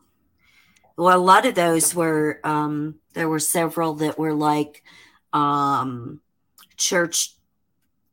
Well, 0.96 1.18
a 1.18 1.20
lot 1.20 1.44
of 1.44 1.54
those 1.54 1.94
were 1.94 2.40
um 2.44 2.94
there 3.12 3.28
were 3.28 3.38
several 3.38 3.92
that 3.96 4.18
were 4.18 4.32
like 4.32 4.82
um 5.34 6.22
church 6.78 7.34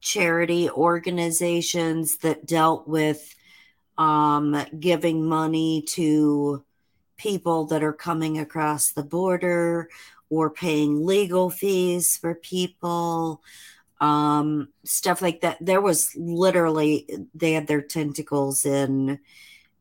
charity 0.02 0.69
organizations 0.69 2.18
that 2.18 2.45
dealt 2.45 2.85
with 2.85 3.34
um 3.98 4.65
giving 4.77 5.26
money 5.26 5.84
to 5.84 6.65
people 7.15 7.65
that 7.68 7.81
are 7.81 7.93
coming 7.93 8.38
across 8.39 8.91
the 8.91 9.03
border 9.03 9.88
or 10.30 10.49
paying 10.49 11.06
legal 11.06 11.49
fees 11.49 12.18
for 12.18 12.35
people 12.35 13.41
um 14.02 14.68
stuff 14.84 15.22
like 15.22 15.41
that. 15.41 15.57
There 15.61 15.80
was 15.80 16.14
literally 16.18 17.07
they 17.34 17.53
had 17.53 17.68
their 17.68 17.82
tentacles 17.82 18.65
in 18.65 19.19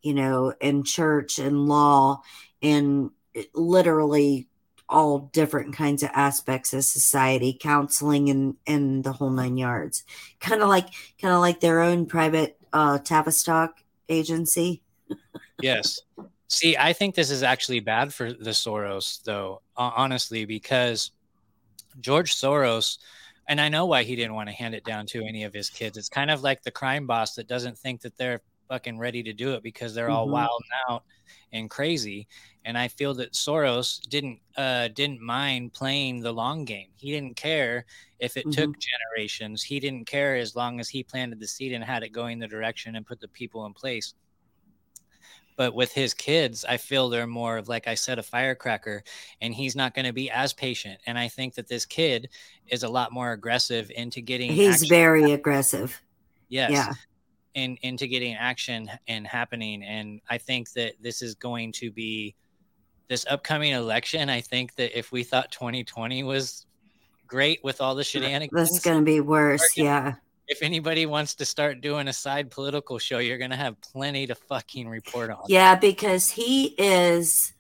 you 0.03 0.15
know 0.15 0.55
in 0.61 0.85
church 0.85 1.39
and 1.39 1.67
law 1.67 2.23
and 2.63 3.11
literally 3.55 4.47
all 4.89 5.31
different 5.33 5.75
kinds 5.75 6.03
of 6.03 6.11
aspects 6.13 6.75
of 6.75 6.85
society 6.85 7.57
counseling 7.59 8.29
and 8.29 8.57
and 8.67 9.03
the 9.03 9.13
whole 9.13 9.31
nine 9.31 9.57
yards. 9.57 10.05
Kind 10.39 10.63
of 10.63 10.69
like 10.69 10.89
kind 11.21 11.35
of 11.35 11.41
like 11.41 11.61
their 11.61 11.81
own 11.81 12.07
private 12.07 12.59
uh 12.73 12.99
tavistock 12.99 13.81
agency. 14.09 14.83
Yes. 15.63 16.01
See, 16.49 16.77
I 16.77 16.93
think 16.93 17.15
this 17.15 17.31
is 17.31 17.45
actually 17.45 17.79
bad 17.79 18.13
for 18.13 18.33
the 18.33 18.51
Soros, 18.51 19.23
though, 19.23 19.63
honestly, 19.77 20.45
because 20.47 21.13
George 22.01 22.35
Soros, 22.35 22.99
and 23.51 23.60
I 23.60 23.68
know 23.68 23.86
why 23.86 24.05
he 24.05 24.16
didn't 24.16 24.35
want 24.35 24.48
to 24.48 24.55
hand 24.55 24.74
it 24.74 24.85
down 24.86 25.06
to 25.09 25.24
any 25.27 25.44
of 25.44 25.55
his 25.55 25.70
kids. 25.70 25.98
It's 25.98 26.09
kind 26.09 26.31
of 26.31 26.43
like 26.43 26.62
the 26.62 26.70
crime 26.72 27.06
boss 27.06 27.35
that 27.36 27.48
doesn't 27.48 27.78
think 27.78 28.02
that 28.02 28.16
they're 28.16 28.43
fucking 28.68 28.98
ready 28.98 29.22
to 29.24 29.35
do 29.35 29.55
it 29.55 29.62
because 29.64 29.94
they're 29.94 30.10
all 30.10 30.28
Mhm. 30.28 30.31
wild 30.31 30.64
out 30.89 31.05
and 31.52 31.68
crazy. 31.70 32.28
And 32.64 32.78
I 32.78 32.89
feel 32.89 33.14
that 33.14 33.32
Soros 33.35 34.01
didn't 34.09 34.40
uh, 34.56 34.89
didn't 34.89 35.20
mind 35.22 35.72
playing 35.74 36.20
the 36.20 36.32
long 36.32 36.64
game. 36.64 36.93
He 36.97 37.10
didn't 37.12 37.36
care 37.36 37.86
if 38.20 38.36
it 38.36 38.51
took 38.51 38.72
generations. 38.78 39.62
He 39.62 39.81
didn't 39.81 40.06
care 40.06 40.36
as 40.36 40.55
long 40.56 40.81
as 40.81 40.89
he 40.89 41.02
planted 41.05 41.40
the 41.40 41.48
seed 41.48 41.72
and 41.72 41.85
had 41.85 42.02
it 42.05 42.10
going 42.10 42.39
the 42.39 42.48
direction 42.48 42.97
and 42.97 43.06
put 43.06 43.20
the 43.20 43.28
people 43.28 43.66
in 43.66 43.74
place 43.74 44.14
but 45.61 45.74
with 45.74 45.93
his 45.93 46.15
kids 46.15 46.65
i 46.65 46.78
feel 46.78 47.11
they're 47.11 47.27
more 47.27 47.59
of 47.59 47.69
like 47.69 47.87
i 47.87 47.95
said 47.95 48.19
a 48.19 48.23
firecracker 48.23 49.05
and 49.43 49.53
he's 49.53 49.77
not 49.77 49.93
going 49.95 50.07
to 50.07 50.12
be 50.12 50.31
as 50.31 50.55
patient 50.55 50.99
and 51.05 51.19
i 51.19 51.28
think 51.28 51.55
that 51.55 51.69
this 51.69 51.85
kid 51.85 52.31
is 52.69 52.82
a 52.82 52.89
lot 52.89 53.12
more 53.12 53.32
aggressive 53.32 53.93
into 53.95 54.23
getting 54.23 54.51
he's 54.51 54.77
action- 54.77 54.89
very 54.89 55.32
aggressive. 55.32 56.01
Yes 56.49 56.70
yeah. 56.70 56.93
in 57.53 57.77
into 57.82 58.07
getting 58.07 58.37
action 58.37 58.91
and 59.07 59.27
happening 59.27 59.85
and 59.85 60.23
i 60.31 60.39
think 60.39 60.73
that 60.73 60.95
this 60.99 61.20
is 61.20 61.35
going 61.35 61.73
to 61.73 61.91
be 61.91 62.35
this 63.09 63.27
upcoming 63.28 63.73
election 63.73 64.31
i 64.31 64.41
think 64.41 64.74
that 64.77 64.99
if 64.99 65.12
we 65.12 65.23
thought 65.23 65.53
2020 65.53 66.23
was 66.23 66.65
great 67.27 67.62
with 67.62 67.82
all 67.82 67.95
the 67.95 68.03
shenanigans 68.03 68.51
that's 68.70 68.82
gonna 68.82 69.03
be 69.03 69.20
worse 69.20 69.77
yeah 69.77 70.15
if 70.51 70.62
anybody 70.62 71.06
wants 71.06 71.36
to 71.36 71.44
start 71.44 71.81
doing 71.81 72.09
a 72.09 72.12
side 72.12 72.51
political 72.51 72.98
show 72.98 73.18
you're 73.18 73.39
to 73.39 73.56
have 73.56 73.81
plenty 73.81 74.27
to 74.27 74.35
fucking 74.35 74.89
report 74.89 75.31
on. 75.31 75.44
Yeah, 75.48 75.77
because 75.77 76.28
he 76.28 76.74
is 76.77 77.52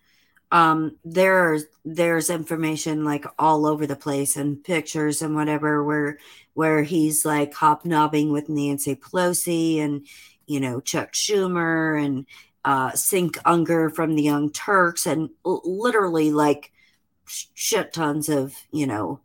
um 0.52 0.96
there's 1.04 1.64
there's 1.84 2.28
information 2.28 3.04
like 3.04 3.24
all 3.38 3.66
over 3.66 3.86
the 3.86 3.94
place 3.94 4.36
and 4.36 4.62
pictures 4.64 5.22
and 5.22 5.36
whatever 5.36 5.84
where 5.84 6.18
where 6.54 6.82
he's 6.82 7.24
like 7.24 7.54
hobnobbing 7.54 8.32
with 8.32 8.48
Nancy 8.48 8.96
Pelosi 8.96 9.78
and 9.78 10.04
you 10.46 10.58
know 10.58 10.80
Chuck 10.80 11.12
Schumer 11.12 12.04
and 12.04 12.26
uh 12.64 12.90
Cenk 12.90 13.34
Uygur 13.44 13.94
from 13.94 14.16
the 14.16 14.24
Young 14.24 14.50
Turks 14.50 15.06
and 15.06 15.30
l- 15.46 15.62
literally 15.64 16.32
like 16.32 16.72
sh- 17.26 17.46
shit 17.54 17.92
tons 17.92 18.28
of 18.28 18.52
you 18.72 18.88
know 18.88 19.20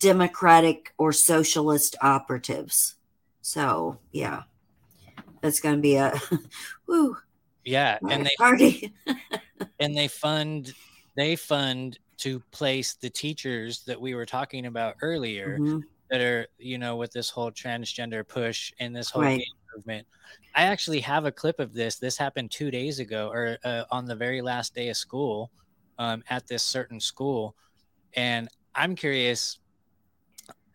democratic 0.00 0.92
or 0.98 1.12
socialist 1.12 1.96
operatives. 2.00 2.96
So 3.42 3.98
yeah. 4.12 4.44
That's 5.42 5.60
gonna 5.60 5.78
be 5.78 5.96
a 5.96 6.18
woo 6.88 7.16
yeah 7.64 7.98
and 8.08 8.24
they 8.24 8.30
party. 8.38 8.92
and 9.80 9.96
they 9.96 10.08
fund 10.08 10.72
they 11.16 11.36
fund 11.36 11.98
to 12.18 12.40
place 12.52 12.94
the 12.94 13.10
teachers 13.10 13.82
that 13.84 14.00
we 14.00 14.14
were 14.14 14.26
talking 14.26 14.66
about 14.66 14.94
earlier 15.02 15.58
Mhm. 15.58 15.82
that 16.10 16.20
are 16.20 16.46
you 16.58 16.78
know 16.78 16.96
with 16.96 17.12
this 17.12 17.30
whole 17.30 17.50
transgender 17.50 18.26
push 18.26 18.72
and 18.80 18.94
this 18.94 19.10
whole 19.10 19.22
Right. 19.22 19.44
movement 19.76 20.06
i 20.54 20.62
actually 20.64 21.00
have 21.00 21.24
a 21.24 21.32
clip 21.32 21.60
of 21.60 21.74
this 21.74 21.98
this 21.98 22.16
happened 22.16 22.50
two 22.50 22.70
days 22.70 23.00
ago 23.00 23.28
or 23.32 23.58
uh, 23.64 23.84
on 23.90 24.04
the 24.06 24.14
very 24.16 24.40
last 24.40 24.74
day 24.74 24.88
of 24.88 24.96
school 24.96 25.50
um, 25.98 26.22
at 26.30 26.46
this 26.46 26.62
certain 26.62 27.00
school 27.00 27.54
and 28.14 28.48
i'm 28.74 28.94
curious 28.94 29.58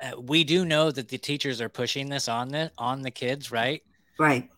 uh, 0.01 0.19
we 0.19 0.43
do 0.43 0.65
know 0.65 0.91
that 0.91 1.07
the 1.09 1.17
teachers 1.17 1.59
are 1.61 1.69
pushing 1.69 2.09
this 2.09 2.27
on 2.27 2.47
the 2.49 2.71
on 2.77 3.01
the 3.01 3.11
kids 3.11 3.51
right 3.51 3.81
Right. 4.17 4.49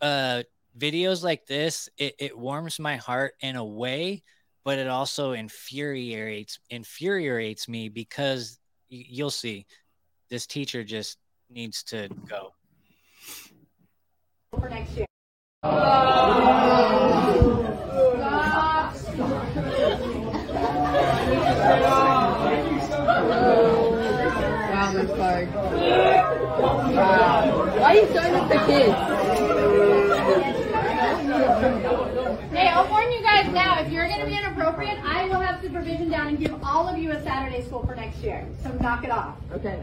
uh 0.00 0.42
videos 0.78 1.22
like 1.22 1.46
this 1.46 1.88
it, 1.98 2.14
it 2.18 2.38
warms 2.38 2.78
my 2.78 2.96
heart 2.96 3.34
in 3.40 3.56
a 3.56 3.64
way 3.64 4.22
but 4.64 4.78
it 4.78 4.86
also 4.88 5.32
infuriates 5.32 6.58
infuriates 6.70 7.68
me 7.68 7.88
because 7.88 8.58
y- 8.90 9.04
you'll 9.08 9.30
see 9.30 9.66
this 10.30 10.46
teacher 10.46 10.84
just 10.84 11.18
needs 11.50 11.82
to 11.84 12.08
go 12.28 12.52
for 14.52 14.68
next 14.68 14.96
year. 14.96 15.06
Wow, 21.50 22.04
that's 25.46 25.52
hard. 25.52 26.94
Wow. 26.94 27.66
Why 27.78 27.82
are 27.82 27.94
you 27.94 28.06
showing 28.06 28.34
us 28.34 28.48
the 28.48 28.58
kids? 28.66 28.94
Hey, 32.52 32.68
I'll 32.68 32.88
warn 32.88 33.12
you 33.12 33.22
guys 33.22 33.52
now, 33.52 33.80
if 33.80 33.92
you're 33.92 34.08
going 34.08 34.20
to 34.20 34.26
be 34.26 34.36
inappropriate, 34.36 34.98
I 35.04 35.24
will 35.28 35.40
have 35.40 35.60
supervision 35.62 36.08
down 36.10 36.28
and 36.28 36.38
give 36.38 36.54
all 36.64 36.88
of 36.88 36.98
you 36.98 37.12
a 37.12 37.22
Saturday 37.22 37.62
school 37.64 37.84
for 37.86 37.94
next 37.94 38.18
year. 38.18 38.46
So 38.62 38.72
knock 38.74 39.04
it 39.04 39.10
off. 39.10 39.36
Okay. 39.52 39.78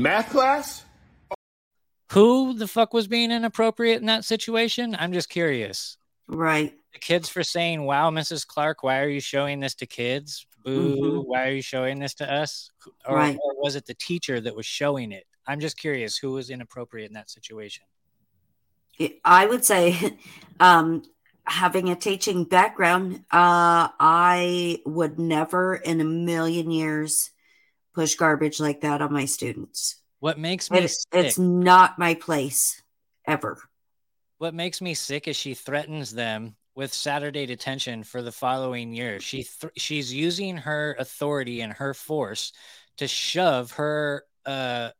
Math 0.00 0.30
class? 0.30 0.84
who 2.12 2.54
the 2.54 2.68
fuck 2.68 2.94
was 2.94 3.08
being 3.08 3.32
inappropriate 3.32 4.00
in 4.00 4.06
that 4.06 4.24
situation 4.24 4.96
i'm 4.98 5.12
just 5.12 5.28
curious 5.28 5.98
Right. 6.28 6.72
the 6.92 7.00
kids 7.00 7.28
for 7.28 7.42
saying 7.42 7.82
wow 7.82 8.10
mrs 8.10 8.46
clark 8.46 8.84
why 8.84 9.00
are 9.00 9.08
you 9.08 9.18
showing 9.20 9.58
this 9.58 9.74
to 9.76 9.86
kids 9.86 10.46
boo 10.66 11.22
Mhm. 11.22 11.24
why 11.26 11.48
are 11.48 11.52
you 11.52 11.62
showing 11.62 11.98
this 11.98 12.14
to 12.14 12.30
us 12.30 12.70
or, 13.08 13.14
Right. 13.16 13.38
or 13.42 13.54
was 13.62 13.76
it 13.76 13.86
the 13.86 13.94
teacher 13.94 14.40
that 14.40 14.54
was 14.54 14.66
showing 14.66 15.12
it 15.12 15.24
i'm 15.46 15.60
just 15.60 15.76
curious 15.78 16.18
who 16.18 16.32
was 16.32 16.50
inappropriate 16.50 17.08
in 17.08 17.14
that 17.14 17.30
situation 17.30 17.84
I 19.24 19.44
would 19.46 19.62
say, 19.64 20.16
um, 20.60 21.02
having 21.44 21.90
a 21.90 21.96
teaching 21.96 22.44
background, 22.44 23.16
uh, 23.30 23.88
I 24.00 24.80
would 24.86 25.18
never 25.18 25.76
in 25.76 26.00
a 26.00 26.04
million 26.04 26.70
years 26.70 27.30
push 27.94 28.14
garbage 28.14 28.58
like 28.58 28.80
that 28.80 29.02
on 29.02 29.12
my 29.12 29.26
students. 29.26 29.96
what 30.20 30.38
makes 30.38 30.70
me 30.70 30.78
It, 30.78 30.90
sick 30.90 31.06
it's 31.12 31.38
not 31.38 31.98
my 31.98 32.14
place 32.14 32.82
ever. 33.26 33.58
What 34.38 34.54
makes 34.54 34.80
me 34.80 34.94
sick 34.94 35.28
is 35.28 35.36
she 35.36 35.54
threatens 35.54 36.12
them 36.12 36.56
with 36.76 36.92
Saturday 36.92 37.46
detention 37.46 38.04
for 38.04 38.22
the 38.22 38.30
following 38.30 38.92
year. 38.92 39.18
She 39.18 39.44
th- 39.44 39.72
she's 39.76 40.12
using 40.12 40.58
her 40.58 40.94
authority 40.98 41.62
and 41.62 41.72
her 41.72 41.94
force 41.94 42.52
to 42.98 43.08
shove 43.08 43.72
her 43.72 44.24
uh, 44.44 44.90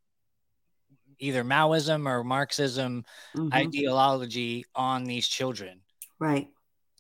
either 1.19 1.45
Maoism 1.45 2.09
or 2.09 2.25
Marxism 2.25 3.05
Mhm. 3.37 3.53
ideology 3.55 4.65
on 4.75 5.05
these 5.05 5.29
children. 5.29 5.83
Right. 6.19 6.49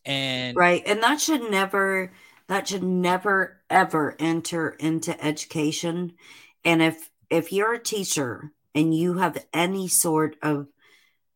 And 0.05 0.57
right 0.57 0.83
and 0.87 1.03
that 1.03 1.21
should 1.21 1.51
never 1.51 2.13
that 2.47 2.69
should 2.69 2.85
never 2.85 3.61
ever 3.69 4.15
enter 4.21 4.69
into 4.71 5.25
education 5.25 6.13
and 6.65 6.81
if 6.81 7.11
if 7.29 7.53
you're 7.53 7.73
a 7.75 7.83
teacher 7.83 8.53
and 8.73 8.95
you 8.95 9.15
have 9.15 9.45
any 9.53 9.89
sort 9.89 10.37
of 10.43 10.69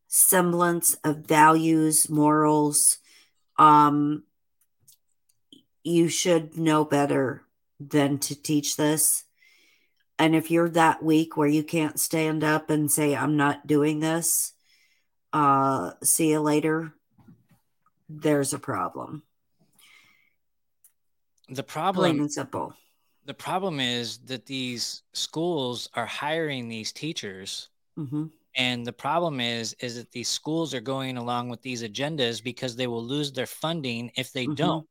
semblance 0.07 0.93
of 1.03 1.17
values 1.17 2.09
morals 2.09 2.99
um 3.61 4.23
you 5.83 6.07
should 6.09 6.57
know 6.57 6.85
better 6.85 7.43
than 7.79 8.19
to 8.19 8.35
teach 8.35 8.75
this. 8.75 9.23
And 10.19 10.35
if 10.35 10.51
you're 10.51 10.69
that 10.69 11.01
weak 11.01 11.35
where 11.35 11.47
you 11.47 11.63
can't 11.63 11.99
stand 11.99 12.43
up 12.43 12.69
and 12.69 12.91
say 12.91 13.15
i'm 13.15 13.37
not 13.37 13.65
doing 13.65 13.99
this 13.99 14.53
uh 15.33 15.91
see 16.03 16.31
you 16.31 16.39
later 16.39 16.93
there's 18.19 18.53
a 18.53 18.59
problem. 18.59 19.23
The 21.49 21.63
problem 21.63 22.11
plain 22.11 22.19
and 22.21 22.31
simple. 22.31 22.73
The 23.25 23.33
problem 23.33 23.79
is 23.79 24.17
that 24.25 24.45
these 24.45 25.03
schools 25.13 25.89
are 25.93 26.05
hiring 26.05 26.67
these 26.67 26.91
teachers 26.91 27.69
hmm 27.95 28.25
and 28.55 28.85
the 28.85 28.93
problem 28.93 29.39
is 29.39 29.73
is 29.79 29.95
that 29.95 30.11
these 30.11 30.29
schools 30.29 30.73
are 30.73 30.81
going 30.81 31.17
along 31.17 31.49
with 31.49 31.61
these 31.61 31.83
agendas 31.83 32.43
because 32.43 32.75
they 32.75 32.87
will 32.87 33.03
lose 33.03 33.31
their 33.31 33.45
funding 33.47 34.11
if 34.17 34.31
they 34.33 34.47
Mhm. 34.47 34.55
don't. 34.57 34.87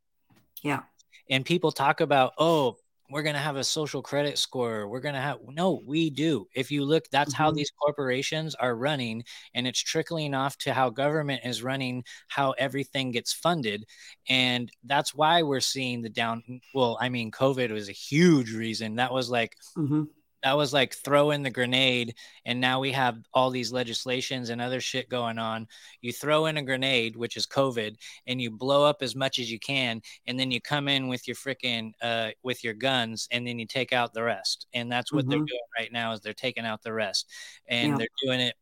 Yeah. 0.62 0.84
And 1.28 1.44
people 1.44 1.72
talk 1.72 2.00
about 2.00 2.32
oh 2.38 2.76
we're 3.12 3.22
going 3.24 3.34
to 3.34 3.40
have 3.40 3.56
a 3.56 3.64
social 3.64 4.02
credit 4.02 4.38
score. 4.38 4.86
We're 4.86 5.00
going 5.00 5.16
to 5.16 5.20
have 5.20 5.38
no 5.48 5.82
we 5.84 6.10
do. 6.10 6.46
If 6.54 6.70
you 6.70 6.84
look 6.84 7.04
that's 7.10 7.32
how 7.32 7.50
Mhm. 7.50 7.56
these 7.56 7.70
corporations 7.72 8.54
are 8.54 8.76
running 8.76 9.24
and 9.54 9.66
it's 9.66 9.80
trickling 9.80 10.32
off 10.32 10.56
to 10.58 10.72
how 10.72 10.90
government 10.90 11.40
is 11.44 11.60
running 11.62 12.04
how 12.28 12.52
everything 12.52 13.10
gets 13.10 13.32
funded. 13.32 13.84
And 14.28 14.70
that's 14.84 15.12
why 15.14 15.42
we're 15.42 15.60
seeing 15.60 16.02
the 16.02 16.08
down 16.10 16.42
well 16.72 16.98
i 17.00 17.08
mean 17.08 17.30
covid 17.32 17.70
was 17.72 17.88
a 17.88 17.92
huge 17.92 18.52
reason. 18.52 18.96
That 18.96 19.12
was 19.12 19.28
like 19.30 19.56
hmm 19.76 20.02
that 20.42 20.56
was 20.56 20.72
like 20.72 20.94
throw 20.94 21.30
in 21.30 21.42
the 21.42 21.50
grenade 21.50 22.14
and 22.44 22.60
now 22.60 22.80
we 22.80 22.92
have 22.92 23.18
all 23.34 23.50
these 23.50 23.72
legislations 23.72 24.50
and 24.50 24.60
other 24.60 24.80
shit 24.80 25.08
going 25.08 25.38
on 25.38 25.66
you 26.00 26.12
throw 26.12 26.46
in 26.46 26.56
a 26.56 26.62
grenade 26.62 27.16
which 27.16 27.36
is 27.36 27.46
covid 27.46 27.96
and 28.26 28.40
you 28.40 28.50
blow 28.50 28.84
up 28.84 28.98
as 29.02 29.14
much 29.14 29.38
as 29.38 29.50
you 29.50 29.58
can 29.58 30.00
and 30.26 30.38
then 30.38 30.50
you 30.50 30.60
come 30.60 30.88
in 30.88 31.08
with 31.08 31.26
your 31.28 31.36
freaking 31.36 31.92
uh 32.02 32.30
with 32.42 32.62
your 32.64 32.74
guns 32.74 33.28
and 33.30 33.46
then 33.46 33.58
you 33.58 33.66
take 33.66 33.92
out 33.92 34.12
the 34.12 34.22
rest 34.22 34.66
and 34.74 34.90
that's 34.90 35.12
what 35.12 35.28
they're 35.28 35.38
Mhm. 35.40 35.46
doing 35.46 35.60
right 35.78 35.92
now 35.92 36.12
is 36.12 36.20
they're 36.20 36.32
taking 36.34 36.64
out 36.64 36.82
the 36.82 36.92
rest 36.92 37.30
and 37.66 37.92
Yeah. 37.92 37.96
they're 37.98 38.08
doing 38.24 38.40
it 38.40 38.54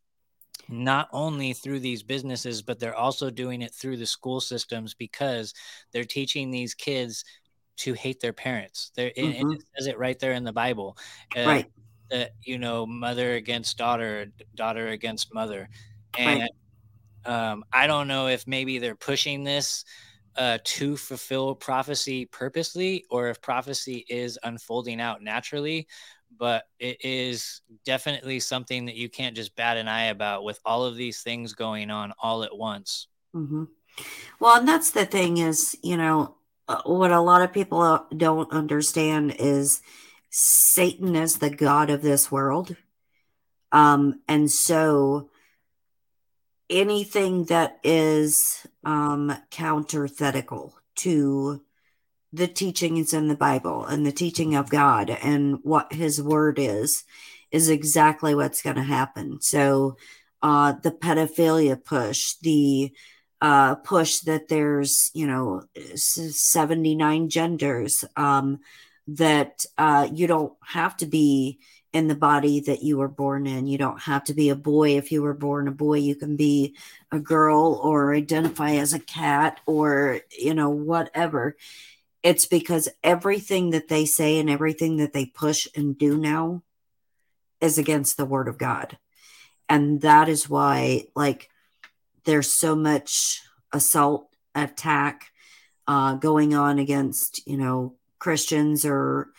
not 0.68 1.08
only 1.12 1.52
through 1.54 1.80
these 1.80 2.02
businesses 2.02 2.60
but 2.60 2.78
they're 2.78 2.94
also 2.96 3.30
doing 3.30 3.62
it 3.62 3.72
through 3.74 3.96
the 3.96 4.04
school 4.06 4.40
systems 4.40 4.92
because 4.94 5.54
they're 5.92 6.04
teaching 6.04 6.50
these 6.50 6.74
kids 6.74 7.24
to 7.78 7.94
hate 7.94 8.20
their 8.20 8.32
parents. 8.32 8.90
There 8.96 9.12
and- 9.16 9.34
and 9.34 9.52
it 9.54 9.62
says 9.76 9.86
it 9.88 9.98
right 9.98 10.18
there 10.18 10.32
in 10.32 10.44
the 10.44 10.52
bible 10.52 10.96
uh, 11.36 11.46
Right. 11.46 11.72
that 12.10 12.32
you 12.42 12.58
know 12.58 12.86
mother 12.86 13.34
against 13.34 13.78
daughter 13.78 14.32
daughter 14.54 14.88
against 14.88 15.34
mother. 15.34 15.68
And 16.18 16.40
Right. 16.40 16.50
um, 17.26 17.64
i 17.72 17.86
don't 17.86 18.08
know 18.08 18.28
if 18.28 18.46
maybe 18.46 18.78
they're 18.78 18.94
pushing 18.96 19.44
this 19.44 19.84
uh, 20.36 20.58
to 20.64 20.96
fulfill 20.96 21.54
prophecy 21.54 22.26
purposely 22.26 23.04
or 23.10 23.28
if 23.28 23.40
prophecy 23.42 24.04
is 24.08 24.38
unfolding 24.44 25.00
out 25.00 25.22
naturally 25.22 25.88
but 26.36 26.64
it 26.78 27.04
is 27.04 27.62
definitely 27.84 28.38
something 28.40 28.86
that 28.86 28.94
you 28.96 29.08
can't 29.08 29.34
just 29.36 29.56
bat 29.56 29.76
an 29.76 29.88
eye 29.88 30.04
about 30.06 30.44
with 30.44 30.60
all 30.64 30.84
of 30.84 30.96
these 30.96 31.22
things 31.22 31.54
going 31.54 31.90
on 31.90 32.12
all 32.22 32.44
at 32.44 32.56
once. 32.56 33.08
Hmm 33.32 33.64
Well, 34.40 34.58
and 34.60 34.68
that's 34.68 34.92
the 34.92 35.06
thing 35.06 35.38
is, 35.38 35.76
you 35.82 35.96
know, 35.98 36.37
what 36.84 37.10
a 37.10 37.20
lot 37.20 37.42
of 37.42 37.52
people 37.52 37.80
uh, 37.80 38.00
don't 38.16 38.52
understand 38.52 39.36
is 39.38 39.80
Satan 40.30 41.16
is 41.16 41.38
the 41.38 41.50
god 41.50 41.90
of 41.90 42.02
this 42.02 42.30
world. 42.30 42.76
Um, 43.72 44.20
and 44.28 44.50
so 44.50 45.30
anything 46.70 47.44
that 47.44 47.78
is 47.82 48.66
um 48.84 49.34
counterthetical 49.50 50.74
to 50.96 51.62
the 52.32 52.46
teachings 52.46 53.12
in 53.14 53.28
the 53.28 53.36
Bible 53.36 53.84
and 53.84 54.04
the 54.04 54.12
teaching 54.12 54.54
of 54.54 54.68
God 54.68 55.10
and 55.10 55.60
what 55.62 55.92
his 55.92 56.22
word 56.22 56.58
is, 56.58 57.04
is 57.50 57.70
exactly 57.70 58.34
what's 58.34 58.62
going 58.62 58.76
to 58.76 58.82
happen. 58.82 59.40
So, 59.40 59.96
uh, 60.42 60.74
the 60.82 60.90
pedophilia 60.90 61.82
push, 61.82 62.34
the 62.42 62.92
uh, 63.40 63.76
push 63.76 64.20
that 64.20 64.48
there's, 64.48 65.10
you 65.14 65.26
know, 65.26 65.62
79 65.94 67.28
genders, 67.28 68.04
um, 68.16 68.60
that 69.06 69.64
uh, 69.78 70.08
you 70.12 70.26
don't 70.26 70.52
have 70.64 70.96
to 70.98 71.06
be 71.06 71.58
in 71.92 72.08
the 72.08 72.14
body 72.14 72.60
that 72.60 72.82
you 72.82 72.98
were 72.98 73.08
born 73.08 73.46
in. 73.46 73.66
You 73.66 73.78
don't 73.78 74.00
have 74.02 74.24
to 74.24 74.34
be 74.34 74.50
a 74.50 74.56
boy 74.56 74.98
if 74.98 75.10
you 75.10 75.22
were 75.22 75.34
born 75.34 75.68
a 75.68 75.72
boy. 75.72 75.98
You 75.98 76.14
can 76.14 76.36
be 76.36 76.76
a 77.10 77.18
girl 77.18 77.80
or 77.82 78.14
identify 78.14 78.72
as 78.72 78.92
a 78.92 78.98
cat 78.98 79.60
or, 79.66 80.20
you 80.38 80.52
know, 80.52 80.68
whatever. 80.68 81.56
It's 82.22 82.44
because 82.44 82.88
everything 83.02 83.70
that 83.70 83.88
they 83.88 84.04
say 84.04 84.38
and 84.38 84.50
everything 84.50 84.98
that 84.98 85.12
they 85.12 85.24
push 85.26 85.66
and 85.74 85.96
do 85.96 86.18
now 86.18 86.62
is 87.60 87.78
against 87.78 88.16
the 88.16 88.26
word 88.26 88.48
of 88.48 88.58
God. 88.58 88.98
And 89.68 90.02
that 90.02 90.28
is 90.28 90.48
why, 90.48 91.06
like, 91.14 91.48
there's 92.24 92.52
so 92.52 92.74
much 92.74 93.40
assault, 93.72 94.28
attack 94.54 95.26
uh, 95.86 96.14
going 96.14 96.54
on 96.54 96.78
against, 96.78 97.46
you 97.46 97.56
know, 97.56 97.94
Christians 98.18 98.84
or, 98.84 99.30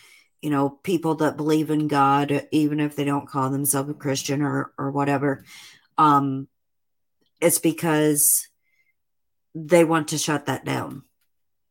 you 0.42 0.50
know, 0.50 0.70
people 0.70 1.16
that 1.16 1.38
believe 1.38 1.70
in 1.70 1.88
God, 1.88 2.48
even 2.52 2.80
if 2.80 2.96
they 2.96 3.04
don't 3.04 3.28
call 3.28 3.50
themselves 3.50 3.90
a 3.90 3.94
Christian 3.94 4.42
or, 4.42 4.72
or 4.78 4.92
whatever. 4.92 5.44
Um, 5.98 6.48
it's 7.42 7.60
because 7.60 8.48
they 9.54 9.84
want 9.84 10.10
to 10.10 10.18
shut 10.18 10.46
that 10.46 10.66
down. 10.66 11.04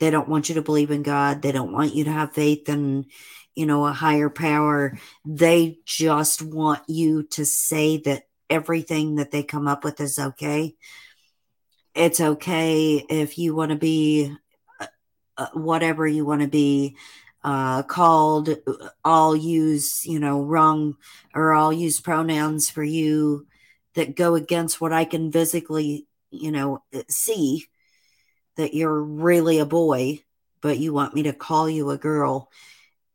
They 0.01 0.11
don't 0.11 0.29
want 0.29 0.49
you 0.49 0.57
to 0.57 0.63
believe 0.63 0.91
in 0.91 1.03
God. 1.03 1.43
They 1.43 1.53
don't 1.53 1.73
want 1.73 1.95
you 1.95 2.05
to 2.05 2.13
have 2.13 2.33
faith 2.35 2.69
in, 2.69 3.07
you 3.55 3.67
know, 3.67 3.85
a 3.85 3.93
higher 3.93 4.31
power. 4.31 4.97
They 5.25 5.79
just 5.85 6.43
want 6.43 6.83
you 6.87 7.25
to 7.31 7.45
say 7.45 7.99
that 7.99 8.28
everything 8.51 9.17
that 9.17 9.31
they 9.31 9.43
come 9.43 9.69
up 9.69 9.85
with 9.85 10.01
is 10.01 10.19
okay. 10.19 10.75
It's 11.95 12.21
okay 12.21 13.05
if 13.09 13.39
you 13.39 13.55
want 13.55 13.71
to 13.71 13.77
be 13.77 14.35
uh, 14.81 14.87
uh, 15.37 15.49
whatever 15.53 16.07
you 16.07 16.25
want 16.25 16.43
to 16.43 16.49
be 16.49 16.97
uh, 17.43 17.83
called. 17.83 18.51
I'll 19.05 19.37
use, 19.37 20.05
you 20.07 20.21
know, 20.21 20.43
wrong 20.43 20.97
or 21.35 21.55
I'll 21.55 21.73
use 21.73 22.01
pronouns 22.01 22.71
for 22.71 22.85
you 22.85 23.47
that 23.95 24.17
go 24.17 24.35
against 24.35 24.81
what 24.81 24.93
I 24.93 25.05
can 25.05 25.33
physically, 25.33 26.07
you 26.31 26.53
know, 26.53 26.83
see 27.09 27.67
that 28.57 28.75
you're 28.75 29.03
really 29.03 29.59
a 29.59 29.67
boy, 29.67 30.21
but 30.61 30.79
you 30.79 30.93
want 30.93 31.15
me 31.15 31.25
to 31.25 31.33
call 31.33 31.69
you 31.69 31.91
a 31.91 31.97
girl. 31.97 32.51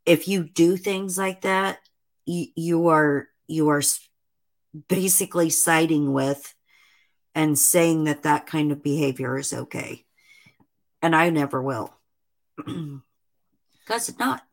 If 0.06 0.28
you 0.28 0.44
do 0.44 0.78
things 0.78 1.18
like 1.18 1.42
that, 1.42 1.80
you, 2.26 2.48
you 2.56 2.88
are 2.88 3.28
you 3.48 3.70
are 3.70 3.82
basically 4.88 5.50
siding 5.50 6.14
with 6.14 6.54
and 7.36 7.58
saying 7.58 8.06
that 8.06 8.24
that 8.24 8.46
kind 8.46 8.72
of 8.72 8.84
behavior 8.84 9.38
is 9.38 9.54
okay. 9.54 10.06
And 11.02 11.16
I 11.16 11.30
never 11.30 11.62
will. 11.62 11.94
Because 12.58 14.10
it's 14.10 14.20
not. 14.20 14.44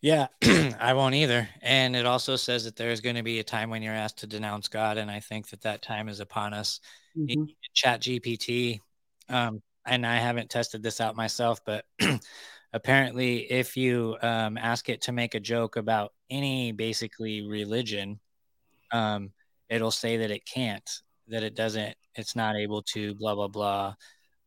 Yeah, 0.00 0.28
I 0.80 0.92
won't 0.94 1.14
either. 1.14 1.48
And 1.62 1.96
it 1.96 2.06
also 2.06 2.36
says 2.36 2.64
that 2.64 2.76
there's 2.76 3.00
going 3.00 3.16
to 3.16 3.22
be 3.22 3.40
a 3.40 3.44
time 3.44 3.70
when 3.70 3.82
you're 3.82 3.94
asked 3.94 4.18
to 4.18 4.26
denounce 4.26 4.68
God, 4.68 4.98
and 4.98 5.10
I 5.10 5.20
think 5.20 5.48
that 5.48 5.62
that 5.62 5.82
time 5.82 6.08
is 6.08 6.20
upon 6.20 6.54
us. 6.54 6.80
Mhm. 7.16 7.48
Chat 7.74 8.00
GPT, 8.00 8.80
um, 9.28 9.62
and 9.86 10.06
I 10.06 10.16
haven't 10.16 10.50
tested 10.50 10.82
this 10.82 11.00
out 11.00 11.16
myself, 11.16 11.64
but 11.64 11.84
apparently, 12.72 13.50
if 13.50 13.76
you 13.76 14.16
um, 14.22 14.56
ask 14.56 14.88
it 14.88 15.02
to 15.02 15.12
make 15.12 15.34
a 15.34 15.40
joke 15.40 15.76
about 15.76 16.12
any 16.30 16.72
basically 16.72 17.42
religion, 17.42 18.20
um, 18.92 19.32
it'll 19.68 19.90
say 19.90 20.18
that 20.18 20.30
it 20.30 20.46
can't, 20.46 20.88
that 21.28 21.42
it 21.42 21.54
doesn't, 21.54 21.96
it's 22.14 22.36
not 22.36 22.56
able 22.56 22.82
to, 22.82 23.14
blah 23.14 23.34
blah 23.34 23.48
blah. 23.48 23.94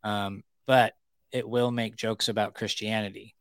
Um, 0.04 0.44
but 0.66 0.94
it 1.32 1.48
will 1.48 1.72
make 1.72 1.96
jokes 1.96 2.30
about 2.30 2.54
Christianity. 2.54 3.36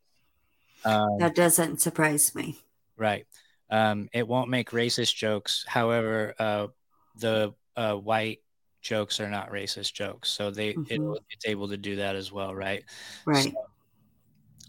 Um, 0.85 1.19
That 1.19 1.35
doesn't 1.35 1.81
surprise 1.81 2.35
me. 2.35 2.59
Right. 2.97 3.27
Um, 3.70 4.09
it 4.12 4.27
won't 4.27 4.48
make 4.51 4.70
racist 4.70 5.15
jokes. 5.15 5.65
However, 5.66 6.35
uh, 6.39 6.69
the 7.16 7.55
uh, 7.77 7.94
white 7.94 8.40
jokes 8.81 9.20
are 9.20 9.28
not 9.28 9.51
racist 9.51 9.93
jokes, 9.93 10.31
so 10.31 10.51
they 10.51 10.74
Mhm. 10.74 10.86
it'll, 10.90 11.19
it's 11.31 11.47
able 11.47 11.69
to 11.69 11.77
do 11.77 11.97
that 11.97 12.15
as 12.16 12.31
well, 12.31 12.55
right? 12.55 12.85
Right. 13.24 13.53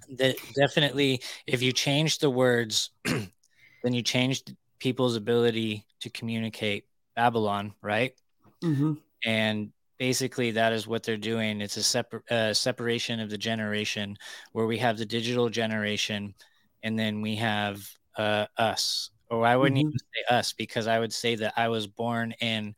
That 0.10 0.38
definitely, 0.56 1.22
if 1.46 1.62
you 1.62 1.74
change 1.74 2.20
the 2.20 2.30
words, 2.30 2.92
then 3.06 3.94
you 3.94 4.02
change 4.02 4.44
people's 4.80 5.16
ability 5.16 5.86
to 6.00 6.10
communicate 6.10 6.86
Babylon, 7.18 7.76
right? 7.84 8.14
hmm 8.62 8.98
And 9.26 9.74
basically 9.98 10.52
that 10.52 10.74
is 10.74 10.88
what 10.88 11.04
they're 11.04 11.18
doing. 11.18 11.62
It's 11.62 11.78
a 11.78 11.84
separ- 11.84 12.24
uh, 12.30 12.54
separation 12.54 13.20
of 13.20 13.30
the 13.30 13.38
generation 13.38 14.18
where 14.54 14.68
we 14.68 14.78
have 14.80 14.98
the 14.98 15.06
digital 15.06 15.50
generation, 15.50 16.36
and 16.84 16.98
then 16.98 17.22
we 17.22 17.36
have 17.38 17.88
uh, 18.18 18.48
us. 18.58 19.12
Or 19.30 19.46
I 19.46 19.56
wouldn't 19.58 19.78
Mhm. 19.78 19.80
even 19.80 20.00
say 20.14 20.36
us 20.36 20.54
because 20.54 20.88
I 20.88 21.00
would 21.00 21.14
say 21.14 21.36
that 21.36 21.54
I 21.58 21.70
was 21.70 21.88
born 21.88 22.34
in 22.42 22.76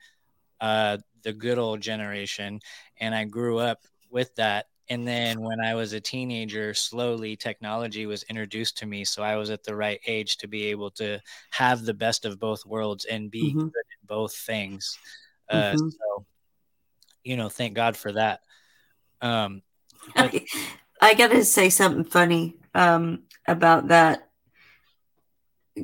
uh, 0.61 0.99
the 1.23 1.33
good 1.33 1.59
old 1.59 1.81
generation, 1.81 2.61
and 2.99 3.15
I 3.15 3.25
grew 3.25 3.59
up 3.59 3.79
with 4.11 4.35
that. 4.35 4.67
And 4.89 5.07
then 5.07 5.41
when 5.41 5.59
I 5.59 5.75
was 5.75 5.93
a 5.93 6.01
teenager, 6.01 6.73
slowly 6.73 7.35
technology 7.35 8.07
was 8.07 8.23
introduced 8.23 8.77
to 8.79 8.87
me. 8.87 9.05
So 9.05 9.21
I 9.21 9.35
was 9.35 9.51
at 9.51 9.63
the 9.63 9.75
right 9.75 9.99
age 10.07 10.37
to 10.37 10.47
be 10.47 10.65
able 10.65 10.89
to 10.91 11.19
have 11.51 11.85
the 11.85 11.93
best 11.93 12.25
of 12.25 12.39
both 12.39 12.65
worlds 12.65 13.05
and 13.05 13.29
be 13.29 13.53
Mhm. 13.53 13.71
good 13.71 13.85
in 13.91 14.07
both 14.07 14.35
things. 14.35 14.97
Uh, 15.47 15.73
Mhm. 15.73 15.91
So, 15.91 16.25
you 17.23 17.37
know, 17.37 17.49
thank 17.49 17.75
God 17.75 17.95
for 17.95 18.13
that. 18.13 18.41
Um, 19.21 19.61
I, 20.15 20.45
I 21.01 21.13
gotta 21.13 21.45
say 21.45 21.69
something 21.69 22.03
funny 22.03 22.55
um, 22.73 23.23
about 23.47 23.89
that. 23.89 24.27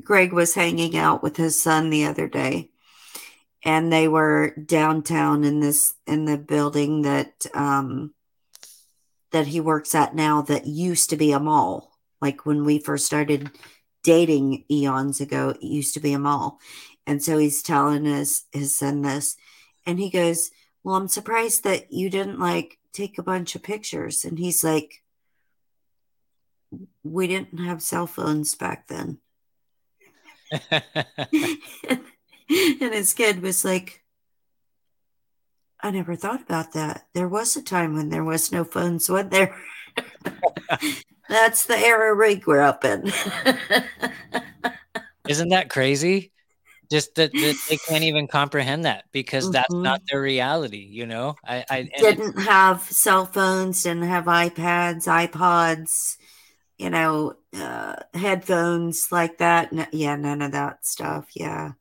Greg 0.03 0.34
was 0.34 0.56
hanging 0.56 0.98
out 0.98 1.22
with 1.22 1.38
his 1.38 1.61
son 1.61 1.91
the 1.91 2.06
other 2.06 2.27
day, 2.27 2.72
and 3.64 3.94
they 3.94 4.07
were 4.07 4.56
downtown 4.65 5.44
in 5.44 5.60
this 5.60 5.94
in 6.07 6.26
the 6.26 6.38
building 6.40 7.03
that 7.03 7.45
um, 7.53 8.14
that 9.35 9.47
he 9.47 9.59
works 9.59 9.93
at 9.93 10.15
now. 10.15 10.41
That 10.41 10.65
used 10.65 11.09
to 11.09 11.17
be 11.17 11.33
a 11.33 11.39
mall. 11.41 11.91
Like 12.21 12.45
when 12.45 12.63
we 12.63 12.79
first 12.79 13.05
started 13.05 13.51
dating 14.01 14.63
eons 14.71 15.19
ago, 15.19 15.49
it 15.49 15.61
used 15.61 15.93
to 15.95 15.99
be 15.99 16.13
a 16.13 16.19
mall. 16.19 16.61
And 17.05 17.21
so 17.21 17.37
he's 17.37 17.61
telling 17.61 18.05
his 18.05 18.43
his 18.53 18.77
son 18.77 19.01
this, 19.01 19.35
and 19.85 19.99
he 19.99 20.09
goes, 20.09 20.51
"Well, 20.83 20.95
I'm 20.95 21.09
surprised 21.09 21.65
that 21.65 21.91
you 21.91 22.09
didn't 22.09 22.39
like 22.39 22.79
take 22.93 23.17
a 23.17 23.23
bunch 23.23 23.55
of 23.55 23.61
pictures." 23.61 24.23
And 24.23 24.39
he's 24.39 24.63
like, 24.63 25.03
"We 27.03 27.27
didn't 27.27 27.59
have 27.59 27.81
cell 27.81 28.07
phones 28.07 28.55
back 28.55 28.87
then." 28.87 29.19
and 32.49 32.93
his 32.93 33.13
kid 33.13 33.41
was 33.41 33.65
like, 33.65 34.05
"I 35.85 35.91
never 35.91 36.15
thought 36.15 36.41
about 36.41 36.73
that. 36.73 37.05
There 37.13 37.27
was 37.27 37.55
a 37.55 37.61
time 37.61 37.95
when 37.95 38.09
there 38.09 38.23
was 38.23 38.51
no 38.51 38.63
phones, 38.63 39.09
wasn't 39.09 39.31
there?" 39.31 39.55
That's 41.29 41.65
the 41.65 41.77
era 41.77 42.15
rig 42.15 42.37
we 42.37 42.41
grew 42.41 42.61
up 42.61 42.85
in. 42.85 43.11
Isn't 45.27 45.49
that 45.49 45.69
crazy? 45.69 46.31
Just 46.91 47.15
that, 47.15 47.31
that 47.31 47.55
they 47.67 47.77
can't 47.89 48.03
even 48.03 48.27
comprehend 48.27 48.85
that 48.85 49.05
because 49.11 49.49
that's 49.49 49.73
Mhm. 49.73 49.83
not 49.83 50.01
their 50.09 50.21
reality, 50.21 50.87
you 50.89 51.07
know. 51.07 51.35
I, 51.43 51.65
I 51.69 51.89
didn't 51.97 52.39
have 52.41 52.83
cell 52.83 53.25
phones, 53.25 53.81
didn't 53.83 54.03
have 54.03 54.25
iPads, 54.25 55.07
iPods, 55.07 56.17
you 56.77 56.91
know, 56.91 57.33
uh, 57.55 57.95
headphones 58.13 59.11
like 59.11 59.39
that. 59.39 59.73
N- 59.73 59.87
yeah, 59.91 60.15
none 60.15 60.43
of 60.43 60.51
that 60.51 60.85
stuff. 60.85 61.25
Yeah. 61.35 61.71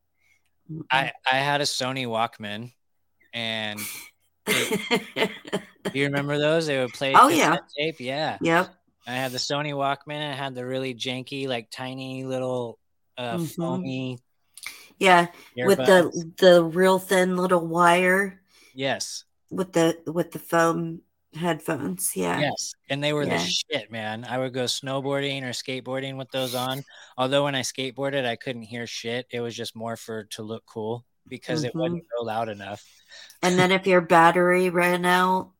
I 0.90 1.12
I 1.30 1.36
had 1.36 1.60
a 1.60 1.64
Sony 1.64 2.06
Walkman, 2.06 2.72
and 3.34 3.78
it- 4.46 5.30
you 5.92 6.04
remember 6.04 6.38
those? 6.38 6.66
They 6.66 6.78
would 6.78 6.92
play. 6.94 7.12
Oh, 7.14 7.28
yeah. 7.28 7.58
tape. 7.78 8.00
Yeah. 8.00 8.38
Yep. 8.40 8.74
I 9.06 9.12
had 9.12 9.32
the 9.32 9.38
Sony 9.38 9.72
Walkman. 9.74 10.14
and 10.14 10.32
It 10.32 10.36
had 10.36 10.54
the 10.54 10.64
really 10.64 10.94
janky, 10.94 11.46
like 11.46 11.68
tiny 11.70 12.24
little 12.24 12.78
uh, 13.18 13.36
Mhm. 13.36 13.54
foamy. 13.54 14.18
Yeah, 14.98 15.26
with 15.56 15.78
the 15.78 16.32
the 16.38 16.64
real 16.64 16.98
thin 17.00 17.36
little 17.36 17.66
wire 17.66 18.40
Yes. 18.74 19.24
with 19.50 19.72
the 19.72 19.98
with 20.06 20.30
the 20.32 20.38
foam 20.38 21.02
headphones. 21.34 22.12
Yeah. 22.16 22.38
Yes, 22.40 22.72
and 22.88 23.02
they 23.02 23.12
were 23.12 23.24
Yeah. 23.24 23.38
the 23.38 23.44
shit, 23.44 23.90
man. 23.90 24.24
I 24.24 24.38
would 24.38 24.54
go 24.54 24.64
snowboarding 24.64 25.42
or 25.42 25.50
skateboarding 25.50 26.16
with 26.16 26.30
those 26.30 26.54
on. 26.54 26.84
Although 27.18 27.44
when 27.44 27.54
I 27.56 27.60
skateboarded, 27.62 28.24
I 28.24 28.36
couldn't 28.36 28.62
hear 28.62 28.86
shit. 28.86 29.26
It 29.30 29.40
was 29.40 29.54
just 29.54 29.74
more 29.76 29.96
for 29.96 30.24
to 30.24 30.42
look 30.42 30.64
cool 30.66 31.04
because 31.28 31.64
it 31.64 31.74
wasn't 31.74 32.04
real 32.16 32.24
loud 32.26 32.48
enough. 32.48 32.84
And 33.42 33.58
then 33.58 33.72
if 33.72 33.86
your 33.86 34.00
battery 34.00 34.70
ran 34.70 35.04
out, 35.04 35.50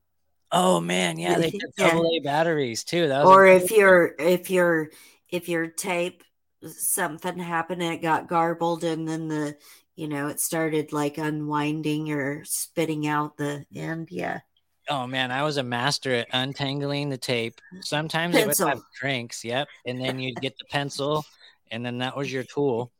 Oh 0.51 0.79
man, 0.79 1.17
yeah, 1.17 1.37
they 1.37 1.51
did 1.51 1.61
double 1.75 2.07
A 2.07 2.19
batteries 2.19 2.83
too. 2.83 3.11
Or 3.11 3.45
if 3.45 3.71
your 3.71 4.15
if 4.17 4.49
your 4.49 4.89
if 5.29 5.49
your 5.49 5.67
tape 5.67 6.23
something 6.63 7.37
happened 7.37 7.81
and 7.81 7.93
it 7.93 8.01
got 8.01 8.27
garbled 8.27 8.83
and 8.83 9.07
then 9.07 9.27
the 9.27 9.57
you 9.95 10.07
know 10.07 10.27
it 10.27 10.39
started 10.39 10.93
like 10.93 11.17
unwinding 11.17 12.11
or 12.11 12.43
spitting 12.45 13.05
out 13.05 13.37
the 13.37 13.65
end 13.75 14.07
yeah 14.11 14.39
Oh 14.87 15.07
man, 15.07 15.31
I 15.31 15.41
was 15.41 15.57
a 15.57 15.63
master 15.63 16.13
at 16.13 16.27
untangling 16.31 17.09
the 17.09 17.17
tape. 17.17 17.59
Sometimes 17.81 18.35
it 18.35 18.45
would 18.45 18.57
have 18.59 18.67
Pencil. 18.67 18.85
cranks, 18.99 19.43
yep. 19.43 19.67
And 19.87 19.99
then 19.99 20.19
you'd 20.19 20.39
get 20.41 20.57
the 20.59 20.65
pencil, 20.65 21.25
and 21.71 21.83
then 21.83 21.97
that 21.97 22.15
was 22.15 22.31
your 22.31 22.43
tool. 22.43 22.91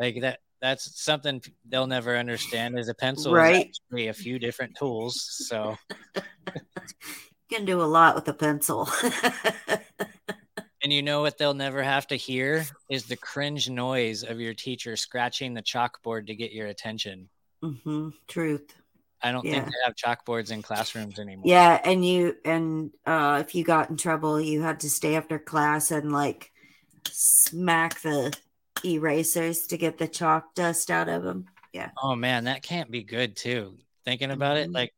Like 0.00 0.20
that 0.22 0.40
that's 0.62 1.02
something 1.02 1.42
they'll 1.68 1.86
never 1.88 2.16
understand 2.16 2.78
is 2.78 2.88
a 2.88 2.94
pencil 2.94 3.34
Right. 3.34 3.66
is 3.68 3.80
actually 3.90 4.08
a 4.08 4.14
few 4.14 4.38
different 4.38 4.76
tools. 4.76 5.20
So 5.48 5.76
you 6.16 6.22
can 7.50 7.64
do 7.66 7.82
a 7.82 7.84
lot 7.84 8.14
with 8.14 8.26
a 8.28 8.32
pencil 8.32 8.88
and 10.82 10.92
you 10.92 11.02
know 11.02 11.20
what 11.20 11.36
they'll 11.38 11.52
never 11.54 11.82
have 11.82 12.06
to 12.08 12.16
hear 12.16 12.64
is 12.88 13.04
the 13.06 13.16
cringe 13.16 13.68
noise 13.68 14.22
of 14.22 14.40
your 14.40 14.54
teacher 14.54 14.96
scratching 14.96 15.52
the 15.52 15.62
chalkboard 15.62 16.26
to 16.28 16.34
get 16.34 16.52
your 16.52 16.68
attention. 16.68 17.28
mm-hmm. 17.62 18.08
truth 18.28 18.74
I 19.24 19.30
don't 19.30 19.42
think 19.42 19.64
they 19.66 19.72
have 19.84 19.94
chalkboards 19.94 20.50
in 20.50 20.62
classrooms 20.62 21.18
anymore. 21.18 21.44
yeah 21.46 21.80
and 21.84 22.04
you 22.04 22.36
and 22.44 22.90
uh 23.04 23.42
if 23.46 23.54
you 23.54 23.64
got 23.64 23.90
in 23.90 23.96
trouble 23.96 24.40
you 24.40 24.62
had 24.62 24.80
to 24.80 24.90
stay 24.90 25.14
after 25.16 25.38
class 25.38 25.90
and 25.90 26.12
like 26.12 26.50
smack 27.08 28.00
the 28.00 28.32
erasers 28.84 29.66
to 29.68 29.76
get 29.76 29.98
the 29.98 30.08
chalk 30.08 30.54
dust 30.54 30.90
out 30.90 31.08
of 31.08 31.22
them 31.22 31.46
yeah 31.72 31.90
Oh 32.02 32.14
man, 32.16 32.44
that 32.44 32.62
can't 32.62 32.90
be 32.90 33.02
good 33.02 33.36
too. 33.36 33.76
Thinking 34.04 34.30
about 34.30 34.56
it, 34.56 34.70
Mhm. 34.70 34.74
like, 34.74 34.94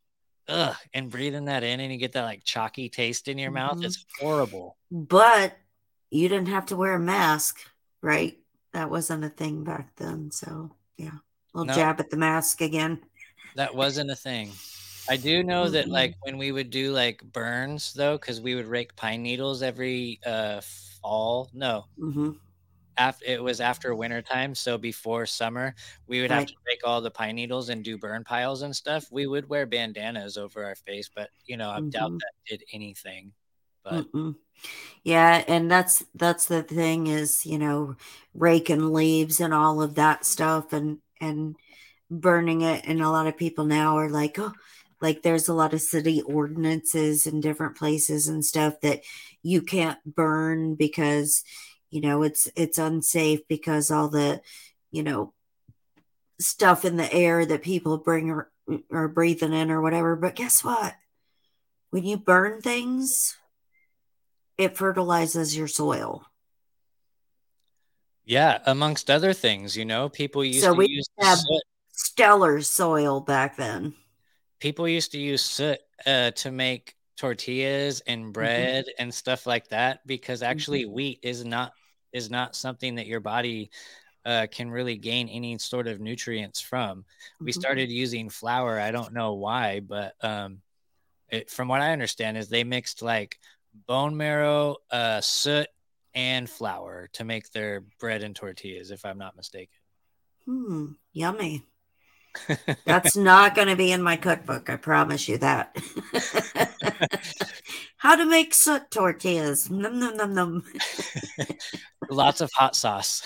ugh, 0.49 0.77
and 0.95 1.11
breathing 1.11 1.47
that 1.47 1.63
in, 1.63 1.81
and 1.81 1.93
you 1.93 1.99
get 1.99 2.13
that 2.13 2.25
like 2.25 2.45
chalky 2.45 2.89
taste 2.89 3.29
in 3.29 3.37
your 3.39 3.51
mouth. 3.51 3.79
Mhm. 3.79 3.85
It's 3.87 4.05
horrible. 4.19 4.77
but 4.91 5.57
you 6.11 6.29
didn't 6.29 6.49
have 6.49 6.67
to 6.67 6.77
wear 6.77 6.95
a 6.95 7.01
mask 7.01 7.61
right 8.01 8.39
that 8.73 8.91
wasn't 8.91 9.25
a 9.25 9.29
thing 9.29 9.65
back 9.65 9.95
then 9.97 10.31
so 10.31 10.71
yeah 10.97 11.19
little 11.53 11.67
No. 11.67 11.75
jab 11.75 11.99
at 12.01 12.11
the 12.11 12.17
mask 12.17 12.61
again 12.61 13.03
That 13.57 13.75
wasn't 13.75 14.11
a 14.11 14.17
thing. 14.17 14.51
I 15.09 15.17
do 15.17 15.43
know 15.43 15.69
that 15.69 15.87
Mm-mm. 15.87 15.91
like 15.93 16.15
when 16.23 16.39
we 16.39 16.51
would 16.53 16.71
do 16.71 16.93
like 16.93 17.23
burns 17.33 17.93
though, 17.93 18.17
because 18.19 18.41
we 18.41 18.55
would 18.55 18.67
rake 18.67 18.97
pine 18.97 19.23
needles 19.23 19.63
every 19.63 20.21
uh 20.25 20.61
fall. 21.03 21.51
No, 21.53 21.85
hmm 21.99 22.33
after 22.97 23.25
it 23.27 23.43
was 23.43 23.61
after 23.61 23.95
winter 23.95 24.23
time, 24.23 24.55
so 24.55 24.79
before 24.79 25.27
summer, 25.27 25.75
we 26.07 26.21
would 26.21 26.31
have 26.31 26.47
to 26.47 26.55
rake 26.67 26.81
all 26.85 27.01
the 27.01 27.11
pine 27.11 27.37
needles 27.37 27.69
and 27.71 27.85
do 27.85 27.99
burn 27.99 28.25
piles 28.25 28.63
and 28.63 28.75
stuff. 28.77 29.07
We 29.11 29.27
would 29.27 29.49
wear 29.49 29.67
bandanas 29.67 30.37
over 30.39 30.65
our 30.65 30.75
face, 30.77 31.09
but 31.15 31.31
you 31.47 31.57
know, 31.57 31.71
I 31.71 31.81
doubt 31.93 32.13
Mhm. 32.13 32.21
that 32.21 32.33
did 32.49 32.65
anything. 32.73 33.33
But 33.85 34.05
Mm-mm. 34.17 34.37
yeah 35.05 35.45
and 35.49 35.71
that's 35.71 36.05
that's 36.15 36.47
the 36.47 36.63
thing 36.63 37.07
is 37.09 37.47
you 37.47 37.59
know 37.59 37.97
raking 38.35 38.93
leaves 38.93 39.41
and 39.41 39.55
all 39.55 39.83
of 39.83 39.97
that 39.97 40.25
stuff 40.27 40.73
and 40.73 40.99
and 41.21 41.57
burning 42.11 42.63
it 42.63 42.85
and 42.87 43.03
a 43.03 43.11
lot 43.11 43.27
of 43.29 43.37
people 43.39 43.65
now 43.67 43.97
are 43.99 44.11
like 44.11 44.39
oh 44.39 44.53
like 45.03 45.23
there's 45.23 45.49
a 45.49 45.55
lot 45.55 45.75
of 45.75 45.83
city 45.83 46.23
ordinances 46.23 47.27
in 47.27 47.41
different 47.41 47.77
places 47.77 48.29
and 48.29 48.45
stuff 48.45 48.81
that 48.83 49.03
you 49.43 49.63
can't 49.63 49.99
burn 50.17 50.75
because 50.77 51.45
you 51.95 52.01
know 52.01 52.25
it's 52.25 52.49
it's 52.57 52.77
unsafe 52.77 53.47
because 53.47 53.93
all 53.93 54.09
the 54.09 54.41
you 54.91 55.05
know 55.05 55.33
stuff 56.41 56.85
in 56.85 56.97
the 56.97 57.13
air 57.15 57.47
that 57.47 57.63
people 57.63 57.99
bring 57.99 58.31
or, 58.31 58.51
or 58.91 59.07
breathing 59.07 59.53
in 59.53 59.71
or 59.71 59.81
whatever. 59.81 60.17
But 60.17 60.35
guess 60.35 60.65
what? 60.65 60.95
When 61.91 62.03
you 62.05 62.17
burn 62.17 62.61
things 62.61 63.37
it 64.59 64.77
fertilizes 64.77 65.57
your 65.57 65.69
soil. 65.69 66.25
Yeah, 68.25 68.59
amongst 68.67 69.11
other 69.11 69.33
things, 69.33 69.77
you 69.77 69.85
know, 69.85 70.09
people 70.09 70.45
used 70.45 70.63
so 70.63 70.73
to 70.73 70.79
we 70.79 70.89
use 70.89 71.09
had 71.21 71.37
soot. 71.39 71.63
stellar 71.93 72.61
soil 72.63 73.21
back 73.21 73.57
then. 73.57 73.95
People 74.61 74.89
used 74.89 75.13
to 75.13 75.19
use 75.19 75.43
soot 75.43 75.79
uh, 76.07 76.31
to 76.33 76.51
make 76.51 76.95
tortillas 77.17 78.01
Mm-hmm. 78.01 78.13
and 78.13 78.33
bread 78.33 78.85
and 78.99 79.13
stuff 79.15 79.47
like 79.47 79.69
that 79.69 80.07
because 80.07 80.43
actually 80.43 80.87
wheat 80.87 81.21
is 81.23 81.45
not 81.45 81.73
is 82.15 82.31
not 82.31 82.57
something 82.57 82.95
that 82.95 83.07
your 83.07 83.21
body 83.21 83.71
uh, 84.25 84.47
can 84.51 84.71
really 84.71 84.97
gain 84.97 85.29
any 85.29 85.59
sort 85.59 85.87
of 85.87 86.01
nutrients 86.01 86.61
from. 86.61 87.05
We 87.41 87.53
Mhm. 87.53 87.61
started 87.61 87.91
using 87.91 88.31
flour. 88.31 88.81
I 88.81 88.91
don't 88.91 89.13
know 89.13 89.35
why, 89.35 89.81
but 89.81 90.15
um, 90.25 90.63
it, 91.29 91.51
from 91.51 91.69
what 91.69 91.83
I 91.83 91.93
understand, 91.93 92.39
is 92.39 92.49
they 92.49 92.65
mixed 92.65 93.03
like 93.03 93.39
bone 93.87 94.17
marrow, 94.17 94.77
uh, 94.91 95.21
soot, 95.21 95.67
and 96.15 96.49
flour 96.49 97.11
to 97.15 97.25
make 97.25 97.51
their 97.51 97.83
bread 97.99 98.23
and 98.23 98.35
tortillas. 98.35 98.91
If 98.91 99.05
I'm 99.05 99.19
not 99.19 99.37
mistaken. 99.37 99.77
hmm 100.47 100.93
yummy 101.13 101.67
That's 102.85 103.17
not 103.17 103.55
going 103.55 103.69
to 103.69 103.77
be 103.77 103.93
in 103.93 104.03
my 104.03 104.17
cookbook. 104.17 104.69
I 104.69 104.77
promise 104.77 105.29
you 105.29 105.39
that. 105.39 105.77
How 108.05 108.17
to 108.17 108.27
make 108.27 108.53
soot 108.53 108.91
tortillas. 108.91 109.71
Num, 109.71 109.99
num, 109.99 110.15
num, 110.19 110.35
num. 110.35 110.63
Lots 112.11 112.43
of 112.43 112.51
hot 112.53 112.77
sauce. 112.77 113.23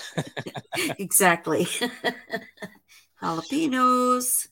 exactly. 0.97 1.65
Jalapenos. 3.21 4.47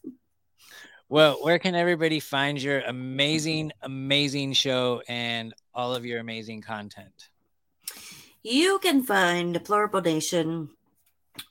Well, 1.07 1.37
where 1.41 1.59
can 1.59 1.75
everybody 1.75 2.19
find 2.19 2.61
your 2.61 2.81
amazing, 2.81 3.71
amazing 3.81 4.51
show 4.51 5.01
and 5.07 5.53
all 5.73 5.95
of 5.95 6.05
your 6.05 6.19
amazing 6.19 6.61
content? 6.61 7.29
You 8.43 8.79
can 8.79 9.03
find 9.03 9.53
Deplorable 9.53 10.01
Nation 10.01 10.71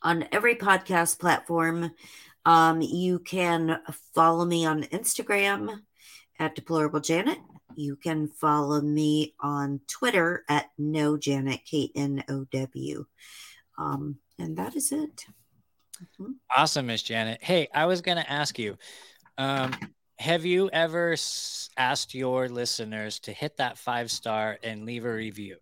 on 0.02 0.28
every 0.32 0.54
podcast 0.54 1.18
platform. 1.18 1.92
Um, 2.44 2.82
you 2.82 3.20
can 3.20 3.78
follow 4.14 4.44
me 4.44 4.66
on 4.66 4.82
Instagram 4.82 5.80
at 6.38 6.54
Deplorable 6.54 7.00
Janet. 7.00 7.38
You 7.76 7.96
can 7.96 8.28
follow 8.28 8.80
me 8.80 9.34
on 9.40 9.80
Twitter 9.86 10.44
at 10.48 10.70
No 10.78 11.16
Janet 11.16 11.60
K 11.64 11.90
N 11.94 12.24
O 12.28 12.44
W. 12.50 13.04
Um, 13.78 14.16
and 14.38 14.56
that 14.56 14.74
is 14.74 14.92
it. 14.92 15.26
Mhm. 16.18 16.34
Awesome, 16.54 16.86
Miss 16.86 17.02
Janet. 17.02 17.42
Hey, 17.42 17.68
I 17.74 17.86
was 17.86 18.00
going 18.00 18.16
to 18.18 18.30
ask 18.30 18.58
you 18.58 18.76
um, 19.38 19.72
have 20.18 20.46
you 20.46 20.70
ever 20.70 21.12
s- 21.12 21.68
asked 21.76 22.14
your 22.14 22.48
listeners 22.48 23.20
to 23.20 23.32
hit 23.32 23.58
that 23.58 23.76
five 23.76 24.10
star 24.10 24.58
and 24.62 24.86
leave 24.86 25.04
a 25.04 25.12
review? 25.12 25.58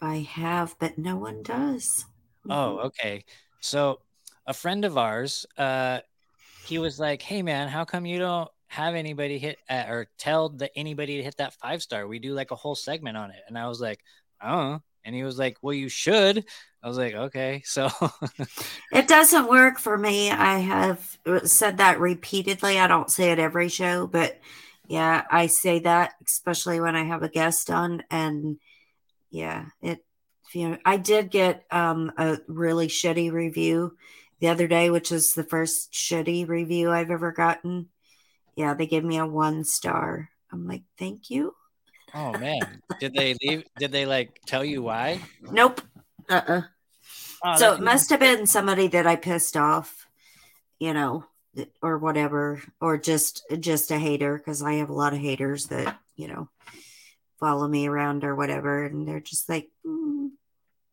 I 0.00 0.16
have, 0.18 0.74
but 0.80 0.98
no 0.98 1.16
one 1.16 1.42
does. 1.44 2.04
Oh, 2.50 2.78
okay. 2.78 3.24
So 3.60 4.00
a 4.46 4.52
friend 4.52 4.84
of 4.84 4.98
ours, 4.98 5.46
uh, 5.56 6.00
he 6.64 6.78
was 6.78 6.98
like, 6.98 7.22
"Hey, 7.22 7.42
man, 7.42 7.68
how 7.68 7.84
come 7.84 8.06
you 8.06 8.18
don't 8.18 8.50
have 8.68 8.94
anybody 8.94 9.38
hit 9.38 9.58
uh, 9.68 9.84
or 9.88 10.08
tell 10.18 10.48
the, 10.48 10.76
anybody 10.76 11.16
to 11.18 11.22
hit 11.22 11.36
that 11.38 11.54
five 11.54 11.82
star? 11.82 12.06
We 12.06 12.18
do 12.18 12.34
like 12.34 12.50
a 12.50 12.56
whole 12.56 12.74
segment 12.74 13.16
on 13.16 13.30
it." 13.30 13.40
And 13.48 13.58
I 13.58 13.68
was 13.68 13.80
like, 13.80 14.00
"Oh," 14.42 14.80
and 15.04 15.14
he 15.14 15.22
was 15.22 15.38
like, 15.38 15.58
"Well, 15.62 15.74
you 15.74 15.88
should." 15.88 16.44
I 16.82 16.88
was 16.88 16.98
like, 16.98 17.14
"Okay." 17.14 17.62
So 17.66 17.88
It 18.92 19.08
doesn't 19.08 19.48
work 19.48 19.78
for 19.78 19.96
me. 19.96 20.30
I 20.30 20.58
have 20.58 21.18
said 21.44 21.78
that 21.78 22.00
repeatedly. 22.00 22.78
I 22.78 22.86
don't 22.86 23.10
say 23.10 23.32
it 23.32 23.38
every 23.38 23.68
show, 23.68 24.06
but 24.06 24.40
yeah, 24.88 25.24
I 25.30 25.46
say 25.46 25.80
that 25.80 26.14
especially 26.24 26.80
when 26.80 26.96
I 26.96 27.04
have 27.04 27.22
a 27.22 27.28
guest 27.28 27.70
on. 27.70 28.04
And 28.10 28.58
yeah, 29.30 29.66
it. 29.82 30.04
you 30.52 30.70
know, 30.70 30.78
I 30.84 30.96
did 30.96 31.30
get 31.30 31.64
um, 31.70 32.12
a 32.16 32.38
really 32.46 32.88
shitty 32.88 33.32
review 33.32 33.96
the 34.40 34.48
other 34.48 34.68
day, 34.68 34.90
which 34.90 35.12
is 35.12 35.34
the 35.34 35.44
first 35.44 35.92
shitty 35.92 36.48
review 36.48 36.90
I've 36.90 37.10
ever 37.10 37.32
gotten. 37.32 37.88
Yeah, 38.56 38.74
they 38.74 38.86
gave 38.86 39.04
me 39.04 39.18
a 39.18 39.26
one 39.26 39.64
star. 39.64 40.30
I'm 40.50 40.66
like, 40.66 40.82
thank 40.98 41.30
you. 41.30 41.54
Oh 42.14 42.32
man, 42.38 42.82
did 42.98 43.14
they 43.14 43.36
leave? 43.42 43.64
Did 43.78 43.92
they 43.92 44.06
like 44.06 44.40
tell 44.46 44.64
you 44.64 44.82
why? 44.82 45.20
Nope. 45.42 45.80
Uh 46.28 46.42
uh 46.46 46.62
Oh, 47.44 47.56
so 47.56 47.74
it 47.74 47.80
must 47.80 48.10
have 48.10 48.20
been 48.20 48.46
somebody 48.46 48.88
that 48.88 49.06
I 49.06 49.14
pissed 49.16 49.56
off, 49.56 50.06
you 50.78 50.92
know, 50.92 51.24
or 51.82 51.98
whatever, 51.98 52.62
or 52.80 52.98
just 52.98 53.44
just 53.60 53.90
a 53.90 53.98
hater 53.98 54.36
because 54.36 54.62
I 54.62 54.74
have 54.74 54.90
a 54.90 54.94
lot 54.94 55.12
of 55.12 55.20
haters 55.20 55.66
that 55.66 55.98
you 56.16 56.28
know 56.28 56.48
follow 57.38 57.68
me 57.68 57.86
around 57.86 58.24
or 58.24 58.34
whatever, 58.34 58.84
and 58.84 59.06
they're 59.06 59.20
just 59.20 59.48
like, 59.48 59.68
mm, 59.86 60.30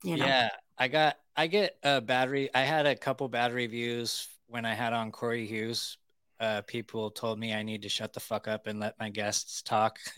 you 0.03 0.17
know, 0.17 0.25
Yeah, 0.25 0.49
I 0.77 0.87
got 0.89 1.17
I 1.35 1.47
get 1.47 1.77
a 1.81 2.01
battery. 2.01 2.49
I 2.53 2.61
had 2.61 2.85
a 2.85 2.95
couple 2.95 3.27
bad 3.29 3.53
reviews 3.53 4.27
when 4.47 4.65
I 4.65 4.73
had 4.73 4.93
on 4.93 5.11
Corey 5.11 5.45
Hughes. 5.45 5.97
Uh, 6.43 6.61
people 6.63 7.09
told 7.09 7.39
me 7.39 7.53
I 7.53 7.63
need 7.63 7.83
to 7.83 7.89
shut 7.89 8.11
the 8.11 8.19
fuck 8.19 8.49
up 8.49 8.67
and 8.67 8.79
let 8.79 8.99
my 8.99 9.09
guests 9.09 9.61
talk. 9.61 9.97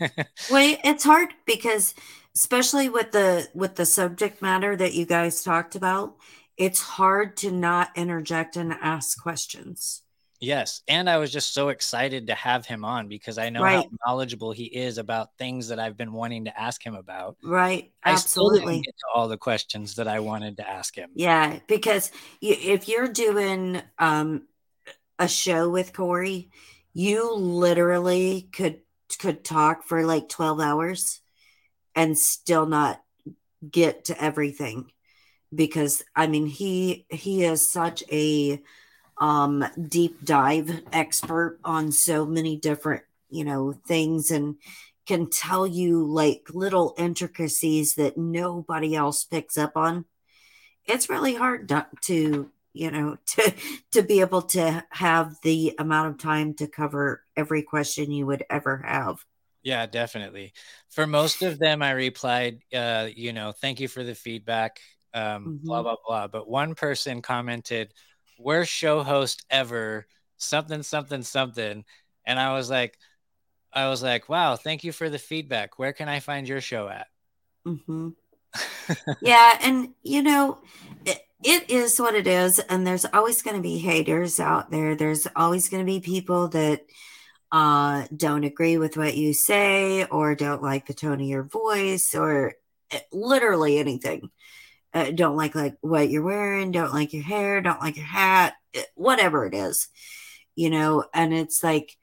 Well, 0.50 0.76
it's 0.84 1.04
hard 1.04 1.30
because 1.46 1.94
especially 2.34 2.88
with 2.88 3.12
the 3.12 3.48
with 3.54 3.76
the 3.76 3.86
subject 3.86 4.42
matter 4.42 4.76
that 4.76 4.94
you 4.94 5.06
guys 5.06 5.42
talked 5.42 5.76
about, 5.76 6.16
it's 6.56 6.80
hard 6.80 7.36
to 7.38 7.50
not 7.52 7.90
interject 7.96 8.56
and 8.56 8.72
ask 8.72 9.20
questions. 9.22 10.02
yes, 10.40 10.82
and 10.88 11.08
I 11.08 11.16
was 11.18 11.32
just 11.32 11.54
so 11.54 11.68
excited 11.70 12.26
to 12.26 12.34
have 12.34 12.66
him 12.66 12.84
on 12.84 13.08
because 13.08 13.38
I 13.38 13.50
know 13.50 13.64
how 13.64 13.84
knowledgeable 14.06 14.52
he 14.52 14.64
is 14.66 14.98
about 14.98 15.30
things 15.38 15.68
that 15.68 15.78
I've 15.78 15.96
been 15.96 16.12
wanting 16.12 16.44
to 16.46 16.60
ask 16.60 16.84
him 16.84 16.94
about. 16.94 17.36
Right? 17.42 17.92
I 18.04 18.16
still 18.16 18.50
Absolutely. 18.50 18.74
didn't 18.74 18.84
get 18.86 18.96
to 18.98 19.06
all 19.14 19.28
the 19.28 19.38
questions 19.38 19.94
that 19.96 20.08
I 20.08 20.20
wanted 20.20 20.58
to 20.58 20.68
ask 20.68 20.94
him. 20.94 21.10
Yeah, 21.14 21.60
because 21.68 22.10
if 22.40 22.88
you're 22.88 23.08
doing 23.08 23.80
um, 23.98 24.46
a 25.18 25.28
show 25.28 25.68
with 25.68 25.92
Corey, 25.92 26.50
you 26.92 27.34
literally 27.34 28.48
could 28.52 28.80
could 29.18 29.44
talk 29.44 29.84
for 29.84 30.04
like 30.04 30.28
12 30.28 30.60
hours 30.60 31.20
and 31.94 32.18
still 32.18 32.66
not 32.66 33.00
get 33.68 34.06
to 34.06 34.22
everything 34.22 34.90
because 35.54 36.02
I 36.14 36.26
mean 36.26 36.46
he 36.46 37.06
he 37.08 37.44
is 37.44 37.68
such 37.68 38.02
a 38.10 38.62
um 39.18 39.64
deep 39.88 40.24
dive 40.24 40.82
expert 40.92 41.58
on 41.64 41.92
so 41.92 42.26
many 42.26 42.56
different, 42.56 43.04
you 43.30 43.44
know, 43.44 43.72
things 43.86 44.30
and 44.30 44.56
can 45.06 45.30
tell 45.30 45.66
you 45.66 46.04
like 46.04 46.48
little 46.52 46.94
intricacies 46.98 47.94
that 47.94 48.18
nobody 48.18 48.94
else 48.94 49.24
picks 49.24 49.56
up 49.56 49.76
on. 49.76 50.04
It's 50.84 51.08
really 51.08 51.34
hard 51.34 51.68
to, 51.68 51.86
to 52.02 52.50
you 52.76 52.90
know 52.90 53.16
to 53.26 53.54
to 53.92 54.02
be 54.02 54.20
able 54.20 54.42
to 54.42 54.84
have 54.90 55.36
the 55.42 55.74
amount 55.78 56.08
of 56.10 56.18
time 56.18 56.54
to 56.54 56.66
cover 56.66 57.22
every 57.36 57.62
question 57.62 58.10
you 58.10 58.26
would 58.26 58.44
ever 58.50 58.78
have 58.78 59.24
Yeah, 59.62 59.86
definitely. 59.86 60.52
For 60.90 61.06
most 61.06 61.42
of 61.42 61.58
them, 61.58 61.82
I 61.82 61.90
replied, 61.92 62.60
uh, 62.72 63.08
you 63.14 63.32
know, 63.32 63.52
thank 63.52 63.80
you 63.80 63.88
for 63.88 64.04
the 64.04 64.14
feedback, 64.14 64.80
um, 65.12 65.54
blah, 65.66 65.82
Mhm. 65.82 65.82
blah, 65.82 65.96
blah. 66.06 66.28
But 66.28 66.48
one 66.48 66.74
person 66.76 67.20
commented, 67.22 67.92
worst 68.38 68.70
show 68.72 69.02
host 69.02 69.44
ever, 69.50 70.06
something, 70.36 70.82
something, 70.84 71.22
something. 71.22 71.84
And 72.24 72.38
I 72.38 72.54
was 72.54 72.70
like, 72.70 72.96
I 73.72 73.88
was 73.88 74.02
like, 74.02 74.28
wow, 74.28 74.56
thank 74.56 74.84
you 74.84 74.92
for 74.92 75.10
the 75.10 75.18
feedback. 75.18 75.78
Where 75.78 75.92
can 75.94 76.08
I 76.08 76.20
find 76.20 76.48
your 76.48 76.60
show 76.62 76.88
at? 76.88 77.08
mm-hmm. 77.66 78.08
yeah 79.20 79.58
and 79.62 79.94
you 80.02 80.22
know 80.22 80.58
it, 81.04 81.25
it 81.44 81.70
is 81.70 81.98
what 81.98 82.14
it 82.14 82.26
is 82.26 82.58
and 82.58 82.86
there's 82.86 83.04
always 83.04 83.42
going 83.42 83.56
to 83.56 83.62
be 83.62 83.78
haters 83.78 84.40
out 84.40 84.70
there. 84.70 84.94
There's 84.94 85.26
always 85.36 85.68
going 85.68 85.84
to 85.84 85.90
be 85.92 86.00
people 86.00 86.48
that 86.48 86.82
uh 87.52 88.06
don't 88.14 88.44
agree 88.44 88.76
with 88.76 88.96
what 88.96 89.16
you 89.16 89.32
say 89.32 90.04
or 90.04 90.34
don't 90.34 90.62
like 90.62 90.86
the 90.86 90.94
tone 90.94 91.20
of 91.20 91.26
your 91.26 91.44
voice 91.44 92.14
or 92.14 92.54
eh, 92.90 93.00
literally 93.12 93.78
anything. 93.78 94.30
Uh, 94.94 95.10
don't 95.10 95.36
like 95.36 95.54
like 95.54 95.76
what 95.82 96.08
you're 96.08 96.22
wearing 96.22 96.70
don't 96.70 96.94
like 96.94 97.12
your 97.12 97.22
hair 97.22 97.60
don't 97.60 97.80
like 97.80 97.96
your 97.96 98.06
hat 98.06 98.54
eh, 98.74 98.82
whatever 98.94 99.44
it 99.44 99.52
is 99.54 99.88
you 100.56 100.70
know? 100.70 101.04
And 101.14 101.34
it's 101.34 101.62
like 101.62 101.94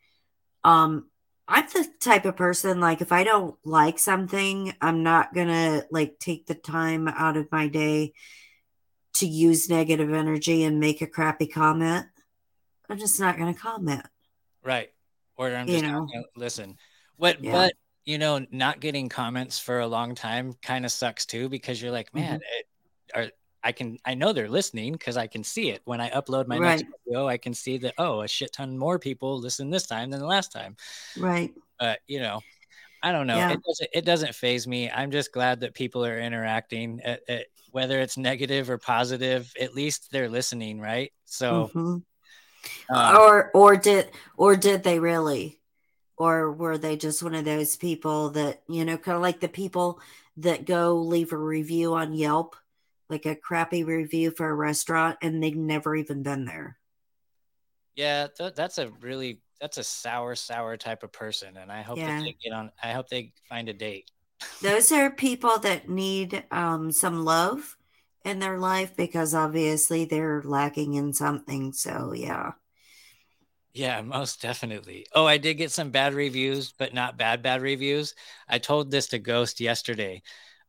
um 0.64 1.08
i'm 1.48 1.66
the 1.74 1.86
type 2.00 2.24
of 2.24 2.38
person 2.38 2.80
like 2.80 3.02
if 3.02 3.12
i 3.12 3.26
don't 3.26 3.56
like 3.66 4.00
something 4.00 4.74
i'm 4.80 5.04
not 5.04 5.34
gonna 5.34 5.84
like 5.92 6.18
take 6.18 6.46
the 6.46 6.56
time 6.56 7.08
out 7.10 7.36
of 7.36 7.52
my 7.52 7.68
day 7.68 8.14
to 9.14 9.26
use 9.28 9.70
negative 9.70 10.12
energy 10.14 10.64
and 10.64 10.80
make 10.80 11.02
a 11.02 11.08
crappy 11.08 11.48
comment 11.48 12.06
i'm 12.90 12.98
just 12.98 13.20
not 13.20 13.38
gonna 13.38 13.54
comment 13.54 14.06
Right. 14.64 14.90
Or 15.36 15.50
I'm 15.50 15.68
You 15.68 15.74
just 15.74 15.86
not 15.92 16.08
know. 16.08 16.24
listen. 16.38 16.78
What 17.18 17.44
Yeah. 17.44 17.52
but 17.52 17.74
you 18.06 18.18
know, 18.18 18.46
not 18.52 18.80
getting 18.80 19.10
comments 19.10 19.60
for 19.60 19.80
a 19.80 19.88
long 19.88 20.14
time 20.16 20.54
kind 20.62 20.86
of 20.86 20.92
sucks 20.92 21.26
too 21.26 21.50
because 21.50 21.82
you're 21.82 21.92
like, 21.92 22.14
man, 22.14 22.40
Mm-hmm. 22.40 22.60
it, 22.60 22.66
are 23.14 23.32
I 23.64 23.72
can 23.72 23.98
I 24.06 24.14
know 24.14 24.32
they're 24.32 24.50
listening 24.50 24.94
because 24.94 25.18
I 25.18 25.28
can 25.28 25.44
see 25.44 25.70
it 25.70 25.82
when 25.86 26.00
I 26.00 26.10
upload 26.12 26.48
my 26.48 26.58
Right. 26.60 26.80
next 26.80 26.86
video. 27.06 27.28
I 27.28 27.38
can 27.38 27.54
see 27.54 27.78
that 27.80 27.94
oh, 27.98 28.22
a 28.22 28.28
shit 28.28 28.54
ton 28.54 28.78
more 28.78 29.00
people 29.00 29.38
listen 29.40 29.70
this 29.70 29.86
time 29.88 30.10
than 30.12 30.20
the 30.22 30.26
last 30.28 30.52
time. 30.54 30.76
right 31.18 31.54
But 31.80 32.00
you 32.08 32.20
know, 32.20 32.40
I 33.04 33.12
don't 33.12 33.28
know. 33.28 33.36
Yeah. 33.36 33.52
It 33.52 33.60
doesn't 33.68 33.90
it 33.94 34.06
doesn't 34.06 34.34
phase 34.34 34.66
me. 34.66 34.90
I'm 34.90 35.12
just 35.12 35.34
glad 35.34 35.60
that 35.60 35.74
people 35.74 36.06
are 36.06 36.20
interacting. 36.20 37.02
At, 37.04 37.22
at, 37.28 37.46
whether 37.72 38.00
it's 38.00 38.18
negative 38.18 38.70
or 38.70 38.78
positive, 38.78 39.52
at 39.60 39.74
least 39.74 40.10
they're 40.12 40.30
listening, 40.30 40.80
right? 40.80 41.12
So, 41.26 41.70
Mhm. 41.74 42.04
um, 42.90 43.18
or 43.18 43.52
or 43.54 43.76
did 43.76 44.10
or 44.38 44.56
did 44.56 44.84
they 44.84 45.00
really 45.00 45.60
or 46.18 46.52
were 46.52 46.78
they 46.78 46.96
just 46.96 47.24
one 47.24 47.36
of 47.36 47.44
those 47.46 47.76
people 47.76 48.30
that 48.30 48.62
you 48.70 48.86
know 48.86 48.98
kind 48.98 49.16
of 49.16 49.22
like 49.22 49.40
the 49.42 49.50
people 49.50 50.00
that 50.38 50.66
go 50.66 50.96
leave 50.96 51.34
a 51.34 51.38
review 51.38 51.94
on 51.96 52.14
yelp 52.14 52.56
like 53.10 53.26
a 53.26 53.36
crappy 53.36 53.84
review 53.84 54.32
for 54.32 54.48
a 54.48 54.54
restaurant 54.54 55.18
and 55.22 55.44
they've 55.44 55.58
never 55.58 55.96
even 55.96 56.24
been 56.24 56.46
there 56.46 56.78
Yeah, 57.96 58.28
th- 58.38 58.56
that's 58.56 58.78
a 58.78 58.90
really 59.02 59.42
that's 59.64 59.78
a 59.78 59.84
sour, 59.84 60.36
sour 60.36 60.76
type 60.76 61.04
of 61.04 61.14
person, 61.14 61.56
and 61.56 61.72
I 61.72 61.84
hope 61.84 62.00
Yeah. 62.00 62.08
that 62.08 62.18
they 62.26 62.36
get 62.44 62.52
on. 62.54 62.70
I 62.84 62.92
hope 62.92 63.08
they 63.08 63.32
find 63.48 63.70
a 63.70 63.74
date. 63.74 64.12
those 64.62 64.92
are 64.92 65.12
people 65.12 65.60
that 65.60 65.90
need 65.90 66.44
um, 66.52 66.92
some 66.92 67.24
love 67.26 67.78
in 68.26 68.40
their 68.40 68.58
life 68.58 68.96
because 68.96 69.34
obviously 69.34 70.06
they're 70.06 70.42
lacking 70.44 70.94
in 70.94 71.14
something 71.14 71.74
so 71.74 72.14
yeah 72.14 72.54
Yeah, 73.74 74.02
most 74.02 74.42
definitely. 74.42 75.08
Oh, 75.14 75.26
I 75.26 75.38
did 75.38 75.56
get 75.56 75.72
some 75.72 75.90
bad 75.90 76.14
reviews, 76.14 76.72
but 76.74 76.94
not 76.94 77.18
bad 77.18 77.42
bad 77.42 77.62
reviews. 77.62 78.14
I 78.48 78.60
told 78.60 78.92
this 78.92 79.08
to 79.10 79.20
Ghost 79.20 79.60
yesterday, 79.60 80.22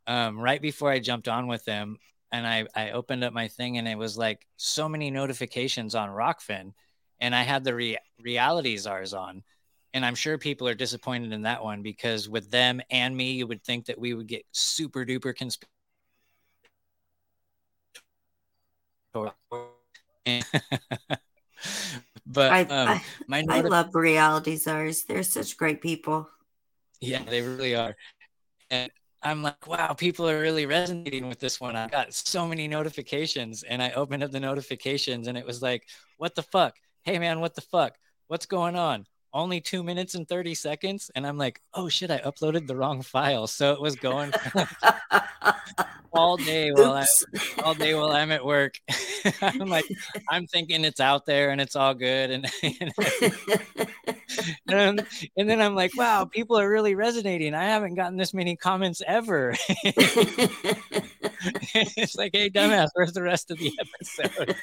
um, 0.06 0.38
right 0.40 0.62
before 0.62 0.90
I 0.90 1.00
jumped 1.00 1.28
on 1.28 1.46
with 1.48 1.64
them, 1.64 1.98
and 2.32 2.46
I 2.46 2.66
I 2.74 2.92
opened 2.92 3.24
up 3.24 3.32
my 3.34 3.48
thing 3.48 3.78
and 3.78 3.88
it 3.88 3.98
was 3.98 4.16
like 4.18 4.46
so 4.56 4.88
many 4.88 5.10
notifications 5.10 5.94
on 5.94 6.10
Rokfin, 6.10 6.72
and 7.20 7.34
I 7.34 7.42
had 7.42 7.64
the 7.64 7.74
re- 7.74 7.98
reality 8.22 8.76
czars 8.76 9.14
on, 9.14 9.42
and 9.92 10.04
I'm 10.04 10.14
sure 10.14 10.38
people 10.38 10.68
are 10.68 10.74
disappointed 10.74 11.32
in 11.32 11.42
that 11.42 11.62
one 11.62 11.82
because 11.82 12.28
with 12.28 12.50
them 12.50 12.80
and 12.90 13.16
me, 13.16 13.32
you 13.32 13.46
would 13.46 13.62
think 13.62 13.86
that 13.86 13.98
we 13.98 14.14
would 14.14 14.26
get 14.26 14.44
super 14.52 15.04
duper 15.04 15.34
conspiracy. 15.34 15.68
but 22.26 22.50
I, 22.52 22.62
um, 22.62 22.88
I, 22.88 23.02
my 23.28 23.44
I 23.48 23.60
love 23.60 23.94
reality 23.94 24.56
czars. 24.56 25.04
They're 25.04 25.22
such 25.22 25.56
great 25.56 25.80
people. 25.80 26.28
Yeah, 27.00 27.22
they 27.22 27.42
really 27.42 27.76
are. 27.76 27.94
And 28.70 28.90
I'm 29.22 29.42
like, 29.42 29.66
wow, 29.66 29.92
people 29.94 30.28
are 30.28 30.40
really 30.40 30.66
resonating 30.66 31.28
with 31.28 31.38
this 31.38 31.60
one. 31.60 31.76
I 31.76 31.88
got 31.88 32.12
so 32.12 32.46
many 32.46 32.68
notifications 32.68 33.62
and 33.62 33.82
I 33.82 33.92
opened 33.92 34.22
up 34.22 34.30
the 34.30 34.40
notifications 34.40 35.28
and 35.28 35.38
it 35.38 35.46
was 35.46 35.62
like, 35.62 35.86
what 36.18 36.34
the 36.34 36.42
fuck? 36.42 36.74
Hey 37.04 37.18
man, 37.18 37.40
what 37.40 37.54
the 37.54 37.60
fuck? 37.60 37.96
What's 38.28 38.46
going 38.46 38.76
on? 38.76 39.04
Only 39.30 39.60
two 39.60 39.82
minutes 39.82 40.14
and 40.14 40.26
30 40.26 40.54
seconds. 40.54 41.10
And 41.14 41.26
I'm 41.26 41.36
like, 41.36 41.60
oh 41.74 41.90
shit, 41.90 42.10
I 42.10 42.16
uploaded 42.20 42.66
the 42.66 42.76
wrong 42.76 43.02
file. 43.02 43.46
So 43.46 43.74
it 43.74 43.80
was 43.80 43.94
going 43.94 44.32
all 46.14 46.38
day 46.38 46.70
while 46.72 46.94
I 46.94 47.04
all 47.62 47.74
day 47.74 47.94
while 47.94 48.12
I'm 48.12 48.30
at 48.30 48.42
work. 48.42 48.80
I'm 49.42 49.68
like, 49.68 49.84
I'm 50.30 50.46
thinking 50.46 50.82
it's 50.82 50.98
out 51.00 51.26
there 51.26 51.50
and 51.50 51.60
it's 51.60 51.76
all 51.76 51.92
good. 51.92 52.30
And 52.30 52.50
and, 54.68 55.06
and 55.36 55.50
then 55.50 55.60
I'm 55.60 55.74
like, 55.74 55.94
wow, 55.98 56.24
people 56.24 56.58
are 56.58 56.70
really 56.70 56.94
resonating. 56.94 57.54
I 57.54 57.64
haven't 57.64 57.96
gotten 57.96 58.16
this 58.16 58.32
many 58.32 58.56
comments 58.56 59.02
ever. 59.06 59.54
it's 61.74 62.16
like, 62.16 62.30
hey, 62.32 62.48
dumbass, 62.48 62.88
where's 62.94 63.12
the 63.12 63.20
rest 63.20 63.50
of 63.50 63.58
the 63.58 63.78
episode? 63.78 64.56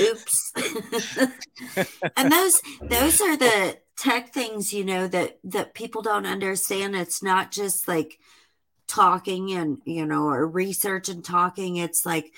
Oops. 0.00 0.52
and 2.16 2.32
those 2.32 2.62
those 2.82 3.20
are 3.20 3.36
the 3.36 3.78
tech 3.98 4.32
things, 4.32 4.72
you 4.72 4.84
know, 4.84 5.06
that 5.08 5.38
that 5.44 5.74
people 5.74 6.02
don't 6.02 6.26
understand. 6.26 6.96
It's 6.96 7.22
not 7.22 7.50
just 7.50 7.86
like 7.86 8.18
talking 8.92 9.52
and 9.52 9.78
you 9.84 10.04
know 10.04 10.24
or 10.28 10.46
research 10.46 11.08
and 11.08 11.24
talking 11.24 11.76
it's 11.76 12.04
like 12.04 12.34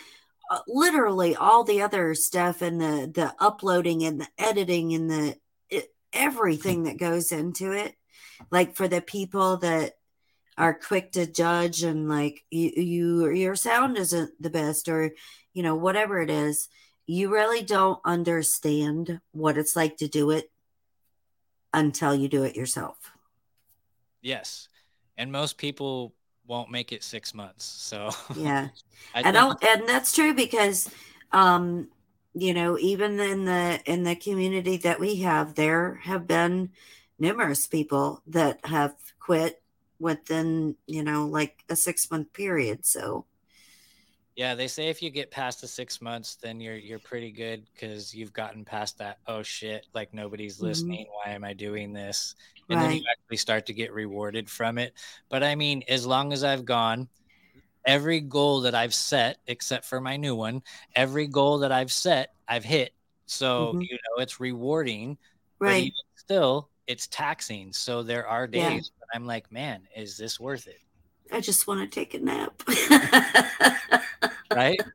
uh, 0.51 0.61
literally 0.69 1.35
all 1.35 1.65
the 1.65 1.83
other 1.83 2.15
stuff 2.15 2.63
and 2.63 2.81
the 2.81 3.11
the 3.13 3.35
uploading 3.41 4.05
and 4.05 4.21
the 4.21 4.29
editing 4.39 4.95
and 4.95 5.11
the 5.11 5.37
it, 5.69 5.93
everything 6.13 6.85
that 6.85 6.97
goes 6.97 7.33
into 7.33 7.73
it 7.73 7.97
like 8.53 8.77
for 8.77 8.87
the 8.87 9.01
people 9.01 9.57
that 9.57 9.95
are 10.57 10.79
quick 10.79 11.11
to 11.11 11.27
judge 11.27 11.83
and 11.83 12.09
like 12.09 12.45
you, 12.51 12.71
you 12.77 13.31
your 13.31 13.57
sound 13.57 13.97
isn't 13.97 14.31
the 14.41 14.51
best 14.51 14.89
or 14.89 15.13
you 15.55 15.63
know 15.63 15.75
whatever 15.75 16.21
it 16.21 16.31
is 16.31 16.69
you 17.07 17.33
really 17.33 17.63
don't 17.63 18.01
understand 18.05 19.21
what 19.33 19.59
it's 19.59 19.77
like 19.77 19.97
to 19.99 20.09
do 20.09 20.31
it 20.31 20.51
until 21.73 22.15
you 22.15 22.29
do 22.29 22.43
it 22.45 22.57
yourself 22.57 23.15
Yes. 24.25 24.69
And 25.19 25.31
most 25.31 25.59
people 25.59 26.15
won't 26.47 26.71
make 26.71 26.93
it 26.93 27.05
six 27.05 27.35
months. 27.35 27.65
So 27.65 28.11
yeah 28.37 28.69
I 29.15 29.21
and 29.21 29.37
think- 29.37 29.65
and 29.65 29.89
that's 29.89 30.13
true 30.13 30.35
because 30.35 30.91
um 31.31 31.89
you 32.35 32.53
know 32.53 32.79
even 32.79 33.21
in 33.21 33.45
the 33.45 33.81
in 33.85 34.03
the 34.03 34.17
community 34.17 34.79
that 34.79 34.99
we 34.99 35.17
have 35.17 35.55
there 35.55 36.01
have 36.03 36.27
been 36.27 36.71
numerous 37.19 37.67
people 37.67 38.23
that 38.27 38.59
have 38.65 38.95
quit 39.21 39.63
within 40.01 40.75
you 40.87 41.03
know 41.03 41.27
like 41.27 41.65
a 41.69 41.77
six 41.77 42.11
month 42.11 42.33
period 42.33 42.85
so 42.85 43.25
Yeah, 44.37 44.57
they 44.57 44.67
say 44.67 44.89
if 44.89 45.01
you 45.01 45.11
get 45.11 45.31
past 45.31 45.61
the 45.61 45.69
six 45.69 46.01
months, 46.03 46.37
then 46.37 46.61
you're 46.61 46.77
you're 46.77 46.99
pretty 46.99 47.31
good 47.31 47.67
because 47.73 48.13
you've 48.13 48.33
gotten 48.33 48.65
past 48.65 48.99
that. 48.99 49.19
Oh 49.29 49.43
shit! 49.45 49.87
Like 49.95 50.13
nobody's 50.13 50.61
Mhm. 50.61 50.63
listening. 50.63 51.07
Why 51.25 51.33
am 51.33 51.45
I 51.45 51.53
doing 51.55 51.93
this? 51.93 52.35
And 52.69 52.81
then 52.81 52.91
you 52.91 53.03
actually 53.11 53.37
start 53.37 53.67
to 53.67 53.73
get 53.75 53.93
rewarded 53.93 54.51
from 54.51 54.79
it. 54.79 54.95
But 55.29 55.45
I 55.45 55.55
mean, 55.55 55.85
as 55.89 56.05
long 56.07 56.33
as 56.33 56.43
I've 56.43 56.65
gone, 56.65 57.09
every 57.87 58.21
goal 58.21 58.63
that 58.63 58.75
I've 58.75 58.95
set, 58.95 59.39
except 59.49 59.87
for 59.87 60.01
my 60.01 60.17
new 60.17 60.37
one, 60.37 60.63
every 60.97 61.27
goal 61.29 61.59
that 61.61 61.73
I've 61.73 61.93
set, 61.93 62.35
I've 62.49 62.65
hit. 62.65 62.95
So 63.27 63.77
Mhm. 63.77 63.87
you 63.91 63.97
know, 63.97 64.23
it's 64.23 64.41
rewarding. 64.41 65.19
but 65.65 65.77
Right. 65.77 65.93
still, 66.17 66.71
it's 66.89 67.07
taxing. 67.09 67.73
So 67.73 68.03
there 68.03 68.27
are 68.29 68.47
Yeah. 68.53 68.79
days 68.79 68.93
when 68.99 69.09
I'm 69.23 69.27
like, 69.27 69.51
man, 69.53 69.89
is 69.97 70.17
this 70.19 70.41
worth 70.41 70.67
it? 70.69 70.81
I 71.35 71.41
just 71.41 71.67
want 71.67 71.81
to 71.81 71.87
take 71.87 72.15
a 72.15 72.19
nap 72.19 72.63
right? 74.55 74.81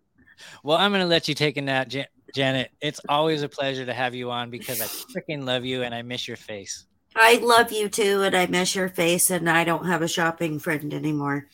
Well, 0.63 0.77
I'm 0.77 0.91
going 0.91 1.01
to 1.01 1.07
let 1.07 1.27
you 1.29 1.35
take 1.35 1.55
a 1.57 1.61
nap, 1.61 1.87
Jan- 1.89 2.07
Janet. 2.33 2.71
It's 2.81 2.99
always 3.07 3.43
a 3.43 3.49
pleasure 3.49 3.85
to 3.85 3.93
have 3.93 4.13
you 4.15 4.29
on 4.31 4.49
because 4.49 4.81
I 4.81 4.85
freaking 4.85 5.45
love 5.45 5.63
you 5.63 5.83
and 5.83 5.93
I 5.95 6.01
miss 6.01 6.27
your 6.27 6.37
face. 6.37 6.85
i 7.15 7.35
love 7.37 7.71
you 7.71 7.87
too 7.89 8.21
and 8.23 8.35
i 8.35 8.45
miss 8.45 8.75
your 8.75 8.87
face 8.89 9.29
and 9.31 9.49
i 9.49 9.63
don't 9.63 9.85
have 9.85 10.01
a 10.01 10.07
shopping 10.07 10.59
friend 10.59 10.93
anymore 10.93 11.47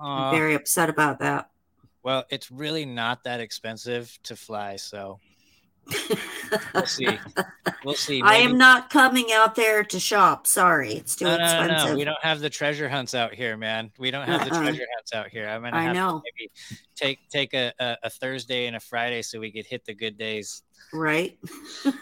Aw. 0.00 0.30
i'm 0.30 0.36
very 0.36 0.54
upset 0.54 0.88
about 0.88 1.18
that 1.20 1.50
Well, 2.02 2.24
it's 2.30 2.50
really 2.50 2.84
not 2.86 3.24
that 3.24 3.40
expensive 3.40 4.16
to 4.24 4.36
fly, 4.36 4.76
so 4.76 5.20
we'll 6.74 6.86
see. 6.86 7.08
We'll 7.84 7.94
see. 7.94 8.22
i 8.22 8.36
am 8.36 8.56
not 8.56 8.88
coming 8.90 9.26
out 9.32 9.54
there 9.54 9.84
to 9.84 10.00
shop 10.00 10.46
sorry 10.46 10.94
it's 10.94 11.16
too 11.16 11.24
No, 11.26 11.32
no, 11.32 11.36
no, 11.38 11.44
expensive 11.44 11.90
no. 11.90 11.96
We 11.96 12.04
don't 12.04 12.22
have 12.22 12.40
the 12.40 12.50
treasure 12.50 12.88
hunts 12.88 13.14
out 13.14 13.34
here, 13.34 13.56
man. 13.56 13.90
We 13.98 14.10
don't 14.10 14.26
have 14.26 14.48
the 14.48 14.54
Uh-uh. 14.54 14.62
treasure 14.62 14.86
hunts 14.96 15.12
out 15.12 15.28
here. 15.28 15.48
I'm 15.48 15.62
gonna 15.62 15.76
I 15.76 15.82
have 15.82 15.94
know. 15.94 16.18
to 16.18 16.22
maybe 16.24 16.50
take 16.96 17.18
take 17.28 17.52
a, 17.54 17.72
a, 17.78 17.96
a 18.04 18.10
Thursday 18.10 18.66
and 18.66 18.76
a 18.76 18.80
Friday 18.80 19.22
so 19.22 19.38
we 19.40 19.50
could 19.52 19.66
hit 19.66 19.84
the 19.84 19.94
good 19.94 20.16
days. 20.16 20.62
right 20.92 21.36
All 21.84 21.92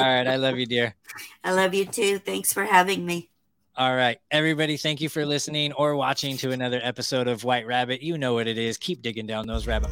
right, 0.00 0.26
I 0.26 0.36
love 0.36 0.58
you, 0.58 0.66
dear. 0.66 0.94
i 1.44 1.52
love 1.52 1.72
you 1.74 1.84
too 1.86 2.18
thanks 2.18 2.52
for 2.52 2.64
having 2.64 3.04
me 3.06 3.30
All 3.76 3.94
right, 3.94 4.18
everybody, 4.30 4.76
thank 4.76 5.00
you 5.00 5.08
for 5.08 5.24
listening 5.24 5.72
or 5.74 5.94
watching 5.96 6.36
to 6.38 6.50
another 6.50 6.80
episode 6.82 7.28
of 7.28 7.44
White 7.44 7.66
Rabbit. 7.66 8.02
You 8.02 8.18
know 8.18 8.34
what 8.34 8.46
it 8.48 8.58
is. 8.58 8.76
Keep 8.76 9.02
digging 9.02 9.26
down 9.26 9.46
those 9.46 9.66
rabbit. 9.66 9.90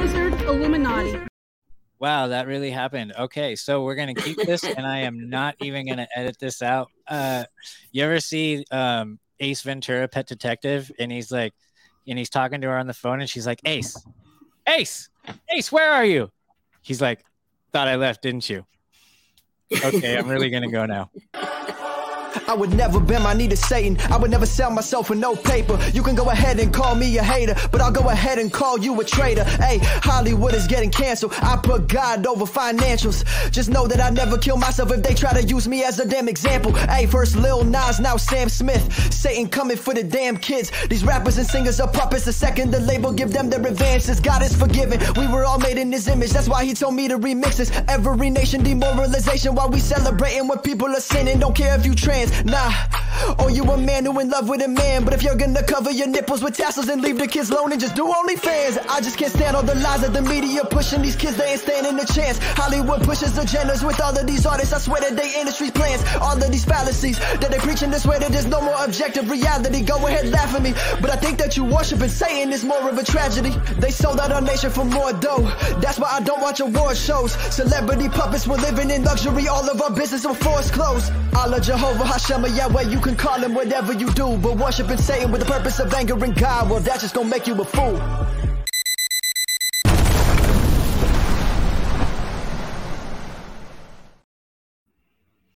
Lizard 0.00 0.32
Illuminati. 0.40 1.18
Wow, 1.98 2.28
that 2.28 2.46
really 2.46 2.70
happened. 2.70 3.12
Okay, 3.18 3.54
so 3.54 3.84
we're 3.84 3.96
gonna 3.96 4.14
keep 4.14 4.38
this, 4.38 4.64
and 4.64 4.86
I 4.86 5.00
am 5.00 5.28
not 5.28 5.56
even 5.60 5.86
gonna 5.86 6.08
edit 6.16 6.38
this 6.38 6.62
out. 6.62 6.90
Uh, 7.06 7.44
you 7.92 8.02
ever 8.02 8.18
see 8.18 8.64
um, 8.70 9.18
Ace 9.40 9.60
Ventura, 9.60 10.08
Pet 10.08 10.26
Detective, 10.26 10.90
and 10.98 11.12
he's 11.12 11.30
like, 11.30 11.52
and 12.08 12.18
he's 12.18 12.30
talking 12.30 12.62
to 12.62 12.68
her 12.68 12.78
on 12.78 12.86
the 12.86 12.94
phone, 12.94 13.20
and 13.20 13.28
she's 13.28 13.46
like, 13.46 13.60
Ace, 13.66 14.02
Ace, 14.66 15.10
Ace, 15.50 15.70
where 15.70 15.92
are 15.92 16.06
you? 16.06 16.30
He's 16.80 17.02
like, 17.02 17.22
thought 17.70 17.86
I 17.86 17.96
left, 17.96 18.22
didn't 18.22 18.48
you? 18.48 18.64
Okay, 19.84 20.16
I'm 20.16 20.28
really 20.28 20.48
gonna 20.48 20.70
go 20.70 20.86
now. 20.86 21.10
I 22.46 22.54
would 22.54 22.72
never 22.72 23.00
bend 23.00 23.24
my 23.24 23.34
knee 23.34 23.48
to 23.48 23.56
Satan. 23.56 23.98
I 24.10 24.16
would 24.16 24.30
never 24.30 24.46
sell 24.46 24.70
myself 24.70 25.08
for 25.08 25.14
no 25.14 25.34
paper. 25.36 25.78
You 25.92 26.02
can 26.02 26.14
go 26.14 26.30
ahead 26.30 26.58
and 26.60 26.72
call 26.72 26.94
me 26.94 27.16
a 27.18 27.22
hater, 27.22 27.54
but 27.70 27.80
I'll 27.80 27.92
go 27.92 28.08
ahead 28.08 28.38
and 28.38 28.52
call 28.52 28.78
you 28.78 29.00
a 29.00 29.04
traitor. 29.04 29.44
Hey, 29.44 29.78
Hollywood 29.82 30.54
is 30.54 30.66
getting 30.66 30.90
canceled. 30.90 31.32
I 31.42 31.56
put 31.56 31.88
God 31.88 32.26
over 32.26 32.44
financials. 32.44 33.24
Just 33.50 33.70
know 33.70 33.86
that 33.86 34.00
I 34.00 34.10
never 34.10 34.36
kill 34.36 34.56
myself 34.56 34.90
if 34.92 35.02
they 35.02 35.14
try 35.14 35.32
to 35.32 35.46
use 35.46 35.66
me 35.68 35.84
as 35.84 35.98
a 35.98 36.06
damn 36.06 36.28
example. 36.28 36.72
Hey, 36.72 37.06
first 37.06 37.36
Lil 37.36 37.64
Nas, 37.64 38.00
now 38.00 38.16
Sam 38.16 38.48
Smith. 38.48 38.84
Satan 39.12 39.48
coming 39.48 39.76
for 39.76 39.94
the 39.94 40.02
damn 40.02 40.36
kids. 40.36 40.72
These 40.88 41.04
rappers 41.04 41.38
and 41.38 41.46
singers 41.46 41.80
are 41.80 41.88
puppets. 41.88 42.24
The 42.24 42.32
second 42.32 42.70
the 42.70 42.80
label 42.80 43.12
give 43.12 43.32
them 43.32 43.48
their 43.48 43.64
advances, 43.64 44.20
God 44.20 44.42
is 44.42 44.54
forgiven. 44.54 45.00
We 45.16 45.26
were 45.26 45.44
all 45.44 45.58
made 45.58 45.78
in 45.78 45.90
His 45.92 46.08
image. 46.08 46.30
That's 46.30 46.48
why 46.48 46.64
He 46.64 46.74
told 46.74 46.94
me 46.94 47.08
to 47.08 47.18
remix 47.18 47.56
this. 47.56 47.70
Every 47.88 48.30
nation 48.30 48.62
demoralization 48.62 49.54
while 49.54 49.70
we 49.70 49.80
celebrating 49.80 50.48
when 50.48 50.58
people 50.58 50.88
are 50.88 51.00
sinning. 51.00 51.38
Don't 51.38 51.56
care 51.56 51.74
if 51.78 51.86
you 51.86 51.94
trans, 51.94 52.19
nah. 52.44 52.72
Or 53.38 53.50
you 53.50 53.64
a 53.64 53.76
man 53.76 54.04
who 54.04 54.18
in 54.20 54.30
love 54.30 54.48
with 54.48 54.62
a 54.62 54.68
man. 54.68 55.04
But 55.04 55.14
if 55.14 55.22
you're 55.22 55.36
gonna 55.36 55.62
cover 55.62 55.90
your 55.90 56.08
nipples 56.08 56.42
with 56.42 56.56
tassels 56.56 56.88
and 56.88 57.02
leave 57.02 57.18
the 57.18 57.26
kids 57.26 57.50
alone 57.50 57.72
and 57.72 57.80
just 57.80 57.94
do 57.94 58.06
only 58.06 58.36
OnlyFans, 58.36 58.78
I 58.88 59.00
just 59.00 59.18
can't 59.18 59.32
stand 59.32 59.56
all 59.56 59.62
the 59.62 59.74
lies 59.76 60.00
that 60.02 60.12
the 60.12 60.22
media 60.22 60.64
pushing. 60.64 61.02
These 61.02 61.16
kids, 61.16 61.36
they 61.36 61.52
ain't 61.52 61.60
standing 61.60 61.98
a 61.98 62.06
chance. 62.06 62.38
Hollywood 62.38 63.02
pushes 63.02 63.32
agendas 63.32 63.86
with 63.86 64.00
all 64.00 64.16
of 64.16 64.26
these 64.26 64.46
artists. 64.46 64.72
I 64.72 64.78
swear 64.78 65.00
that 65.00 65.16
they 65.16 65.38
industry's 65.38 65.70
plans. 65.70 66.02
All 66.20 66.42
of 66.42 66.50
these 66.50 66.64
fallacies 66.64 67.18
that 67.18 67.50
they 67.50 67.58
preaching 67.58 67.90
this 67.90 68.06
way 68.06 68.18
that 68.18 68.30
there's 68.32 68.46
no 68.46 68.60
more 68.60 68.76
objective 68.84 69.30
reality. 69.30 69.82
Go 69.82 69.96
ahead, 70.06 70.28
laugh 70.28 70.54
at 70.54 70.62
me. 70.62 70.72
But 71.00 71.10
I 71.10 71.16
think 71.16 71.38
that 71.38 71.56
you 71.56 71.64
worshiping 71.64 72.08
Satan 72.08 72.52
is 72.52 72.64
more 72.64 72.88
of 72.88 72.96
a 72.98 73.04
tragedy. 73.04 73.54
They 73.78 73.90
sold 73.90 74.20
out 74.20 74.32
our 74.32 74.40
nation 74.40 74.70
for 74.70 74.84
more 74.84 75.12
dough. 75.12 75.44
That's 75.80 75.98
why 75.98 76.08
I 76.12 76.20
don't 76.20 76.40
watch 76.40 76.60
award 76.60 76.96
shows. 76.96 77.32
Celebrity 77.54 78.08
puppets, 78.08 78.46
we're 78.46 78.56
living 78.56 78.90
in 78.90 79.04
luxury. 79.04 79.48
All 79.48 79.68
of 79.68 79.80
our 79.80 79.90
business 79.90 80.24
will 80.24 80.34
force 80.34 80.70
close. 80.70 81.10
Allah 81.34 81.60
Jehovah 81.60 82.04
Hashem 82.10 82.44
Yahweh, 82.44 82.90
you 82.90 82.98
can 82.98 83.14
call 83.14 83.38
him 83.38 83.54
whatever 83.54 83.92
you 83.92 84.10
do. 84.12 84.36
But 84.38 84.56
worshiping 84.56 84.96
Satan 84.98 85.30
with 85.30 85.42
the 85.42 85.46
purpose 85.46 85.78
of 85.78 85.94
angering 85.94 86.32
God, 86.32 86.68
well, 86.68 86.80
that's 86.80 87.02
just 87.02 87.14
gonna 87.14 87.28
make 87.28 87.46
you 87.46 87.54
a 87.60 87.64
fool. 87.64 88.49